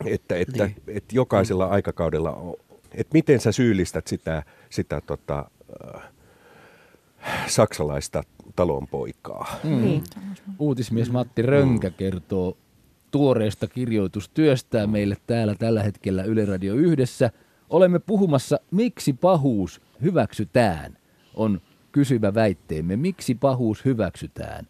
Että, 0.06 0.36
että, 0.36 0.66
Niin. 0.66 0.76
että 0.88 1.16
jokaisella 1.16 1.66
aikakaudella, 1.66 2.32
on- 2.32 2.56
että 2.92 3.14
miten 3.14 3.40
sä 3.40 3.52
syyllistät 3.52 4.08
sitä, 4.08 4.44
sitä 4.70 5.02
tota, 5.02 5.46
äh, 5.96 6.02
saksalaista 7.48 8.24
talonpoikaa. 8.56 9.56
Mm. 9.64 9.82
Niin. 9.82 10.04
Uutismies 10.60 11.12
Matti 11.12 11.42
Rönkä 11.42 11.90
kertoo 11.90 12.58
tuoreesta 13.12 13.68
kirjoitustyöstään 13.68 14.90
meille 14.90 15.18
täällä 15.28 15.56
tällä 15.56 15.84
hetkellä 15.84 16.24
Yle 16.24 16.46
Radio 16.46 16.74
yhdessä. 16.76 17.32
Olemme 17.70 18.00
puhumassa 18.00 18.60
Miksi 18.72 19.14
pahuus 19.14 19.82
hyväksytään, 20.02 20.98
on 21.34 21.62
kysyvä 21.92 22.34
väitteemme. 22.34 22.96
Miksi 22.96 23.36
pahuus 23.36 23.86
hyväksytään? 23.86 24.68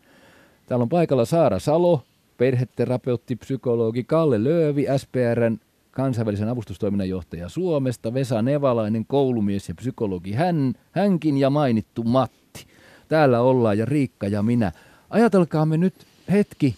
Täällä 0.66 0.84
on 0.84 0.90
paikalla 0.90 1.26
Saara 1.26 1.60
Salo, 1.60 2.04
perheterapeutti, 2.38 3.36
psykologi 3.36 4.04
Kalle 4.04 4.44
Löövi, 4.44 4.86
SPRn 4.98 5.58
kansainvälisen 5.92 6.50
avustustoiminnan 6.50 7.10
johtaja 7.10 7.50
Suomesta, 7.50 8.14
Vesa 8.14 8.42
Nevalainen, 8.42 9.06
koulumies 9.06 9.70
ja 9.70 9.76
psykologi 9.76 10.32
hän, 10.32 10.74
hänkin 10.92 11.38
ja 11.38 11.50
mainittu 11.50 12.04
Matti. 12.04 12.66
Täällä 13.08 13.42
ollaan 13.42 13.78
ja 13.78 13.86
Riikka 13.86 14.28
ja 14.28 14.44
minä. 14.44 14.72
Ajatelkaamme 15.10 15.78
nyt 15.78 15.94
hetki 16.32 16.76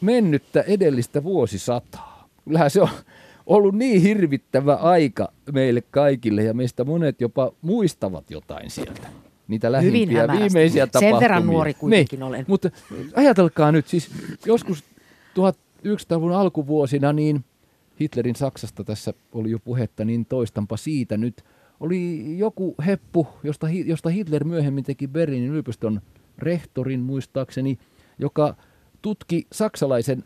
mennyttä 0.00 0.60
edellistä 0.60 1.24
vuosisataa. 1.24 2.28
Kyllähän 2.44 2.70
se 2.70 2.80
on 2.80 2.88
ollut 3.46 3.74
niin 3.74 4.02
hirvittävä 4.02 4.74
aika 4.74 5.32
meille 5.52 5.82
kaikille 5.90 6.42
ja 6.42 6.54
meistä 6.54 6.84
monet 6.84 7.20
jopa 7.20 7.52
muistavat 7.62 8.30
jotain 8.30 8.70
sieltä. 8.70 9.08
Niitä 9.50 9.72
lähimpiä 9.72 10.28
viimeisiä 10.28 10.84
Sen 10.84 10.90
tapahtumia. 10.90 11.20
verran 11.20 11.46
nuori 11.46 11.74
kuitenkin 11.74 12.18
niin, 12.18 12.26
olen. 12.26 12.44
Mutta 12.48 12.70
ajatelkaa 13.14 13.72
nyt 13.72 13.88
siis 13.88 14.10
joskus 14.46 14.84
1900-luvun 15.38 16.32
alkuvuosina 16.32 17.12
niin 17.12 17.44
Hitlerin 18.00 18.36
Saksasta 18.36 18.84
tässä 18.84 19.14
oli 19.32 19.50
jo 19.50 19.58
puhetta, 19.58 20.04
niin 20.04 20.26
toistanpa 20.26 20.76
siitä 20.76 21.16
nyt. 21.16 21.44
Oli 21.80 22.24
joku 22.38 22.74
heppu, 22.86 23.28
josta, 23.42 23.66
josta 23.84 24.08
Hitler 24.08 24.44
myöhemmin 24.44 24.84
teki 24.84 25.08
Berliinin 25.08 25.50
yliopiston 25.50 26.00
rehtorin 26.38 27.00
muistaakseni, 27.00 27.78
joka 28.18 28.54
tutki 29.02 29.46
saksalaisen, 29.52 30.24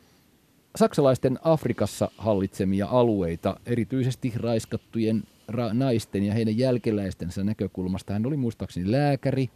saksalaisten 0.77 1.39
Afrikassa 1.43 2.11
hallitsemia 2.19 2.87
alueita, 2.87 3.57
erityisesti 3.67 4.33
raiskattujen 4.37 5.23
ra- 5.53 5.75
naisten 5.75 6.23
ja 6.23 6.35
heidän 6.35 6.59
jälkeläistensä 6.59 7.45
näkökulmasta. 7.45 8.13
Hän 8.13 8.27
oli 8.27 8.37
muistaakseni 8.37 8.93
lääkäri. 8.93 9.51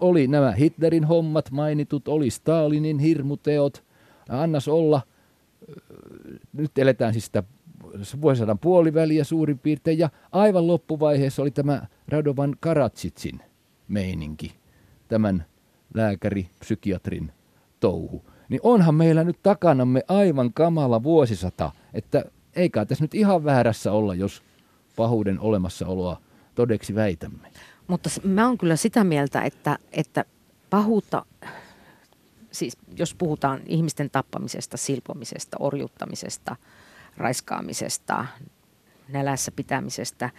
Oli 0.00 0.26
nämä 0.26 0.52
Hitlerin 0.52 1.04
hommat 1.04 1.50
mainitut, 1.50 2.08
oli 2.08 2.30
Stalinin 2.30 2.98
hirmuteot. 2.98 3.84
Annas 4.28 4.68
olla, 4.68 5.02
nyt 6.52 6.78
eletään 6.78 7.12
siis 7.12 7.26
sitä 7.26 7.42
vuosisadan 8.20 8.58
puoliväliä 8.58 9.24
suurin 9.24 9.58
piirtein, 9.58 9.98
ja 9.98 10.10
aivan 10.32 10.66
loppuvaiheessa 10.66 11.42
oli 11.42 11.50
tämä 11.50 11.86
Radovan 12.08 12.56
Karatsitsin 12.60 13.40
meininki, 13.88 14.52
tämän 15.08 15.44
lääkäri, 15.94 16.48
psykiatrin 16.60 17.32
touhu. 17.80 18.24
Niin 18.48 18.60
onhan 18.62 18.94
meillä 18.94 19.24
nyt 19.24 19.42
takanamme 19.42 20.02
aivan 20.08 20.52
kamala 20.52 21.02
vuosisata, 21.02 21.72
että 21.94 22.24
eikä 22.56 22.84
tässä 22.84 23.04
nyt 23.04 23.14
ihan 23.14 23.44
väärässä 23.44 23.92
olla, 23.92 24.14
jos 24.14 24.42
pahuuden 24.96 25.40
olemassaoloa 25.40 26.20
todeksi 26.54 26.94
väitämme. 26.94 27.48
Mutta 27.86 28.10
mä 28.24 28.46
oon 28.46 28.58
kyllä 28.58 28.76
sitä 28.76 29.04
mieltä, 29.04 29.42
että, 29.42 29.78
että 29.92 30.24
pahuutta, 30.70 31.26
siis 32.50 32.76
jos 32.96 33.14
puhutaan 33.14 33.60
ihmisten 33.66 34.10
tappamisesta, 34.10 34.76
silpomisesta, 34.76 35.56
orjuuttamisesta, 35.60 36.56
raiskaamisesta, 37.16 38.26
nälässä 39.08 39.52
pitämisestä, 39.56 40.30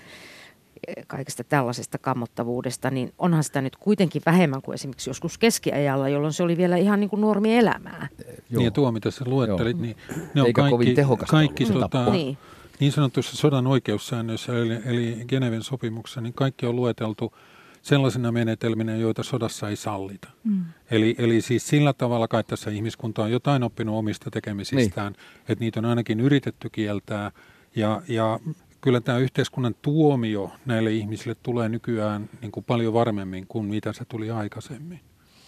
kaikesta 1.08 1.44
tällaisesta 1.44 1.98
kammottavuudesta, 1.98 2.92
niin 2.92 3.14
onhan 3.18 3.44
sitä 3.44 3.62
nyt 3.62 3.76
kuitenkin 3.76 4.22
vähemmän 4.26 4.62
kuin 4.62 4.74
esimerkiksi 4.74 5.10
joskus 5.10 5.38
keskiajalla, 5.38 6.10
jolloin 6.10 6.34
se 6.34 6.44
oli 6.44 6.58
vielä 6.58 6.78
ihan 6.78 7.00
niin 7.00 7.10
kuin 7.10 7.22
normi 7.22 7.58
elämää. 7.58 8.08
Niin 8.50 8.62
ja 8.62 8.72
tuo, 8.72 8.92
mitä 8.92 9.12
sä 9.12 9.26
luettelit, 9.28 9.78
Joo. 9.78 9.82
niin 9.82 9.98
ne 10.34 10.42
on 10.42 10.48
Eikä 10.48 10.62
kaikki, 10.62 10.72
kovin 10.72 11.28
kaikki 11.28 11.66
tota. 11.66 12.12
Niin. 12.12 12.38
Niin 12.82 12.92
sanotussa 12.92 13.38
sodan 13.38 13.68
oikeussäännöissä, 13.68 14.58
eli, 14.58 14.80
eli 14.86 15.18
Geneven 15.28 15.64
sopimuksessa, 15.64 16.22
niin 16.22 16.34
kaikki 16.34 16.66
on 16.66 16.76
lueteltu 16.76 17.34
sellaisina 17.82 18.32
menetelminä, 18.32 18.96
joita 18.96 19.24
sodassa 19.24 19.70
ei 19.70 19.76
sallita. 19.76 20.28
Mm. 20.44 20.66
Eli, 20.92 21.16
eli 21.18 21.42
siis 21.42 21.68
sillä 21.68 21.94
tavalla 21.94 22.28
kai 22.28 22.44
tässä 22.44 22.72
ihmiskunta 22.72 23.24
on 23.24 23.32
jotain 23.32 23.64
oppinut 23.64 23.96
omista 23.96 24.32
tekemisistään, 24.32 25.14
niin. 25.14 25.42
että 25.48 25.64
niitä 25.64 25.80
on 25.80 25.86
ainakin 25.86 26.20
yritetty 26.20 26.70
kieltää. 26.70 27.32
Ja, 27.76 28.02
ja 28.08 28.40
kyllä 28.82 29.02
tämä 29.02 29.18
yhteiskunnan 29.18 29.76
tuomio 29.82 30.52
näille 30.66 30.92
ihmisille 30.92 31.36
tulee 31.44 31.70
nykyään 31.70 32.30
niin 32.42 32.52
kuin 32.52 32.64
paljon 32.64 32.94
varmemmin 32.94 33.48
kuin 33.48 33.66
mitä 33.66 33.94
se 33.94 34.06
tuli 34.06 34.32
aikaisemmin. 34.32 35.00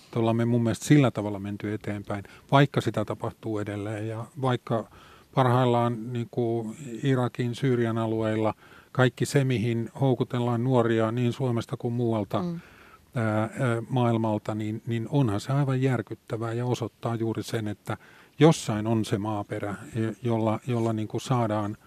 Että 0.05 0.19
ollaan 0.19 0.35
me 0.35 0.45
mun 0.45 0.63
mielestä 0.63 0.85
sillä 0.85 1.11
tavalla 1.11 1.39
menty 1.39 1.73
eteenpäin, 1.73 2.23
vaikka 2.51 2.81
sitä 2.81 3.05
tapahtuu 3.05 3.59
edelleen 3.59 4.07
ja 4.07 4.25
vaikka 4.41 4.89
parhaillaan 5.35 6.13
niin 6.13 6.27
kuin 6.31 6.75
Irakin, 7.03 7.55
Syyrian 7.55 7.97
alueilla 7.97 8.53
kaikki 8.91 9.25
se, 9.25 9.43
mihin 9.43 9.89
houkutellaan 10.01 10.63
nuoria 10.63 11.11
niin 11.11 11.33
Suomesta 11.33 11.77
kuin 11.77 11.93
muualta 11.93 12.43
mm. 12.43 12.59
ää, 13.15 13.49
maailmalta, 13.89 14.55
niin, 14.55 14.81
niin 14.87 15.07
onhan 15.09 15.39
se 15.39 15.53
aivan 15.53 15.81
järkyttävää 15.81 16.53
ja 16.53 16.65
osoittaa 16.65 17.15
juuri 17.15 17.43
sen, 17.43 17.67
että 17.67 17.97
jossain 18.39 18.87
on 18.87 19.05
se 19.05 19.17
maaperä, 19.17 19.75
jolla, 20.23 20.59
jolla 20.67 20.93
niin 20.93 21.07
kuin 21.07 21.21
saadaan 21.21 21.77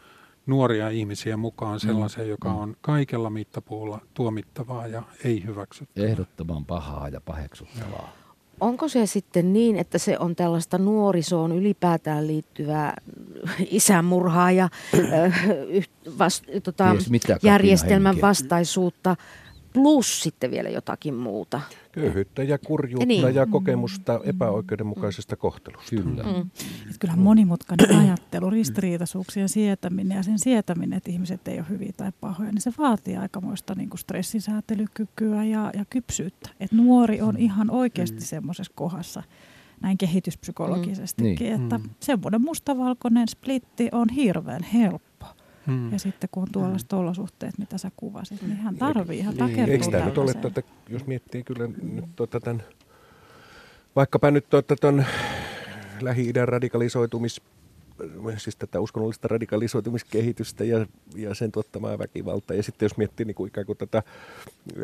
nuoria 0.47 0.88
ihmisiä 0.88 1.36
mukaan 1.36 1.80
sellaiseen, 1.80 2.28
joka 2.28 2.53
on 2.53 2.76
kaikella 2.80 3.30
mittapuulla 3.30 4.01
tuomittavaa 4.14 4.86
ja 4.86 5.03
ei 5.24 5.44
hyväksyttävää. 5.44 6.09
Ehdottoman 6.09 6.64
pahaa 6.64 7.09
ja 7.09 7.20
paheksuttavaa. 7.20 8.12
Onko 8.61 8.88
se 8.88 9.07
sitten 9.07 9.52
niin, 9.52 9.76
että 9.76 9.98
se 9.98 10.18
on 10.18 10.36
tällaista 10.36 10.78
nuorisoon 10.78 11.52
ylipäätään 11.52 12.26
liittyvää 12.26 12.96
isänmurhaa 13.70 14.52
ja 14.52 14.68
äh, 14.94 15.48
vast, 16.18 16.44
tota, 16.62 16.96
järjestelmän 17.42 18.20
vastaisuutta 18.20 19.16
plus 19.77 20.22
sitten 20.22 20.51
vielä 20.51 20.68
jotakin 20.68 21.14
muuta? 21.14 21.61
Köyhyyttä 21.93 22.43
ja 22.43 22.59
kurjuutta 22.59 23.07
Niin. 23.07 23.35
ja 23.35 23.47
kokemusta 23.47 24.20
epäoikeudenmukaisesta 24.24 25.37
kohtelusta. 25.37 25.91
Kyllä. 25.97 26.22
Mm. 26.22 26.41
Et 26.91 26.99
kyllähän 27.01 27.20
monimutkainen 27.20 27.97
ajattelu, 28.07 28.51
ristiriitaisuuksien 28.51 29.49
sietäminen 29.49 30.16
ja 30.16 30.22
sen 30.22 30.39
sietäminen, 30.39 30.97
että 30.97 31.11
ihmiset 31.11 31.49
ei 31.49 31.59
ole 31.59 31.66
hyviä 31.68 31.93
tai 31.97 32.12
pahoja, 32.20 32.53
niin 32.53 32.61
se 32.61 32.72
vaatii 32.79 33.16
aikamoista 33.16 33.74
niin 33.74 33.91
kuin 33.91 33.99
stressisäätelykykyä 33.99 35.45
ja, 35.45 35.70
ja 35.74 35.85
kypsyyttä. 35.91 36.51
Et 36.61 36.72
nuori 36.72 37.20
on 37.20 37.37
ihan 37.37 37.70
oikeasti 37.70 38.20
semmoisessa 38.20 38.72
kohdassa 38.77 39.22
näin 39.81 39.99
kehityspsykologisestikin, 39.99 41.49
Mm. 41.59 41.62
että 41.62 41.81
semmoinen 42.01 42.41
mustavalkoinen 42.43 43.29
splitti 43.29 43.89
on 43.93 44.09
hirveän 44.09 44.62
helppo. 44.62 45.07
Hmm. 45.67 45.93
Ja 45.93 45.99
sitten 45.99 46.29
kun 46.33 46.43
on 46.43 46.49
tuollaiset 46.53 46.93
olosuhteet, 46.93 47.59
mitä 47.59 47.79
sä 47.79 47.91
kuvasit, 47.97 48.43
niin 48.43 48.57
hän 48.57 48.77
tarvii, 48.77 49.21
hän 49.23 49.35
Niin. 49.35 49.69
Eikö 49.71 49.91
tämä 49.91 50.05
nyt 50.05 50.19
ole, 50.19 50.35
tuota, 50.35 50.62
jos 50.89 51.07
miettii 51.07 51.43
kyllä 51.45 51.69
nyt 51.83 52.05
tuota 52.17 52.41
tämän, 52.41 52.62
vaikkapa 53.97 54.31
nyt 54.31 54.51
tuota 54.51 54.77
ton 54.77 55.05
Lähi-idän 56.01 56.49
radikalisoitumis, 56.49 57.41
siis 58.37 58.57
tätä 58.57 58.81
uskonnollista 58.81 59.29
radikalisoitumiskehitystä 59.29 60.64
ja, 60.64 60.87
ja 61.17 61.35
sen 61.35 61.53
tuottamaa 61.53 61.99
väkivaltaa. 61.99 62.57
Ja 62.57 62.62
sitten 62.62 62.87
jos 62.87 62.97
miettii 62.97 63.27
niin 63.27 63.35
kuin 63.35 63.49
ikään 63.49 63.67
kuin 63.67 63.79
tätä 63.79 64.03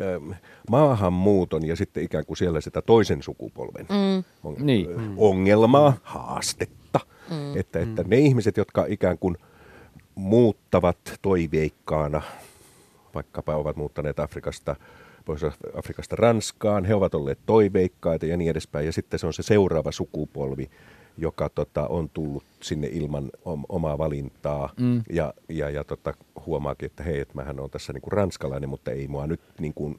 ähm, 0.01 0.31
maahanmuuton 0.69 1.65
ja 1.65 1.75
sitten 1.75 2.03
ikään 2.03 2.25
kuin 2.25 2.37
siellä 2.37 2.61
sitä 2.61 2.81
toisen 2.81 3.23
sukupolven 3.23 3.85
Mm. 3.89 4.23
on, 4.43 4.55
Niin. 4.59 4.87
ongelmaa, 5.17 5.93
haastetta. 6.03 6.99
Mm. 7.29 7.57
Että, 7.57 7.79
että 7.79 8.03
ne 8.07 8.17
ihmiset, 8.17 8.57
jotka 8.57 8.85
ikään 8.89 9.17
kuin 9.17 9.37
muuttavat 10.15 10.97
toiveikkaana, 11.21 12.21
vaikkapa 13.15 13.55
ovat 13.55 13.75
muuttaneet 13.75 14.19
Afrikasta, 14.19 14.75
Pohjois-Afrikasta 15.25 16.15
Ranskaan, 16.15 16.85
he 16.85 16.95
ovat 16.95 17.15
olleet 17.15 17.39
toiveikkaita 17.45 18.25
ja 18.25 18.37
niin 18.37 18.51
edespäin. 18.51 18.85
Ja 18.85 18.91
sitten 18.91 19.19
se 19.19 19.27
on 19.27 19.33
se 19.33 19.43
seuraava 19.43 19.91
sukupolvi, 19.91 20.69
joka 21.17 21.49
tota, 21.49 21.87
on 21.87 22.09
tullut 22.09 22.43
sinne 22.61 22.87
ilman 22.91 23.29
om- 23.45 23.65
omaa 23.69 23.97
valintaa 23.97 24.69
Mm. 24.79 25.01
ja, 25.09 25.33
ja, 25.49 25.69
ja 25.69 25.83
tota, 25.83 26.13
huomaakin, 26.45 26.85
että 26.85 27.03
hei, 27.03 27.19
että 27.19 27.35
mähän 27.35 27.59
on 27.59 27.69
tässä 27.69 27.93
niinku 27.93 28.09
ranskalainen, 28.09 28.69
mutta 28.69 28.91
ei 28.91 29.07
mua 29.07 29.27
nyt, 29.27 29.39
niinku, 29.59 29.95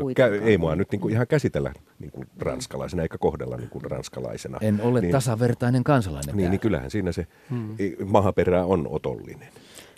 kuitenkaan. 0.00 0.42
ei 0.48 0.58
mua 0.58 0.76
nyt 0.76 0.90
niinku 0.90 1.08
ihan 1.08 1.26
käsitellä 1.26 1.72
niinku 1.98 2.24
ranskalaisena 2.38 3.02
eikä 3.02 3.18
kohdella 3.18 3.56
niinku 3.56 3.78
ranskalaisena. 3.80 4.58
En 4.60 4.80
ole 4.80 5.00
niin, 5.00 5.12
tasavertainen 5.12 5.84
kansalainen 5.84 6.26
niin, 6.26 6.36
täällä. 6.36 6.50
niin 6.50 6.60
kyllähän 6.60 6.90
siinä 6.90 7.12
se 7.12 7.26
i- 7.80 7.96
maaperä 8.04 8.64
on 8.64 8.86
otollinen. 8.90 9.48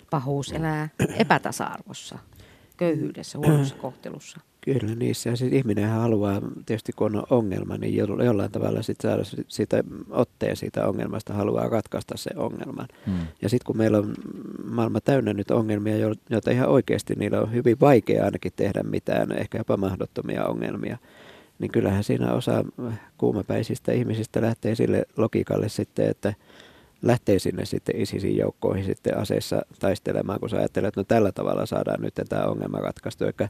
Pahuus 0.09 0.51
elää 0.51 0.89
epätasa-arvossa, 1.23 2.19
köyhyydessä, 2.79 3.37
huonossa 3.37 3.75
kohtelussa. 3.75 4.39
Kyllä 4.61 4.95
niissä. 4.95 5.29
Ja 5.29 5.35
siis 5.35 5.53
ihminenhän 5.53 6.01
haluaa, 6.01 6.41
tietysti 6.65 6.91
kun 6.95 7.15
on 7.15 7.23
ongelma, 7.29 7.77
niin 7.77 7.95
jo- 7.95 8.23
jollain 8.23 8.51
tavalla 8.51 8.81
sit 8.81 9.01
saada 9.01 9.23
si- 9.23 9.45
siitä 9.47 9.83
otteen 10.09 10.55
siitä 10.55 10.87
ongelmasta, 10.87 11.33
haluaa 11.33 11.69
ratkaista 11.69 12.17
se 12.17 12.29
ongelman. 12.35 12.87
Hmm. 13.05 13.19
Ja 13.41 13.49
sitten 13.49 13.65
kun 13.65 13.77
meillä 13.77 13.97
on 13.97 14.13
maailma 14.63 15.01
täynnä 15.01 15.33
nyt 15.33 15.51
ongelmia, 15.51 15.97
jo- 15.97 16.15
joita 16.29 16.51
ihan 16.51 16.69
oikeasti 16.69 17.15
niillä 17.15 17.41
on 17.41 17.53
hyvin 17.53 17.79
vaikea 17.79 18.25
ainakin 18.25 18.51
tehdä 18.55 18.83
mitään, 18.83 19.31
ehkä 19.31 19.57
jopa 19.57 19.77
mahdottomia 19.77 20.45
ongelmia, 20.45 20.97
niin 21.59 21.71
kyllähän 21.71 22.03
siinä 22.03 22.33
osa 22.33 22.65
kuumapäisistä 23.17 23.91
ihmisistä 23.91 24.41
lähtee 24.41 24.75
sille 24.75 25.05
logiikalle 25.17 25.69
sitten, 25.69 26.09
että 26.09 26.33
lähtee 27.01 27.39
sinne 27.39 27.65
sitten 27.65 28.01
ISISin 28.01 28.37
joukkoihin 28.37 28.85
sitten 28.85 29.17
aseissa 29.17 29.61
taistelemaan, 29.79 30.39
kun 30.39 30.49
sä 30.49 30.57
ajattelet, 30.57 30.87
että 30.87 30.99
no 30.99 31.03
tällä 31.03 31.31
tavalla 31.31 31.65
saadaan 31.65 32.01
nyt 32.01 32.13
tämä 32.29 32.43
ongelma 32.43 32.77
ratkaistu. 32.77 33.25
Eikä 33.25 33.49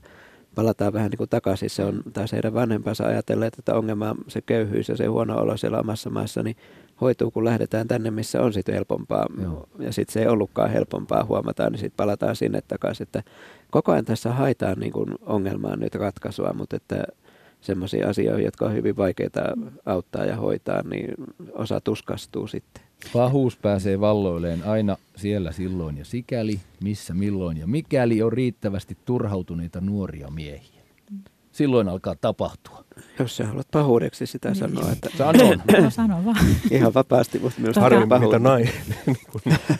palataan 0.56 0.94
vähän 0.94 1.10
niin 1.10 1.18
kuin 1.18 1.30
takaisin. 1.30 1.70
Se 1.70 1.84
on 1.86 2.02
taas 2.14 2.32
heidän 2.32 2.54
vanhempansa 2.54 3.04
ajatelleet, 3.04 3.60
että 3.60 3.76
ongelma, 3.76 4.16
se 4.28 4.42
köyhyys 4.42 4.90
ja 4.90 4.98
se 4.98 5.06
huono 5.06 5.38
olo 5.38 5.58
siellä 5.58 5.80
omassa 5.80 6.10
maassa, 6.10 6.44
niin 6.44 6.56
hoituu, 7.02 7.32
kun 7.32 7.46
lähdetään 7.46 7.88
tänne, 7.88 8.12
missä 8.12 8.42
on 8.42 8.54
sitten 8.54 8.76
helpompaa. 8.76 9.26
Joo. 9.42 9.70
Ja 9.80 9.94
sitten 9.94 10.14
se 10.14 10.20
ei 10.20 10.28
ollutkaan 10.28 10.72
helpompaa, 10.72 11.26
huomataan, 11.26 11.72
niin 11.72 11.80
sitten 11.80 11.98
palataan 11.98 12.36
sinne 12.36 12.62
takaisin. 12.68 13.04
Että 13.04 13.24
koko 13.72 13.92
ajan 13.92 14.06
tässä 14.06 14.34
haetaan 14.34 14.80
niin 14.80 14.92
kuin 14.92 15.10
ongelmaan 15.22 15.80
nyt 15.80 15.96
ratkaisua, 15.96 16.54
mutta 16.54 16.76
että 16.76 17.04
semmoisia 17.62 18.10
asioita, 18.10 18.42
jotka 18.42 18.66
on 18.66 18.74
hyvin 18.74 18.98
vaikeita 18.98 19.42
auttaa 19.86 20.26
ja 20.26 20.36
hoitaa, 20.36 20.82
niin 20.84 21.14
osa 21.54 21.82
tuskastuu 21.82 22.48
sitten. 22.48 22.89
Pahuus 23.14 23.58
pääsee 23.58 24.00
valloilleen 24.00 24.64
aina 24.68 24.98
siellä 25.16 25.52
silloin 25.52 25.98
ja 25.98 26.06
sikäli, 26.06 26.60
missä 26.84 27.14
milloin 27.14 27.58
ja 27.58 27.68
mikäli 27.68 28.22
on 28.22 28.34
riittävästi 28.34 28.98
turhautuneita 29.06 29.82
nuoria 29.82 30.30
miehiä. 30.32 30.80
silloin 31.52 31.90
alkaa 31.90 32.16
tapahtua. 32.16 32.84
Jos 33.20 33.38
sä 33.38 33.48
haluat 33.48 33.68
pahuudeksi 33.72 34.26
sitä 34.26 34.50
niin. 34.50 34.56
sanoa, 34.56 34.92
että 34.92 35.10
Sanon. 35.18 35.62
No 35.84 35.90
sano 35.90 36.26
vaan. 36.26 36.46
ihan 36.72 36.94
vapaasti, 36.94 37.40
mutta 37.40 37.62
minusta 37.62 37.82
Tota- 37.90 38.08
pahuutta. 38.10 38.40
nai, 38.40 38.64
niin 39.06 39.18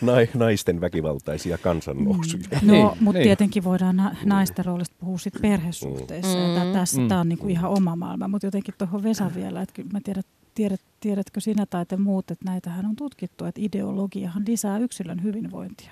nai, 0.02 0.30
naisten 0.34 0.82
väkivaltaisia 0.82 1.58
kansannousuja. 1.58 2.44
No, 2.62 2.72
Niin, 2.74 2.86
mutta 3.00 3.20
niin. 3.20 3.24
tietenkin 3.24 3.64
voidaan 3.64 3.96
na- 3.96 4.16
naisten 4.26 4.66
roolista 4.66 4.96
puhua 5.00 5.18
sit 5.18 5.34
perhesuhteissa. 5.42 6.38
Mm. 6.38 6.74
Tässä 6.74 7.02
Mm. 7.02 7.08
tämä 7.08 7.20
on 7.22 7.30
niinku 7.30 7.48
ihan 7.48 7.72
oma 7.72 7.96
maailma. 7.96 8.28
Mutta 8.28 8.48
jotenkin 8.48 8.74
tuohon 8.78 9.04
Vesa 9.04 9.32
vielä, 9.36 9.62
että 9.62 9.74
kyllä 9.74 9.90
mä 9.94 10.00
tiedän, 10.04 10.24
tiedät, 10.60 10.82
tiedätkö 11.00 11.40
sinä 11.40 11.66
tai 11.66 11.86
te 11.86 11.98
muut, 11.98 12.32
että 12.32 12.46
näitähän 12.46 12.86
on 12.86 12.96
tutkittu, 12.96 13.46
että 13.46 13.62
ideologiahan 13.64 14.44
lisää 14.48 14.78
yksilön 14.78 15.24
hyvinvointia. 15.24 15.92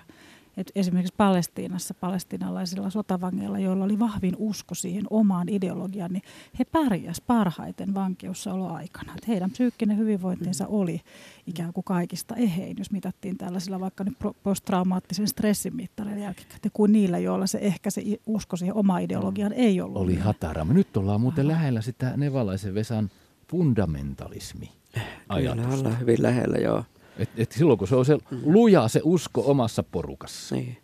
Et 0.57 0.71
esimerkiksi 0.75 1.13
Palestiinassa 1.17 1.93
palestinalaisilla 1.93 2.89
sotavangeilla, 2.89 3.59
joilla 3.59 3.85
oli 3.85 3.99
vahvin 3.99 4.35
usko 4.37 4.75
siihen 4.75 5.03
omaan 5.09 5.49
ideologiaan, 5.49 6.13
niin 6.13 6.23
he 6.59 6.65
pärjäsivät 6.65 7.27
parhaiten 7.27 7.93
vankeusoloaikana. 7.93 9.13
Et 9.17 9.27
heidän 9.27 9.51
psyykkinen 9.51 9.97
hyvinvointinsa 9.97 10.67
oli 10.67 11.01
ikään 11.47 11.73
kuin 11.73 11.83
kaikista 11.83 12.35
ehein, 12.35 12.75
jos 12.77 12.91
mitattiin 12.91 13.37
tällaisilla 13.37 13.79
vaikka 13.79 14.03
nyt 14.03 14.17
posttraumaattisen 14.43 15.27
stressin 15.27 15.75
mittareilla 15.75 16.23
jälkikäteen, 16.23 16.71
kuin 16.73 16.91
niillä, 16.91 17.17
joilla 17.17 17.47
se 17.47 17.57
ehkä 17.61 17.89
se 17.89 18.01
usko 18.25 18.57
siihen 18.57 18.75
omaan 18.75 19.01
ideologiaan 19.01 19.53
ei 19.53 19.81
ollut. 19.81 20.01
Oli 20.01 20.11
niin. 20.11 20.21
hatara. 20.21 20.65
Nyt 20.65 20.97
ollaan 20.97 21.21
muuten 21.21 21.47
lähellä 21.47 21.81
sitä 21.81 22.13
Nevalaisen 22.17 22.73
Vesan 22.73 23.09
fundamentalismi 23.51 24.71
Kyllä 24.93 25.05
ajatusta. 25.29 25.73
ollaan 25.77 25.99
hyvin 25.99 26.17
lähellä, 26.23 26.57
joo. 26.57 26.83
Et, 27.17 27.29
et 27.37 27.51
silloin 27.51 27.79
kun 27.79 27.87
se 27.87 27.95
on 27.95 28.05
se 28.05 28.17
luja 28.45 28.87
se 28.87 29.01
usko 29.03 29.43
omassa 29.45 29.83
porukassa. 29.83 30.55
Niin. 30.55 30.77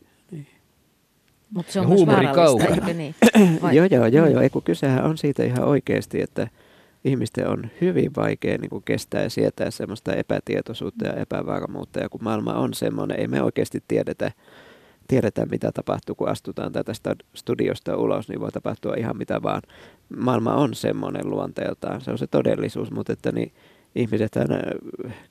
Mutta 1.54 1.72
se 1.72 1.80
on 1.80 1.84
Ja 1.84 1.88
myös 1.90 1.98
huumori 2.00 2.26
vaarallista, 2.28 2.68
kaukana. 2.68 2.88
eikö 2.88 2.98
niin? 2.98 3.16
Vai- 3.62 3.76
Joo, 3.76 3.86
joo, 3.92 4.06
joo, 4.08 4.28
joo. 4.28 4.42
Ei, 4.42 4.50
kun 4.50 4.64
kysehän 4.64 5.04
on 5.06 5.18
siitä 5.18 5.44
ihan 5.44 5.64
oikeasti, 5.64 6.22
että 6.22 6.48
ihmisten 7.06 7.48
on 7.48 7.68
hyvin 7.82 8.12
vaikea 8.16 8.58
niin 8.58 8.70
kuin 8.70 8.84
kestää 8.84 9.22
ja 9.24 9.30
sietää 9.30 9.72
semmoista 9.72 10.14
epätietoisuutta 10.16 11.06
ja 11.06 11.14
epävarmuutta. 11.14 12.00
Ja 12.00 12.10
kun 12.10 12.24
maailma 12.24 12.54
on 12.54 12.74
semmoinen, 12.74 13.20
ei 13.20 13.28
me 13.28 13.42
oikeasti 13.44 13.84
tiedetä, 13.88 14.32
tiedetä 15.14 15.46
mitä 15.46 15.72
tapahtuu, 15.72 16.16
kun 16.16 16.30
astutaan 16.30 16.72
tätä 16.72 16.94
sta- 16.94 17.26
studiosta 17.34 17.98
ulos, 17.98 18.30
niin 18.30 18.40
voi 18.40 18.52
tapahtua 18.52 18.96
ihan 18.96 19.18
mitä 19.18 19.44
vaan. 19.44 19.62
Maailma 20.18 20.56
on 20.56 20.74
semmoinen 20.74 21.30
luonteeltaan, 21.30 22.02
se 22.02 22.12
on 22.12 22.18
se 22.18 22.28
todellisuus, 22.28 22.92
mutta 22.92 23.14
että 23.14 23.32
niin 23.32 23.54
ihmiset 23.96 24.32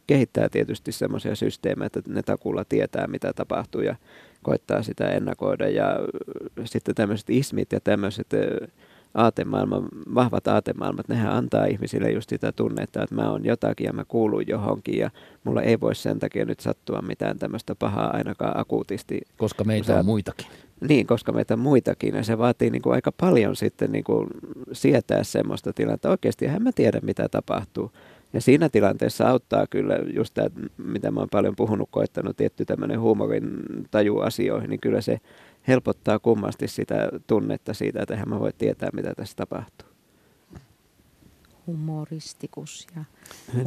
kehittää 0.06 0.48
tietysti 0.48 0.92
semmoisia 0.92 1.34
systeemejä, 1.34 1.86
että 1.86 2.00
ne 2.08 2.22
takulla 2.22 2.64
tietää 2.64 3.06
mitä 3.06 3.32
tapahtuu 3.32 3.80
ja 3.80 3.96
koittaa 4.42 4.82
sitä 4.82 5.08
ennakoida. 5.08 5.68
Ja 5.68 5.90
äh, 5.90 6.64
sitten 6.64 6.94
tämmöiset 6.94 7.30
ismit 7.30 7.72
ja 7.72 7.80
tämmöiset 7.80 8.34
äh, 8.34 8.68
aatemaailman, 9.14 9.88
vahvat 10.14 10.48
aatemaailmat, 10.48 11.08
nehän 11.08 11.32
antaa 11.32 11.64
ihmisille 11.64 12.10
just 12.10 12.28
sitä 12.28 12.52
tunnetta, 12.52 13.02
että 13.02 13.14
mä 13.14 13.30
oon 13.30 13.44
jotakin 13.44 13.84
ja 13.84 13.92
mä 13.92 14.04
kuulun 14.04 14.48
johonkin 14.48 14.98
ja 14.98 15.10
mulla 15.44 15.62
ei 15.62 15.80
voi 15.80 15.94
sen 15.94 16.18
takia 16.18 16.44
nyt 16.44 16.60
sattua 16.60 17.02
mitään 17.02 17.38
tämmöistä 17.38 17.74
pahaa 17.74 18.16
ainakaan 18.16 18.60
akuutisti. 18.60 19.20
Koska 19.36 19.64
meitä 19.64 19.86
Sä- 19.86 19.98
on 19.98 20.04
muitakin. 20.04 20.46
Niin, 20.88 21.06
koska 21.06 21.32
meitä 21.32 21.54
on 21.54 21.60
muitakin 21.60 22.14
ja 22.14 22.22
se 22.24 22.38
vaatii 22.38 22.70
niin 22.70 22.82
kuin 22.82 22.94
aika 22.94 23.12
paljon 23.12 23.56
sitten 23.56 23.92
niin 23.92 24.04
kuin 24.04 24.28
sietää 24.72 25.24
semmoista 25.24 25.72
tilannetta. 25.72 26.10
Oikeasti 26.10 26.46
en 26.46 26.62
mä 26.62 26.72
tiedä 26.72 27.00
mitä 27.02 27.28
tapahtuu. 27.28 27.92
Ja 28.32 28.40
siinä 28.40 28.68
tilanteessa 28.68 29.28
auttaa 29.28 29.66
kyllä 29.66 29.98
just 30.14 30.34
tämä, 30.34 30.48
mitä 30.76 31.10
mä 31.10 31.20
oon 31.20 31.28
paljon 31.30 31.56
puhunut, 31.56 31.88
koettanut 31.92 32.36
tietty 32.36 32.64
tämmöinen 32.64 33.00
huumorin 33.00 33.62
taju 33.90 34.18
asioihin, 34.18 34.70
niin 34.70 34.80
kyllä 34.80 35.00
se 35.00 35.20
helpottaa 35.68 36.18
kummasti 36.18 36.68
sitä 36.68 37.08
tunnetta 37.26 37.74
siitä, 37.74 38.02
että 38.02 38.14
eihän 38.14 38.28
mä 38.28 38.40
voi 38.40 38.52
tietää, 38.58 38.88
mitä 38.92 39.14
tässä 39.16 39.36
tapahtuu. 39.36 39.88
Humoristikus 41.66 42.86
ja 42.96 43.04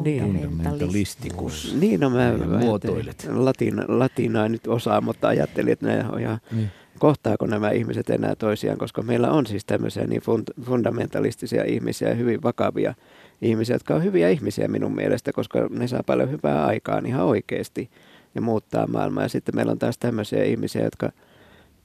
Niin. 0.03 0.23
Fundamentalistikus. 0.23 1.75
Niin, 1.79 1.99
no 1.99 2.09
mä 2.09 2.17
ajattelin- 2.19 2.59
muotoilet. 2.59 3.27
Latina, 3.33 3.83
latinaa 3.87 4.49
nyt 4.49 4.67
osaa, 4.67 5.01
mutta 5.01 5.27
ajattelin, 5.27 5.73
että 5.73 5.87
ne 5.87 6.05
on 6.11 6.19
ihan, 6.19 6.39
Niin. 6.51 6.71
kohtaako 6.99 7.45
nämä 7.47 7.69
ihmiset 7.69 8.09
enää 8.09 8.35
toisiaan, 8.35 8.77
koska 8.77 9.01
meillä 9.01 9.31
on 9.31 9.45
siis 9.47 9.65
tämmöisiä 9.65 10.07
niin 10.07 10.21
fund- 10.21 10.63
fundamentalistisia 10.63 11.63
ihmisiä 11.63 12.09
ja 12.09 12.15
hyvin 12.15 12.43
vakavia 12.43 12.93
ihmisiä, 13.41 13.75
jotka 13.75 13.95
on 13.95 14.03
hyviä 14.03 14.29
ihmisiä 14.29 14.67
minun 14.67 14.95
mielestä, 14.95 15.31
koska 15.33 15.67
ne 15.69 15.87
saa 15.87 16.03
paljon 16.05 16.31
hyvää 16.31 16.65
aikaan 16.65 17.05
ihan 17.05 17.25
oikeasti 17.25 17.89
ja 18.35 18.41
muuttaa 18.41 18.87
maailmaa. 18.87 19.23
Ja 19.23 19.29
sitten 19.29 19.55
meillä 19.55 19.71
on 19.71 19.79
taas 19.79 19.97
tämmöisiä 19.97 20.43
ihmisiä, 20.43 20.83
jotka 20.83 21.09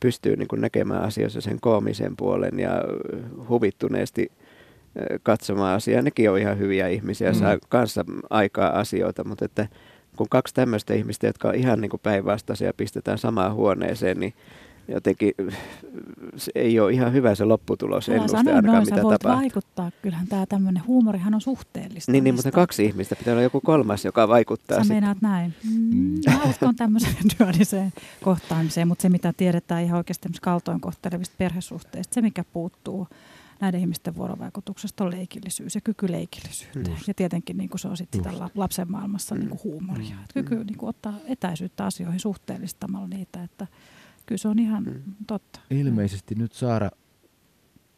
pystyy 0.01 0.36
niin 0.36 0.48
kuin 0.48 0.61
näkemään 0.61 1.03
asioissa 1.03 1.40
sen 1.40 1.61
koomisen 1.61 2.16
puolen 2.16 2.59
ja 2.59 2.70
huvittuneesti 3.48 4.32
katsomaan 5.22 5.74
asiaa. 5.76 6.03
Nekin 6.03 6.30
on 6.30 6.38
ihan 6.38 6.59
hyviä 6.59 6.88
ihmisiä, 6.88 7.30
Mm. 7.30 7.38
saa 7.38 7.59
kanssa 7.68 8.05
aikaa 8.30 8.78
asioita, 8.78 9.24
mutta 9.24 9.44
että 9.44 9.68
kun 10.16 10.26
kaksi 10.30 10.55
tämmöistä 10.55 10.94
ihmistä, 10.94 11.26
jotka 11.26 11.48
on 11.48 11.55
ihan 11.55 11.80
niin 11.80 11.90
kuin 11.90 12.01
päinvastaisia, 12.03 12.72
pistetään 12.76 13.18
samaan 13.18 13.55
huoneeseen, 13.55 14.20
niin 14.20 14.34
jotenkin 14.89 15.33
se 16.37 16.53
ei 16.55 16.81
ole 16.81 16.93
ihan 16.93 17.12
hyvä 17.12 17.35
se 17.35 17.45
lopputulos 17.45 18.09
Älä 18.09 18.16
ennuste 18.16 18.37
sano 18.37 18.51
ainakaan, 18.51 18.74
noin, 18.74 18.87
sä 18.87 18.95
mitä 18.95 19.03
voit 19.03 19.20
tapahtuu. 19.20 19.41
vaikuttaa. 19.43 19.91
Kyllähän 20.03 20.26
tämä 20.26 20.47
tämmöinen 20.47 20.87
huumorihan 20.87 21.35
on 21.35 21.41
suhteellista. 21.41 22.12
Niin, 22.12 22.24
niin, 22.24 22.35
mutta 22.35 22.51
kaksi 22.51 22.85
ihmistä, 22.85 23.16
pitää 23.16 23.33
olla 23.35 23.43
joku 23.43 23.61
kolmas, 23.61 24.05
joka 24.05 24.28
vaikuttaa 24.28 24.76
Sä 24.76 24.83
sitten. 24.83 24.95
meinaat 24.95 25.22
näin. 25.22 25.55
Mm, 25.64 26.20
mä 26.26 26.43
uskon 26.51 26.76
tämmöiseen 26.76 27.14
dyadiseen 27.39 27.93
kohtaamiseen, 28.22 28.89
mutta 28.89 29.03
se 29.03 29.09
mitä 29.09 29.33
tiedetään 29.37 29.83
ihan 29.83 29.97
oikeasti 29.99 30.28
kaltoinkohtelevista 30.41 31.35
perhesuhteista, 31.39 32.14
se 32.14 32.20
mikä 32.22 32.45
puuttuu 32.53 33.09
näiden 33.61 33.81
ihmisten 33.81 34.16
vuorovaikutuksesta 34.16 35.05
on 35.05 35.11
leikillisyys 35.11 35.74
ja 35.74 35.81
kyky 35.81 36.12
leikillisyyteen. 36.12 36.97
Ja 37.07 37.14
tietenkin 37.14 37.57
niin 37.57 37.68
kuin 37.70 37.78
se 37.81 37.89
on 37.89 37.97
sit 37.97 38.09
sitä 38.16 38.39
la- 38.39 38.51
lapsen 38.55 38.91
maailmassa 38.91 39.35
niin 39.35 39.49
kuin 39.49 39.61
huumoria. 39.64 40.14
Et 40.24 40.33
kyky 40.35 40.64
niin 40.64 40.76
kuin 40.76 40.89
ottaa 40.91 41.14
etäisyyttä 41.26 41.85
asioihin 41.87 42.20
suhteellistamalla 42.20 43.09
niitä, 43.09 43.43
että 43.43 43.66
kyllä 44.31 44.39
se 44.39 44.49
on 44.49 44.59
ihan 44.59 44.85
totta. 45.26 45.61
Ilmeisesti 45.70 46.35
nyt 46.35 46.53
Saara 46.53 46.91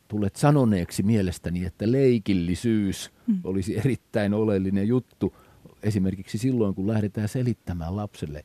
tulet 0.09 0.37
sanoneeksi 0.37 1.03
mielestäni, 1.03 1.65
että 1.65 1.93
leikillisyys 1.93 3.11
Mm. 3.27 3.41
olisi 3.45 3.79
erittäin 3.79 4.35
oleellinen 4.35 4.89
juttu. 4.89 5.35
Esimerkiksi 5.83 6.39
silloin, 6.39 6.75
kun 6.75 6.87
lähdetään 6.87 7.29
selittämään 7.29 7.97
lapselle 7.97 8.45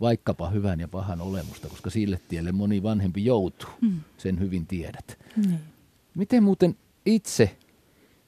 vaikkapa 0.00 0.50
hyvän 0.50 0.80
ja 0.80 0.88
pahan 0.88 1.20
olemusta, 1.20 1.68
koska 1.68 1.90
sille 1.90 2.20
tielle 2.28 2.52
moni 2.52 2.82
vanhempi 2.82 3.24
joutuu. 3.24 3.70
Mm. 3.80 4.00
Sen 4.16 4.40
hyvin 4.40 4.66
tiedät. 4.66 5.18
Niin. 5.36 5.60
Miten 6.14 6.42
muuten 6.42 6.76
itse, 7.06 7.56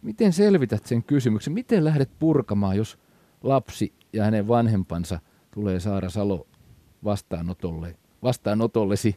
miten 0.03 0.33
selvität 0.33 0.87
sen 0.87 1.03
kysymyksen? 1.05 1.53
Miten 1.53 1.85
lähdet 1.85 2.11
purkamaan, 2.18 2.76
jos 2.76 2.99
lapsi 3.43 3.93
ja 4.12 4.24
hänen 4.24 4.49
vanhempansa 4.49 5.20
tulee 5.51 5.81
Saara 5.81 6.11
Salo 6.11 6.47
vastaanotolle, 7.05 7.97
vastaanotollesi 8.22 9.16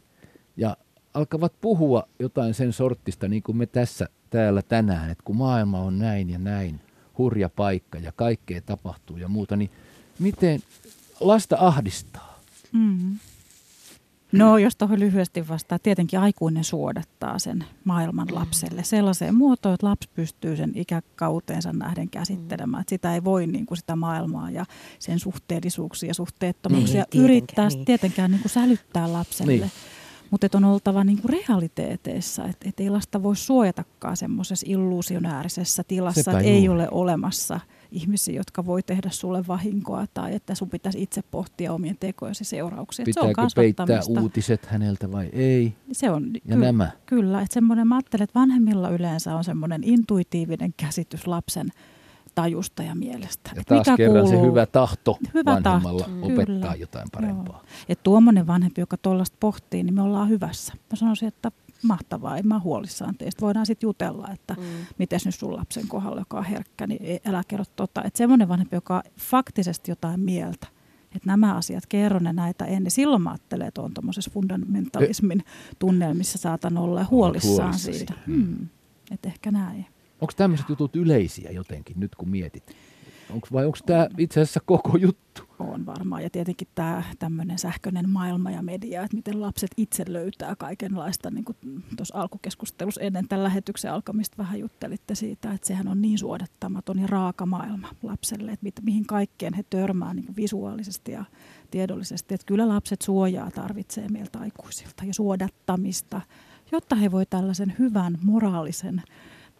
ja 0.56 0.76
alkavat 1.14 1.52
puhua 1.60 2.08
jotain 2.18 2.54
sen 2.54 2.72
sorttista, 2.72 3.28
niin 3.28 3.42
kuin 3.42 3.56
me 3.56 3.66
tässä 3.66 4.08
täällä 4.30 4.62
tänään, 4.62 5.10
että 5.10 5.24
kun 5.24 5.36
maailma 5.36 5.80
on 5.80 5.98
näin 5.98 6.30
ja 6.30 6.38
näin, 6.38 6.80
hurja 7.18 7.48
paikka 7.48 7.98
ja 7.98 8.12
kaikkea 8.16 8.60
tapahtuu 8.60 9.16
ja 9.16 9.28
muuta, 9.28 9.56
niin 9.56 9.70
miten 10.18 10.60
lasta 11.20 11.56
ahdistaa? 11.60 12.40
Mm. 12.72 13.18
No, 14.32 14.58
jos 14.58 14.76
tuohon 14.76 15.00
lyhyesti 15.00 15.48
vastaa, 15.48 15.78
tietenkin 15.78 16.18
aikuinen 16.20 16.64
suodattaa 16.64 17.38
sen 17.38 17.64
maailman 17.84 18.28
lapselle 18.30 18.84
sellaiseen 18.84 19.34
muotoon, 19.34 19.74
että 19.74 19.86
lapsi 19.86 20.08
pystyy 20.14 20.56
sen 20.56 20.72
ikäkauteensa 20.74 21.72
nähden 21.72 22.10
käsittelemään. 22.10 22.80
Että 22.80 22.90
sitä 22.90 23.14
ei 23.14 23.24
voi 23.24 23.46
niin 23.46 23.66
kuin 23.66 23.78
sitä 23.78 23.96
maailmaa 23.96 24.50
ja 24.50 24.64
sen 24.98 25.18
suhteellisuuksia 25.18 26.10
ja 26.10 26.14
suhteettomuuksia 26.14 26.94
Niin, 26.94 27.10
tietenkään, 27.10 27.24
yrittää 27.24 27.68
niin. 27.68 27.84
tietenkään 27.84 28.30
niin 28.30 28.42
kuin 28.42 28.52
sälyttää 28.52 29.12
lapselle. 29.12 29.52
Niin. 29.52 29.70
Mutta 30.30 30.48
on 30.54 30.64
oltava 30.64 31.04
niin 31.04 31.22
kuin 31.22 31.34
realiteeteissa, 31.48 32.44
että 32.44 32.68
et 32.68 32.80
ei 32.80 32.90
lasta 32.90 33.22
voi 33.22 33.36
suojatakaan 33.36 34.16
semmoisessa 34.16 34.66
illuusionäärisessä 34.68 35.84
tilassa, 35.88 36.30
että 36.30 36.38
ei 36.38 36.68
ole 36.68 36.88
olemassa 36.90 37.60
ihmisiä, 37.92 38.34
jotka 38.34 38.66
voi 38.66 38.82
tehdä 38.82 39.10
sulle 39.10 39.46
vahinkoa 39.48 40.06
tai 40.14 40.34
että 40.34 40.54
sun 40.54 40.70
pitäisi 40.70 41.02
itse 41.02 41.22
pohtia 41.30 41.72
omien 41.72 41.96
tekojesi 42.00 42.44
seurauksia. 42.44 43.04
Et 43.08 43.14
se 43.14 43.20
on 43.20 43.28
Pitääkö 43.28 43.48
peittää 43.56 44.00
uutiset 44.08 44.66
häneltä 44.66 45.12
vai 45.12 45.28
ei? 45.32 45.74
Se 45.92 46.10
on, 46.10 46.30
Ja 46.44 46.56
nämä. 46.56 46.90
Kyllä, 47.06 47.42
että 47.42 47.54
semmoinen, 47.54 47.88
mä 47.88 47.94
ajattelen, 47.94 48.24
että 48.24 48.40
vanhemmilla 48.40 48.88
yleensä 48.88 49.36
on 49.36 49.44
semmoinen 49.44 49.84
intuitiivinen 49.84 50.74
käsitys 50.76 51.26
lapsen 51.26 51.68
tajusta 52.34 52.82
ja 52.82 52.94
mielestä. 52.94 53.50
Ja 53.56 53.62
taas 53.64 53.86
kerran 53.96 54.28
se 54.28 54.40
hyvä 54.40 54.66
tahto 54.66 55.18
Hyvä 55.34 55.54
vanhemmalla 55.54 56.04
tahto, 56.04 56.26
opettaa 56.26 56.46
kyllä. 56.46 56.74
jotain 56.74 57.08
parempaa. 57.12 57.62
Että 57.88 58.02
tuommoinen 58.02 58.46
vanhempi, 58.46 58.80
joka 58.80 58.96
tuollaista 58.96 59.36
pohtii, 59.40 59.82
niin 59.82 59.94
me 59.94 60.02
ollaan 60.02 60.28
hyvässä. 60.28 60.72
Mä 60.90 60.96
sanoisin, 60.96 61.28
että 61.28 61.52
mahtavaa, 61.82 62.36
en 62.36 62.48
mä 62.48 62.58
huolissaan 62.58 63.14
teistä. 63.18 63.40
Voidaan 63.40 63.66
sitten 63.66 63.86
jutella, 63.86 64.28
että 64.32 64.54
mm. 64.54 64.62
miten 64.98 65.20
nyt 65.24 65.34
sun 65.34 65.56
lapsen 65.56 65.88
kohdalla, 65.88 66.20
joka 66.20 66.38
on 66.38 66.44
herkkä, 66.44 66.86
niin 66.86 67.02
ei- 67.02 67.20
älä 67.26 67.42
kerro 67.48 67.64
tota. 67.76 68.02
Että 68.04 68.18
semmoinen 68.18 68.48
vanhempi, 68.48 68.76
joka 68.76 68.96
on 68.96 69.02
faktisesti 69.18 69.90
jotain 69.90 70.20
mieltä, 70.20 70.66
että 71.04 71.26
nämä 71.26 71.54
asiat 71.54 71.86
kerro 71.86 72.18
ne 72.18 72.32
näitä 72.32 72.64
ennen. 72.64 72.90
Silloin 72.90 73.22
mä 73.22 73.30
ajattelen, 73.30 73.68
että 73.68 73.82
on 73.82 73.94
tuommoisessa 73.94 74.30
fundamentalismin 74.34 75.44
tunnelmissa 75.78 76.38
saatan 76.38 76.78
olla 76.78 77.00
ja 77.00 77.06
huolissaan 77.10 77.56
huolissasi. 77.56 77.98
siitä. 77.98 78.14
Mm. 78.26 78.34
Mm. 78.34 78.68
Et 79.10 79.26
ehkä 79.26 79.50
näin. 79.50 79.86
Onko 80.20 80.32
tämmöiset 80.36 80.68
jutut 80.68 80.96
yleisiä 80.96 81.50
jotenkin 81.50 82.00
nyt 82.00 82.14
kun 82.14 82.28
mietit? 82.28 82.76
Onks, 83.30 83.52
vai 83.52 83.66
onko 83.66 83.78
tämä 83.86 84.08
itse 84.18 84.40
asiassa 84.40 84.60
koko 84.66 84.96
juttu? 84.96 85.42
On 85.58 85.86
varmaan. 85.86 86.22
Ja 86.22 86.30
tietenkin 86.30 86.68
tämä 86.74 87.02
tämmöinen 87.18 87.58
sähköinen 87.58 88.08
maailma 88.08 88.50
ja 88.50 88.62
media, 88.62 89.02
että 89.02 89.16
miten 89.16 89.40
lapset 89.40 89.70
itse 89.76 90.04
löytää 90.08 90.56
kaikenlaista. 90.56 91.30
Niin 91.30 91.44
kuin 91.44 91.56
tuossa 91.96 92.18
alkukeskustelussa 92.18 93.00
ennen 93.00 93.28
tämän 93.28 93.44
lähetyksen 93.44 93.92
alkamista 93.92 94.38
vähän 94.38 94.60
juttelitte 94.60 95.14
siitä, 95.14 95.52
että 95.52 95.66
sehän 95.66 95.88
on 95.88 96.02
niin 96.02 96.18
suodattamaton 96.18 96.98
ja 96.98 97.06
raaka 97.06 97.46
maailma 97.46 97.88
lapselle, 98.02 98.52
että 98.52 98.82
mihin 98.84 99.06
kaikkeen 99.06 99.54
he 99.54 99.64
törmää 99.70 100.14
niin 100.14 100.26
kuin 100.26 100.36
visuaalisesti 100.36 101.12
ja 101.12 101.24
tiedollisesti. 101.70 102.34
Että 102.34 102.46
kyllä 102.46 102.68
lapset 102.68 103.02
suojaa 103.02 103.50
tarvitsee 103.50 104.08
meiltä 104.08 104.38
aikuisilta 104.38 105.04
ja 105.04 105.14
suodattamista, 105.14 106.20
jotta 106.72 106.96
he 106.96 107.10
voi 107.10 107.26
tällaisen 107.26 107.74
hyvän 107.78 108.18
moraalisen 108.22 109.02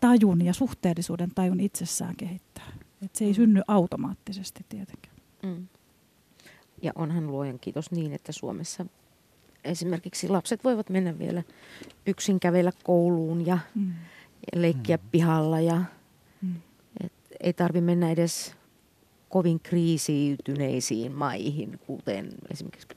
tajun 0.00 0.44
ja 0.44 0.52
suhteellisuuden 0.52 1.30
tajun 1.34 1.60
itsessään 1.60 2.16
kehittää. 2.16 2.64
Et 3.02 3.16
se 3.16 3.24
ei 3.24 3.34
synny 3.34 3.62
automaattisesti 3.68 4.64
tietenkään. 4.68 5.16
Mm. 5.42 5.68
Ja 6.82 6.92
onhan 6.94 7.26
luojan 7.26 7.58
kiitos 7.58 7.90
niin, 7.90 8.12
että 8.12 8.32
Suomessa 8.32 8.86
esimerkiksi 9.64 10.28
lapset 10.28 10.64
voivat 10.64 10.90
mennä 10.90 11.18
vielä 11.18 11.42
yksin 12.06 12.40
kävellä 12.40 12.72
kouluun 12.84 13.46
ja, 13.46 13.58
mm. 13.74 13.92
ja 14.54 14.62
leikkiä 14.62 14.96
mm. 14.96 15.02
pihalla. 15.10 15.60
Ja, 15.60 15.82
mm. 16.42 16.54
et 17.04 17.12
ei 17.40 17.52
tarvi 17.52 17.80
mennä 17.80 18.10
edes 18.10 18.54
kovin 19.28 19.60
kriisiytyneisiin 19.60 21.12
maihin, 21.12 21.80
kuten 21.86 22.28
esimerkiksi, 22.50 22.88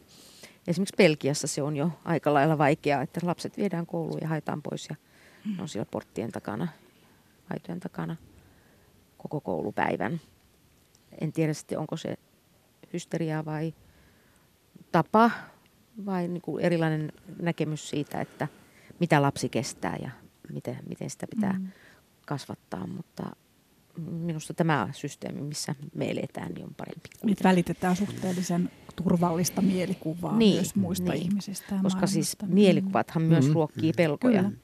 esimerkiksi 0.67 0.95
Belgiassa 0.97 1.47
se 1.47 1.61
on 1.61 1.77
jo 1.77 1.91
aika 2.05 2.33
lailla 2.33 2.57
vaikeaa, 2.57 3.01
että 3.01 3.19
lapset 3.23 3.57
viedään 3.57 3.85
kouluun 3.85 4.19
ja 4.21 4.27
haetaan 4.27 4.61
pois 4.61 4.87
ja 4.89 4.95
mm. 5.45 5.59
on 5.59 5.69
siellä 5.69 5.87
porttien 5.91 6.31
takana, 6.31 6.67
aitojen 7.49 7.79
takana 7.79 8.15
koko 9.29 9.41
koulupäivän. 9.41 10.21
En 11.21 11.31
tiedä 11.31 11.53
sitten, 11.53 11.79
onko 11.79 11.97
se 11.97 12.15
hysteriaa 12.93 13.45
vai 13.45 13.73
tapa 14.91 15.31
vai 16.05 16.27
niin 16.27 16.41
kuin 16.41 16.63
erilainen 16.63 17.11
näkemys 17.41 17.89
siitä, 17.89 18.21
että 18.21 18.47
mitä 18.99 19.21
lapsi 19.21 19.49
kestää 19.49 19.97
ja 20.01 20.09
miten, 20.53 20.77
miten 20.89 21.09
sitä 21.09 21.27
pitää 21.27 21.53
mm. 21.53 21.67
kasvattaa, 22.25 22.87
mutta 22.87 23.23
minusta 23.97 24.53
tämä 24.53 24.89
systeemi, 24.91 25.41
missä 25.41 25.75
me 25.93 26.11
eletään, 26.11 26.53
niin 26.53 26.65
on 26.65 26.73
parempi. 26.77 27.09
Nyt 27.23 27.43
välitetään 27.43 27.95
suhteellisen 27.95 28.71
turvallista 28.95 29.61
mielikuvaa 29.61 30.37
niin, 30.37 30.55
myös 30.55 30.75
muista 30.75 31.11
niin. 31.11 31.23
ihmisistä. 31.23 31.79
Koska 31.83 32.07
siis 32.07 32.37
mielikuvathan 32.47 33.23
mm. 33.23 33.29
myös 33.29 33.51
ruokkii 33.53 33.93
pelkoja. 33.93 34.43
Kyllä 34.43 34.57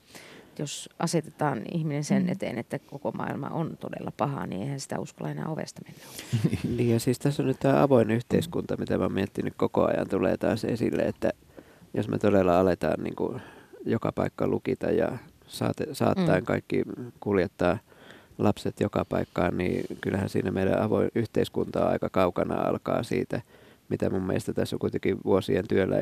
jos 0.61 0.89
asetetaan 0.99 1.61
ihminen 1.71 2.03
sen 2.03 2.23
mm. 2.23 2.29
eteen, 2.29 2.57
että 2.57 2.79
koko 2.79 3.11
maailma 3.11 3.47
on 3.47 3.77
todella 3.79 4.11
paha, 4.17 4.45
niin 4.45 4.61
eihän 4.61 4.79
sitä 4.79 4.99
uskalla 4.99 5.31
enää 5.31 5.47
ovesta 5.47 5.81
mennä. 5.85 6.01
niin 6.77 6.89
ja 6.89 6.99
siis 6.99 7.19
tässä 7.19 7.43
on 7.43 7.47
nyt 7.47 7.59
tämä 7.59 7.83
avoin 7.83 8.11
yhteiskunta, 8.11 8.77
mitä 8.77 8.97
mä 8.97 9.03
oon 9.03 9.13
miettinyt 9.13 9.53
koko 9.57 9.85
ajan, 9.85 10.09
tulee 10.09 10.37
taas 10.37 10.65
esille, 10.65 11.01
että 11.01 11.31
jos 11.93 12.07
me 12.07 12.17
todella 12.17 12.59
aletaan 12.59 13.03
niin 13.03 13.15
kuin 13.15 13.41
joka 13.85 14.11
paikka 14.11 14.47
lukita 14.47 14.91
ja 14.91 15.17
saate, 15.47 15.87
saattaen 15.93 16.43
mm. 16.43 16.45
kaikki 16.45 16.83
kuljettaa 17.19 17.77
lapset 18.37 18.79
joka 18.79 19.05
paikkaan, 19.05 19.57
niin 19.57 19.85
kyllähän 20.01 20.29
siinä 20.29 20.51
meidän 20.51 20.81
avoin 20.81 21.09
yhteiskunta 21.15 21.85
on 21.85 21.91
aika 21.91 22.09
kaukana 22.09 22.61
alkaa 22.61 23.03
siitä, 23.03 23.41
mitä 23.91 24.09
mun 24.09 24.23
mielestä 24.23 24.53
tässä 24.53 24.75
on 24.75 24.79
kuitenkin 24.79 25.17
vuosien 25.25 25.67
työllä 25.67 25.95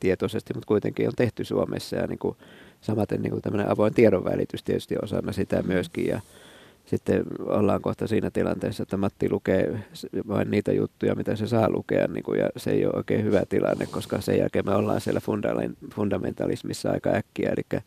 tietoisesti, 0.00 0.54
mutta 0.54 0.66
kuitenkin 0.66 1.06
on 1.06 1.12
tehty 1.16 1.44
Suomessa 1.44 1.96
ja 1.96 2.06
niin 2.06 2.18
kuin 2.18 2.36
samaten 2.80 3.22
niin 3.22 3.30
kuin 3.30 3.42
tämmöinen 3.42 3.70
avoin 3.70 3.94
tiedonvälitys 3.94 4.62
tietysti 4.62 4.96
osana 5.02 5.32
sitä 5.32 5.62
myöskin. 5.62 6.06
Ja 6.06 6.20
sitten 6.86 7.24
ollaan 7.40 7.82
kohta 7.82 8.06
siinä 8.06 8.30
tilanteessa, 8.30 8.82
että 8.82 8.96
Matti 8.96 9.30
lukee 9.30 9.84
vain 10.28 10.50
niitä 10.50 10.72
juttuja, 10.72 11.14
mitä 11.14 11.36
se 11.36 11.46
saa 11.46 11.70
lukea, 11.70 12.06
niin 12.06 12.22
kuin, 12.22 12.40
ja 12.40 12.48
se 12.56 12.70
ei 12.70 12.86
ole 12.86 12.94
oikein 12.96 13.24
hyvä 13.24 13.42
tilanne, 13.48 13.86
koska 13.86 14.20
sen 14.20 14.38
jälkeen 14.38 14.66
me 14.66 14.74
ollaan 14.74 15.00
siellä 15.00 15.20
fundamentalismissa 15.94 16.90
aika 16.90 17.10
äkkiä, 17.10 17.50
eli 17.50 17.80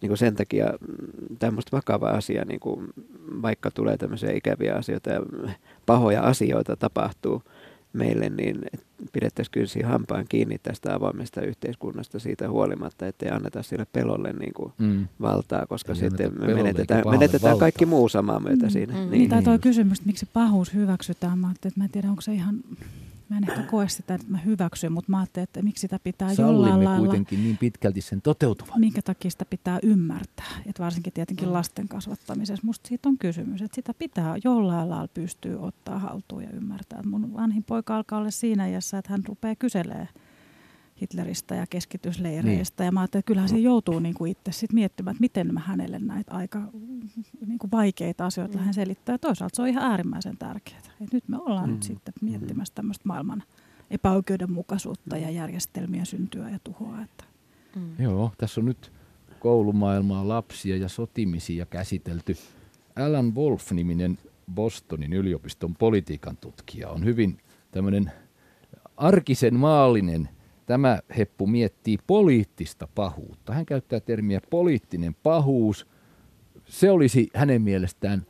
niin 0.00 0.08
kuin 0.08 0.18
sen 0.18 0.36
takia 0.36 0.66
mm, 0.66 1.36
tämmöistä 1.38 1.76
vakava 1.76 2.08
asia, 2.08 2.44
niin 2.44 2.60
kuin, 2.60 2.86
vaikka 3.42 3.70
tulee 3.70 3.96
tämmöisiä 3.96 4.32
ikäviä 4.32 4.74
asioita 4.74 5.10
ja 5.10 5.20
pahoja 5.86 6.22
asioita 6.22 6.76
tapahtuu, 6.76 7.42
meille, 7.96 8.28
niin 8.28 8.58
pidettäisiin 9.12 9.52
kyllä 9.52 9.66
siinä 9.66 9.88
hampaan 9.88 10.24
kiinni 10.28 10.58
tästä 10.58 10.94
avoimesta 10.94 11.40
yhteiskunnasta 11.40 12.18
siitä 12.18 12.50
huolimatta, 12.50 13.06
ettei 13.06 13.30
anneta 13.30 13.62
sille 13.62 13.86
pelolle 13.92 14.32
niin 14.32 14.54
kuin 14.54 14.72
mm. 14.78 15.08
valtaa, 15.20 15.66
koska 15.66 15.92
Eli 15.92 16.00
sitten 16.00 16.32
me 16.40 16.54
menetetään, 16.54 17.02
menetetään 17.10 17.58
kaikki 17.58 17.86
muu 17.86 18.08
samaa 18.08 18.40
myötä 18.40 18.66
mm. 18.66 18.70
siinä. 18.70 18.92
Mm. 18.92 18.98
Niin, 18.98 19.10
niin, 19.10 19.30
tai 19.30 19.42
tuo 19.42 19.58
kysymys, 19.58 19.98
että 19.98 20.06
miksi 20.06 20.26
pahuus 20.32 20.74
hyväksytään, 20.74 21.38
mä, 21.38 21.50
että 21.50 21.70
mä 21.76 21.84
en 21.84 21.90
tiedä, 21.90 22.10
onko 22.10 22.20
se 22.20 22.32
ihan 22.34 22.60
Mä 23.28 23.36
en 23.36 23.50
ehkä 23.50 23.62
koe 23.62 23.88
sitä, 23.88 24.14
että 24.14 24.26
mä 24.28 24.38
hyväksyn, 24.38 24.92
mutta 24.92 25.10
mä 25.10 25.18
ajattelin, 25.18 25.44
että 25.44 25.62
miksi 25.62 25.80
sitä 25.80 25.98
pitää 26.04 26.34
Sallimme 26.34 26.68
jollain 26.68 26.84
lailla... 26.84 27.06
kuitenkin 27.06 27.42
niin 27.44 27.56
pitkälti 27.56 28.00
sen 28.00 28.22
toteutuvan. 28.22 28.80
Minkä 28.80 29.02
takia 29.02 29.30
sitä 29.30 29.44
pitää 29.44 29.78
ymmärtää, 29.82 30.50
että 30.66 30.82
varsinkin 30.82 31.12
tietenkin 31.12 31.52
lasten 31.52 31.88
kasvattamisessa. 31.88 32.66
Musta 32.66 32.88
siitä 32.88 33.08
on 33.08 33.18
kysymys, 33.18 33.62
että 33.62 33.74
sitä 33.74 33.94
pitää 33.94 34.36
jollain 34.44 34.90
lailla 34.90 35.08
pystyä 35.08 35.58
ottaa 35.60 35.98
haltuun 35.98 36.42
ja 36.42 36.50
ymmärtää. 36.50 37.02
Mun 37.02 37.34
vanhin 37.34 37.64
poika 37.64 37.96
alkaa 37.96 38.18
olla 38.18 38.30
siinä 38.30 38.66
iässä, 38.66 38.98
että 38.98 39.10
hän 39.10 39.24
rupeaa 39.28 39.54
kyselemään 39.54 40.08
Hitleristä 41.02 41.54
ja 41.54 41.66
keskitysleireistä. 41.70 42.82
Niin. 42.82 42.86
Ja 42.86 42.92
mä 42.92 43.00
ajattelin, 43.00 43.20
että 43.20 43.26
kyllähän 43.26 43.48
se 43.48 43.58
joutuu 43.58 43.98
niin 43.98 44.14
kuin 44.14 44.30
itse 44.30 44.52
sit 44.52 44.72
miettimään, 44.72 45.12
että 45.12 45.20
miten 45.20 45.54
mä 45.54 45.60
hänelle 45.60 45.98
näitä 45.98 46.34
aika 46.34 46.62
niin 47.46 47.58
kuin 47.58 47.70
vaikeita 47.70 48.26
asioita 48.26 48.58
mm. 48.58 48.64
hän 48.64 48.74
selittää. 48.74 49.14
Ja 49.14 49.18
toisaalta 49.18 49.56
se 49.56 49.62
on 49.62 49.68
ihan 49.68 49.90
äärimmäisen 49.90 50.38
tärkeää. 50.38 50.80
Et 51.00 51.12
nyt 51.12 51.28
me 51.28 51.38
ollaan 51.38 51.68
mm. 51.68 51.72
nyt 51.74 51.82
sitten 51.82 52.14
miettimässä 52.20 52.74
tämmöistä 52.74 53.02
maailman 53.06 53.42
epäoikeudenmukaisuutta 53.90 55.16
ja 55.16 55.30
järjestelmien 55.30 56.06
syntyä 56.06 56.50
ja 56.50 56.58
tuhoa. 56.64 57.02
Että. 57.02 57.24
Mm. 57.76 57.94
Joo, 57.98 58.32
tässä 58.38 58.60
on 58.60 58.64
nyt 58.64 58.92
koulumaailmaa, 59.40 60.28
lapsia 60.28 60.76
ja 60.76 60.88
sotimisia 60.88 61.66
käsitelty. 61.66 62.36
Alan 62.96 63.34
Wolf-niminen 63.34 64.18
Bostonin 64.54 65.12
yliopiston 65.12 65.74
politiikan 65.74 66.36
tutkija 66.36 66.88
on 66.88 67.04
hyvin 67.04 67.38
tämmöinen 67.70 68.12
arkisen 68.96 69.54
maallinen 69.54 70.28
Tämä 70.66 71.00
heppu 71.18 71.46
miettii 71.46 71.98
poliittista 72.06 72.88
pahuutta. 72.94 73.52
Hän 73.54 73.66
käyttää 73.66 74.00
termiä 74.00 74.40
poliittinen 74.50 75.14
pahuus. 75.14 75.86
Se 76.64 76.90
olisi 76.90 77.30
hänen 77.34 77.62
mielestään 77.62 78.26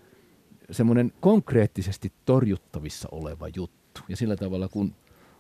semmoinen 0.71 1.13
konkreettisesti 1.21 2.13
torjuttavissa 2.25 3.09
oleva 3.13 3.49
juttu. 3.57 4.01
Ja 4.09 4.17
sillä 4.17 4.37
tavalla, 4.37 4.69
kun 4.69 4.95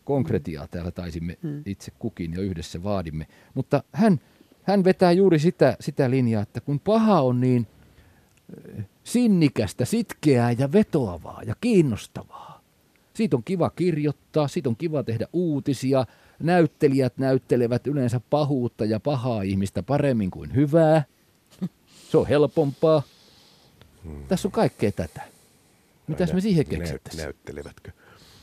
konkretiaa 0.04 0.68
täällä 0.68 0.90
taisimme 0.90 1.38
hmm. 1.42 1.62
itse 1.66 1.92
kukin 1.98 2.32
jo 2.34 2.42
yhdessä 2.42 2.82
vaadimme. 2.82 3.26
Mutta 3.54 3.82
hän, 3.92 4.20
hän 4.62 4.84
vetää 4.84 5.12
juuri 5.12 5.38
sitä, 5.38 5.76
sitä 5.80 6.10
linjaa, 6.10 6.42
että 6.42 6.60
kun 6.60 6.80
paha 6.80 7.20
on 7.20 7.40
niin 7.40 7.66
eh, 8.78 8.84
sinnikästä, 9.04 9.84
sitkeää 9.84 10.52
ja 10.52 10.72
vetoavaa 10.72 11.42
ja 11.42 11.54
kiinnostavaa. 11.60 12.60
Siitä 13.14 13.36
on 13.36 13.44
kiva 13.44 13.70
kirjoittaa, 13.70 14.48
siitä 14.48 14.68
on 14.68 14.76
kiva 14.76 15.02
tehdä 15.02 15.26
uutisia, 15.32 16.06
näyttelijät 16.38 17.18
näyttelevät 17.18 17.86
yleensä 17.86 18.20
pahuutta 18.30 18.84
ja 18.84 19.00
pahaa 19.00 19.42
ihmistä 19.42 19.82
paremmin 19.82 20.30
kuin 20.30 20.54
hyvää. 20.54 21.04
Se 22.10 22.18
on 22.18 22.26
helpompaa. 22.26 23.02
Hmm. 24.04 24.26
Tässä 24.28 24.48
on 24.48 24.52
kaikkea 24.52 24.92
tätä. 24.92 25.22
Mitäs 26.06 26.32
me 26.32 26.40
siihen 26.40 26.66
keksittäisiin? 26.66 27.24
Näyttelevätkö? 27.24 27.90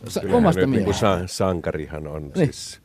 Sa- 0.08 0.22
omasta 0.32 0.68
niin 0.68 0.84
kuin 0.84 0.94
sa- 0.94 1.28
sankarihan 1.28 2.08
on 2.08 2.24
niin. 2.24 2.54
siis... 2.54 2.82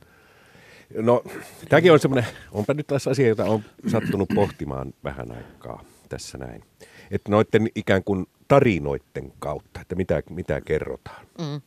No, 0.95 1.25
tämäkin 1.69 1.93
on 1.93 1.99
semmoinen, 1.99 2.31
onpa 2.53 2.75
nyt 2.75 2.87
taas 2.87 3.09
asia, 3.09 3.29
jota 3.29 3.45
on 3.45 3.65
sattunut 3.87 4.29
pohtimaan 4.35 4.95
vähän 5.05 5.33
aikaa 5.33 5.85
tässä 6.09 6.39
näin. 6.39 6.65
Että 7.11 7.31
noiden 7.31 7.69
ikään 7.75 8.05
kuin 8.05 8.27
tarinoiden 8.49 9.33
kautta, 9.39 9.81
että 9.81 9.95
mitä, 9.95 10.23
mitä 10.31 10.61
kerrotaan. 10.61 11.27
Mm. 11.39 11.61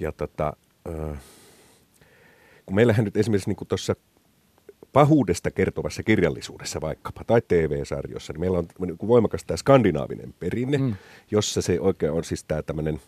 Ja 0.00 0.12
tota, 0.12 0.56
äh, 0.88 1.18
kun 2.66 2.74
meillähän 2.74 3.04
nyt 3.04 3.16
esimerkiksi 3.16 3.50
niin 3.50 3.68
tuossa 3.68 3.96
pahuudesta 4.92 5.50
kertovassa 5.50 6.02
kirjallisuudessa 6.02 6.80
vaikkapa, 6.80 7.24
tai 7.24 7.42
TV-sarjossa, 7.48 8.32
niin 8.32 8.40
meillä 8.40 8.58
on 8.58 8.66
niin 8.78 8.98
kuin 8.98 9.08
voimakas 9.08 9.44
tämä 9.44 9.56
skandinaavinen 9.56 10.34
perinne, 10.40 10.78
mm. 10.78 10.94
jossa 11.30 11.62
se 11.62 11.80
oikein 11.80 12.12
on 12.12 12.24
siis 12.24 12.44
tämä 12.44 12.62
tämmöinen 12.62 13.00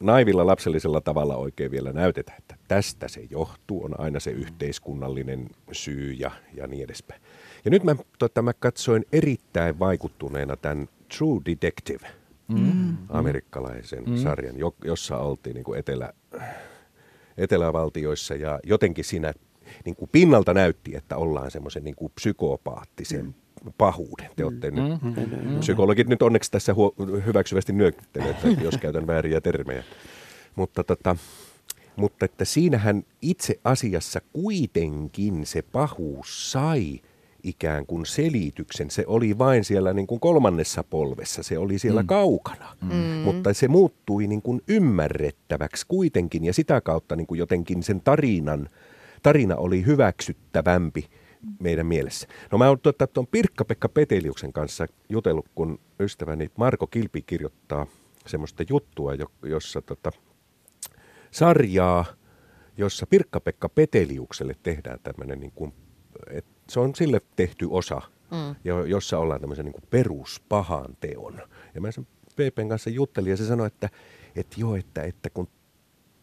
naivilla 0.00 0.46
lapsellisella 0.46 1.00
tavalla 1.00 1.36
oikein 1.36 1.70
vielä 1.70 1.92
näytetään, 1.92 2.38
että 2.38 2.56
tästä 2.68 3.08
se 3.08 3.26
johtuu, 3.30 3.84
on 3.84 4.00
aina 4.00 4.20
se 4.20 4.30
yhteiskunnallinen 4.30 5.50
syy 5.72 6.12
ja, 6.12 6.30
ja 6.54 6.66
niin 6.66 6.84
edespäin. 6.84 7.22
Ja 7.64 7.70
nyt 7.70 7.84
mä, 7.84 7.96
tota, 8.18 8.42
mä 8.42 8.52
katsoin 8.52 9.04
erittäin 9.12 9.78
vaikuttuneena 9.78 10.56
tämän 10.56 10.88
True 11.18 11.40
Detective, 11.46 12.06
mm. 12.48 12.96
amerikkalaisen 13.08 14.04
mm. 14.04 14.16
sarjan, 14.16 14.56
jossa 14.84 15.18
oltiin 15.18 15.54
niin 15.54 15.64
kuin 15.64 15.78
etelä, 15.78 16.12
etelävaltioissa 17.38 18.34
ja 18.34 18.60
jotenkin 18.64 19.04
siinä 19.04 19.32
niin 19.84 19.96
kuin 19.96 20.08
pinnalta 20.12 20.54
näytti, 20.54 20.96
että 20.96 21.16
ollaan 21.16 21.50
semmoisen 21.50 21.84
niin 21.84 21.96
kuin 21.96 22.12
psykopaattisen 22.14 23.24
mm. 23.24 23.72
pahuuden 23.78 24.30
te 24.36 24.44
olette 24.44 24.70
nyt. 24.70 25.02
Mm. 25.02 25.14
Mm. 25.50 25.60
Psykologit 25.60 26.08
nyt 26.08 26.22
onneksi 26.22 26.50
tässä 26.50 26.74
huo- 26.74 26.94
hyväksyvästi 27.26 27.72
nyökyttelevät, 27.72 28.44
että 28.44 28.64
jos 28.64 28.78
käytän 28.78 29.06
vääriä 29.06 29.40
termejä. 29.40 29.84
Mutta, 30.56 30.84
tota, 30.84 31.16
mutta 31.96 32.24
että 32.24 32.44
siinähän 32.44 33.02
itse 33.22 33.60
asiassa 33.64 34.20
kuitenkin 34.32 35.46
se 35.46 35.62
pahuus 35.62 36.52
sai 36.52 37.00
ikään 37.42 37.86
kuin 37.86 38.06
selityksen. 38.06 38.90
Se 38.90 39.04
oli 39.06 39.38
vain 39.38 39.64
siellä 39.64 39.92
niin 39.92 40.06
kuin 40.06 40.20
kolmannessa 40.20 40.84
polvessa, 40.84 41.42
se 41.42 41.58
oli 41.58 41.78
siellä 41.78 42.02
mm. 42.02 42.06
kaukana. 42.06 42.76
Mm. 42.82 42.94
Mutta 43.24 43.54
se 43.54 43.68
muuttui 43.68 44.26
niin 44.26 44.42
kuin 44.42 44.62
ymmärrettäväksi 44.68 45.86
kuitenkin 45.88 46.44
ja 46.44 46.54
sitä 46.54 46.80
kautta 46.80 47.16
niin 47.16 47.26
kuin 47.26 47.38
jotenkin 47.38 47.82
sen 47.82 48.00
tarinan, 48.00 48.68
tarina 49.22 49.56
oli 49.56 49.86
hyväksyttävämpi 49.86 51.08
meidän 51.60 51.86
mielessä. 51.86 52.28
No 52.52 52.58
mä 52.58 52.68
oon 52.68 52.80
tuota, 52.80 53.06
tuon 53.06 53.26
Pirkka-Pekka 53.26 53.88
Peteliuksen 53.88 54.52
kanssa 54.52 54.86
jutellut, 55.08 55.46
kun 55.54 55.78
ystäväni 56.00 56.50
Marko 56.56 56.86
Kilpi 56.86 57.22
kirjoittaa 57.22 57.86
semmoista 58.26 58.64
juttua, 58.68 59.14
jo- 59.14 59.32
jossa 59.42 59.82
tota, 59.82 60.10
sarjaa, 61.30 62.04
jossa 62.76 63.06
Pirkka-Pekka 63.06 63.68
Peteliukselle 63.68 64.56
tehdään 64.62 64.98
tämmöinen, 65.02 65.40
niin 65.40 65.52
kuin, 65.54 65.72
että 66.30 66.55
se 66.68 66.80
on 66.80 66.94
sille 66.94 67.20
tehty 67.36 67.66
osa, 67.70 68.02
mm. 68.30 68.70
jossa 68.86 69.18
ollaan 69.18 69.40
tämmöisen 69.40 69.64
niin 69.64 69.72
kuin 69.72 69.84
peruspahan 69.90 70.96
teon. 71.00 71.40
Ja 71.74 71.80
mä 71.80 71.92
sen 71.92 72.06
PPn 72.36 72.68
kanssa 72.68 72.90
juttelin 72.90 73.30
ja 73.30 73.36
se 73.36 73.46
sanoi, 73.46 73.66
että, 73.66 73.90
että 74.36 74.56
joo, 74.60 74.76
että, 74.76 75.02
että 75.02 75.30
kun 75.30 75.48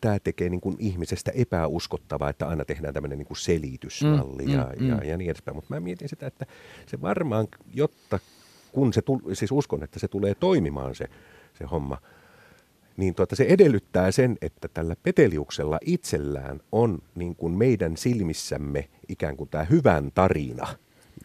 tämä 0.02 0.20
tekee 0.20 0.50
niin 0.50 0.62
kuin 0.62 0.76
ihmisestä 0.80 1.32
epäuskottavaa, 1.36 2.30
että 2.30 2.48
aina 2.48 2.66
tehdään 2.66 2.94
tämmöinen 2.94 3.18
niin 3.18 3.28
kuin 3.28 3.38
selitysmalli 3.38 4.46
Mm, 4.46 4.54
ja, 4.54 4.68
mm, 4.80 4.90
ja, 4.90 4.96
mm. 4.96 5.04
ja 5.04 5.18
niin 5.18 5.30
edespäin. 5.30 5.56
Mutta 5.56 5.74
mä 5.74 5.80
mietin 5.80 6.10
sitä, 6.10 6.28
että 6.28 6.46
se 6.86 7.02
varmaan, 7.02 7.48
jotta 7.74 8.20
kun 8.72 8.94
se, 8.94 9.02
tul, 9.02 9.20
siis 9.34 9.52
uskon, 9.52 9.84
että 9.84 10.00
se 10.00 10.08
tulee 10.08 10.36
toimimaan 10.36 10.96
se, 10.96 11.06
se 11.58 11.66
homma, 11.66 11.98
niin 12.98 13.16
tuota, 13.16 13.36
se 13.36 13.44
edellyttää 13.44 14.12
sen, 14.12 14.38
että 14.42 14.68
tällä 14.68 14.96
Peteliuksella 15.04 15.78
itsellään 15.86 16.60
on 16.72 17.00
niin 17.16 17.36
kuin 17.36 17.54
meidän 17.54 17.98
silmissämme 17.98 18.90
ikään 19.10 19.38
kuin 19.38 19.50
tämä 19.50 19.64
hyvän 19.64 20.12
tarina 20.16 20.68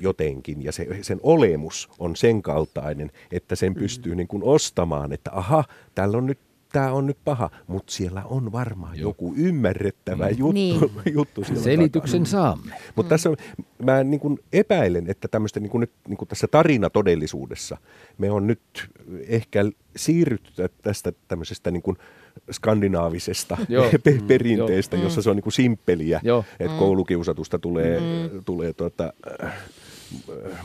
jotenkin, 0.01 0.62
ja 0.62 0.73
se, 0.73 0.87
sen 1.03 1.21
olemus 1.23 1.89
on 1.99 2.16
sen 2.16 2.43
kaltainen, 2.43 3.11
että 3.33 3.57
sen 3.57 3.75
pystyy 3.75 4.14
niin 4.14 4.29
kuin 4.29 4.43
ostamaan, 4.43 5.12
että 5.12 5.31
aha, 5.33 5.64
täällä 5.95 6.19
on 6.19 6.27
nyt 6.27 6.39
tämä 6.73 6.93
on 6.93 7.07
nyt 7.07 7.19
paha, 7.25 7.51
mutta 7.66 7.93
siellä 7.93 8.23
on 8.25 8.53
varmaan 8.53 8.99
Joo. 8.99 9.09
joku 9.11 9.35
ymmärrettävä 9.37 10.29
juttu, 10.29 10.53
Niin. 10.53 10.81
juttu 11.14 11.45
siellä 11.45 11.62
Selityksen 11.62 12.23
takana. 12.25 12.31
saamme. 12.43 12.75
Mutta 12.97 13.09
tässä 13.11 13.31
on, 13.31 13.37
mä 13.83 14.05
niin 14.05 14.21
kuin 14.21 14.39
epäilen, 14.53 15.05
että 15.11 15.29
tämmöistä 15.29 15.61
niin 15.61 15.71
kuin 15.71 15.81
nyt 15.81 15.93
niin 16.09 16.16
kuin 16.16 16.29
tässä 16.29 16.47
tarinatodellisuudessa 16.49 17.77
me 18.19 18.31
on 18.31 18.47
nyt 18.47 18.61
ehkä 19.27 19.64
siirrytty 19.97 20.53
tästä 20.83 21.12
tämmöisestä 21.29 21.71
niin 21.71 21.83
kuin 21.83 21.97
skandinaavisesta 22.53 23.57
Joo. 23.69 23.91
pe- 24.05 24.21
perinteestä, 24.27 24.97
Joo. 24.97 25.05
jossa 25.05 25.23
se 25.23 25.31
on 25.31 25.37
niin 25.37 25.43
kuin 25.43 25.53
simppeliä, 25.53 26.21
Joo. 26.25 26.45
että 26.61 26.79
koulukiusatusta 26.79 27.59
tulee, 27.59 28.01
tulee 28.45 28.73
tuota, 28.73 29.12
äh, 29.45 29.53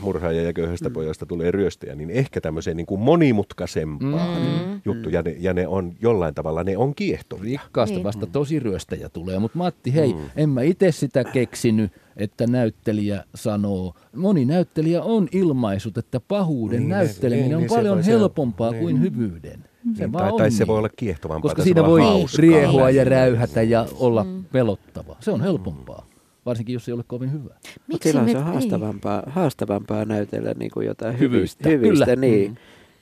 murhaaja 0.00 0.42
ja 0.42 0.52
köyhästä 0.52 0.90
pojasta 0.90 1.26
tulee 1.26 1.50
ryöstäjä, 1.50 1.94
niin 1.94 2.10
ehkä 2.10 2.40
tämmöiseen 2.40 2.76
niin 2.76 2.86
kuin 2.86 3.00
monimutkaisempaan 3.00 4.42
Mm. 4.42 4.80
juttu, 4.84 5.08
ja 5.08 5.22
ne, 5.22 5.36
ja 5.38 5.54
ne 5.54 5.66
on 5.68 5.92
jollain 6.02 6.34
tavalla, 6.34 6.64
ne 6.64 6.76
on 6.76 6.94
kiehtovia. 6.94 7.60
Rikkaasta 7.64 7.94
Niin. 7.96 8.04
vasta 8.04 8.26
tosi 8.26 8.58
ryöstäjä 8.60 9.08
tulee. 9.08 9.38
Mutta 9.38 9.58
Matti, 9.58 9.94
hei, 9.94 10.14
en 10.36 10.48
mä 10.48 10.62
itse 10.62 10.92
sitä 10.92 11.24
keksinyt, 11.24 11.92
että 12.16 12.46
näyttelijä 12.46 13.24
sanoo. 13.34 13.94
Moni 14.16 14.44
näyttelijä 14.44 15.02
on 15.02 15.28
ilmaisut, 15.32 15.98
että 15.98 16.20
pahuuden 16.20 16.78
Niin, 16.78 16.88
näytteleminen 16.88 17.48
niin, 17.48 17.56
on 17.56 17.60
niin, 17.62 17.70
se 17.70 17.76
paljon 17.76 18.04
se 18.04 18.10
helpompaa 18.10 18.70
niin. 18.70 18.82
kuin 18.82 19.00
hyvyyden. 19.00 19.64
Se 19.94 20.02
Niin, 20.04 20.12
tai, 20.12 20.30
on 20.30 20.38
tai 20.38 20.50
se 20.50 20.58
niin. 20.58 20.66
voi 20.68 20.78
olla 20.78 20.88
kiehtovampaa. 20.96 21.42
Koska 21.48 21.62
se 21.62 21.64
siinä 21.64 21.86
voi 21.86 22.00
hauskaa. 22.00 22.40
riehua 22.42 22.90
ja 22.90 23.04
räyhätä 23.04 23.62
ja 23.62 23.86
olla 23.98 24.26
pelottava. 24.52 25.16
Se 25.20 25.30
on 25.30 25.40
helpompaa, 25.40 26.06
varsinkin 26.46 26.72
jos 26.72 26.88
ei 26.88 26.94
ole 26.94 27.04
kovin 27.06 27.32
hyvä. 27.32 27.54
Mutta 27.86 28.08
silloin 28.08 28.30
se 28.30 28.38
on 28.38 28.44
niin. 28.44 28.52
haastavampaa, 28.52 29.22
haastavampaa 29.26 30.04
näytellä 30.04 30.54
niin 30.58 30.70
kuin 30.70 30.86
jotain 30.86 31.18
hyvyyttä. 31.18 31.68
hyvyyttä 31.68 32.04
kyllä. 32.04 32.16
niin. 32.16 32.50
Mm. 32.50 32.56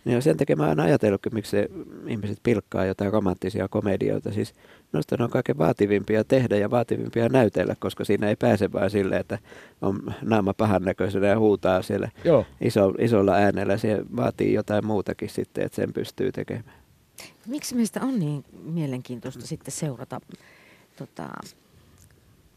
Ja 0.04 0.20
sen 0.20 0.36
takia 0.36 0.56
mä 0.56 0.68
oon 0.68 0.80
ajatellut, 0.80 1.26
miksi 1.32 1.50
se 1.50 1.68
ihmiset 2.06 2.38
pilkkaa 2.42 2.84
jotain 2.84 3.12
romanttisia 3.12 3.68
komedioita. 3.68 4.32
Siis 4.32 4.54
noista 4.92 5.16
ne 5.16 5.24
on 5.24 5.30
kaiken 5.30 5.58
vaativimpia 5.58 6.24
tehdä 6.24 6.56
ja 6.56 6.70
vaativimpia 6.70 7.28
näytellä, 7.28 7.76
koska 7.78 8.04
siinä 8.04 8.28
ei 8.28 8.36
pääse 8.36 8.72
vaan 8.72 8.90
silleen, 8.90 9.20
että 9.20 9.38
on 9.82 10.14
naama 10.22 10.54
pahan 10.54 10.82
näköisenä 10.82 11.26
ja 11.26 11.38
huutaa 11.38 11.82
siellä 11.82 12.10
Joo. 12.24 12.46
iso, 12.60 12.92
isolla 12.98 13.34
äänellä. 13.34 13.76
Se 13.76 14.02
vaatii 14.16 14.52
jotain 14.52 14.86
muutakin 14.86 15.28
sitten, 15.28 15.64
että 15.64 15.76
sen 15.76 15.92
pystyy 15.92 16.32
tekemään. 16.32 16.82
Miksi 17.46 17.74
meistä 17.74 18.00
on 18.00 18.18
niin 18.18 18.44
mielenkiintoista 18.62 19.46
sitten 19.46 19.72
seurata 19.72 20.20
tota, 20.96 21.28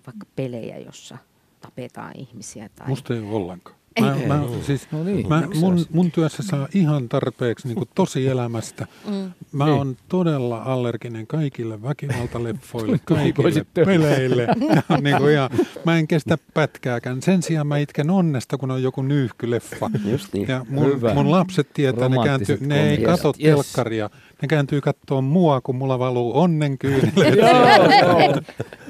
vaikka 0.07 0.25
pelejä, 0.35 0.77
jossa 0.77 1.17
tapetaan 1.61 2.11
ihmisiä? 2.19 2.69
Tai... 2.75 2.87
Musta 2.87 3.13
ei 3.13 3.19
ole 3.19 3.29
ollenkaan. 3.35 3.77
Ei. 3.95 4.03
Mä, 4.03 4.37
mä, 4.37 4.43
siis, 4.65 4.87
No 4.91 5.03
niin. 5.03 5.27
mä, 5.29 5.43
mun, 5.59 5.85
mun 5.91 6.11
työssä 6.11 6.43
saa 6.43 6.67
ihan 6.73 7.09
tarpeeksi 7.09 7.67
niin 7.67 7.85
tosielämästä. 7.95 8.87
Mm. 9.07 9.31
Mä 9.51 9.65
Niin. 9.65 9.75
oon 9.77 9.97
todella 10.09 10.57
allerginen 10.63 11.27
kaikille 11.27 11.81
väkivaltaleffoille, 11.81 12.99
kaikille 13.05 13.65
peleille. 13.73 14.47
Ja, 14.89 14.97
niin 15.01 15.17
kuin, 15.17 15.33
ja, 15.33 15.49
mä 15.85 15.97
en 15.97 16.07
kestä 16.07 16.37
pätkääkään. 16.53 17.21
Sen 17.21 17.41
sijaan 17.43 17.67
mä 17.67 17.77
itken 17.77 18.09
onnesta, 18.09 18.57
kun 18.57 18.71
on 18.71 18.83
joku 18.83 19.01
nyyhkyleffa. 19.01 19.89
Just 20.05 20.33
niin. 20.33 20.47
Ja 20.47 20.65
mun, 20.69 20.85
Hyvä. 20.85 21.13
mun 21.13 21.31
lapset 21.31 21.73
tietää, 21.73 22.09
ne, 22.09 22.15
kääntyy, 22.23 22.57
ne 22.61 22.89
ei 22.89 22.97
katso 22.97 23.33
Yes. 23.43 23.55
telkkaria. 23.55 24.09
Ne 24.41 24.47
kääntyy 24.47 24.81
katsoa 24.81 25.21
mua, 25.21 25.61
kun 25.61 25.75
mulla 25.75 25.99
valuu 25.99 26.39
onnenkyynille. 26.39 27.27
joo, 27.39 27.67
joo. 28.01 28.41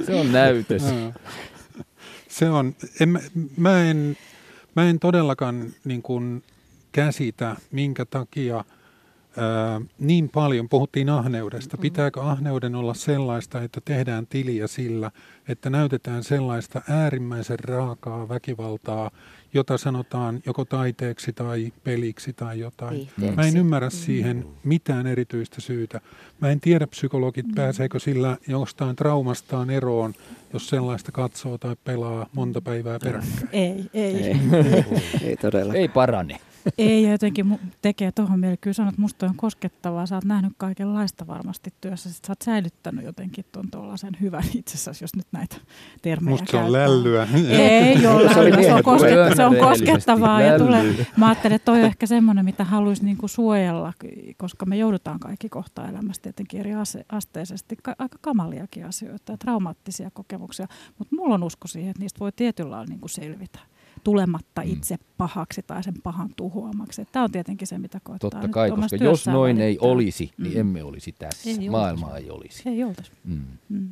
Se 0.05 0.15
on 0.15 0.31
näytös. 0.31 0.83
Se 2.29 2.49
on, 2.49 2.75
en, 2.99 3.09
mä- 3.09 3.19
mä, 3.57 3.83
en, 3.83 4.17
mä 4.75 4.89
en 4.89 4.99
todellakaan 4.99 5.65
niin 5.85 6.01
kuin 6.01 6.43
käsitä, 6.91 7.55
minkä 7.71 8.05
takia 8.05 8.55
ää, 8.55 9.81
niin 9.99 10.29
paljon 10.29 10.69
puhuttiin 10.69 11.09
ahneudesta. 11.09 11.77
Pitääkö 11.77 12.21
ahneuden 12.21 12.75
olla 12.75 12.93
sellaista, 12.93 13.61
että 13.61 13.81
tehdään 13.85 14.27
tiliä 14.27 14.67
sillä, 14.67 15.11
että 15.47 15.69
näytetään 15.69 16.23
sellaista 16.23 16.81
äärimmäisen 16.89 17.59
raakaa 17.59 18.29
väkivaltaa, 18.29 19.11
jota 19.55 19.77
sanotaan 19.77 20.39
joko 20.45 20.65
taiteeksi 20.65 21.33
tai 21.33 21.73
peliksi 21.83 22.33
tai 22.33 22.59
jotain. 22.59 22.97
Viihteeksi. 22.97 23.35
Mä 23.35 23.47
en 23.47 23.57
ymmärrä 23.57 23.89
siihen 23.89 24.45
mitään 24.63 25.07
erityistä 25.07 25.61
syytä. 25.61 26.01
Mä 26.41 26.49
en 26.49 26.59
tiedä 26.59 26.87
psykologit, 26.87 27.45
pääseekö 27.55 27.99
sillä 27.99 28.37
jostain 28.47 28.95
traumastaan 28.95 29.69
eroon, 29.69 30.13
jos 30.53 30.69
sellaista 30.69 31.11
katsoo 31.11 31.57
tai 31.57 31.75
pelaa 31.83 32.29
monta 32.33 32.61
päivää 32.61 32.99
peräkkäin. 33.03 33.49
Ei, 33.51 33.85
ei. 33.93 34.15
Ei, 34.15 34.35
ei 35.21 35.37
todellakaan. 35.37 35.75
Ei 35.75 35.87
parane. 35.87 36.39
Ei, 36.77 37.03
ja 37.03 37.11
jotenkin 37.11 37.45
mu- 37.51 37.67
tekee 37.81 38.11
tuohon 38.11 38.39
mieli. 38.39 38.57
Kyllä 38.57 38.73
sanot, 38.73 38.97
musta 38.97 39.17
toi 39.17 39.29
on 39.29 39.35
koskettavaa. 39.35 40.05
Sä 40.05 40.15
oot 40.15 40.23
nähnyt 40.25 40.53
kaikenlaista 40.57 41.27
varmasti 41.27 41.73
työssä. 41.81 42.09
Sit 42.13 42.25
sä 42.25 42.31
oot 42.31 42.41
säilyttänyt 42.41 43.05
jotenkin 43.05 43.45
tuon 43.51 43.71
tuollaisen 43.71 44.17
hyvän 44.21 44.43
itse 44.59 44.73
asiassa, 44.75 45.03
jos 45.03 45.15
nyt 45.15 45.27
näitä 45.31 45.57
termejä 46.01 46.31
Musta 46.31 46.51
se 46.51 46.57
on 46.57 46.63
käyttää. 46.63 46.81
lällyä. 46.81 47.27
Ei 47.49 48.07
ole 48.07 48.33
Se 48.33 48.39
oli 48.39 48.51
lällyä, 48.51 48.55
se 48.55 48.55
on, 48.55 48.59
hieno 48.59 48.77
koske- 48.77 49.23
puhe. 49.23 49.35
se 49.35 49.45
on 49.45 49.55
koskettavaa 49.55 50.41
ja 50.41 50.57
tulee, 50.59 51.05
mä 51.17 51.27
ajattelen, 51.27 51.55
että 51.55 51.65
toi 51.65 51.79
on 51.79 51.85
ehkä 51.85 52.05
semmoinen, 52.05 52.45
mitä 52.45 52.63
haluaisi 52.63 53.05
niinku 53.05 53.27
suojella, 53.27 53.93
koska 54.37 54.65
me 54.65 54.77
joudutaan 54.77 55.19
kaikki 55.19 55.49
kohta 55.49 55.89
elämässä 55.89 56.21
tietenkin 56.21 56.59
eri 56.59 56.71
asteisesti, 57.09 57.75
ka- 57.83 57.95
aika 57.99 58.17
kamaliakin 58.21 58.85
asioita 58.85 59.31
ja 59.31 59.37
traumaattisia 59.37 60.11
kokemuksia, 60.13 60.67
mutta 60.99 61.15
mulla 61.15 61.35
on 61.35 61.43
usko 61.43 61.67
siihen, 61.67 61.89
että 61.89 62.01
niistä 62.01 62.19
voi 62.19 62.31
tietyllä 62.31 62.71
lailla 62.71 62.89
niinku 62.89 63.07
selvitä 63.07 63.59
tulematta 64.05 64.61
Mm. 64.61 64.71
itse 64.71 64.95
pahaksi 65.17 65.61
tai 65.67 65.83
sen 65.83 65.93
pahan 66.03 66.29
tuhoamaksi. 66.35 67.05
Tämä 67.11 67.23
on 67.23 67.31
tietenkin 67.31 67.67
se, 67.67 67.77
mitä 67.77 67.99
koettaa 68.03 68.29
Totta 68.29 68.47
nyt 68.47 68.51
kai, 68.53 68.71
omassa 68.71 68.95
koska 68.97 69.05
jos 69.05 69.27
noin 69.27 69.57
ei 69.61 69.65
välittää. 69.67 69.89
olisi, 69.89 70.31
niin 70.37 70.53
Mm. 70.53 70.59
emme 70.59 70.83
olisi 70.83 71.11
tässä. 71.19 71.49
Ei 71.49 71.69
Maailma 71.69 72.17
ei 72.17 72.29
olisi. 72.29 72.69
Ei 72.69 72.83
oltaisi. 72.83 73.11
Mm. 73.23 73.41
Mm. 73.69 73.89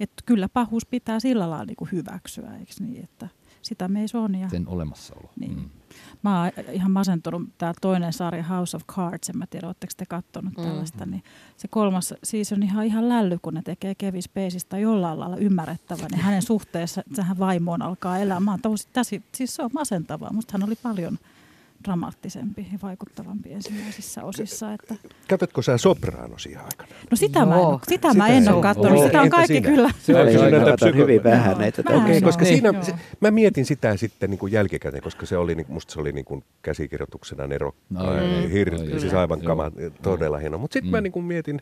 Et 0.00 0.10
kyllä 0.26 0.48
pahuus 0.48 0.86
pitää 0.86 1.20
sillä 1.20 1.50
lailla 1.50 1.64
niin 1.64 1.76
kuin 1.76 1.88
hyväksyä, 1.92 2.56
eikö 2.58 2.72
niin, 2.80 3.04
että 3.04 3.28
sitä 3.64 3.88
meissä 3.88 4.18
on. 4.18 4.34
Ja 4.34 4.48
Sen 4.48 4.68
olemassaolo. 4.68 5.30
Niin. 5.40 5.56
Mm. 5.56 5.70
mä 6.22 6.42
oon 6.42 6.50
ihan 6.72 6.90
masentunut, 6.90 7.42
tämä 7.58 7.72
toinen 7.80 8.12
sarja 8.12 8.42
House 8.42 8.76
of 8.76 8.82
Cards, 8.86 9.28
en 9.28 9.38
mä 9.38 9.46
tiedä, 9.46 9.66
oletteko 9.66 9.92
te 9.96 10.06
kattonut 10.06 10.56
Mm. 10.56 10.64
tällaista, 10.64 11.06
niin 11.06 11.22
se 11.56 11.68
kolmas 11.68 12.14
siis 12.24 12.52
on 12.52 12.62
ihan, 12.62 12.84
ihan 12.86 13.08
lälly, 13.08 13.38
kun 13.42 13.54
ne 13.54 13.62
tekee 13.62 13.94
Kevin 13.94 14.22
Spacesta 14.22 14.78
jollain 14.78 15.20
lailla 15.20 15.36
ymmärrettävän, 15.36 16.08
niin 16.10 16.20
hänen 16.20 16.42
suhteessa 16.42 17.02
tähän 17.16 17.38
vaimoon 17.38 17.82
alkaa 17.82 18.18
elää. 18.18 18.40
Mä 18.40 18.50
oon 18.50 18.60
tosi, 18.62 18.88
täsi, 18.92 19.22
siis 19.34 19.54
se 19.56 19.62
on 19.62 19.70
masentavaa, 19.74 20.32
musta 20.32 20.52
hän 20.58 20.68
oli 20.68 20.76
paljon 20.82 21.18
dramaattisempi 21.84 22.66
ja 22.72 22.78
vaikuttavampi 22.82 23.52
ensimmäisissä 23.52 24.24
osissa. 24.24 24.72
Että... 24.72 24.94
Katsotko 25.30 25.62
sä 25.62 25.78
Sopranosia 25.78 26.60
aikana? 26.60 26.88
No 27.10 27.16
sitä 27.16 27.46
mä 27.46 27.54
en, 27.54 27.62
sitä 27.88 28.08
Sitä 28.08 28.14
mä 28.14 28.28
en 28.28 28.48
ole 28.48 28.56
on. 28.56 28.62
katsonut. 28.62 29.04
Sitä 29.04 29.22
on 29.22 29.30
kaikki 29.30 29.54
sinä? 29.54 29.68
kyllä. 29.68 29.90
Se 29.98 30.12
katson 30.12 30.88
psyko- 30.90 30.96
hyvin 30.96 31.24
vähän 31.24 31.50
Joo. 31.50 31.58
näitä. 31.58 31.82
Okei, 31.86 32.12
Joo. 32.12 32.20
koska 32.20 32.44
Ei, 32.44 32.52
siinä, 32.52 32.68
joo. 32.68 32.82
se, 32.82 32.94
mä 33.20 33.30
mietin 33.30 33.64
sitä 33.66 33.96
sitten 33.96 34.30
niin 34.30 34.38
kuin 34.38 34.52
jälkikäteen, 34.52 35.02
koska 35.02 35.26
se 35.26 35.36
oli, 35.36 35.54
niin, 35.54 35.66
musta 35.68 35.92
se 35.94 36.00
oli 36.00 36.12
niin 36.12 36.24
kuin 36.24 36.44
käsikirjoituksena 36.62 37.46
nero, 37.46 37.72
No, 37.90 38.00
mm. 38.04 38.50
hir, 38.50 38.70
Kyllä. 38.70 39.00
siis 39.00 39.14
aivan 39.14 39.38
Joo. 39.42 39.46
kama, 39.46 39.70
todella 40.02 40.38
hieno. 40.38 40.58
Mutta 40.58 40.72
sitten 40.72 40.88
Mm. 40.90 40.96
mä 40.96 41.00
niin 41.00 41.12
kuin 41.12 41.24
mietin 41.24 41.60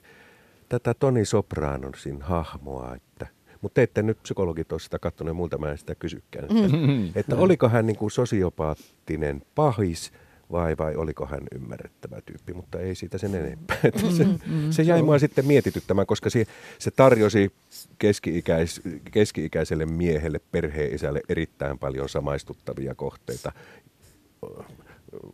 tätä 0.68 0.94
Toni 0.94 1.24
Sopranosin 1.24 2.22
hahmoa, 2.22 2.94
että 2.94 3.26
mutta 3.62 3.74
te 3.74 3.82
ette 3.82 4.02
nyt 4.02 4.22
psykologit 4.22 4.72
ole 4.72 4.80
sitä 4.80 4.98
katsoneet 4.98 5.30
ja 5.30 5.34
muilta 5.34 5.58
mä 5.58 5.70
en 5.70 5.78
sitä 5.78 5.94
kysykään. 5.94 6.44
Että, 6.44 6.76
Mm. 6.76 7.10
että 7.14 7.36
oliko 7.36 7.68
hän 7.68 7.86
niin 7.86 7.96
kuin 7.96 8.10
sosiopaattinen 8.10 9.42
pahis 9.54 10.12
vai, 10.52 10.76
vai 10.78 10.96
oliko 10.96 11.26
hän 11.26 11.40
ymmärrettävä 11.54 12.20
tyyppi, 12.26 12.54
mutta 12.54 12.80
ei 12.80 12.94
siitä 12.94 13.18
sen 13.18 13.34
enempää. 13.34 13.76
Että 13.84 14.00
se, 14.16 14.26
se 14.70 14.82
jäi 14.82 15.02
mua 15.02 15.18
sitten 15.18 15.46
mietityttämään, 15.46 16.06
koska 16.06 16.30
se, 16.30 16.46
se 16.78 16.90
tarjosi 16.90 17.52
keski-ikäis, 17.98 18.80
keski-ikäiselle 19.10 19.86
miehelle, 19.86 20.40
perheen-isälle 20.52 21.20
erittäin 21.28 21.78
paljon 21.78 22.08
samaistuttavia 22.08 22.94
kohteita 22.94 23.52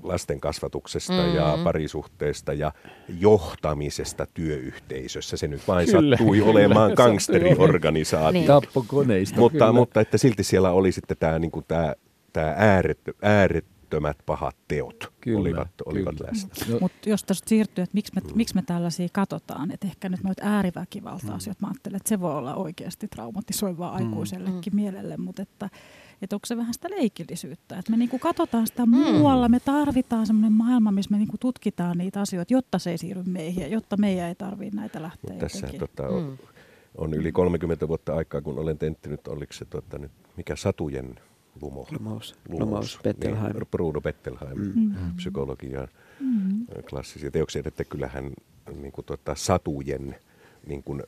lasten 0.03 0.41
kasvatuksesta 0.41 1.27
mm. 1.27 1.35
ja 1.35 1.59
parisuhteesta 1.65 2.53
ja 2.53 2.73
johtamisesta 3.19 4.27
työyhteisössä. 4.35 5.37
Se 5.37 5.49
nyt 5.49 5.69
vain 5.69 5.87
Kyllä, 5.87 6.17
sattui 6.17 6.37
kyllä, 6.37 6.51
olemaan 6.51 6.93
gangsteriorganisaatio. 6.97 8.33
Niin. 8.33 8.47
Tappokoneista. 8.47 9.41
Mutta, 9.41 9.59
kyllä. 9.59 9.73
mutta 9.73 10.01
että 10.01 10.19
silti 10.19 10.45
siellä 10.45 10.71
oli 10.71 10.93
sitten 10.93 11.17
tämä 11.21 11.39
niin 11.39 11.53
tää, 11.69 11.95
tää 12.33 12.55
ääret, 12.59 13.01
äärettömät 13.23 14.17
pahat 14.27 14.57
teot 14.69 15.13
Kyllä, 15.21 15.41
olivat, 15.41 15.71
olivat 15.87 16.17
kyllä. 16.17 16.31
läsnä. 16.31 16.73
No, 16.73 16.79
Mutta 16.81 17.09
jos 17.09 17.25
tästä 17.25 17.49
siirtyy, 17.49 17.83
että 17.83 17.95
miksi 17.95 18.13
me, 18.15 18.23
miksi 18.35 18.55
me 18.55 18.63
tällaisia 18.63 19.09
katsotaan, 19.13 19.71
että 19.71 19.87
ehkä 19.87 20.09
nyt 20.09 20.23
noita 20.23 20.43
ääriväkivalta-asioita, 20.45 21.67
mä 21.67 21.69
ajattelen, 21.69 21.97
että 21.97 22.09
se 22.09 22.21
voi 22.21 22.35
olla 22.35 22.55
oikeasti 22.55 23.09
traumatisoivaa 23.09 23.93
aikuisellekin 23.93 24.77
mielelle, 24.77 25.17
mutta 25.17 25.43
että, 25.43 25.71
että 26.23 26.37
onko 26.37 26.47
se 26.47 26.57
vähän 26.57 26.75
sitä 26.75 26.91
leikillisyyttä, 26.91 27.79
että 27.79 27.91
me 27.91 27.97
niinku 27.97 28.19
katsotaan 28.19 28.67
sitä 28.67 28.87
muualla, 28.87 29.49
me 29.49 29.61
tarvitaan 29.61 30.27
semmoinen 30.27 30.53
maailma, 30.53 30.93
missä 30.93 31.11
me 31.11 31.19
niinku 31.19 31.37
tutkitaan 31.41 31.99
niitä 31.99 32.21
asioita, 32.21 32.53
jotta 32.53 32.79
se 32.79 32.91
ei 32.91 32.99
siirry 32.99 33.23
meihin 33.27 33.63
ja 33.63 33.69
jotta 33.69 33.97
meidän 33.97 34.29
ei 34.29 34.35
tarvitse 34.35 34.77
näitä 34.77 35.03
lähteä 35.03 35.31
Mut 35.31 35.39
tässä 35.39 35.67
tota, 35.79 36.09
on, 36.09 36.39
on 36.99 37.15
yli 37.15 37.33
30 37.33 37.89
vuotta 37.89 38.15
aikaa, 38.15 38.41
kun 38.41 38.59
olen 38.59 38.79
tenttinyt, 38.79 39.29
oliko 39.29 39.53
se 39.53 39.65
tota, 39.65 39.99
nyt, 39.99 40.13
mikä 40.37 40.57
Satujen 40.57 41.15
lumo? 41.61 41.87
Lumous. 41.99 42.35
Lumous, 42.49 42.99
Bettelheim. 43.05 43.57
Niin, 43.57 43.67
Bruno 43.71 44.01
Bettelheim, 44.01 44.59
Mm. 44.75 44.95
psykologian 45.17 45.89
Mm. 46.21 46.67
klassisia 46.91 47.31
teoksia, 47.31 47.63
että 47.65 47.85
kyllähän 47.85 48.33
niin 48.81 48.93
kuin, 48.93 49.05
tota, 49.05 49.35
satujen 49.35 50.17
niin 50.67 50.83
kuin, 50.83 51.03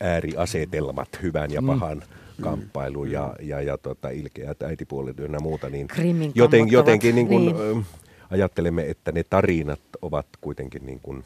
ääriasetelmat, 0.00 1.08
hyvän 1.22 1.50
ja 1.50 1.62
pahan 1.66 1.98
mm. 1.98 2.42
kamppailu 2.42 3.04
ja, 3.04 3.36
ja, 3.40 3.60
ja 3.60 3.78
tota, 3.78 4.08
ilkeät 4.08 4.62
äitipuolet 4.62 5.20
ynnä 5.20 5.40
muuta, 5.40 5.70
niin 5.70 5.88
joten, 6.34 6.72
jotenkin 6.72 7.14
niin 7.14 7.28
kuin, 7.28 7.46
niin. 7.46 7.56
niin. 7.56 7.86
ajattelemme, 8.30 8.90
että 8.90 9.12
ne 9.12 9.24
tarinat 9.24 9.80
ovat 10.02 10.26
kuitenkin 10.40 10.86
niin 10.86 11.00
kuin, 11.00 11.24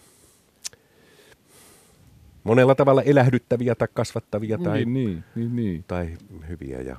monella 2.44 2.74
tavalla 2.74 3.02
elähdyttäviä 3.02 3.74
tai 3.74 3.88
kasvattavia 3.94 4.58
tai, 4.58 4.84
niin, 4.84 4.94
niin, 4.94 5.24
niin, 5.34 5.56
niin. 5.56 5.84
tai 5.88 6.16
hyviä 6.48 6.80
ja 6.80 6.96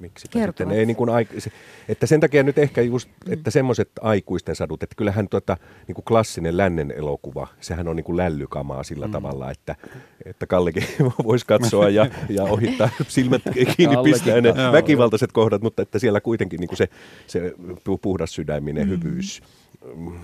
miksi 0.00 0.28
sitten 0.32 0.70
ei 0.70 0.86
niin 0.86 0.96
kuin 0.96 1.10
aik- 1.10 1.40
se- 1.40 1.52
että 1.88 2.06
sen 2.06 2.20
takia 2.20 2.42
nyt 2.42 2.58
ehkä 2.58 2.82
just, 2.82 3.08
että 3.28 3.50
semmoiset 3.50 3.90
aikuisten 4.00 4.56
sadut, 4.56 4.82
että 4.82 4.94
kyllähän 4.96 5.28
tuota, 5.28 5.56
niin 5.88 5.94
kuin 5.94 6.04
klassinen 6.04 6.56
lännen 6.56 6.90
elokuva, 6.90 7.46
sehän 7.60 7.88
on 7.88 7.96
niin 7.96 8.04
kuin 8.04 8.16
lällykamaa 8.16 8.82
sillä 8.82 9.06
mm. 9.06 9.12
tavalla, 9.12 9.50
että, 9.50 9.76
että 10.24 10.46
Kallekin 10.46 10.84
voisi 11.24 11.46
katsoa 11.46 11.88
ja, 11.88 12.06
ja 12.28 12.44
ohittaa 12.44 12.90
silmät 13.08 13.42
kiinni 13.76 13.96
pistää 14.04 14.40
ne 14.40 14.54
väkivaltaiset 14.72 15.32
kohdat, 15.32 15.62
mutta 15.62 15.82
että 15.82 15.98
siellä 15.98 16.20
kuitenkin 16.20 16.60
niin 16.60 16.68
kuin 16.68 16.78
se, 16.78 16.88
se 17.26 17.54
pu- 17.60 17.98
puhdas 18.02 18.34
sydäminen 18.34 18.88
mm. 18.88 18.90
hyvyys 18.90 19.42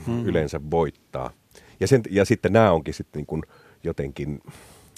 mm. 0.06 0.26
yleensä 0.26 0.60
voittaa. 0.70 1.30
Ja, 1.80 1.86
sen, 1.86 2.02
ja 2.10 2.24
sitten 2.24 2.52
nämä 2.52 2.72
onkin 2.72 2.94
sitten 2.94 3.18
niin 3.18 3.26
kuin 3.26 3.42
jotenkin 3.84 4.40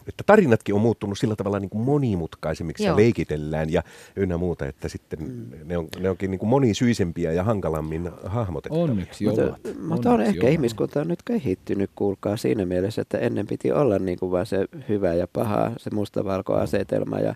että 0.09 0.25
tarinatkin 0.27 0.75
on 0.75 0.81
muuttunut 0.81 1.19
sillä 1.19 1.37
tavalla 1.37 1.61
niin 1.61 1.71
kuin 1.71 1.83
monimutkaisemmiksi 1.83 2.85
ja 2.85 2.89
Joo. 2.89 2.97
leikitellään 2.97 3.73
ja 3.73 3.83
ynnä 4.17 4.37
muuta, 4.37 4.67
että 4.67 4.89
sitten 4.89 5.19
ne, 5.65 5.79
on, 5.79 5.89
ne 6.01 6.11
onkin 6.11 6.31
niin 6.31 6.39
kuin 6.39 6.49
monisyisempiä 6.49 7.33
ja 7.33 7.45
hankalammin 7.45 8.11
hahmotettavia. 8.25 8.85
Onneksi 8.85 9.25
Mutta, 9.25 9.43
ovat. 9.43 9.61
mutta 9.89 10.09
on 10.09 10.13
Onneksi 10.15 10.31
ehkä 10.31 10.47
ovat. 10.47 10.53
ihmiskunta 10.53 11.01
on 11.01 11.09
nyt 11.09 11.23
kehittynyt, 11.25 11.91
kuulkaa 11.95 12.37
siinä 12.37 12.67
mielessä, 12.67 13.03
että 13.03 13.19
ennen 13.19 13.47
piti 13.47 13.73
olla 13.73 13.99
niin 13.99 14.19
kuin 14.19 14.33
vaan 14.33 14.47
se 14.47 14.67
hyvä 14.89 15.15
ja 15.15 15.29
paha, 15.33 15.73
se 15.77 15.91
mustavalkoasetelma 15.95 17.19
ja 17.19 17.35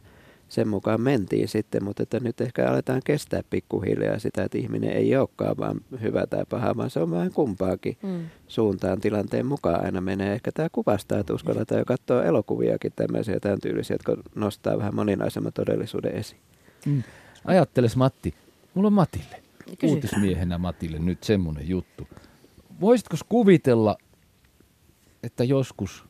sen 0.53 0.68
mukaan 0.68 1.00
mentiin 1.00 1.48
sitten, 1.48 1.84
mutta 1.84 2.03
että 2.03 2.20
nyt 2.20 2.40
ehkä 2.40 2.70
aletaan 2.70 3.00
kestää 3.05 3.42
pikkuhiljaa 3.50 4.18
sitä, 4.18 4.44
että 4.44 4.59
ihminen 4.59 4.90
ei 4.92 5.16
olekaan 5.16 5.57
vaan 5.59 5.80
hyvä 6.00 6.26
tai 6.26 6.44
paha, 6.48 6.76
vaan 6.76 6.90
se 6.90 7.00
on 7.00 7.11
vähän 7.11 7.32
kumpaakin 7.32 7.96
Mm. 8.03 8.24
suuntaan 8.48 9.00
tilanteen 9.00 9.46
mukaan 9.46 9.84
aina 9.84 10.00
menee. 10.00 10.32
Ehkä 10.32 10.53
tämä 10.53 10.68
kuvastaa, 10.72 11.18
että 11.18 11.34
uskalletaan 11.34 11.78
jo 11.78 11.84
katsoa 11.84 12.24
elokuviakin 12.24 12.92
tämmöisiä 12.96 13.40
tämän 13.40 13.59
tyylisiä, 13.61 13.94
jotka 13.94 14.16
nostaa 14.34 14.78
vähän 14.78 14.94
moninaisemman 14.94 15.53
todellisuuden 15.53 16.14
esiin. 16.14 16.40
Mm. 16.86 17.03
Ajatteles 17.44 17.96
Matti, 17.96 18.34
mulla 18.74 18.86
on 18.86 18.92
Matille, 18.92 19.42
Kysy. 19.78 19.94
uutismiehenä 19.94 20.59
Matille 20.59 20.98
nyt 20.98 21.24
semmoinen 21.24 21.68
juttu. 21.68 22.09
Voisitko 22.80 23.16
kuvitella, 23.28 23.96
että 25.22 25.44
joskus 25.44 26.05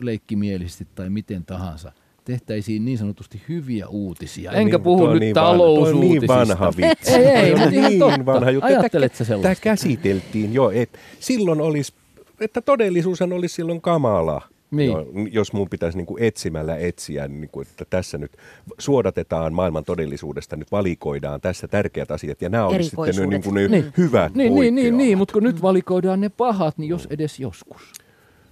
leikkimielisesti 0.00 0.88
tai 0.94 1.10
miten 1.10 1.44
tahansa 1.44 1.92
tehtäisiin 2.32 2.84
niin 2.84 2.98
sanotusti 2.98 3.42
hyviä 3.48 3.86
uutisia. 3.88 4.52
Enkä 4.52 4.76
niin- 4.76 4.84
puhu 4.84 5.06
nyt 5.06 5.20
niin 5.20 5.34
vanha- 5.34 5.50
talousuutisista. 5.50 6.44
niin 6.44 6.48
vanha 6.48 6.72
vitsi. 6.76 7.14
Ei, 7.14 7.24
ei, 7.26 7.52
ihan 7.52 7.70
niin 7.70 7.98
totta. 7.98 8.26
vanha 8.26 8.50
juttu. 8.50 8.66
Ajattelet 8.66 9.14
sä 9.14 9.24
Tämä 9.24 9.28
sellaista? 9.28 9.62
käsiteltiin 9.62 10.54
jo, 10.54 10.70
että 10.70 10.98
silloin 11.20 11.60
olisi, 11.60 11.92
että 12.40 12.60
todellisuushan 12.60 13.32
olisi 13.32 13.54
silloin 13.54 13.80
kamala. 13.80 14.42
Niin. 14.70 14.90
Jo, 14.90 15.06
jos 15.30 15.52
mun 15.52 15.68
pitäisi 15.68 15.98
niin 15.98 16.06
kuin 16.06 16.22
etsimällä 16.22 16.76
etsiä, 16.76 17.28
niin 17.28 17.48
kuin, 17.52 17.66
että 17.70 17.84
tässä 17.90 18.18
nyt 18.18 18.32
suodatetaan 18.78 19.52
maailman 19.54 19.84
todellisuudesta, 19.84 20.56
nyt 20.56 20.72
valikoidaan 20.72 21.40
tässä 21.40 21.68
tärkeät 21.68 22.10
asiat, 22.10 22.42
ja 22.42 22.48
nämä 22.48 22.66
olisi 22.66 22.90
sitten 22.90 23.28
niin 23.30 23.42
kuin 23.42 23.54
ne 23.54 23.68
Niin. 23.68 23.84
hyvät 23.96 24.34
Niin, 24.34 24.54
niin, 24.54 24.74
niin, 24.74 24.96
niin, 24.96 25.18
mutta 25.18 25.32
kun 25.32 25.42
nyt 25.42 25.62
valikoidaan 25.62 26.20
ne 26.20 26.28
pahat, 26.28 26.78
niin 26.78 26.88
jos 26.88 27.06
edes 27.10 27.40
joskus. 27.40 27.92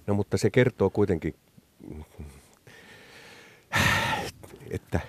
No 0.07 0.13
mutta 0.13 0.37
se 0.37 0.49
kertoo 0.49 0.89
kuitenkin, 0.89 1.33
että 4.71 4.99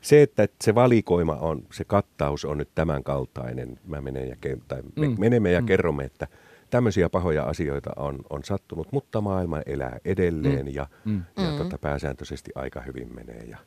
se, 0.00 0.22
että 0.22 0.48
se 0.60 0.74
valikoima 0.74 1.34
on, 1.34 1.62
se 1.72 1.84
kattaus 1.84 2.44
on 2.44 2.58
nyt 2.58 2.68
tämän 2.74 3.02
kaltainen, 3.04 3.78
mä 3.86 4.00
menen 4.00 4.28
ja, 4.28 4.34
ke- 4.46 4.60
tai 4.68 4.82
me 4.96 5.08
Mm. 5.08 5.14
menemme 5.18 5.50
ja 5.52 5.60
Mm. 5.60 5.66
kerromme, 5.66 6.04
että 6.04 6.26
tämmöisiä 6.70 7.08
pahoja 7.10 7.44
asioita 7.44 7.90
on, 7.96 8.18
on 8.30 8.44
sattunut, 8.44 8.92
mutta 8.92 9.20
maailma 9.20 9.60
elää 9.66 9.98
edelleen 10.04 10.66
Mm. 10.66 10.72
ja, 10.74 10.86
Mm. 11.04 11.22
ja 11.36 11.58
tota, 11.58 11.78
pääsääntöisesti 11.78 12.50
aika 12.54 12.80
hyvin 12.80 13.14
menee 13.14 13.44
ja, 13.44 13.58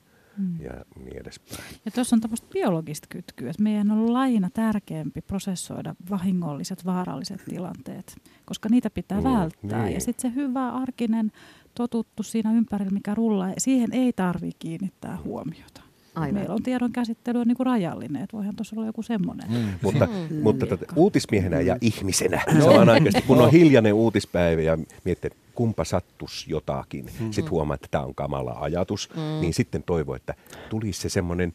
ja 0.59 0.71
niin 1.05 1.17
edespäin. 1.17 1.63
Ja 1.85 1.91
tuossa 1.91 2.15
on 2.15 2.21
tämmöistä 2.21 2.47
biologista 2.53 3.07
kytkyä, 3.09 3.49
että 3.49 3.63
meidän 3.63 3.91
on 3.91 4.13
lajina 4.13 4.49
tärkeämpi 4.53 5.21
prosessoida 5.21 5.95
vahingolliset, 6.09 6.85
vaaralliset 6.85 7.41
tilanteet, 7.49 8.15
koska 8.45 8.69
niitä 8.69 8.89
pitää 8.89 9.17
Mm, 9.21 9.23
välttää. 9.23 9.83
niin. 9.83 9.93
Ja 9.93 9.99
sitten 10.01 10.31
se 10.31 10.35
hyvä, 10.35 10.69
arkinen, 10.69 11.31
totuttu 11.75 12.23
siinä 12.23 12.53
ympärillä, 12.53 12.91
mikä 12.91 13.15
rullaa, 13.15 13.53
siihen 13.57 13.93
ei 13.93 14.13
tarvitse 14.13 14.57
kiinnittää 14.59 15.17
huomiota. 15.23 15.81
Aivan. 16.15 16.33
Meillä 16.33 16.53
on 16.53 16.63
tiedon 16.63 16.91
käsittely 16.91 17.39
on 17.39 17.47
niin 17.47 17.57
kuin 17.57 17.65
rajallinen, 17.65 18.23
että 18.23 18.37
voihan 18.37 18.55
tuossa 18.55 18.75
olla 18.75 18.85
joku 18.85 19.01
semmoinen. 19.03 19.51
Mm. 19.51 19.67
Mutta, 19.81 20.05
Mm. 20.05 20.35
mutta 20.41 20.65
tätä, 20.65 20.85
uutismiehenä 20.95 21.61
ja 21.61 21.77
ihmisenä 21.81 22.41
No. 22.53 22.65
samanaikaisesti, 22.65 23.27
kun 23.27 23.41
on 23.41 23.51
hiljainen 23.51 23.93
uutispäivä 23.93 24.61
ja 24.61 24.77
miettii, 25.03 25.27
että 25.27 25.39
kumpa 25.55 25.83
sattus 25.83 26.45
jotakin, 26.47 27.05
mm-hmm. 27.05 27.31
sitten 27.31 27.51
huomaa, 27.51 27.75
että 27.75 27.87
tämä 27.91 28.03
on 28.03 28.15
kamala 28.15 28.55
ajatus, 28.59 29.09
mm. 29.15 29.41
niin 29.41 29.53
sitten 29.53 29.83
toivoo, 29.83 30.15
että 30.15 30.33
tulisi 30.69 31.01
se 31.01 31.09
semmoinen 31.09 31.53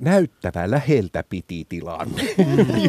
näyttävä 0.00 0.70
läheltä 0.70 1.24
piti 1.30 1.66
tilanne, 1.68 2.22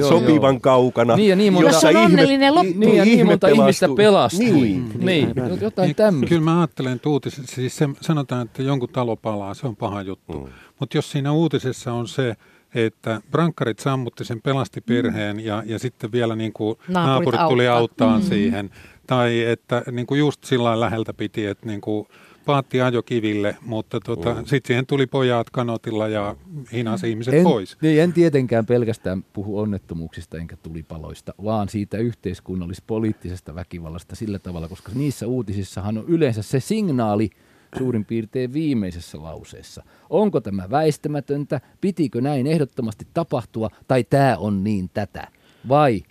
Joo, 0.00 0.08
sopivan 0.08 0.54
joo. 0.54 0.60
kaukana. 0.60 1.16
Niin 1.16 1.28
ja 1.30 1.36
niin 1.36 1.52
monta- 1.52 1.68
Jossa 1.68 1.88
on 1.88 1.96
onnellinen 1.96 2.54
loppu. 2.54 2.72
Niin 2.76 2.96
ja 2.96 3.04
niin 3.04 3.26
monta 3.26 3.48
ihme 3.48 3.62
ihmistä 3.62 3.88
pelastui. 3.96 4.44
Niin. 4.50 4.90
niin. 4.98 5.32
aivan. 5.42 5.60
jotain 5.60 5.86
Niin, 5.86 5.96
tämmöistä. 5.96 6.28
Kyllä 6.28 6.44
mä 6.44 6.60
ajattelen, 6.60 6.92
että 6.92 7.08
uutis, 7.08 7.40
siis 7.44 7.76
se, 7.76 7.88
sanotaan, 8.00 8.42
että 8.42 8.62
jonkun 8.62 8.88
talo 8.88 9.16
palaa, 9.16 9.54
se 9.54 9.66
on 9.66 9.76
paha 9.76 10.02
juttu. 10.02 10.32
Mm. 10.32 10.44
Mm. 10.44 10.52
Mutta 10.80 10.98
jos 10.98 11.10
siinä 11.10 11.32
uutisessa 11.32 11.92
on 11.92 12.08
se, 12.08 12.34
että 12.74 13.20
brankkarit 13.30 13.78
sammutti 13.78 14.24
sen, 14.24 14.42
pelasti 14.42 14.80
perheen 14.80 15.40
ja, 15.40 15.62
ja 15.66 15.78
sitten 15.78 16.12
vielä 16.12 16.36
niin 16.36 16.52
kuin 16.52 16.78
Naapurit 16.88 17.34
naapurit, 17.34 17.40
tuli 17.48 17.68
auttaa. 17.68 18.18
mm. 18.18 18.24
siihen, 18.24 18.70
Tai 19.06 19.40
että 19.42 19.82
niin 19.92 20.06
kuin 20.06 20.18
just 20.18 20.44
sillä 20.44 20.80
läheltä 20.80 21.12
piti, 21.14 21.46
että 21.46 21.66
niin 21.66 21.80
kuin 21.80 22.06
paatti 22.46 22.80
ajo 22.80 23.02
kiville, 23.02 23.56
mutta 23.60 24.00
tota, 24.00 24.34
Mm. 24.34 24.44
sitten 24.44 24.66
siihen 24.68 24.86
tuli 24.86 25.06
pojat 25.06 25.50
kanotilla 25.50 26.08
ja 26.08 26.36
hinasi 26.72 27.10
ihmiset 27.10 27.34
en, 27.34 27.44
pois. 27.44 27.76
Niin, 27.82 28.02
en 28.02 28.12
tietenkään 28.12 28.66
pelkästään 28.66 29.24
puhu 29.32 29.58
onnettomuuksista 29.58 30.38
enkä 30.38 30.56
tulipaloista, 30.56 31.34
vaan 31.44 31.68
siitä 31.68 31.98
yhteiskunnallis-poliittisesta 31.98 33.54
väkivallasta 33.54 34.16
sillä 34.16 34.38
tavalla, 34.38 34.68
koska 34.68 34.92
niissä 34.94 35.26
uutisissahan 35.26 35.98
on 35.98 36.04
yleensä 36.08 36.42
se 36.42 36.60
signaali 36.60 37.30
suurin 37.78 38.04
piirtein 38.04 38.52
viimeisessä 38.52 39.22
lauseessa. 39.22 39.84
Onko 40.10 40.40
tämä 40.40 40.70
väistämätöntä, 40.70 41.60
pitikö 41.80 42.20
näin 42.20 42.46
ehdottomasti 42.46 43.06
tapahtua, 43.14 43.70
tai 43.88 44.04
tämä 44.04 44.36
on 44.38 44.64
niin 44.64 44.90
tätä, 44.94 45.28
vai 45.68 46.02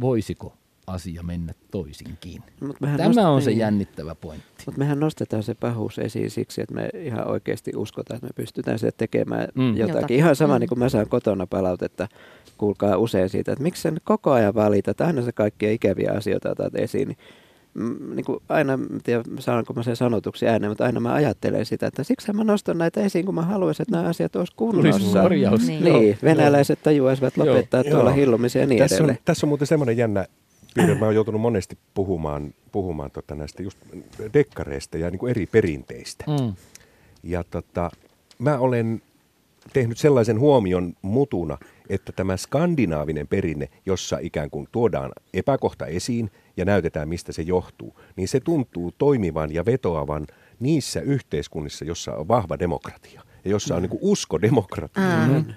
voisiko 0.00 0.56
asia 0.86 1.22
mennä 1.22 1.54
toisinkin? 1.70 2.42
Mut 2.60 2.80
mehän 2.80 2.96
Tämä 2.96 3.10
nost- 3.10 3.26
on 3.26 3.42
se 3.42 3.50
niin. 3.50 3.58
jännittävä 3.58 4.14
pointti. 4.14 4.46
Mutta 4.66 4.78
mehän 4.78 5.00
nostetaan 5.00 5.42
se 5.42 5.54
pahuus 5.54 5.98
esiin 5.98 6.30
siksi, 6.30 6.60
että 6.62 6.74
me 6.74 6.90
ihan 6.94 7.28
oikeasti 7.28 7.72
uskotaan, 7.76 8.16
että 8.16 8.26
me 8.26 8.32
pystytään 8.36 8.78
se 8.78 8.90
tekemään 8.96 9.48
Mm. 9.54 9.76
jotakin. 9.76 9.94
Jotakin. 9.94 10.16
Ihan 10.16 10.36
sama, 10.36 10.54
Mm. 10.54 10.60
niin 10.60 10.68
kuin 10.68 10.78
mä 10.78 10.88
saan 10.88 11.08
kotona 11.08 11.46
palautetta, 11.46 12.08
kuulkaa 12.58 12.96
usein 12.96 13.28
siitä, 13.28 13.52
että 13.52 13.62
miksi 13.62 13.82
sen 13.82 13.96
koko 14.04 14.30
ajan 14.32 14.54
valitat, 14.54 15.00
aina 15.00 15.22
se 15.22 15.32
kaikkia 15.32 15.70
ikäviä 15.72 16.12
asioita 16.12 16.50
otat 16.50 16.74
esiin. 16.74 17.08
Niin, 17.08 17.18
mm, 17.74 18.14
niin 18.16 18.24
kuin 18.24 18.38
aina, 18.48 18.72
en 18.72 18.88
tiedä 19.04 19.22
saanko 19.38 19.72
mä 19.72 19.82
sen 19.82 19.96
sanotuksi 19.96 20.48
ääneen, 20.48 20.70
mutta 20.70 20.84
aina 20.84 21.00
mä 21.00 21.12
ajattelen 21.12 21.66
sitä, 21.66 21.86
että 21.86 22.04
siksi 22.04 22.32
mä 22.32 22.44
nostan 22.44 22.78
näitä 22.78 23.00
esiin, 23.00 23.24
kun 23.24 23.34
mä 23.34 23.42
haluaisin, 23.42 23.82
että 23.82 23.96
nämä 23.96 24.08
asiat 24.08 24.36
olisi 24.36 24.52
kunnossa. 24.56 25.22
korjaus. 25.22 25.66
Niin. 25.66 25.84
Niin, 25.84 26.18
venäläiset 26.22 26.82
tajuaisivat 26.82 27.36
Joo. 27.36 27.46
lopettaa 27.46 27.80
Joo. 27.82 27.90
tuolla 27.94 28.10
hillumisen 28.12 28.60
ja 28.60 28.66
niin 28.66 28.78
Tässä 28.78 28.94
on, 28.94 28.98
edelleen. 29.00 29.18
tässä 29.24 29.46
on 29.46 29.48
muuten 29.48 29.66
semmoinen 29.66 29.96
jännä 29.96 30.26
piirre, 30.74 30.94
mä 30.94 31.04
oon 31.04 31.14
joutunut 31.14 31.40
monesti 31.40 31.78
puhumaan, 31.94 32.54
puhumaan 32.72 33.10
tota 33.10 33.34
näistä 33.34 33.62
just 33.62 33.78
dekkareista 34.32 34.98
ja 34.98 35.10
niin 35.10 35.18
kuin 35.18 35.30
eri 35.30 35.46
perinteistä. 35.46 36.24
Mm. 36.28 36.54
Ja 37.22 37.44
tota, 37.44 37.90
mä 38.38 38.58
olen 38.58 39.02
tehnyt 39.72 39.98
sellaisen 39.98 40.40
huomion 40.40 40.94
mutuna, 41.02 41.58
että 41.88 42.12
tämä 42.12 42.36
skandinaavinen 42.36 43.28
perinne, 43.28 43.68
jossa 43.86 44.18
ikään 44.20 44.50
kuin 44.50 44.68
tuodaan 44.72 45.12
epäkohta 45.34 45.86
esiin 45.86 46.30
ja 46.56 46.64
näytetään, 46.64 47.08
mistä 47.08 47.32
se 47.32 47.42
johtuu, 47.42 48.00
niin 48.16 48.28
se 48.28 48.40
tuntuu 48.40 48.92
toimivan 48.98 49.54
ja 49.54 49.64
vetoavan 49.64 50.26
niissä 50.60 51.00
yhteiskunnissa, 51.00 51.84
jossa 51.84 52.16
on 52.16 52.28
vahva 52.28 52.58
demokratia 52.58 53.22
ja 53.44 53.50
jossa 53.50 53.76
on 53.76 53.82
niin 53.82 53.90
kuin 53.90 54.02
usko 54.02 54.40
demokratiaan. 54.40 55.56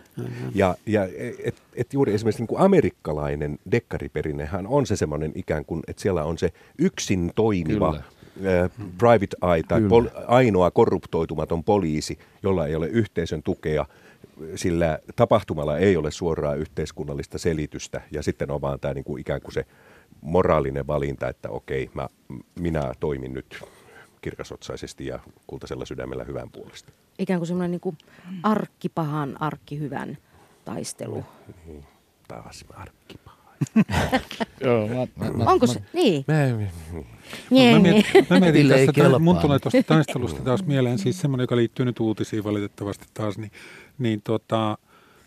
Ja, 0.56 0.76
ja 0.86 1.08
et, 1.44 1.56
et 1.74 1.94
juuri 1.94 2.14
esimerkiksi 2.14 2.42
niin 2.42 2.48
kuin 2.48 2.62
amerikkalainen 2.62 3.60
dekkariperinnehän 3.72 4.68
on 4.68 4.86
se 4.86 4.96
semmoinen 4.96 5.32
ikään 5.36 5.66
kuin, 5.66 5.84
että 5.88 6.02
siellä 6.02 6.24
on 6.24 6.38
se 6.38 6.54
yksin 6.80 7.32
toimiva 7.36 7.92
Kyllä. 8.36 8.70
private 8.98 9.54
eye 9.54 9.64
tai 9.68 9.82
pol, 9.82 10.06
ainoa 10.28 10.72
korruptoitumaton 10.72 11.64
poliisi, 11.64 12.20
jolla 12.44 12.68
ei 12.68 12.76
ole 12.76 12.88
yhteisön 12.88 13.44
tukea, 13.44 13.86
sillä 14.56 15.00
tapahtumalla 15.16 15.78
ei 15.78 15.98
ole 15.98 16.12
suoraa 16.12 16.56
yhteiskunnallista 16.56 17.38
selitystä 17.38 18.02
ja 18.12 18.24
sitten 18.24 18.52
on 18.52 18.62
vaan 18.62 18.80
tämä 18.80 18.94
niin 18.94 19.04
kuin 19.04 19.22
ikään 19.22 19.42
kuin 19.42 19.54
se 19.54 19.66
moraalinen 20.22 20.88
valinta, 20.88 21.30
että 21.30 21.50
okei, 21.50 21.90
mä, 21.94 22.08
minä 22.60 22.92
toimin 23.00 23.34
nyt 23.34 23.64
kirkasotsaisesti 24.28 25.06
ja 25.06 25.20
kultaisella 25.48 25.86
sydämellä 25.86 26.24
hyvän 26.24 26.50
puolesta. 26.52 26.92
Ikään 27.20 27.40
kuin 27.40 27.48
semmoinen 27.48 27.80
niin 27.84 27.98
arkkipahan, 28.44 29.42
arkkihyvän 29.42 30.18
taistelu. 30.66 31.26
Niin, 31.66 31.86
taas 32.28 32.66
mä 32.70 32.82
arkkipaha. 32.82 33.38
Joo, 34.66 34.88
mä, 34.88 34.96
mä, 34.96 35.32
mä, 35.32 35.52
Onko 35.52 35.68
mä, 35.68 35.74
se? 35.74 35.84
Niin. 35.94 36.26
Mä, 36.28 36.34
Niin, 37.50 37.76
Mä 37.76 37.80
niin. 37.80 37.82
mietin, 37.82 38.28
mä 38.30 38.40
mietin 38.40 38.70
tästä, 38.70 39.20
mun 39.20 39.38
tulee 39.38 39.60
tuosta 39.60 39.84
taistelusta 39.84 40.42
taas 40.42 40.66
mieleen 40.66 41.00
siis 41.00 41.22
semmoinen, 41.22 41.44
joka 41.44 41.56
liittyy 41.56 41.86
nyt 41.86 42.00
uutisiin 42.00 42.44
valitettavasti 42.44 43.06
taas, 43.14 43.38
niin, 43.38 43.52
niin 43.98 44.22
tota, 44.22 44.78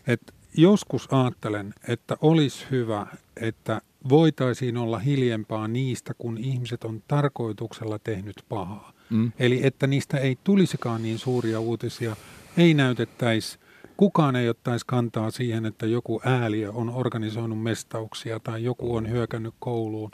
että 0.07 0.33
joskus 0.57 1.07
ajattelen, 1.13 1.73
että 1.87 2.17
olisi 2.21 2.65
hyvä, 2.71 3.07
että 3.41 3.81
voitaisiin 4.09 4.77
olla 4.77 4.99
hiljempaa 4.99 5.67
niistä, 5.67 6.13
kun 6.17 6.37
ihmiset 6.37 6.83
on 6.83 7.03
tarkoituksella 7.07 7.99
tehnyt 7.99 8.35
pahaa. 8.49 8.93
Mm. 9.09 9.31
Eli 9.39 9.59
että 9.63 9.87
niistä 9.87 10.17
ei 10.17 10.37
tulisikaan 10.43 11.03
niin 11.03 11.19
suuria 11.19 11.59
uutisia, 11.59 12.15
ei 12.57 12.73
näytettäisi, 12.73 13.59
kukaan 13.97 14.35
ei 14.35 14.49
ottaisi 14.49 14.85
kantaa 14.85 15.31
siihen, 15.31 15.65
että 15.65 15.85
joku 15.85 16.21
ääliö 16.25 16.71
on 16.71 16.89
organisoinut 16.89 17.63
mestauksia 17.63 18.39
tai 18.39 18.63
joku 18.63 18.95
on 18.95 19.09
hyökännyt 19.09 19.53
kouluun. 19.59 20.11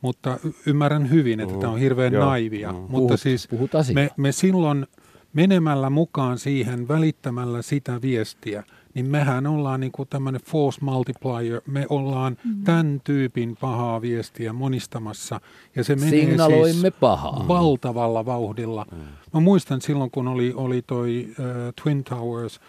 Mutta 0.00 0.38
y- 0.44 0.50
ymmärrän 0.66 1.10
hyvin, 1.10 1.40
että 1.40 1.54
Mm, 1.54 1.60
tämä 1.60 1.72
on 1.72 1.78
hirveän 1.78 2.12
joo, 2.12 2.24
naivia. 2.26 2.72
mm. 2.72 2.78
Mutta 2.88 3.14
Puhut- 3.14 3.20
siis 3.20 3.48
puhut 3.48 3.70
me, 3.94 4.10
me 4.16 4.32
silloin 4.32 4.86
menemällä 5.32 5.90
mukaan 5.90 6.38
siihen, 6.38 6.88
välittämällä 6.88 7.62
sitä 7.62 8.02
viestiä, 8.02 8.62
niin 8.96 9.06
mehän 9.06 9.46
ollaan 9.46 9.80
niin 9.80 9.92
kuin 9.92 10.08
tämmöinen 10.08 10.40
force 10.40 10.84
multiplier. 10.84 11.60
Me 11.66 11.86
ollaan 11.88 12.36
mm. 12.44 12.64
tämän 12.64 13.00
tyypin 13.04 13.56
pahaa 13.60 14.00
viestiä 14.00 14.52
monistamassa. 14.52 15.40
Ja 15.74 15.84
se 15.84 15.96
menee 15.96 16.10
Signaloimme 16.10 16.80
siis 16.80 16.94
pahaa. 17.00 17.44
valtavalla 17.48 18.26
vauhdilla. 18.26 18.86
Mä 19.34 19.40
muistan 19.40 19.80
silloin, 19.80 20.10
kun 20.10 20.28
oli, 20.28 20.52
oli 20.56 20.82
toi 20.82 21.28
äh, 21.30 21.46
Twin 21.82 22.04
Towers, 22.04 22.60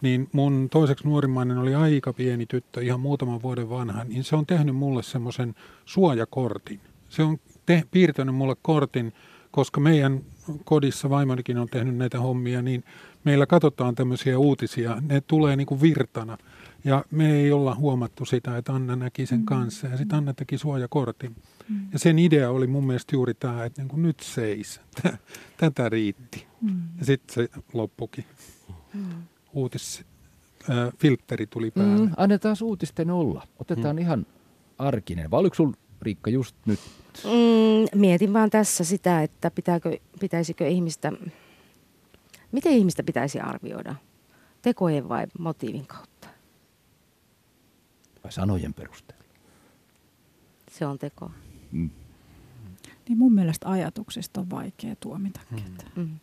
niin 0.00 0.28
mun 0.32 0.68
toiseksi 0.70 1.08
nuorimmainen 1.08 1.58
oli 1.58 1.74
aika 1.74 2.12
pieni 2.12 2.46
tyttö, 2.46 2.82
ihan 2.82 3.00
muutaman 3.00 3.42
vuoden 3.42 3.70
vanha, 3.70 4.04
niin 4.04 4.24
se 4.24 4.36
on 4.36 4.46
tehnyt 4.46 4.76
mulle 4.76 5.02
semmoisen 5.02 5.54
suojakortin. 5.84 6.80
Se 7.08 7.22
on 7.22 7.38
te- 7.66 7.84
piirtänyt 7.90 8.34
mulle 8.34 8.56
kortin, 8.62 9.12
koska 9.50 9.80
meidän 9.80 10.20
kodissa 10.64 11.10
vaimonikin 11.10 11.58
on 11.58 11.68
tehnyt 11.68 11.96
näitä 11.96 12.20
hommia, 12.20 12.62
niin 12.62 12.84
meillä 13.24 13.46
katsotaan 13.46 13.94
tämmöisiä 13.94 14.38
uutisia, 14.38 15.02
ne 15.08 15.20
tulee 15.20 15.56
niin 15.56 15.66
kuin 15.66 15.80
virtana. 15.80 16.38
Ja 16.84 17.04
me 17.10 17.32
ei 17.32 17.52
olla 17.52 17.74
huomattu 17.74 18.24
sitä, 18.24 18.56
että 18.56 18.72
Anna 18.72 18.96
näki 18.96 19.26
sen 19.26 19.44
kanssa 19.44 19.86
ja 19.86 19.96
sitten 19.96 20.18
Anna 20.18 20.34
teki 20.34 20.58
suojakortin. 20.58 21.36
Ja 21.92 21.98
sen 21.98 22.18
idea 22.18 22.50
oli 22.50 22.66
mun 22.66 22.86
mielestä 22.86 23.16
juuri 23.16 23.34
tämä, 23.34 23.64
että 23.64 23.82
niin 23.82 23.88
kuin 23.88 24.02
nyt 24.02 24.20
seis. 24.20 24.80
Tätä 25.56 25.88
riitti. 25.88 26.46
Ja 26.98 27.04
sitten 27.04 27.34
se 27.34 27.48
loppukin. 27.72 28.24
Uutisfiltteri 29.52 31.46
tuli 31.46 31.70
päälle. 31.70 32.06
Mm, 32.06 32.12
annetaan 32.16 32.56
uutisten 32.62 33.10
olla. 33.10 33.46
Otetaan 33.58 33.98
ihan 33.98 34.26
arkinen. 34.78 35.30
Vai 35.30 35.40
oliko 35.40 35.54
sulla, 35.54 35.74
Riikka, 36.02 36.30
just 36.30 36.56
nyt? 36.66 36.80
Mm, 37.24 38.00
mietin 38.00 38.32
vaan 38.32 38.50
tässä 38.50 38.84
sitä, 38.84 39.22
että 39.22 39.50
pitääkö, 39.50 39.98
pitäisikö 40.20 40.68
ihmistä, 40.68 41.12
miten 42.54 42.72
ihmistä 42.72 43.02
pitäisi 43.02 43.40
arvioida? 43.40 43.94
Tekojen 44.62 45.08
vai 45.08 45.26
motiivin 45.38 45.86
kautta? 45.86 46.28
Vai 48.24 48.32
sanojen 48.32 48.74
perusteella? 48.74 49.24
Se 50.70 50.86
on 50.86 50.98
teko. 50.98 51.30
Mm. 51.72 51.90
Niin 53.08 53.18
mun 53.18 53.34
mielestä 53.34 53.68
ajatuksista 53.70 54.40
on 54.40 54.50
vaikea 54.50 54.96
tuomita 55.00 55.40
ketään. 55.56 55.92
Mm. 55.96 56.20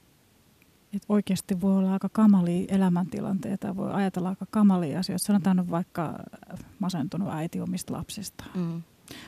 Et 0.94 1.04
oikeasti 1.10 1.62
voi 1.62 1.78
olla 1.78 1.94
aika 1.94 2.10
kamalia 2.10 2.66
elämäntilanteita, 2.70 3.76
voi 3.76 3.92
ajatella 3.92 4.30
aika 4.30 4.46
kamalia 4.50 5.00
asioita. 5.00 5.26
Sanotaan 5.26 5.58
nyt 5.58 5.70
vaikka 5.70 6.20
masentunut 6.80 7.30
äiti 7.32 7.62
omista 7.62 7.94
lapsista. 7.94 8.44
Mm. 8.56 8.82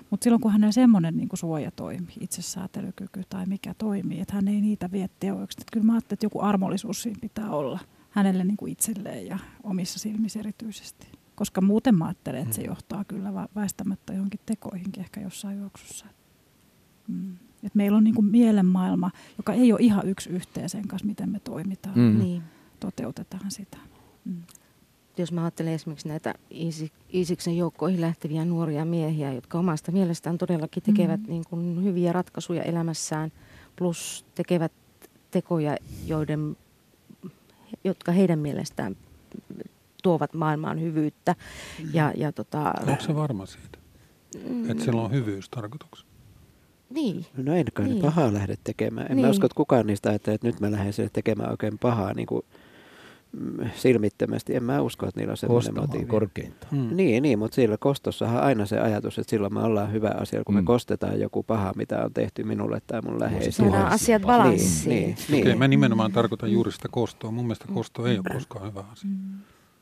Mutta 0.09 0.23
silloin 0.23 0.41
kun 0.41 0.51
hänellä 0.51 0.71
semmoinen 0.71 1.17
niin 1.17 1.29
suoja 1.33 1.71
toimii, 1.71 2.15
itsesäätelykyky 2.19 3.21
tai 3.29 3.45
mikä 3.45 3.73
toimii, 3.73 4.19
että 4.21 4.33
hän 4.35 4.47
ei 4.47 4.61
niitä 4.61 4.91
vie 4.91 5.09
teoiksi. 5.19 5.57
Että 5.61 5.71
kyllä 5.73 5.85
mä 5.85 5.93
ajattelen, 5.93 6.15
että 6.15 6.25
joku 6.25 6.41
armollisuus 6.41 7.01
siinä 7.01 7.19
pitää 7.21 7.49
olla 7.49 7.79
hänelle 8.09 8.43
niin 8.43 8.57
kuin 8.57 8.71
itselleen 8.71 9.27
ja 9.27 9.39
omissa 9.63 9.99
silmissä 9.99 10.39
erityisesti. 10.39 11.07
Koska 11.35 11.61
muuten 11.61 11.95
mä 11.95 12.05
ajattelen, 12.05 12.41
että 12.41 12.55
se 12.55 12.61
johtaa 12.61 13.03
kyllä 13.03 13.33
väistämättä 13.55 14.13
johonkin 14.13 14.39
tekoihinkin 14.45 15.03
ehkä 15.03 15.21
jossain 15.21 15.57
juoksussa. 15.57 16.05
Mm. 17.07 17.35
Et 17.63 17.75
meillä 17.75 17.97
on 17.97 18.03
niin 18.03 18.15
kuin 18.15 18.25
mielenmaailma, 18.25 19.11
joka 19.37 19.53
ei 19.53 19.71
ole 19.73 19.79
ihan 19.81 20.07
yksi 20.07 20.29
yhteen 20.29 20.69
sen 20.69 20.87
kanssa, 20.87 21.07
miten 21.07 21.29
me 21.29 21.39
toimitaan, 21.39 21.95
Mm. 21.97 22.01
mm. 22.03 22.19
Niin. 22.19 22.43
toteutetaan 22.79 23.51
sitä. 23.51 23.77
Mm. 24.25 24.41
Jos 25.17 25.31
mä 25.31 25.41
ajattelen 25.43 25.73
esimerkiksi 25.73 26.07
näitä 26.07 26.33
Iisiksen 27.13 27.57
joukkoihin 27.57 28.01
lähteviä 28.01 28.45
nuoria 28.45 28.85
miehiä, 28.85 29.33
jotka 29.33 29.59
omasta 29.59 29.91
mielestään 29.91 30.37
todellakin 30.37 30.83
tekevät 30.83 31.19
Mhm. 31.21 31.29
niin 31.31 31.43
kuin 31.49 31.83
hyviä 31.83 32.13
ratkaisuja 32.13 32.63
elämässään, 32.63 33.31
plus 33.75 34.25
tekevät 34.35 34.71
tekoja, 35.31 35.77
joiden, 36.07 36.57
jotka 37.83 38.11
heidän 38.11 38.39
mielestään 38.39 38.95
tuovat 40.03 40.33
maailmaan 40.33 40.81
hyvyyttä. 40.81 41.35
Ja, 41.93 42.13
ja 42.17 42.31
tota, 42.31 42.73
Onko 42.87 43.03
se 43.03 43.15
varma 43.15 43.45
siitä, 43.45 43.77
että 44.69 44.83
sillä 44.83 45.01
on 45.01 45.11
hyvyys 45.11 45.49
tarkoituksena? 45.49 46.09
niin, 46.89 47.25
No 47.37 47.53
en 47.53 47.65
kai 47.73 47.85
niin. 47.87 48.01
Pahaa 48.01 48.33
lähde 48.33 48.55
tekemään. 48.63 49.07
En 49.09 49.15
niin. 49.17 49.25
Mä 49.25 49.31
usko, 49.31 49.45
että 49.45 49.55
kukaan 49.55 49.87
niistä 49.87 50.09
ajattelee, 50.09 50.35
että 50.35 50.47
nyt 50.47 50.59
mä 50.59 50.71
lähden 50.71 50.93
sille 50.93 51.09
tekemään 51.13 51.51
oikein 51.51 51.77
pahaa. 51.79 52.13
Niin 52.13 52.25
kuin 52.27 52.41
mm, 52.45 52.59
silmittömästi. 53.75 54.55
En 54.55 54.63
mä 54.63 54.81
usko, 54.81 55.07
että 55.07 55.19
niillä 55.19 55.31
on 55.31 55.37
semmoinen 55.37 55.75
motiivi. 55.75 56.05
korkeintaan. 56.05 56.75
Mm. 56.75 56.95
Niin, 56.97 57.23
niin, 57.23 57.39
mutta 57.39 57.55
sillä 57.55 57.77
kostossahan 57.79 58.43
aina 58.43 58.65
se 58.65 58.79
ajatus, 58.79 59.19
että 59.19 59.29
silloin 59.29 59.53
me 59.53 59.59
ollaan 59.59 59.91
hyvä 59.91 60.11
asia, 60.19 60.43
kun 60.43 60.55
me 60.55 60.61
Mm. 60.61 60.65
kostetaan 60.65 61.19
joku 61.19 61.43
paha, 61.43 61.73
mitä 61.75 62.03
on 62.05 62.13
tehty 62.13 62.43
minulle 62.43 62.81
tai 62.87 63.01
mun 63.01 63.19
läheisille. 63.19 63.69
Saadaan 63.71 63.91
asiat 63.91 64.21
pahoja. 64.21 64.43
balanssiin. 64.43 64.89
Niin, 64.89 65.15
niin, 65.29 65.41
Okei, 65.41 65.43
niin. 65.51 65.57
mä 65.59 65.67
nimenomaan 65.67 66.11
tarkoitan 66.11 66.51
juuri 66.51 66.71
sitä 66.71 66.87
kostoa. 66.91 67.31
Mun 67.31 67.45
mielestä 67.45 67.65
kosto 67.73 68.05
ei 68.07 68.15
ole 68.17 68.33
koskaan 68.33 68.67
hyvä 68.69 68.83
asia. 68.91 69.09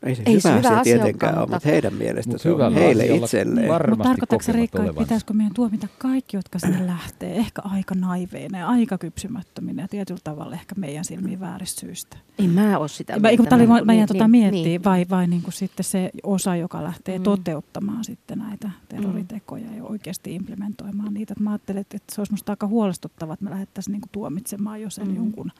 Ei 0.03 0.15
se 0.15 0.23
Ei 0.25 0.33
hyvä 0.33 0.41
se 0.41 0.57
hyvä 0.57 0.79
asia 0.79 0.83
tietenkään 0.83 1.37
ole, 1.37 1.47
mutta 1.47 1.69
heidän 1.69 1.93
mielestä 1.93 2.31
Mut 2.31 2.41
se 2.41 2.51
on 2.51 2.73
heille 2.73 3.05
itselleen. 3.05 3.89
Mutta 3.89 4.03
tarkoitatko 4.03 4.43
se 4.43 4.51
Riikka, 4.51 4.83
että 4.83 4.99
pitäisikö 5.01 5.33
meidän 5.33 5.53
tuomita 5.53 5.87
kaikki, 5.97 6.37
jotka 6.37 6.59
sinne 6.59 6.87
lähtee, 6.87 7.35
ehkä 7.35 7.61
aika 7.65 7.95
naiveina 7.95 8.57
ja 8.59 8.67
aika 8.67 8.97
kypsymättöminä 8.97 9.81
ja 9.81 9.87
tietyllä 9.87 10.21
tavalla 10.23 10.55
ehkä 10.55 10.75
meidän 10.77 11.05
silmiin 11.05 11.39
vääristä 11.39 11.79
syistä? 11.81 12.17
Ei 12.39 12.47
mä 12.47 12.77
ole 12.77 12.87
sitä 12.87 13.19
Mä, 13.19 13.29
kun 13.37 13.47
tää 13.47 13.55
oli, 13.55 13.67
Niin, 13.85 14.07
tota 14.07 14.27
niin, 14.27 14.31
miettiä, 14.31 14.63
niin. 14.63 14.83
vai, 14.83 15.05
vai 15.09 15.27
niin 15.27 15.41
kuin 15.41 15.53
sitten 15.53 15.83
se 15.83 16.11
osa, 16.23 16.55
joka 16.55 16.83
lähtee 16.83 17.17
Mm. 17.17 17.23
toteuttamaan 17.23 18.03
sitten 18.03 18.39
näitä 18.39 18.69
terroritekoja 18.89 19.65
ja 19.77 19.83
oikeasti 19.83 20.35
implementoimaan 20.35 21.13
niitä. 21.13 21.33
Mä 21.39 21.49
ajattelin, 21.49 21.79
että 21.81 21.97
se 22.15 22.21
olisi 22.21 22.33
musta 22.33 22.51
aika 22.51 22.67
huolestuttavaa, 22.67 23.33
että 23.33 23.45
me 23.45 23.51
lähdettäisiin 23.51 23.91
niin 23.91 24.01
kuin 24.01 24.09
tuomitsemaan 24.11 24.81
jo 24.81 24.89
sen 24.89 25.07
Mm. 25.07 25.15
jonkun 25.15 25.51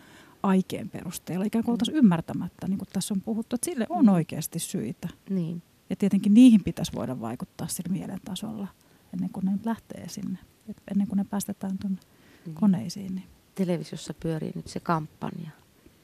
aikeen 0.44 0.90
perusteella. 0.90 1.46
Ikään 1.46 1.64
kuin 1.66 1.74
oltaisiin 1.74 1.98
ymmärtämättä, 1.98 2.68
niin 2.68 2.78
kuin 2.78 2.90
tässä 2.94 3.14
on 3.14 3.22
puhuttu, 3.22 3.56
että 3.56 3.66
sille 3.66 3.86
on 3.90 4.06
Mm. 4.06 4.12
oikeasti 4.12 4.60
syitä. 4.60 5.08
Niin. 5.30 5.62
Ja 5.90 5.96
tietenkin 5.96 6.34
niihin 6.34 6.64
pitäisi 6.64 6.92
voida 6.96 7.20
vaikuttaa 7.20 7.68
sillä 7.68 7.92
mielen 7.94 8.20
tasolla 8.26 8.68
ennen 9.14 9.30
kuin 9.30 9.46
ne 9.46 9.52
nyt 9.52 9.66
lähtee 9.66 10.10
sinne, 10.10 10.38
Et 10.70 10.78
ennen 10.92 11.08
kuin 11.08 11.18
ne 11.18 11.24
päästetään 11.24 11.78
tuonne 11.78 12.00
Niin. 12.46 12.56
koneisiin. 12.56 13.16
Niin. 13.16 13.28
Televisiossa 13.56 14.14
pyörii 14.14 14.52
nyt 14.56 14.68
se 14.68 14.80
kampanja 14.80 15.50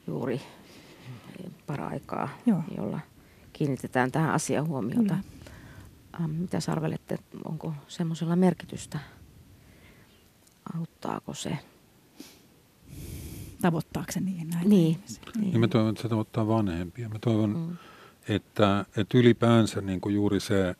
juuri 0.06 0.40
paraikaa, 1.66 2.28
Joo. 2.46 2.62
jolla 2.76 3.00
kiinnitetään 3.52 4.12
tähän 4.12 4.30
asiaan 4.34 4.66
huomiota. 4.68 5.00
Kyllä. 5.02 5.18
Ähm, 6.20 6.30
mitä 6.30 6.58
arvelette, 6.68 7.18
onko 7.44 7.74
semmoisella 7.88 8.36
merkitystä? 8.36 8.98
Auttaako 10.76 11.34
se? 11.34 11.58
Tavoittaako 13.62 14.12
se 14.12 14.20
niin 14.20 14.50
näitä 14.50 14.68
Niin. 14.68 14.90
ihmisiä? 14.90 15.22
Niin 15.40 15.60
mä 15.60 15.68
toivon, 15.68 15.90
että 15.90 16.02
se 16.02 16.08
tavoittaa 16.08 16.48
vanhempia. 16.48 17.08
Mä 17.08 17.18
toivon, 17.20 17.50
Mm. 17.50 17.76
että, 18.34 18.84
että 18.96 19.18
ylipäänsä 19.18 19.80
niin 19.80 20.00
kuin 20.00 20.14
juuri 20.14 20.40
se 20.40 20.74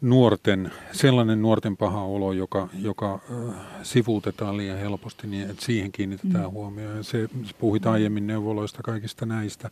nuorten, 0.00 0.72
sellainen 0.92 1.42
nuorten 1.42 1.76
paha 1.76 2.02
olo, 2.02 2.32
joka, 2.32 2.68
joka 2.78 3.14
äh, 3.48 3.54
sivuutetaan 3.82 4.56
liian 4.56 4.78
helposti, 4.78 5.26
niin 5.26 5.50
että 5.50 5.64
siihen 5.64 5.92
kiinnitetään 5.92 6.44
Mm. 6.44 6.50
huomioon. 6.50 6.96
Ja 6.96 7.02
se, 7.02 7.28
se 7.44 7.54
puhuit 7.58 7.86
aiemmin 7.86 8.26
neuvoloista, 8.26 8.82
kaikista 8.82 9.26
näistä, 9.26 9.70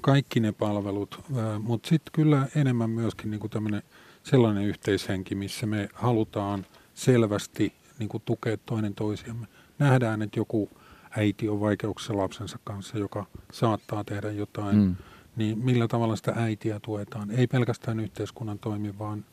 kaikki 0.00 0.40
ne 0.40 0.52
palvelut, 0.52 1.20
äh, 1.36 1.62
mutta 1.62 1.88
sitten 1.88 2.12
kyllä 2.12 2.48
enemmän 2.54 2.90
myöskin 2.90 3.30
niin 3.30 3.40
kuin 3.40 3.50
tämmöinen 3.50 3.82
sellainen 4.22 4.64
yhteishenki, 4.64 5.34
missä 5.34 5.66
me 5.66 5.88
halutaan 5.94 6.66
selvästi 6.94 7.72
niin 7.98 8.08
kuin 8.08 8.22
tukea 8.26 8.56
toinen 8.56 8.94
toisiamme. 8.94 9.46
Nähdään, 9.78 10.22
että 10.22 10.38
joku 10.40 10.70
äiti 11.16 11.48
on 11.48 11.60
vaikeuksissa 11.60 12.16
lapsensa 12.16 12.58
kanssa, 12.64 12.98
joka 12.98 13.26
saattaa 13.52 14.04
tehdä 14.04 14.30
jotain, 14.32 14.76
Mm. 14.76 14.96
niin 15.36 15.58
millä 15.58 15.88
tavalla 15.88 16.16
sitä 16.16 16.32
äitiä 16.36 16.80
tuetaan? 16.82 17.30
Ei 17.30 17.46
pelkästään 17.46 18.00
yhteiskunnan 18.00 18.58
toimi, 18.58 18.98
vaan 18.98 19.24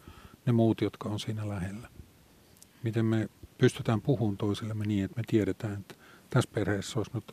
ne 0.46 0.54
muut, 0.54 0.82
jotka 0.82 1.10
on 1.10 1.20
siinä 1.20 1.50
lähellä. 1.50 1.88
Miten 2.84 3.06
me 3.06 3.30
pystytään 3.58 4.02
puhumaan 4.02 4.38
toisillemme 4.38 4.86
niin, 4.86 5.06
että 5.06 5.18
me 5.20 5.24
tiedetään, 5.28 5.74
että 5.74 5.96
tässä 6.30 6.50
perheessä 6.54 7.00
olisi 7.00 7.12
nyt 7.14 7.32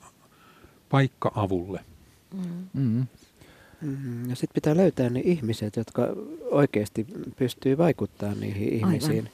paikka 0.89 1.33
avulle. 1.35 1.81
Mm. 2.35 2.41
Mm. 2.83 3.07
Mm, 3.81 4.31
Ja 4.31 4.37
sitten 4.37 4.55
pitää 4.55 4.77
löytää 4.77 5.11
ne 5.11 5.21
ihmiset, 5.25 5.77
jotka 5.77 6.03
oikeasti 6.51 7.07
pystyy 7.37 7.79
vaikuttamaan 7.79 8.41
niihin 8.41 8.69
ihmisiin. 8.73 9.31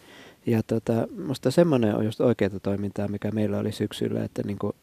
Ja 0.46 0.62
tota, 0.62 0.92
musta 1.26 1.50
semmoinen 1.50 1.96
on 1.96 2.04
just 2.04 2.20
oikeaa 2.20 2.60
toimintaa, 2.62 3.08
mikä 3.08 3.30
meillä 3.30 3.58
oli 3.58 3.72
syksyllä, 3.72 4.24
että 4.24 4.42
niinku, 4.42 4.74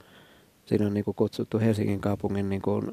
siinä 0.66 0.86
on 0.86 0.94
niinku 0.94 1.14
kutsuttu 1.14 1.60
Helsingin 1.60 2.00
kaupungin 2.00 2.50
niinku 2.50 2.84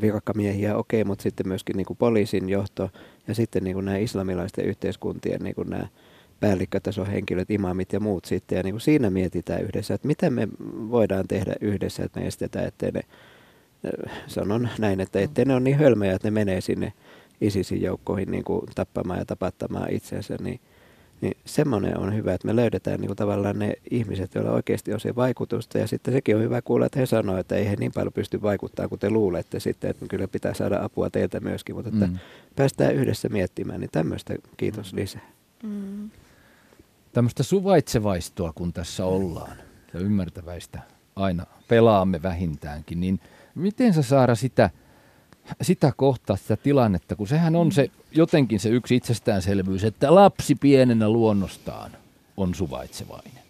virkamiehiä, 0.00 0.76
okei, 0.76 1.04
mutta 1.04 1.22
sitten 1.22 1.48
myöskin 1.48 1.76
niinku 1.76 1.94
poliisin 1.94 2.48
johto 2.48 2.90
ja 3.28 3.34
sitten 3.34 3.64
niinku 3.64 3.80
nämä 3.80 3.96
islamilaisten 3.96 4.64
yhteiskuntien 4.64 5.40
niinku 5.40 5.62
nämä 5.62 5.88
päällikkötason 6.40 7.06
henkilöt, 7.06 7.50
imamit 7.50 7.92
ja 7.92 8.00
muut 8.00 8.24
sitten. 8.24 8.56
Ja 8.56 8.62
niinku 8.62 8.78
siinä 8.78 9.10
mietitään 9.10 9.62
yhdessä, 9.62 9.94
että 9.94 10.08
mitä 10.08 10.30
me 10.30 10.48
voidaan 10.90 11.28
tehdä 11.28 11.54
yhdessä, 11.60 12.04
että 12.04 12.20
me 12.20 12.26
estetään, 12.26 12.66
ettei 12.66 12.90
ne 12.90 13.00
sanon 14.26 14.68
näin, 14.78 15.00
että 15.00 15.20
ettei 15.20 15.44
ne 15.44 15.54
ole 15.54 15.60
niin 15.60 15.76
hölmöjä, 15.76 16.14
että 16.14 16.26
ne 16.26 16.30
menee 16.30 16.60
sinne 16.60 16.92
ISISin 17.40 17.82
joukkoihin 17.82 18.30
niin 18.30 18.44
kuin 18.44 18.60
tappamaan 18.74 19.18
ja 19.18 19.24
tapattamaan 19.24 19.92
itsensä, 19.92 20.36
niin, 20.40 20.60
niin 21.20 21.36
semmoinen 21.44 21.98
on 21.98 22.14
hyvä, 22.14 22.34
että 22.34 22.46
me 22.46 22.56
löydetään 22.56 23.00
niin 23.00 23.06
kuin 23.06 23.16
tavallaan 23.16 23.58
ne 23.58 23.72
ihmiset, 23.90 24.34
joilla 24.34 24.50
oikeasti 24.50 24.92
on 24.94 25.00
se 25.00 25.14
vaikutusta. 25.14 25.78
Ja 25.78 25.86
sitten 25.86 26.14
sekin 26.14 26.36
on 26.36 26.42
hyvä 26.42 26.62
kuulla, 26.62 26.86
että 26.86 26.98
he 26.98 27.06
sanoo, 27.06 27.36
että 27.36 27.54
ei 27.54 27.68
he 27.68 27.76
niin 27.76 27.92
paljon 27.92 28.12
pysty 28.12 28.42
vaikuttamaan 28.42 28.88
kuin 28.88 28.98
te 28.98 29.10
luulette 29.10 29.60
sitten, 29.60 29.90
että 29.90 30.06
kyllä 30.06 30.28
pitää 30.28 30.54
saada 30.54 30.84
apua 30.84 31.10
teiltä 31.10 31.40
myöskin, 31.40 31.74
mutta 31.74 31.90
että 31.94 32.06
Mm. 32.06 32.18
päästään 32.56 32.94
yhdessä 32.94 33.28
miettimään, 33.28 33.80
niin 33.80 33.90
tämmöistä 33.92 34.34
kiitos 34.56 34.92
lisää. 34.92 35.30
Mm. 35.62 36.10
Tämmöistä 37.12 37.42
suvaitsevaistoa, 37.42 38.52
kun 38.54 38.72
tässä 38.72 39.04
ollaan, 39.04 39.56
ja 39.94 40.00
ymmärtäväistä 40.00 40.80
aina 41.16 41.46
pelaamme 41.68 42.22
vähintäänkin, 42.22 43.00
niin 43.00 43.20
miten 43.54 43.94
sä 43.94 44.02
Saara 44.02 44.34
sitä, 44.34 44.70
sitä 45.62 45.92
kohtaa, 45.96 46.36
sitä 46.36 46.56
tilannetta, 46.56 47.16
kun 47.16 47.28
sehän 47.28 47.56
on 47.56 47.72
se 47.72 47.90
jotenkin 48.12 48.60
se 48.60 48.68
yksi 48.68 48.96
itsestäänselvyys, 48.96 49.84
että 49.84 50.14
lapsi 50.14 50.54
pienenä 50.54 51.08
luonnostaan 51.08 51.90
on 52.36 52.54
suvaitsevainen. 52.54 53.44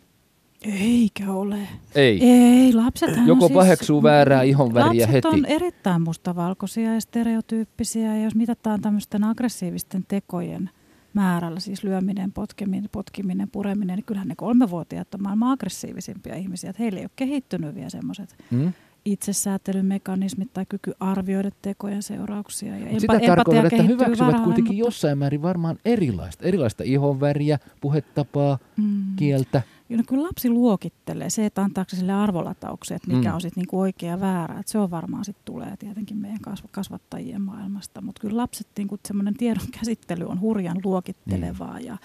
Eikä 0.63 1.33
ole. 1.33 1.59
Ei. 1.95 2.31
Ei, 2.31 2.73
lapsethan 2.73 3.27
Joko 3.27 3.47
siis, 3.47 3.57
paheksuu 3.57 4.03
väärää 4.03 4.43
ihonväriä 4.43 4.89
lapset 4.89 5.13
heti. 5.13 5.29
on 5.29 5.45
erittäin 5.45 6.03
mustavalkoisia 6.03 6.95
ja 6.95 7.01
stereotyyppisiä. 7.01 8.17
Ja 8.17 8.25
jos 8.25 8.35
mitataan 8.35 8.81
tämmöisten 8.81 9.25
aggressiivisten 9.25 10.05
tekojen 10.09 10.71
määrällä, 11.15 11.61
siis 11.61 11.85
lyöminen, 11.85 12.33
potkiminen, 12.33 12.91
potkiminen, 12.93 13.51
pureminen, 13.51 13.97
niin 13.97 14.05
kyllähän 14.05 14.29
ne 14.29 14.35
kolmevuotiaat 14.37 15.15
on 15.15 15.23
maailman 15.23 15.53
aggressiivisimpia 15.53 16.35
ihmisiä. 16.35 16.71
Että 16.71 16.83
heillä 16.83 16.99
ei 16.99 17.05
ole 17.05 17.11
kehittynyt 17.17 17.75
vielä 17.75 17.91
semmoiset 17.91 18.37
Mm? 18.51 18.73
Itsesäätelymekanismit 19.05 20.53
tai 20.53 20.67
kyky 20.69 20.93
arvioida 21.01 21.51
tekojen 21.63 22.03
seurauksia. 22.03 22.79
Ja 22.79 22.87
Mut 22.91 23.01
sitä 23.01 23.13
empa- 23.13 23.27
tarkoitan, 23.27 23.67
että 23.67 23.83
hyväksyvät 23.83 24.19
varhain, 24.27 24.45
kuitenkin 24.45 24.75
mutta- 24.75 24.87
jossain 24.87 25.19
määrin 25.19 25.43
varmaan 25.43 25.77
erilaista. 25.85 26.45
Erilaista 26.45 26.85
ihonväriä, 26.87 27.59
puhetapaa, 27.81 28.59
Mm. 28.77 29.17
kieltä. 29.17 29.63
No 29.89 30.03
kyllä 30.09 30.23
lapsi 30.27 30.51
luokittelee 30.51 31.31
se, 31.31 31.47
että 31.47 31.63
antaako 31.63 31.97
sille 31.97 32.13
arvolatauksen, 32.13 32.97
että 32.97 33.11
mikä 33.13 33.29
Mm. 33.29 33.35
on 33.35 33.41
sitten 33.41 33.61
niinku 33.61 33.81
oikea 33.81 34.11
ja 34.11 34.21
väärä. 34.21 34.59
Et 34.61 34.69
se 34.69 34.79
on 34.79 34.91
varmaan 34.91 35.25
sitten 35.25 35.45
tulee 35.45 35.77
tietenkin 35.79 36.17
meidän 36.17 36.39
kasv- 36.49 36.69
kasvattajien 36.71 37.41
maailmasta. 37.43 38.01
Mutta 38.01 38.21
kyllä 38.21 38.37
lapset, 38.37 38.67
niinku, 38.79 38.99
semmoinen 39.09 39.35
tiedon 39.37 39.67
käsittely 39.81 40.25
on 40.25 40.41
hurjan 40.41 40.77
luokittelevaa 40.85 41.81
ja, 41.81 41.97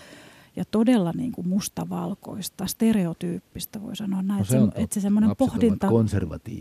ja 0.59 0.65
todella 0.71 1.11
niinku 1.15 1.43
mustavalkoista, 1.43 2.67
stereotyyppistä 2.67 3.81
voi 3.81 3.95
sanoa 3.95 4.21
näin. 4.21 4.37
No 4.39 4.45
se 4.45 4.57
on 4.57 4.63
semmo- 4.63 4.71
et 4.75 4.81
totta. 4.81 4.93
se 4.93 4.99
semmoinen 5.01 5.35
pohdinta. 5.37 5.87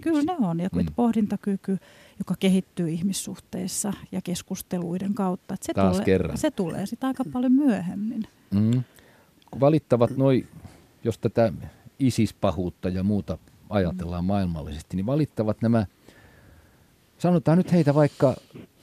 Kyllä 0.03 0.23
ne 0.23 0.47
on. 0.47 0.61
Ja 0.61 0.69
Mm. 0.73 0.79
mm. 0.81 0.87
pohdintakyky, 0.97 1.79
joka 2.19 2.35
kehittyy 2.39 2.89
ihmissuhteissa 2.89 3.93
ja 4.13 4.23
keskusteluiden 4.23 5.15
kautta. 5.15 5.55
Et 5.55 5.63
se, 5.63 5.75
Taas 5.75 5.93
tulee, 5.93 6.05
kerran. 6.05 6.39
se 6.39 6.51
tulee 6.51 6.87
sitten 6.87 7.07
aika 7.07 7.25
paljon 7.33 7.53
myöhemmin. 7.53 8.23
Mm. 8.51 8.83
Kun 9.51 9.61
valittavat 9.61 10.17
noi, 10.17 10.47
jos 11.05 11.19
tätä 11.19 11.53
isispahuutta 11.99 12.89
ja 12.89 13.03
muuta 13.03 13.39
ajatellaan 13.71 14.25
maailmallisesti, 14.25 14.97
niin 14.97 15.07
valittavat 15.07 15.63
nämä, 15.63 15.87
sanotaan 17.19 17.59
nyt 17.59 17.73
heitä 17.73 17.95
vaikka 17.95 18.37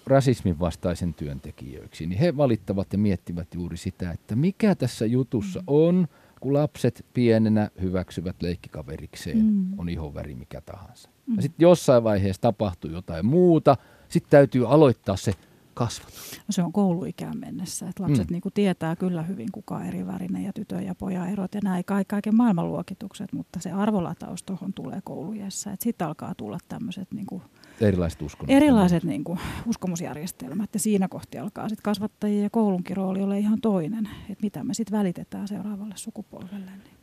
rasismin 0.07 0.59
vastaisen 0.59 1.13
työntekijöiksi, 1.13 2.05
niin 2.05 2.19
he 2.19 2.37
valittavat 2.37 2.87
ja 2.93 2.97
miettivät 2.99 3.47
juuri 3.55 3.77
sitä, 3.77 4.11
että 4.11 4.35
mikä 4.35 4.75
tässä 4.75 5.05
jutussa 5.05 5.63
on, 5.67 6.07
kun 6.39 6.53
lapset 6.53 7.05
pienenä 7.13 7.69
hyväksyvät 7.81 8.41
leikkikaverikseen, 8.41 9.37
Mm. 9.45 9.79
on 9.79 9.89
ihonväri 9.89 10.35
mikä 10.35 10.61
tahansa. 10.61 11.09
Mm. 11.27 11.35
Ja 11.35 11.41
sitten 11.41 11.63
jossain 11.63 12.03
vaiheessa 12.03 12.41
tapahtuu 12.41 12.91
jotain 12.91 13.25
muuta, 13.25 13.77
sitten 14.09 14.31
täytyy 14.31 14.73
aloittaa 14.73 15.15
se 15.15 15.33
kasvatus. 15.73 16.31
No 16.47 16.51
se 16.51 16.63
on 16.63 16.71
kouluikään 16.73 17.39
mennessä. 17.39 17.89
Että 17.89 18.03
lapset 18.03 18.27
Mm. 18.27 18.29
mm. 18.29 18.33
niinku 18.33 18.51
tietää 18.51 18.95
kyllä 18.95 19.23
hyvin, 19.23 19.51
kuka 19.51 19.75
on 19.75 19.85
eri 19.85 20.07
värinen 20.07 20.43
ja 20.43 20.53
tytön 20.53 20.85
ja 20.85 20.95
pojan 20.95 21.29
erot 21.29 21.53
ja 21.55 21.61
näin 21.63 21.85
ka- 21.85 22.03
kaiken 22.07 22.35
maailman 22.35 22.67
luokitukset, 22.67 23.33
mutta 23.33 23.59
se 23.59 23.71
arvolataus 23.71 24.43
tuohon 24.43 24.73
tulee 24.73 24.99
koulujessa. 25.03 25.69
Sitten 25.79 26.07
alkaa 26.07 26.35
tulla 26.35 26.57
tämmöiset 26.69 27.07
niinku 27.13 27.41
Erilaiset 27.81 28.21
uskonnot. 28.21 28.55
erilaiset 28.55 29.03
niinku 29.03 29.37
uskomusjärjestelmät 29.67 30.69
ja 30.73 30.79
siinä 30.79 31.07
kohti 31.07 31.37
alkaa 31.37 31.69
sitten 31.69 31.83
kasvattajien 31.83 32.43
ja 32.43 32.49
koulunkin 32.49 32.97
rooli 32.97 33.23
olla 33.23 33.35
ihan 33.35 33.61
toinen. 33.61 34.09
Että 34.29 34.43
mitä 34.43 34.63
me 34.63 34.73
sitten 34.73 34.97
välitetään 34.97 35.47
seuraavalle 35.47 35.93
sukupolvelle. 35.97 36.71
Niin. 36.71 36.95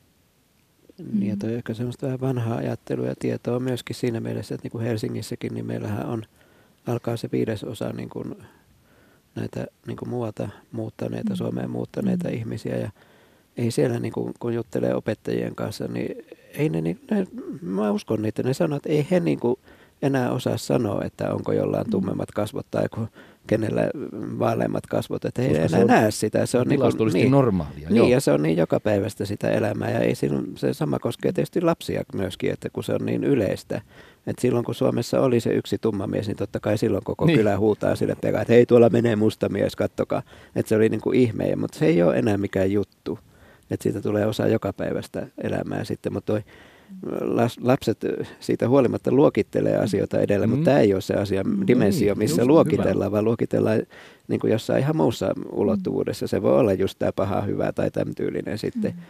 Niin, 1.12 1.30
ja 1.30 1.36
toi 1.36 1.50
on 1.50 1.56
ehkä 1.56 1.74
semmoista 1.74 2.06
vähän 2.06 2.20
vanhaa 2.20 2.56
ajattelua 2.56 3.06
ja 3.06 3.14
tietoa 3.18 3.60
myöskin 3.60 3.96
siinä 3.96 4.20
mielessä, 4.20 4.54
että 4.54 4.64
niin 4.64 4.72
kuin 4.72 4.84
Helsingissäkin, 4.84 5.54
niin 5.54 5.66
meillähän 5.66 6.06
on 6.06 6.24
alkaa 6.86 7.16
se 7.16 7.28
viidesosa 7.32 7.92
niin 7.92 8.08
kuin 8.08 8.34
näitä 9.34 9.66
niin 9.86 9.96
kuin 9.96 10.08
muualta 10.08 10.48
muuttaneita, 10.72 11.30
mm. 11.30 11.36
Suomeen 11.36 11.70
muuttaneita 11.70 12.28
mm. 12.28 12.34
ihmisiä 12.34 12.76
ja 12.76 12.90
ei 13.56 13.70
siellä, 13.70 14.00
niin 14.00 14.12
kuin, 14.12 14.34
kun 14.38 14.54
juttelee 14.54 14.94
opettajien 14.94 15.54
kanssa, 15.54 15.88
niin 15.88 16.24
ei 16.54 16.68
ne, 16.68 16.80
ne, 16.80 16.96
mä 17.62 17.90
uskon 17.90 18.22
niitä, 18.22 18.42
ne 18.42 18.54
sanoo, 18.54 18.76
että 18.76 18.88
ei 18.88 19.06
he 19.10 19.20
niin 19.20 19.40
kuin 19.40 19.56
enää 20.02 20.30
osaa 20.30 20.56
sanoa, 20.56 21.04
että 21.04 21.34
onko 21.34 21.52
jollain 21.52 21.86
mm. 21.86 21.90
tummemmat 21.90 22.30
kasvot 22.30 22.66
tai 22.70 22.88
kun 22.94 23.08
kenellä 23.46 23.90
vaaleimmat 24.38 24.86
kasvot, 24.86 25.24
että 25.24 25.42
ei 25.42 25.56
enää 25.56 25.84
näe 25.84 26.10
sitä. 26.10 26.46
Se 26.46 26.58
on 26.58 26.68
niin, 26.68 26.80
kuin, 26.80 27.12
niin 27.12 27.30
normaalia. 27.30 27.88
Niin, 27.88 27.96
joo. 27.96 28.08
ja 28.08 28.20
se 28.20 28.32
on 28.32 28.42
niin 28.42 28.56
joka 28.56 28.80
päivästä 28.80 29.24
sitä 29.24 29.50
elämää. 29.50 29.90
Ja 29.90 29.98
ei 29.98 30.14
silloin, 30.14 30.52
se 30.56 30.74
sama 30.74 30.98
koskee 30.98 31.32
tietysti 31.32 31.60
lapsia 31.60 32.02
myöskin, 32.14 32.52
että 32.52 32.70
kun 32.72 32.84
se 32.84 32.92
on 32.92 33.06
niin 33.06 33.24
yleistä. 33.24 33.80
Että 34.26 34.42
silloin 34.42 34.64
kun 34.64 34.74
Suomessa 34.74 35.20
oli 35.20 35.40
se 35.40 35.50
yksi 35.50 35.78
tumma 35.78 36.06
mies, 36.06 36.26
niin 36.26 36.36
totta 36.36 36.60
kai 36.60 36.78
silloin 36.78 37.04
koko 37.04 37.26
niin. 37.26 37.38
kylä 37.38 37.58
huutaa 37.58 37.96
sille 37.96 38.16
pekaan, 38.20 38.42
että 38.42 38.54
hei 38.54 38.66
tuolla 38.66 38.88
menee 38.88 39.16
musta 39.16 39.48
mies, 39.48 39.76
kattokaa. 39.76 40.22
Että 40.56 40.68
se 40.68 40.76
oli 40.76 40.88
niin 40.88 41.00
kuin 41.00 41.18
ihme, 41.18 41.56
mutta 41.56 41.78
se 41.78 41.86
ei 41.86 42.02
ole 42.02 42.18
enää 42.18 42.38
mikään 42.38 42.72
juttu. 42.72 43.18
Että 43.70 43.82
siitä 43.82 44.00
tulee 44.00 44.26
osa 44.26 44.48
joka 44.48 44.72
päivästä 44.72 45.26
elämää 45.42 45.84
sitten. 45.84 46.12
Mutta 46.12 46.32
lapset 47.60 47.98
siitä 48.40 48.68
huolimatta 48.68 49.12
luokittelee 49.12 49.76
asioita 49.76 50.20
edellä, 50.20 50.46
mm. 50.46 50.50
mutta 50.50 50.64
tämä 50.64 50.78
ei 50.78 50.94
ole 50.94 51.00
se 51.00 51.14
asia, 51.14 51.44
mm, 51.44 51.66
dimensio, 51.66 52.14
niin, 52.14 52.18
missä 52.18 52.44
luokitellaan, 52.44 53.06
hyvä. 53.06 53.10
vaan 53.10 53.24
luokitellaan 53.24 53.82
niin 54.28 54.40
kuin 54.40 54.50
jossain 54.50 54.80
ihan 54.80 54.96
muussa 54.96 55.34
ulottuvuudessa. 55.52 56.26
Se 56.26 56.42
voi 56.42 56.58
olla 56.58 56.72
just 56.72 56.98
tämä 56.98 57.12
paha, 57.12 57.40
hyvä 57.40 57.72
tai 57.72 57.90
tämän 57.90 58.14
tyylinen 58.14 58.58
sitten. 58.58 58.92
Mm. 58.92 59.02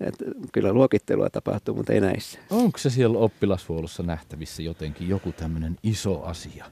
Et 0.00 0.14
kyllä 0.52 0.72
luokittelua 0.72 1.30
tapahtuu, 1.30 1.74
mutta 1.74 1.92
ei 1.92 2.00
näissä. 2.00 2.38
Onko 2.50 2.78
se 2.78 2.90
siellä 2.90 3.18
oppilashuollossa 3.18 4.02
nähtävissä 4.02 4.62
jotenkin 4.62 5.08
joku 5.08 5.32
tämmöinen 5.32 5.76
iso 5.82 6.22
asia? 6.22 6.64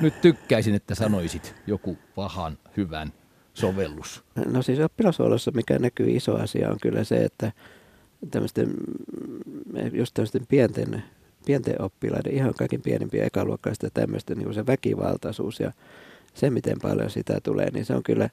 Nyt 0.00 0.20
tykkäisin, 0.20 0.74
että 0.74 0.94
sanoisit 0.94 1.54
joku 1.66 1.98
pahan, 2.14 2.58
hyvän 2.76 3.12
sovellus. 3.54 4.24
No 4.46 4.62
siis 4.62 4.80
oppilashuollossa 4.80 5.50
mikä 5.50 5.78
näkyy 5.78 6.10
iso 6.10 6.36
asia 6.36 6.70
on 6.70 6.76
kyllä 6.82 7.04
se, 7.04 7.24
että 7.24 7.52
tämmöisten, 8.30 8.74
just 9.92 10.14
tämmöisten 10.14 10.46
pienten, 10.48 11.02
pienten 11.46 11.82
oppilaiden, 11.82 12.32
ihan 12.32 12.54
kaikin 12.58 12.82
pienimpiä 12.82 13.24
ekaluokkaista 13.24 13.90
tämmöistä 13.94 14.34
niin 14.34 14.54
se 14.54 14.66
väkivaltaisuus 14.66 15.60
ja 15.60 15.72
se, 16.34 16.50
miten 16.50 16.76
paljon 16.82 17.10
sitä 17.10 17.40
tulee, 17.42 17.70
niin 17.70 17.84
se 17.84 17.94
on 17.94 18.02
kyllä, 18.02 18.30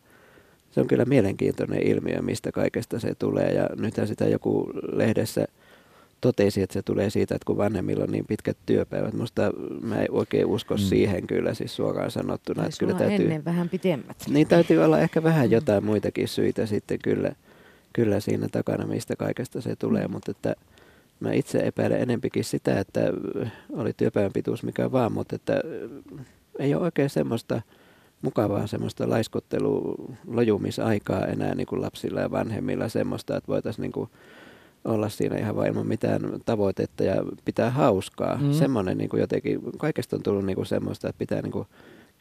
se 0.72 0.82
on 0.82 0.88
kyllä 0.88 1.06
mielenkiintoinen 1.06 1.88
ilmiö, 1.88 2.22
mistä 2.22 2.52
kaikesta 2.52 3.00
se 3.00 3.16
tulee. 3.16 3.54
Ja 3.54 3.70
nythän 3.78 4.08
sitä 4.08 4.28
joku 4.28 4.72
lehdessä 4.92 5.48
totesi, 6.22 6.62
että 6.62 6.74
se 6.74 6.82
tulee 6.82 7.10
siitä, 7.10 7.36
että 7.36 7.46
kun 7.46 7.58
vanhemmilla 7.58 8.04
on 8.04 8.12
niin 8.12 8.26
pitkät 8.28 8.58
työpäivät. 8.66 9.14
Musta 9.14 9.54
mä 9.82 10.02
en 10.02 10.12
oikein 10.12 10.46
usko 10.46 10.76
mm. 10.76 10.80
siihen 10.80 11.28
kyllä 11.28 11.54
siis 11.54 11.76
suoraan 11.76 12.12
sanottuna. 12.12 12.66
Että 12.66 12.78
kyllä 12.80 12.94
täytyy, 12.94 13.26
ennen 13.26 13.46
vähän 13.46 13.70
pitemmät. 13.70 14.18
Niin 14.30 14.48
täytyy 14.48 14.84
olla 14.84 15.00
ehkä 15.00 15.24
vähän 15.24 15.52
jotain 15.52 15.86
muitakin 15.86 16.28
syitä 16.28 16.66
sitten 16.66 17.00
kyllä 17.04 17.36
kyllä 17.94 18.20
siinä 18.20 18.48
takana, 18.52 18.86
mistä 18.86 19.16
kaikesta 19.16 19.62
se 19.62 19.76
tulee, 19.76 20.08
mm. 20.08 20.12
mutta 20.12 20.32
että 20.32 20.56
mä 21.20 21.34
itse 21.34 21.60
epäilen 21.60 22.02
enempikin 22.02 22.44
sitä, 22.44 22.80
että 22.80 23.02
oli 23.74 23.94
työpäivän 23.94 24.34
pituus 24.34 24.64
mikä 24.64 24.92
vaan, 24.92 25.12
mutta 25.12 25.36
että 25.36 25.62
ei 26.60 26.76
ole 26.76 26.84
oikein 26.84 27.10
semmoista 27.10 27.62
mukavaa 28.22 28.68
semmoista 28.68 29.10
laiskottelu 29.10 29.96
lojumisaikaa 30.28 31.26
enää 31.26 31.56
niin 31.56 31.68
kuin 31.68 31.82
lapsilla 31.82 32.22
ja 32.22 32.32
vanhemmilla 32.32 32.90
semmoista, 32.90 33.38
että 33.38 33.48
voitaisiin 33.48 33.82
niin 33.82 33.92
kuin 33.92 34.10
olla 34.86 35.10
siinä 35.10 35.38
ihan 35.38 35.56
vain 35.56 35.70
ilman 35.70 35.88
mitään 35.88 36.22
tavoitetta 36.46 37.04
ja 37.04 37.16
pitää 37.46 37.70
hauskaa. 37.70 38.38
Mm. 38.38 38.54
Semmoinen 38.54 38.98
niin 38.98 39.10
kuin 39.10 39.22
jotenkin, 39.22 39.60
kaikesta 39.78 40.16
on 40.16 40.24
tullut 40.24 40.46
niin 40.46 40.56
kuin 40.56 40.66
semmoista, 40.66 41.10
että 41.10 41.20
pitää 41.20 41.42
niin 41.42 41.52
kuin 41.52 41.68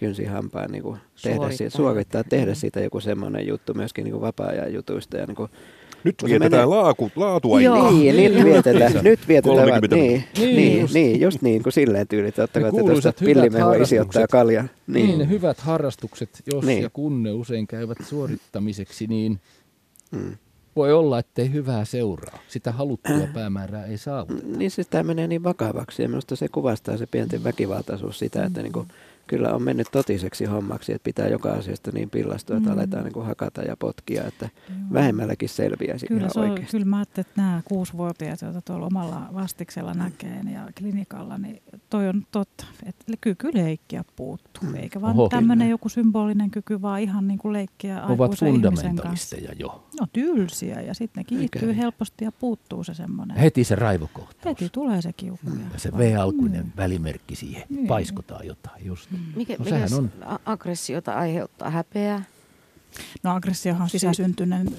kynsi 0.01 0.25
hampaan 0.25 0.71
niin 0.71 0.83
kuin 0.83 0.99
tehdä 1.23 1.37
suorittaa. 1.37 1.57
Siitä, 1.57 1.77
suorittaa, 1.77 2.25
tehdä 2.25 2.55
siitä 2.55 2.81
joku 2.81 3.01
semmoinen 3.01 3.47
juttu 3.47 3.75
myöskin 3.75 4.05
niin 4.05 4.13
kuin 4.13 4.21
vapaa-ajan 4.21 4.73
jutuista. 4.75 5.17
Ja 5.17 5.27
niin 5.27 5.35
kuin, 5.35 5.51
nyt 6.05 6.15
vietetään 6.25 6.53
menee... 6.53 6.65
laaku, 6.65 7.11
laatua. 7.17 7.61
Joo. 7.61 7.91
Niin, 7.91 8.17
niin, 8.17 8.35
nyt 8.35 8.45
vietetään. 8.45 9.05
nyt 9.05 9.29
vietetään. 9.29 9.81
Niin, 9.91 10.25
niin, 10.39 10.57
niin, 10.57 10.81
just. 10.81 10.95
niin, 10.95 11.21
just 11.21 11.43
niin 11.43 11.63
kuin 11.63 11.73
silleen 11.73 12.09
tyylit. 12.09 12.39
Ottakaa 12.39 12.73
te 12.73 12.79
tuosta 12.79 13.13
pillimehoa 13.25 13.75
ottaa 14.01 14.27
kalja. 14.27 14.65
Niin. 14.87 15.07
niin, 15.07 15.19
ne 15.19 15.29
hyvät 15.29 15.61
harrastukset, 15.61 16.43
jos 16.53 16.65
niin. 16.65 16.83
ja 16.83 16.91
kun 16.91 17.23
ne 17.23 17.31
usein 17.31 17.67
käyvät 17.67 17.99
suorittamiseksi, 18.09 19.07
niin 19.07 19.41
hmm 20.13 20.37
voi 20.77 20.93
olla, 20.93 21.19
ettei 21.19 21.53
hyvää 21.53 21.85
seuraa. 21.85 22.39
Sitä 22.49 22.73
haluttua 22.73 23.17
äh. 23.17 23.33
päämäärää 23.33 23.85
ei 23.85 23.99
saavuteta. 23.99 24.47
Niin 24.57 24.71
siis 24.71 24.89
tämä 24.89 25.03
menee 25.03 25.27
niin 25.27 25.45
vakavaksi 25.45 26.03
ja 26.03 26.09
minusta 26.09 26.37
se 26.37 26.49
kuvastaa 26.49 26.97
se 26.97 27.07
pienten 27.07 27.45
väkivaltaisuus 27.45 28.19
sitä, 28.19 28.45
että 28.45 28.63
niin 28.63 28.73
kuin 28.73 28.89
kyllä 29.31 29.55
on 29.55 29.63
mennyt 29.63 29.87
totiseksi 29.93 30.45
hommaksi, 30.45 30.93
että 30.93 31.05
pitää 31.05 31.29
joka 31.29 31.53
asiasta 31.53 31.91
niin 31.95 32.11
pillastua, 32.11 32.57
että 32.57 32.71
mm. 32.71 32.77
aletaan 32.77 33.05
niin 33.05 33.13
kuin 33.13 33.27
hakata 33.27 33.63
ja 33.63 33.77
potkia, 33.77 34.25
että 34.25 34.49
Joo. 34.69 34.79
vähemmälläkin 34.93 35.49
selviäisi 35.49 36.07
kyllä 36.07 36.19
ihan 36.19 36.31
se 36.31 36.41
on, 36.41 36.51
oikeasti. 36.51 36.71
Kyllä 36.71 36.85
mä 36.85 36.97
ajattelin, 36.97 37.27
että 37.29 37.43
nämä 37.43 37.63
kuusivuotiaat, 37.65 38.43
joita 38.43 38.63
tuolla 38.63 38.87
omalla 38.87 39.29
vastiksella 39.35 39.95
näkee 39.95 40.41
ja 40.55 40.69
klinikalla, 40.79 41.39
niin 41.39 41.63
toi 41.91 42.09
on 42.09 42.27
totta, 42.31 42.65
että 42.87 43.05
kyky 43.21 43.51
leikkiä 43.55 44.05
puuttuu, 44.17 44.69
mm. 44.69 44.75
eikä 44.75 45.01
vaan 45.01 45.17
tämmöinen 45.31 45.71
joku 45.71 45.89
symbolinen 45.89 46.51
kyky, 46.51 46.83
vaan 46.83 47.01
ihan 47.01 47.29
niin 47.29 47.39
kuin 47.39 47.53
leikkiä 47.53 48.03
Ovat 48.03 48.39
fundamentalisteja 48.39 49.53
jo. 49.59 49.87
No 50.01 50.07
tylsiä 50.13 50.81
ja 50.81 50.95
sitten 50.95 51.21
ne 51.21 51.25
kiihtyy 51.25 51.69
Eikä. 51.69 51.81
helposti 51.81 52.25
ja 52.25 52.33
puuttuu 52.33 52.85
se 52.85 52.95
semmoinen. 52.95 53.37
Heti 53.37 53.65
se 53.65 53.75
raivokohtaus. 53.75 54.45
Heti 54.45 54.69
tulee 54.73 55.03
se 55.03 55.13
kiuku. 55.13 55.51
Mm. 55.51 55.61
Ja 55.73 55.79
se 55.79 55.93
V-alkuinen 55.99 56.65
mm. 56.65 56.73
välimerkki 56.77 57.37
siihen, 57.37 57.63
niin. 57.69 57.87
paiskotaan 57.87 58.47
jotain 58.47 58.87
just. 58.87 59.11
Mm. 59.11 59.19
Mikä, 59.37 59.57
no, 59.59 59.65
mikä 59.65 59.97
on... 59.97 60.11
aggressiota 60.45 61.15
aiheuttaa 61.15 61.71
häpeää? 61.71 62.25
No 63.23 63.35
aggressiohan 63.35 63.83
on 63.83 63.91
sisäsyntyinen 63.91 64.71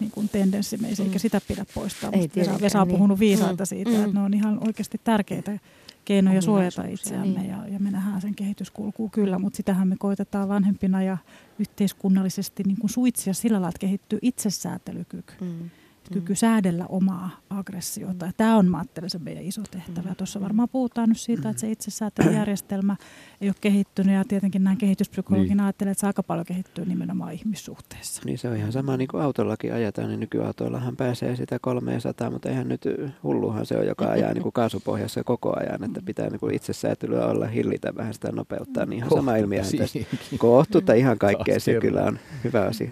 niin 0.00 0.10
kuin 0.10 0.28
tendenssi 0.28 0.76
meissä, 0.76 1.02
mm. 1.02 1.06
eikä 1.06 1.18
sitä 1.18 1.40
pidä 1.48 1.66
poistaa. 1.74 2.10
Ei 2.12 2.30
Vesa, 2.36 2.60
Vesa 2.60 2.80
on 2.80 2.88
puhunut 2.88 3.18
niin. 3.18 3.28
viisaita 3.28 3.64
mm. 3.64 3.66
siitä, 3.66 3.90
mm. 3.90 3.96
että 3.96 4.12
ne 4.12 4.20
on 4.20 4.34
ihan 4.34 4.66
oikeasti 4.66 5.00
tärkeitä 5.04 5.58
keinoja 6.04 6.42
suojata 6.42 6.84
itseämme 6.84 7.40
niin. 7.40 7.50
ja, 7.50 7.68
ja 7.68 7.78
me 7.78 7.90
nähdään 7.90 8.20
sen 8.20 8.34
kehityskulkuun 8.34 9.10
kyllä, 9.10 9.38
mutta 9.38 9.56
sitähän 9.56 9.88
me 9.88 9.96
koitetaan 9.98 10.48
vanhempina 10.48 11.02
ja 11.02 11.18
yhteiskunnallisesti 11.58 12.62
niin 12.62 12.78
kuin 12.78 12.90
suitsia 12.90 13.34
sillä 13.34 13.54
lailla, 13.54 13.68
että 13.68 13.80
kehittyy 13.80 14.18
itsesäätelykyky. 14.22 15.34
Mm 15.40 15.70
kyky 16.08 16.34
säädellä 16.34 16.86
omaa 16.88 17.30
aggressiota. 17.50 18.26
Ja 18.26 18.32
tämä 18.36 18.56
on, 18.56 18.70
mä 18.70 18.78
ajattelen, 18.78 19.10
se 19.10 19.18
meidän 19.18 19.42
iso 19.42 19.62
tehtävä. 19.70 20.14
Tuossa 20.14 20.40
varmaan 20.40 20.68
puhutaan 20.68 21.08
nyt 21.08 21.20
siitä, 21.20 21.50
että 21.50 21.60
se 21.60 21.70
itsesäätelyjärjestelmä 21.70 22.96
ei 23.40 23.48
ole 23.48 23.54
kehittynyt 23.60 24.14
ja 24.14 24.24
tietenkin 24.24 24.64
näin 24.64 24.78
kehityspsykologina 24.78 25.54
niin. 25.54 25.60
ajattelee, 25.60 25.90
että 25.90 26.00
se 26.00 26.06
aika 26.06 26.22
paljon 26.22 26.46
kehittyy 26.46 26.84
nimenomaan 26.84 27.32
ihmissuhteessa. 27.32 28.22
Niin 28.24 28.38
se 28.38 28.48
on 28.48 28.56
ihan 28.56 28.72
sama 28.72 28.96
niin 28.96 29.08
kuin 29.08 29.22
autollakin 29.22 29.74
ajetaan, 29.74 30.08
niin 30.08 30.20
nykyautoillahan 30.20 30.96
pääsee 30.96 31.36
sitä 31.36 31.58
300, 31.58 32.30
mutta 32.30 32.48
eihän 32.48 32.68
nyt 32.68 32.84
hulluhan 33.22 33.66
se 33.66 33.76
on, 33.76 33.86
joka 33.86 34.06
ajaa 34.06 34.32
niin 34.32 34.42
kuin 34.42 34.52
kaasupohjassa 34.52 35.24
koko 35.24 35.56
ajan, 35.60 35.84
että 35.84 36.00
pitää 36.04 36.30
niin 36.30 36.40
kuin 36.40 36.54
itsesäätelyä 36.54 37.26
olla, 37.26 37.46
hillitä 37.46 37.94
vähän 37.96 38.14
sitä 38.14 38.32
nopeuttaa, 38.32 38.86
niin 38.86 38.98
ihan 38.98 39.10
sama 39.10 39.36
ilmiö 39.36 39.62
tässä. 39.78 39.98
Kohtuutta 40.38 40.92
ihan 40.92 41.18
kaikkea, 41.18 41.60
se 41.60 41.80
kyllä 41.80 42.02
on 42.02 42.18
hyvä 42.44 42.62
asia 42.62 42.90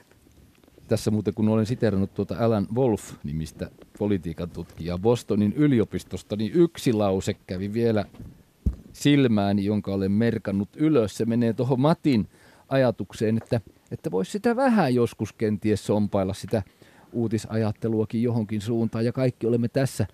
tässä 0.88 1.10
muuten 1.10 1.34
kun 1.34 1.48
olen 1.48 1.66
siterannut 1.66 2.14
tuota 2.14 2.36
Alan 2.38 2.66
Wolf-nimistä 2.74 3.70
politiikan 3.98 4.50
tutkijaa 4.50 4.98
Bostonin 4.98 5.52
yliopistosta, 5.52 6.36
niin 6.36 6.52
yksi 6.54 6.92
lause 6.92 7.34
kävi 7.34 7.72
vielä 7.72 8.04
silmään, 8.92 9.58
jonka 9.58 9.92
olen 9.92 10.12
merkannut 10.12 10.68
ylös. 10.76 11.16
Se 11.16 11.24
menee 11.24 11.52
tuohon 11.52 11.80
Matin 11.80 12.28
ajatukseen, 12.68 13.36
että, 13.36 13.60
että 13.90 14.10
voisi 14.10 14.30
sitä 14.30 14.56
vähän 14.56 14.94
joskus 14.94 15.32
kenties 15.32 15.86
sompailla 15.86 16.34
sitä 16.34 16.62
uutisajatteluakin 17.12 18.22
johonkin 18.22 18.60
suuntaan. 18.60 19.04
Ja 19.04 19.12
kaikki 19.12 19.46
olemme 19.46 19.68
tässä 19.68 20.06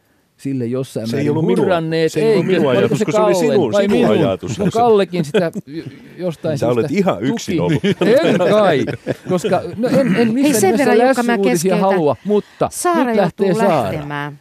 sille 0.43 0.66
jossain 0.66 1.09
se 1.09 1.16
määrin 1.16 1.36
ei 1.36 1.56
hurranneet. 1.56 2.12
Se 2.12 2.20
ei 2.20 2.32
ollut 2.32 2.47
minun 2.47 2.70
ajatus, 2.70 2.98
se, 2.98 3.05
kun 3.05 3.14
se 3.14 3.20
oli 3.20 3.35
sinun, 3.35 3.74
sinun 3.74 3.90
minun? 3.90 4.10
ajatus. 4.10 4.59
No 4.59 4.66
Kallekin 4.73 5.24
sitä 5.24 5.52
jostain 6.16 6.59
Sä 6.59 6.69
olet 6.69 6.90
ihan 6.90 7.23
yksin 7.23 7.60
ollut. 7.60 7.85
En 7.85 8.39
kai, 8.39 8.85
koska 9.28 9.62
no 9.77 9.89
en, 9.89 10.16
en 10.16 10.35
missään 10.35 10.77
nimessä 10.77 10.98
lässuudisia 10.98 11.77
halua, 11.77 12.16
mutta 12.24 12.69
Saara 12.73 13.05
nyt 13.05 13.16
lähtee 13.16 13.55
Saara. 13.55 13.93
Lähtemään. 13.93 14.39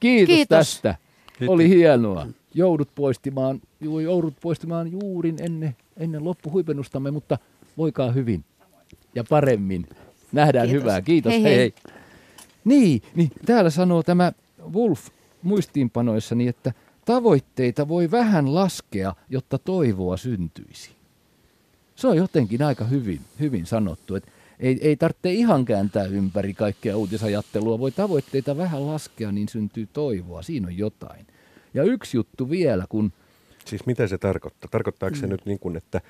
Kiitos, 0.00 0.34
Kiitos 0.34 0.58
tästä. 0.58 0.94
Heti. 1.40 1.48
Oli 1.48 1.68
hienoa. 1.68 2.26
Joudut 2.54 2.88
poistimaan, 2.94 3.60
joudut 3.80 4.34
poistimaan 4.40 4.92
juurin 4.92 5.36
ennen, 5.40 5.76
ennen 5.96 6.24
loppuhuipennustamme, 6.24 7.10
mutta 7.10 7.38
voikaa 7.78 8.12
hyvin 8.12 8.44
ja 9.14 9.24
paremmin. 9.28 9.86
Nähdään 10.32 10.66
Kiitos. 10.68 10.82
hyvää. 10.82 11.02
Kiitos. 11.02 11.32
Hei 11.32 11.42
hei. 11.42 11.56
hei. 11.56 11.74
Niin, 12.64 13.02
niin 13.14 13.30
täällä 13.46 13.70
sanoo 13.70 14.02
tämä 14.02 14.32
Wolf 14.72 15.08
muistiinpanoissani, 15.42 16.48
että 16.48 16.72
tavoitteita 17.04 17.88
voi 17.88 18.10
vähän 18.10 18.54
laskea, 18.54 19.14
jotta 19.28 19.58
toivoa 19.58 20.16
syntyisi. 20.16 20.90
Se 21.96 22.06
on 22.06 22.16
jotenkin 22.16 22.62
aika 22.62 22.84
hyvin, 22.84 23.20
hyvin 23.40 23.66
sanottu, 23.66 24.14
että 24.14 24.30
ei, 24.60 24.78
ei 24.82 24.96
tarvitse 24.96 25.32
ihan 25.32 25.64
kääntää 25.64 26.04
ympäri 26.04 26.54
kaikkea 26.54 26.96
uutisajattelua. 26.96 27.78
Voi 27.78 27.90
tavoitteita 27.90 28.56
vähän 28.56 28.86
laskea, 28.86 29.32
niin 29.32 29.48
syntyy 29.48 29.88
toivoa. 29.92 30.42
Siinä 30.42 30.66
on 30.66 30.78
jotain. 30.78 31.26
Ja 31.74 31.82
yksi 31.82 32.16
juttu 32.16 32.50
vielä, 32.50 32.84
kun 32.88 33.12
Siis 33.68 33.86
mitä 33.86 34.06
se 34.06 34.18
tarkoittaa? 34.18 34.68
Tarkoittaako 34.70 35.16
se 35.16 35.26
nyt 35.26 35.46
niin 35.46 35.58
kuin, 35.58 35.76
että, 35.76 36.00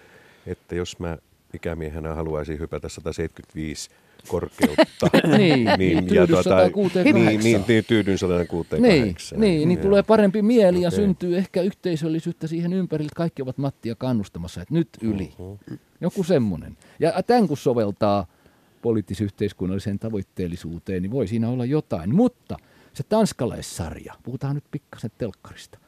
että 0.47 0.75
jos 0.75 0.99
mä 0.99 1.19
ikämiehenä 1.55 2.15
haluaisin 2.15 2.59
hypätä 2.59 2.89
175 2.89 3.91
korkeutta, 4.29 5.11
Niin, 5.39 5.69
niin, 5.79 6.07
tyydyn 6.07 6.45
168. 6.45 7.15
niin, 7.15 7.41
niin, 7.41 7.65
niin, 7.69 7.85
tyydyn 7.85 8.19
168. 8.19 9.41
Niin, 9.41 9.51
niin, 9.59 9.69
niin 9.69 9.79
Joo. 9.79 9.83
tulee 9.83 10.03
parempi 10.03 10.43
mieli 10.43 10.83
ja 10.83 10.89
Okei. 10.89 10.97
syntyy 10.97 11.39
ehkä 11.39 11.63
yhteisöllisyyttä 11.63 12.47
siihen 12.47 12.73
ympärille. 12.73 13.11
Kaikki 13.17 13.43
ovat 13.43 13.59
Mattia 13.59 13.95
kannustamassa, 13.95 14.63
että 14.63 14.75
nyt 14.75 14.89
yli. 15.03 15.33
Mhm. 15.39 15.79
Joku 16.01 16.25
semmoinen. 16.25 16.77
Ja 16.99 17.23
tämän 17.27 17.49
kun 17.49 17.57
soveltaa 17.57 18.27
poliittis-yhteiskunnalliseen 18.83 19.99
tavoitteellisuuteen, 19.99 21.03
niin 21.03 21.11
voi 21.11 21.27
siinä 21.27 21.49
olla 21.49 21.65
jotain. 21.65 22.15
Mutta 22.15 22.57
se 22.95 23.03
tanskalaissarja, 23.09 24.15
puhutaan 24.23 24.55
nyt 24.55 24.65
pikkasen 24.71 25.11
telkkarista, 25.19 25.79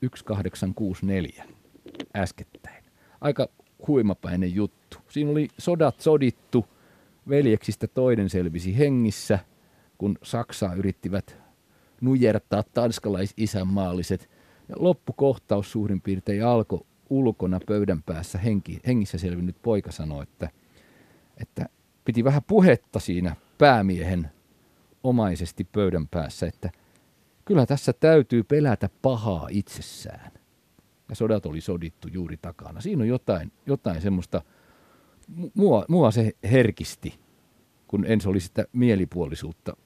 1864 0.00 1.44
äskettäin. 2.16 2.84
Aika 3.20 3.48
huimapäinen 3.88 4.54
juttu. 4.54 4.98
Siinä 5.08 5.30
oli 5.30 5.48
sodat 5.58 6.00
sodittu, 6.00 6.66
veljeksistä 7.28 7.86
toinen 7.86 8.30
selvisi 8.30 8.78
hengissä, 8.78 9.38
kun 9.98 10.18
Saksaa 10.22 10.74
yrittivät 10.74 11.36
nujertaa 12.00 12.62
tanskalais-isänmaalliset. 12.62 14.30
Ja 14.68 14.74
loppukohtaus 14.78 15.72
suurin 15.72 16.00
piirtein 16.00 16.44
alkoi 16.44 16.80
ulkona 17.10 17.60
pöydän 17.66 18.02
päässä 18.02 18.38
henki, 18.38 18.80
hengissä 18.86 19.18
selvinnyt 19.18 19.56
poika 19.62 19.92
sanoi, 19.92 20.22
että, 20.22 20.50
että 21.36 21.66
piti 22.04 22.24
vähän 22.24 22.42
puhetta 22.46 23.00
siinä 23.00 23.36
päämiehen 23.58 24.30
omaisesti 25.04 25.64
pöydän 25.64 26.08
päässä, 26.08 26.46
että 26.46 26.70
kyllä 27.44 27.66
tässä 27.66 27.92
täytyy 27.92 28.42
pelätä 28.42 28.88
pahaa 29.02 29.48
itsessään. 29.50 30.32
Ja 31.08 31.14
sodat 31.14 31.46
oli 31.46 31.60
sodittu 31.60 32.08
juuri 32.08 32.36
takana. 32.36 32.80
Siinä 32.80 33.02
on 33.02 33.08
jotain, 33.08 33.52
jotain 33.66 34.02
semmoista, 34.02 34.42
mua, 35.54 35.84
mua 35.88 36.10
se 36.10 36.32
herkisti, 36.50 37.14
kun 37.88 38.04
ensin 38.08 38.30
oli 38.30 38.40
sitä 38.40 38.64
mielipuolisuutta 38.72 39.76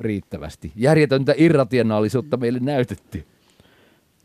riittävästi. 0.00 0.72
Järjetöntä 0.76 1.34
irrationaalisuutta 1.36 2.36
meille 2.36 2.58
näytettiin. 2.60 3.24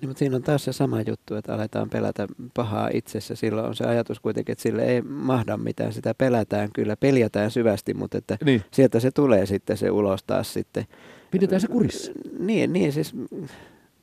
Niin, 0.01 0.09
mutta 0.09 0.19
siinä 0.19 0.35
on 0.35 0.43
taas 0.43 0.63
se 0.63 0.73
sama 0.73 1.01
juttu, 1.01 1.35
että 1.35 1.53
aletaan 1.53 1.89
pelätä 1.89 2.27
pahaa 2.53 2.89
itsessä. 2.93 3.35
Silloin 3.35 3.67
on 3.67 3.75
se 3.75 3.83
ajatus 3.85 4.19
kuitenkin, 4.19 4.53
että 4.53 4.61
sille 4.61 4.83
ei 4.83 5.01
mahda 5.01 5.57
mitään. 5.57 5.93
Sitä 5.93 6.13
pelätään 6.13 6.69
kyllä, 6.73 6.95
peljätään 6.97 7.51
syvästi, 7.51 7.93
mutta 7.93 8.17
että 8.17 8.37
Niin. 8.45 8.61
sieltä 8.71 8.99
se 8.99 9.11
tulee 9.11 9.45
sitten 9.45 9.77
se 9.77 9.91
ulos 9.91 10.23
taas 10.23 10.53
sitten. 10.53 10.85
Pidetään 11.31 11.61
se 11.61 11.67
kurissa. 11.67 12.11
Niin, 12.39 12.73
niin, 12.73 12.93
siis, 12.93 13.15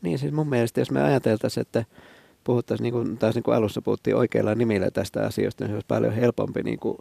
niin 0.03 0.19
siis 0.19 0.33
mun 0.33 0.49
mielestä, 0.49 0.81
jos 0.81 0.91
me 0.91 1.03
ajateltaisiin, 1.03 1.63
että 1.63 1.85
puhuttaisiin, 2.45 2.83
niin 2.83 2.93
kuin, 2.93 3.19
taas 3.19 3.35
niin 3.35 3.43
kuin 3.43 3.55
alussa 3.57 3.83
puhuttiin 3.83 4.17
oikeilla 4.17 4.55
nimillä 4.55 4.91
tästä 4.91 5.27
asiasta, 5.27 5.65
niin 5.65 5.71
se 5.71 5.75
olisi 5.75 5.87
paljon 5.89 6.13
helpompi, 6.13 6.63
niin 6.63 6.79
kuin, 6.79 6.99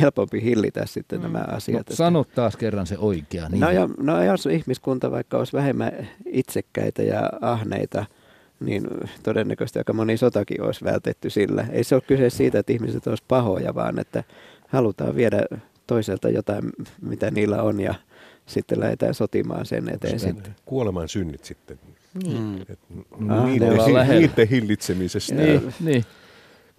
helpompi 0.00 0.42
hillitä 0.42 0.86
sitten 0.86 1.18
mm. 1.18 1.22
nämä 1.22 1.38
No, 1.38 1.56
asiat. 1.56 1.80
että- 1.80 1.96
sano 1.96 2.24
taas 2.34 2.56
kerran 2.56 2.86
se 2.86 2.98
oikea 2.98 3.48
nimi. 3.48 3.60
No, 3.60 3.70
ja, 3.70 3.88
no 3.98 4.22
jos 4.22 4.46
ihmiskunta 4.46 5.10
vaikka 5.10 5.38
olisi 5.38 5.52
vähemmän 5.52 6.08
itsekkäitä 6.26 7.02
ja 7.02 7.30
ahneita, 7.40 8.06
niin 8.60 8.86
todennäköisesti 9.22 9.78
aika 9.78 9.92
moni 9.92 10.16
sotakin 10.16 10.62
olisi 10.62 10.84
vältetty 10.84 11.30
sillä. 11.30 11.66
Ei 11.72 11.84
se 11.84 11.94
ole 11.94 12.02
kyse 12.06 12.30
siitä, 12.30 12.58
että 12.58 12.72
ihmiset 12.72 13.06
olisi 13.06 13.24
pahoja, 13.28 13.74
vaan 13.74 13.98
että 13.98 14.24
halutaan 14.68 15.16
viedä 15.16 15.42
toiselta 15.86 16.28
jotain, 16.28 16.72
mitä 17.02 17.30
niillä 17.30 17.62
on 17.62 17.80
ja 17.80 17.94
sitten 18.46 18.80
lähdetään 18.80 19.14
sotimaan 19.14 19.66
sen 19.66 19.88
eteen. 19.88 20.20
Sitten. 20.20 20.54
kuoleman 20.66 21.08
synnit 21.08 21.44
sitten. 21.44 21.78
Niin. 22.22 22.64
Et 22.68 22.78
Ah, 23.28 23.46
niiden, 23.46 23.76
lähellä. 23.94 24.20
niiden 24.20 24.48
hillitsemisestä 24.48 25.34
ja 25.34 25.60
Niin, 25.60 25.74
niin. 25.80 26.04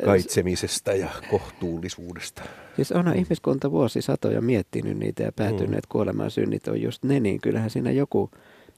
kaitsemisesta 0.05 0.91
ja 0.93 1.09
kohtuullisuudesta. 1.31 2.41
Siis 2.75 2.91
onhan 2.91 3.15
ihmiskunta 3.15 3.71
vuosisatoja 3.71 4.41
miettinyt 4.41 4.97
niitä 4.97 5.23
ja 5.23 5.31
päätynyt, 5.31 5.67
Mm. 5.69 5.73
että 5.77 5.89
kuoleman 5.91 6.31
synnit 6.31 6.67
on 6.67 6.81
just 6.81 7.03
ne, 7.03 7.19
niin 7.19 7.41
kyllähän 7.41 7.69
siinä 7.69 7.91
joku 7.91 8.31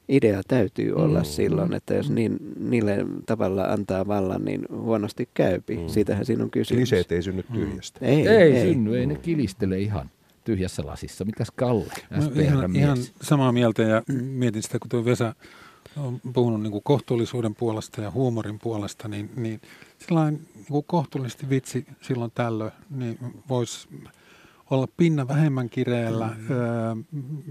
idea 0.10 0.42
täytyy 0.48 0.94
olla 0.94 1.20
Mm. 1.20 1.26
silloin, 1.26 1.74
että 1.74 1.94
jos 1.94 2.10
niin, 2.10 2.38
niille 2.60 2.98
tavalla 3.26 3.64
antaa 3.64 4.08
vallan, 4.08 4.46
niin 4.46 4.66
huonosti 4.72 5.30
käypi. 5.34 5.78
Mm. 5.78 5.88
Siitähän 5.88 6.26
siinä 6.26 6.44
on 6.44 6.52
kysymys. 6.52 6.80
Kliseet 6.80 7.12
ei 7.12 7.22
synny 7.24 7.44
tyhjästä. 7.54 8.06
Ei, 8.06 8.28
Ei, 8.28 8.38
ei 8.52 8.62
synny, 8.74 8.98
ei 8.98 9.06
ne 9.06 9.16
kilistele 9.16 9.80
ihan 9.80 10.10
tyhjässä 10.44 10.86
lasissa. 10.86 11.26
Mitäs 11.26 11.48
Kalle, 11.56 11.94
No, 12.10 12.42
ihan, 12.42 12.76
ihan 12.76 12.98
samaa 13.22 13.52
mieltä 13.52 13.82
ja 13.82 14.02
mietin 14.22 14.64
sitä, 14.64 14.80
kun 14.80 14.90
tuo 14.90 15.06
Vesa 15.06 15.36
on 16.00 16.22
puhunut 16.34 16.62
niin 16.62 16.72
kuin 16.72 16.84
kohtuullisuuden 16.84 17.56
puolesta 17.56 18.02
ja 18.02 18.12
huumorin 18.12 18.60
puolesta, 18.60 19.08
niin, 19.08 19.30
niin 19.36 19.62
sellainen 19.98 20.42
niin 20.56 20.66
kuin 20.66 20.86
kohtuullisesti 20.88 21.50
vitsi 21.50 21.86
silloin 22.02 22.32
tällöin, 22.36 22.72
niin 22.90 23.20
voisi 23.50 23.88
olla 24.70 24.88
pinna 24.98 25.28
vähemmän 25.28 25.70
kireellä. 25.70 26.28
Mm. 26.38 26.52
Öö, 26.52 26.96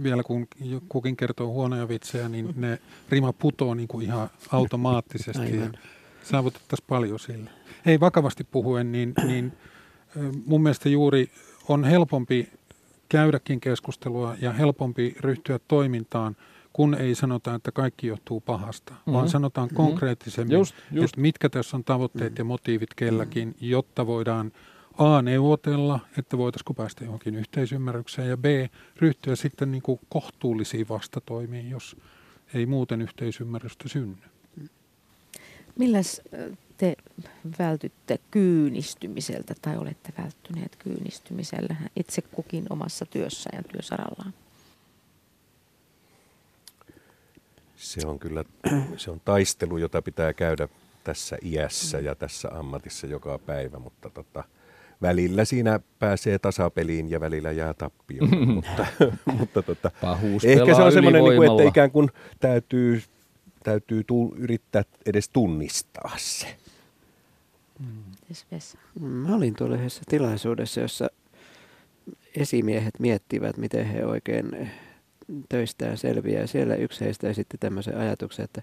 vielä 0.02 0.22
kun 0.22 0.46
kukin 0.88 1.16
kertoo 1.16 1.46
huonoja 1.46 1.88
vitsejä, 1.88 2.28
niin 2.28 2.54
ne 2.56 2.78
rima 3.08 3.32
putoo 3.32 3.74
niin 3.74 3.88
kuin 3.88 4.06
ihan 4.06 4.30
automaattisesti 4.52 5.56
ja 5.56 5.70
saavutettaisiin 6.22 6.86
paljon 6.88 7.18
sillä. 7.18 7.50
Ei 7.86 8.00
vakavasti 8.00 8.44
puhuen, 8.44 8.92
niin, 8.92 9.12
niin 9.26 9.52
ö, 10.16 10.32
mun 10.46 10.62
mielestä 10.62 10.88
juuri 10.88 11.30
on 11.68 11.84
helpompi 11.84 12.48
käydäkin 13.08 13.60
keskustelua 13.60 14.36
ja 14.40 14.52
helpompi 14.52 15.16
ryhtyä 15.20 15.58
toimintaan, 15.68 16.36
kun 16.72 16.94
ei 16.94 17.14
sanota, 17.14 17.54
että 17.54 17.72
kaikki 17.72 18.06
johtuu 18.06 18.40
pahasta, 18.40 18.92
mm-hmm. 18.92 19.12
vaan 19.12 19.24
Mhm. 19.24 19.30
sanotaan 19.30 19.68
Mhm. 19.68 19.76
konkreettisemmin, 19.76 20.54
Just, 20.58 20.74
just. 20.90 21.04
että 21.04 21.20
mitkä 21.20 21.48
tässä 21.48 21.76
on 21.76 21.84
tavoitteet 21.84 22.38
ja 22.38 22.44
motiivit 22.44 22.94
kelläkin, 22.94 23.54
jotta 23.60 24.06
voidaan 24.06 24.52
A, 24.98 25.22
neuvotella, 25.22 26.00
että 26.18 26.38
voitaisiinko 26.38 26.74
päästä 26.74 27.04
johonkin 27.04 27.34
yhteisymmärrykseen, 27.34 28.28
ja 28.28 28.36
B, 28.36 28.44
ryhtyä 28.96 29.36
sitten 29.36 29.70
niin 29.70 29.82
kuin 29.82 30.00
kohtuullisiin 30.08 30.88
vastatoimiin, 30.88 31.70
jos 31.70 31.96
ei 32.54 32.66
muuten 32.66 33.02
yhteisymmärrystä 33.02 33.88
synny. 33.88 34.16
Milläs 35.78 36.22
te 36.76 36.96
vältytte 37.58 38.18
kyynistymiseltä 38.30 39.54
tai 39.62 39.76
olette 39.76 40.12
välttyneet 40.18 40.76
kyynistymisellä 40.76 41.76
itse 41.96 42.22
kukin 42.22 42.66
omassa 42.70 43.06
työssään 43.06 43.56
ja 43.58 43.72
työsarallaan? 43.72 44.34
Se 47.78 48.06
on 48.06 48.18
kyllä 48.18 48.44
se 48.96 49.10
on 49.10 49.20
taistelu, 49.24 49.78
jota 49.78 50.02
pitää 50.02 50.32
käydä 50.32 50.68
tässä 51.04 51.38
iässä 51.42 51.98
ja 51.98 52.14
tässä 52.14 52.48
ammatissa 52.52 53.06
joka 53.06 53.38
päivä, 53.38 53.78
mutta 53.78 54.10
tota, 54.10 54.44
välillä 55.02 55.44
siinä 55.44 55.80
pääsee 55.98 56.38
tasapeliin 56.38 57.10
ja 57.10 57.20
välillä 57.20 57.50
jää 57.52 57.74
tappioon. 57.74 58.48
mutta, 58.54 58.86
mutta 59.38 59.62
tota, 59.62 59.90
Pahuus 60.00 60.44
ehkä 60.44 60.74
se 60.74 60.82
on 60.82 60.92
semmoinen, 60.92 61.24
niin 61.24 61.36
kuin, 61.36 61.50
että 61.50 61.68
ikään 61.68 61.90
kuin 61.90 62.10
täytyy, 62.40 63.02
täytyy 63.62 64.04
tu- 64.04 64.34
yrittää 64.38 64.82
edes 65.06 65.28
tunnistaa 65.28 66.12
se. 66.16 66.56
Vesa? 68.52 68.78
Mä 69.00 69.34
olin 69.34 69.54
tuolla 69.54 69.76
yhdessä 69.76 70.02
tilaisuudessa, 70.08 70.80
jossa 70.80 71.10
esimiehet 72.36 72.94
miettivät, 72.98 73.56
miten 73.56 73.86
he 73.86 74.06
oikein 74.06 74.70
töistään 75.48 75.98
selviää. 75.98 76.46
Siellä 76.46 76.74
yksi 76.74 77.04
heistä 77.04 77.28
esitti 77.28 77.58
tämmöisen 77.60 77.96
ajatuksen, 77.96 78.44
että 78.44 78.62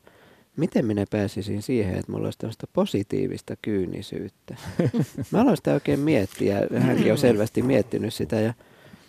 miten 0.57 0.85
minä 0.85 1.05
pääsisin 1.11 1.61
siihen, 1.61 1.95
että 1.95 2.11
mulla 2.11 2.27
olisi 2.27 2.39
tämmöistä 2.39 2.67
positiivista 2.73 3.55
kyynisyyttä. 3.61 4.55
Mä 5.31 5.41
aloin 5.41 5.57
sitä 5.57 5.73
oikein 5.73 5.99
miettiä. 5.99 6.61
Hänkin 6.79 7.11
on 7.11 7.17
selvästi 7.17 7.61
miettinyt 7.61 8.13
sitä. 8.13 8.39
Ja 8.39 8.53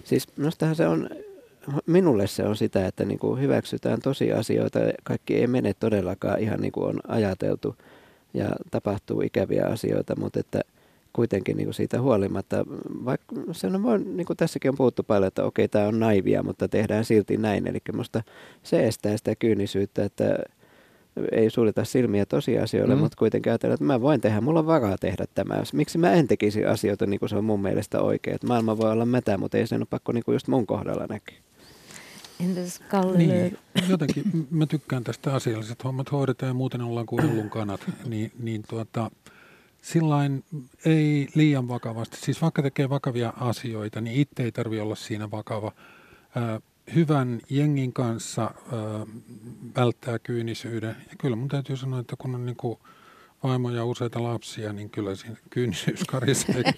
siis 0.04 0.26
minustahan 0.36 0.76
se 0.76 0.86
on, 0.86 1.10
minulle 1.86 2.26
se 2.26 2.42
on 2.42 2.56
sitä, 2.56 2.86
että 2.86 3.04
niin 3.04 3.18
kuin 3.18 3.40
hyväksytään 3.40 4.00
tosiasioita. 4.00 4.78
Kaikki 5.02 5.36
ei 5.36 5.46
mene 5.46 5.74
todellakaan 5.74 6.40
ihan 6.40 6.60
niin 6.60 6.72
kuin 6.72 6.86
on 6.86 7.00
ajateltu 7.08 7.76
ja 8.34 8.48
tapahtuu 8.70 9.20
ikäviä 9.20 9.66
asioita, 9.66 10.16
mutta 10.16 10.40
että 10.40 10.60
kuitenkin 11.16 11.56
niin 11.56 11.66
kuin 11.66 11.74
siitä 11.74 12.00
huolimatta, 12.00 12.64
vaikka 13.04 13.36
se 13.52 13.66
on, 13.66 13.82
voi, 13.82 13.98
niin 13.98 14.26
kuin 14.26 14.36
tässäkin 14.36 14.68
on 14.70 14.76
puhuttu 14.76 15.02
paljon, 15.02 15.28
että 15.28 15.44
okei, 15.44 15.68
tämä 15.68 15.88
on 15.88 16.00
naivia, 16.00 16.42
mutta 16.42 16.68
tehdään 16.68 17.04
silti 17.04 17.36
näin. 17.36 17.66
Eli 17.66 17.78
minusta 17.92 18.22
se 18.62 18.86
estää 18.86 19.16
sitä 19.16 19.34
kyynisyyttä, 19.34 20.04
että 20.04 20.38
ei 21.32 21.50
suljeta 21.50 21.84
silmiä 21.84 22.26
tosiasioille, 22.26 22.94
Mm. 22.94 23.00
mutta 23.00 23.18
kuitenkin 23.18 23.52
ajatella, 23.52 23.74
että 23.74 23.84
mä 23.84 24.00
voin 24.00 24.20
tehdä, 24.20 24.40
mulla 24.40 24.60
on 24.60 24.66
varaa 24.66 24.98
tehdä 25.00 25.24
tämä. 25.34 25.62
Miksi 25.72 25.98
mä 25.98 26.12
en 26.12 26.28
tekisi 26.28 26.64
asioita 26.64 27.06
niin 27.06 27.20
kuin 27.20 27.28
se 27.28 27.36
on 27.36 27.44
mun 27.44 27.62
mielestä 27.62 28.00
oikein? 28.00 28.34
Että 28.34 28.46
maailma 28.46 28.78
voi 28.78 28.92
olla 28.92 29.06
mätä, 29.06 29.38
mutta 29.38 29.58
ei 29.58 29.66
sen 29.66 29.80
ole 29.80 29.86
pakko 29.90 30.12
niin 30.12 30.24
kuin 30.24 30.32
just 30.34 30.48
mun 30.48 30.66
kohdalla 30.66 31.06
näkyä. 31.08 31.36
Entäs 32.44 32.80
Kalle? 32.88 33.18
Niin, 33.18 33.58
jotenkin 33.88 34.24
mä 34.50 34.66
tykkään 34.66 35.04
tästä 35.04 35.34
asialliset 35.34 35.84
hommat 35.84 36.12
hoidetaan 36.12 36.50
ja 36.50 36.54
muuten 36.54 36.80
ollaan 36.80 37.06
kuin 37.06 37.28
hullun 37.30 37.50
kanat, 37.50 37.80
niin, 38.08 38.32
niin 38.38 38.62
tuota, 38.68 39.10
sillain 39.86 40.44
ei 40.84 41.28
liian 41.34 41.68
vakavasti, 41.68 42.16
siis 42.16 42.42
vaikka 42.42 42.62
tekee 42.62 42.88
vakavia 42.88 43.32
asioita, 43.40 44.00
niin 44.00 44.20
itse 44.20 44.42
ei 44.42 44.52
tarvitse 44.52 44.82
olla 44.82 44.94
siinä 44.94 45.30
vakava. 45.30 45.72
Hyvän 46.94 47.40
jengin 47.50 47.92
kanssa 47.92 48.50
välttää 49.76 50.18
kyynisyyden. 50.18 50.96
Ja 51.10 51.16
kyllä 51.18 51.36
mun 51.36 51.48
täytyy 51.48 51.76
sanoa, 51.76 52.00
että 52.00 52.16
kun 52.18 52.34
on 52.34 52.46
niin 52.46 52.56
kuin 52.56 52.78
vaimo 53.42 53.70
ja 53.70 53.84
useita 53.84 54.22
lapsia, 54.22 54.72
niin 54.72 54.90
kyllä 54.90 55.14
siinä 55.14 55.36
kyynisyys 55.50 56.04
karisee. 56.04 56.62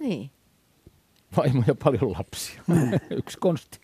Niin. 0.00 0.30
Vaimo 1.36 1.62
ja 1.66 1.74
paljon 1.74 2.12
lapsia. 2.12 2.62
Yksi 3.18 3.38
konsti. 3.38 3.80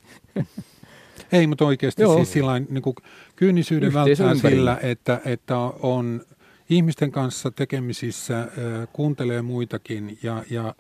Ei, 1.32 1.46
mutta 1.46 1.64
oikeasti 1.64 2.02
Joo. 2.02 2.16
siis 2.16 2.32
sillain, 2.32 2.66
niin 2.70 2.82
kuin 2.82 2.96
kyynisyyden 3.36 3.94
välttää 3.94 4.34
sillä, 4.34 4.78
että, 4.82 5.20
että 5.24 5.58
on 5.80 6.22
ihmisten 6.70 7.12
kanssa 7.12 7.50
tekemisissä, 7.50 8.48
kuuntelee 8.92 9.42
muitakin 9.42 10.18
ja, 10.22 10.44
ja 10.50 10.74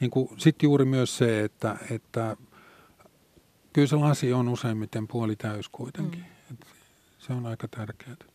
niin 0.00 0.10
sitten 0.36 0.66
juuri 0.66 0.84
myös 0.84 1.16
se, 1.16 1.44
että, 1.44 1.76
että 1.90 2.36
kyllä 3.72 3.88
se 3.88 3.96
lasi 3.96 4.32
on 4.32 4.48
useimmiten 4.48 5.08
puoli 5.08 5.36
täys 5.36 5.68
kuitenkin. 5.68 6.24
Mm. 6.50 6.56
Se 7.18 7.32
on 7.32 7.46
aika 7.46 7.68
tärkeää. 7.68 8.29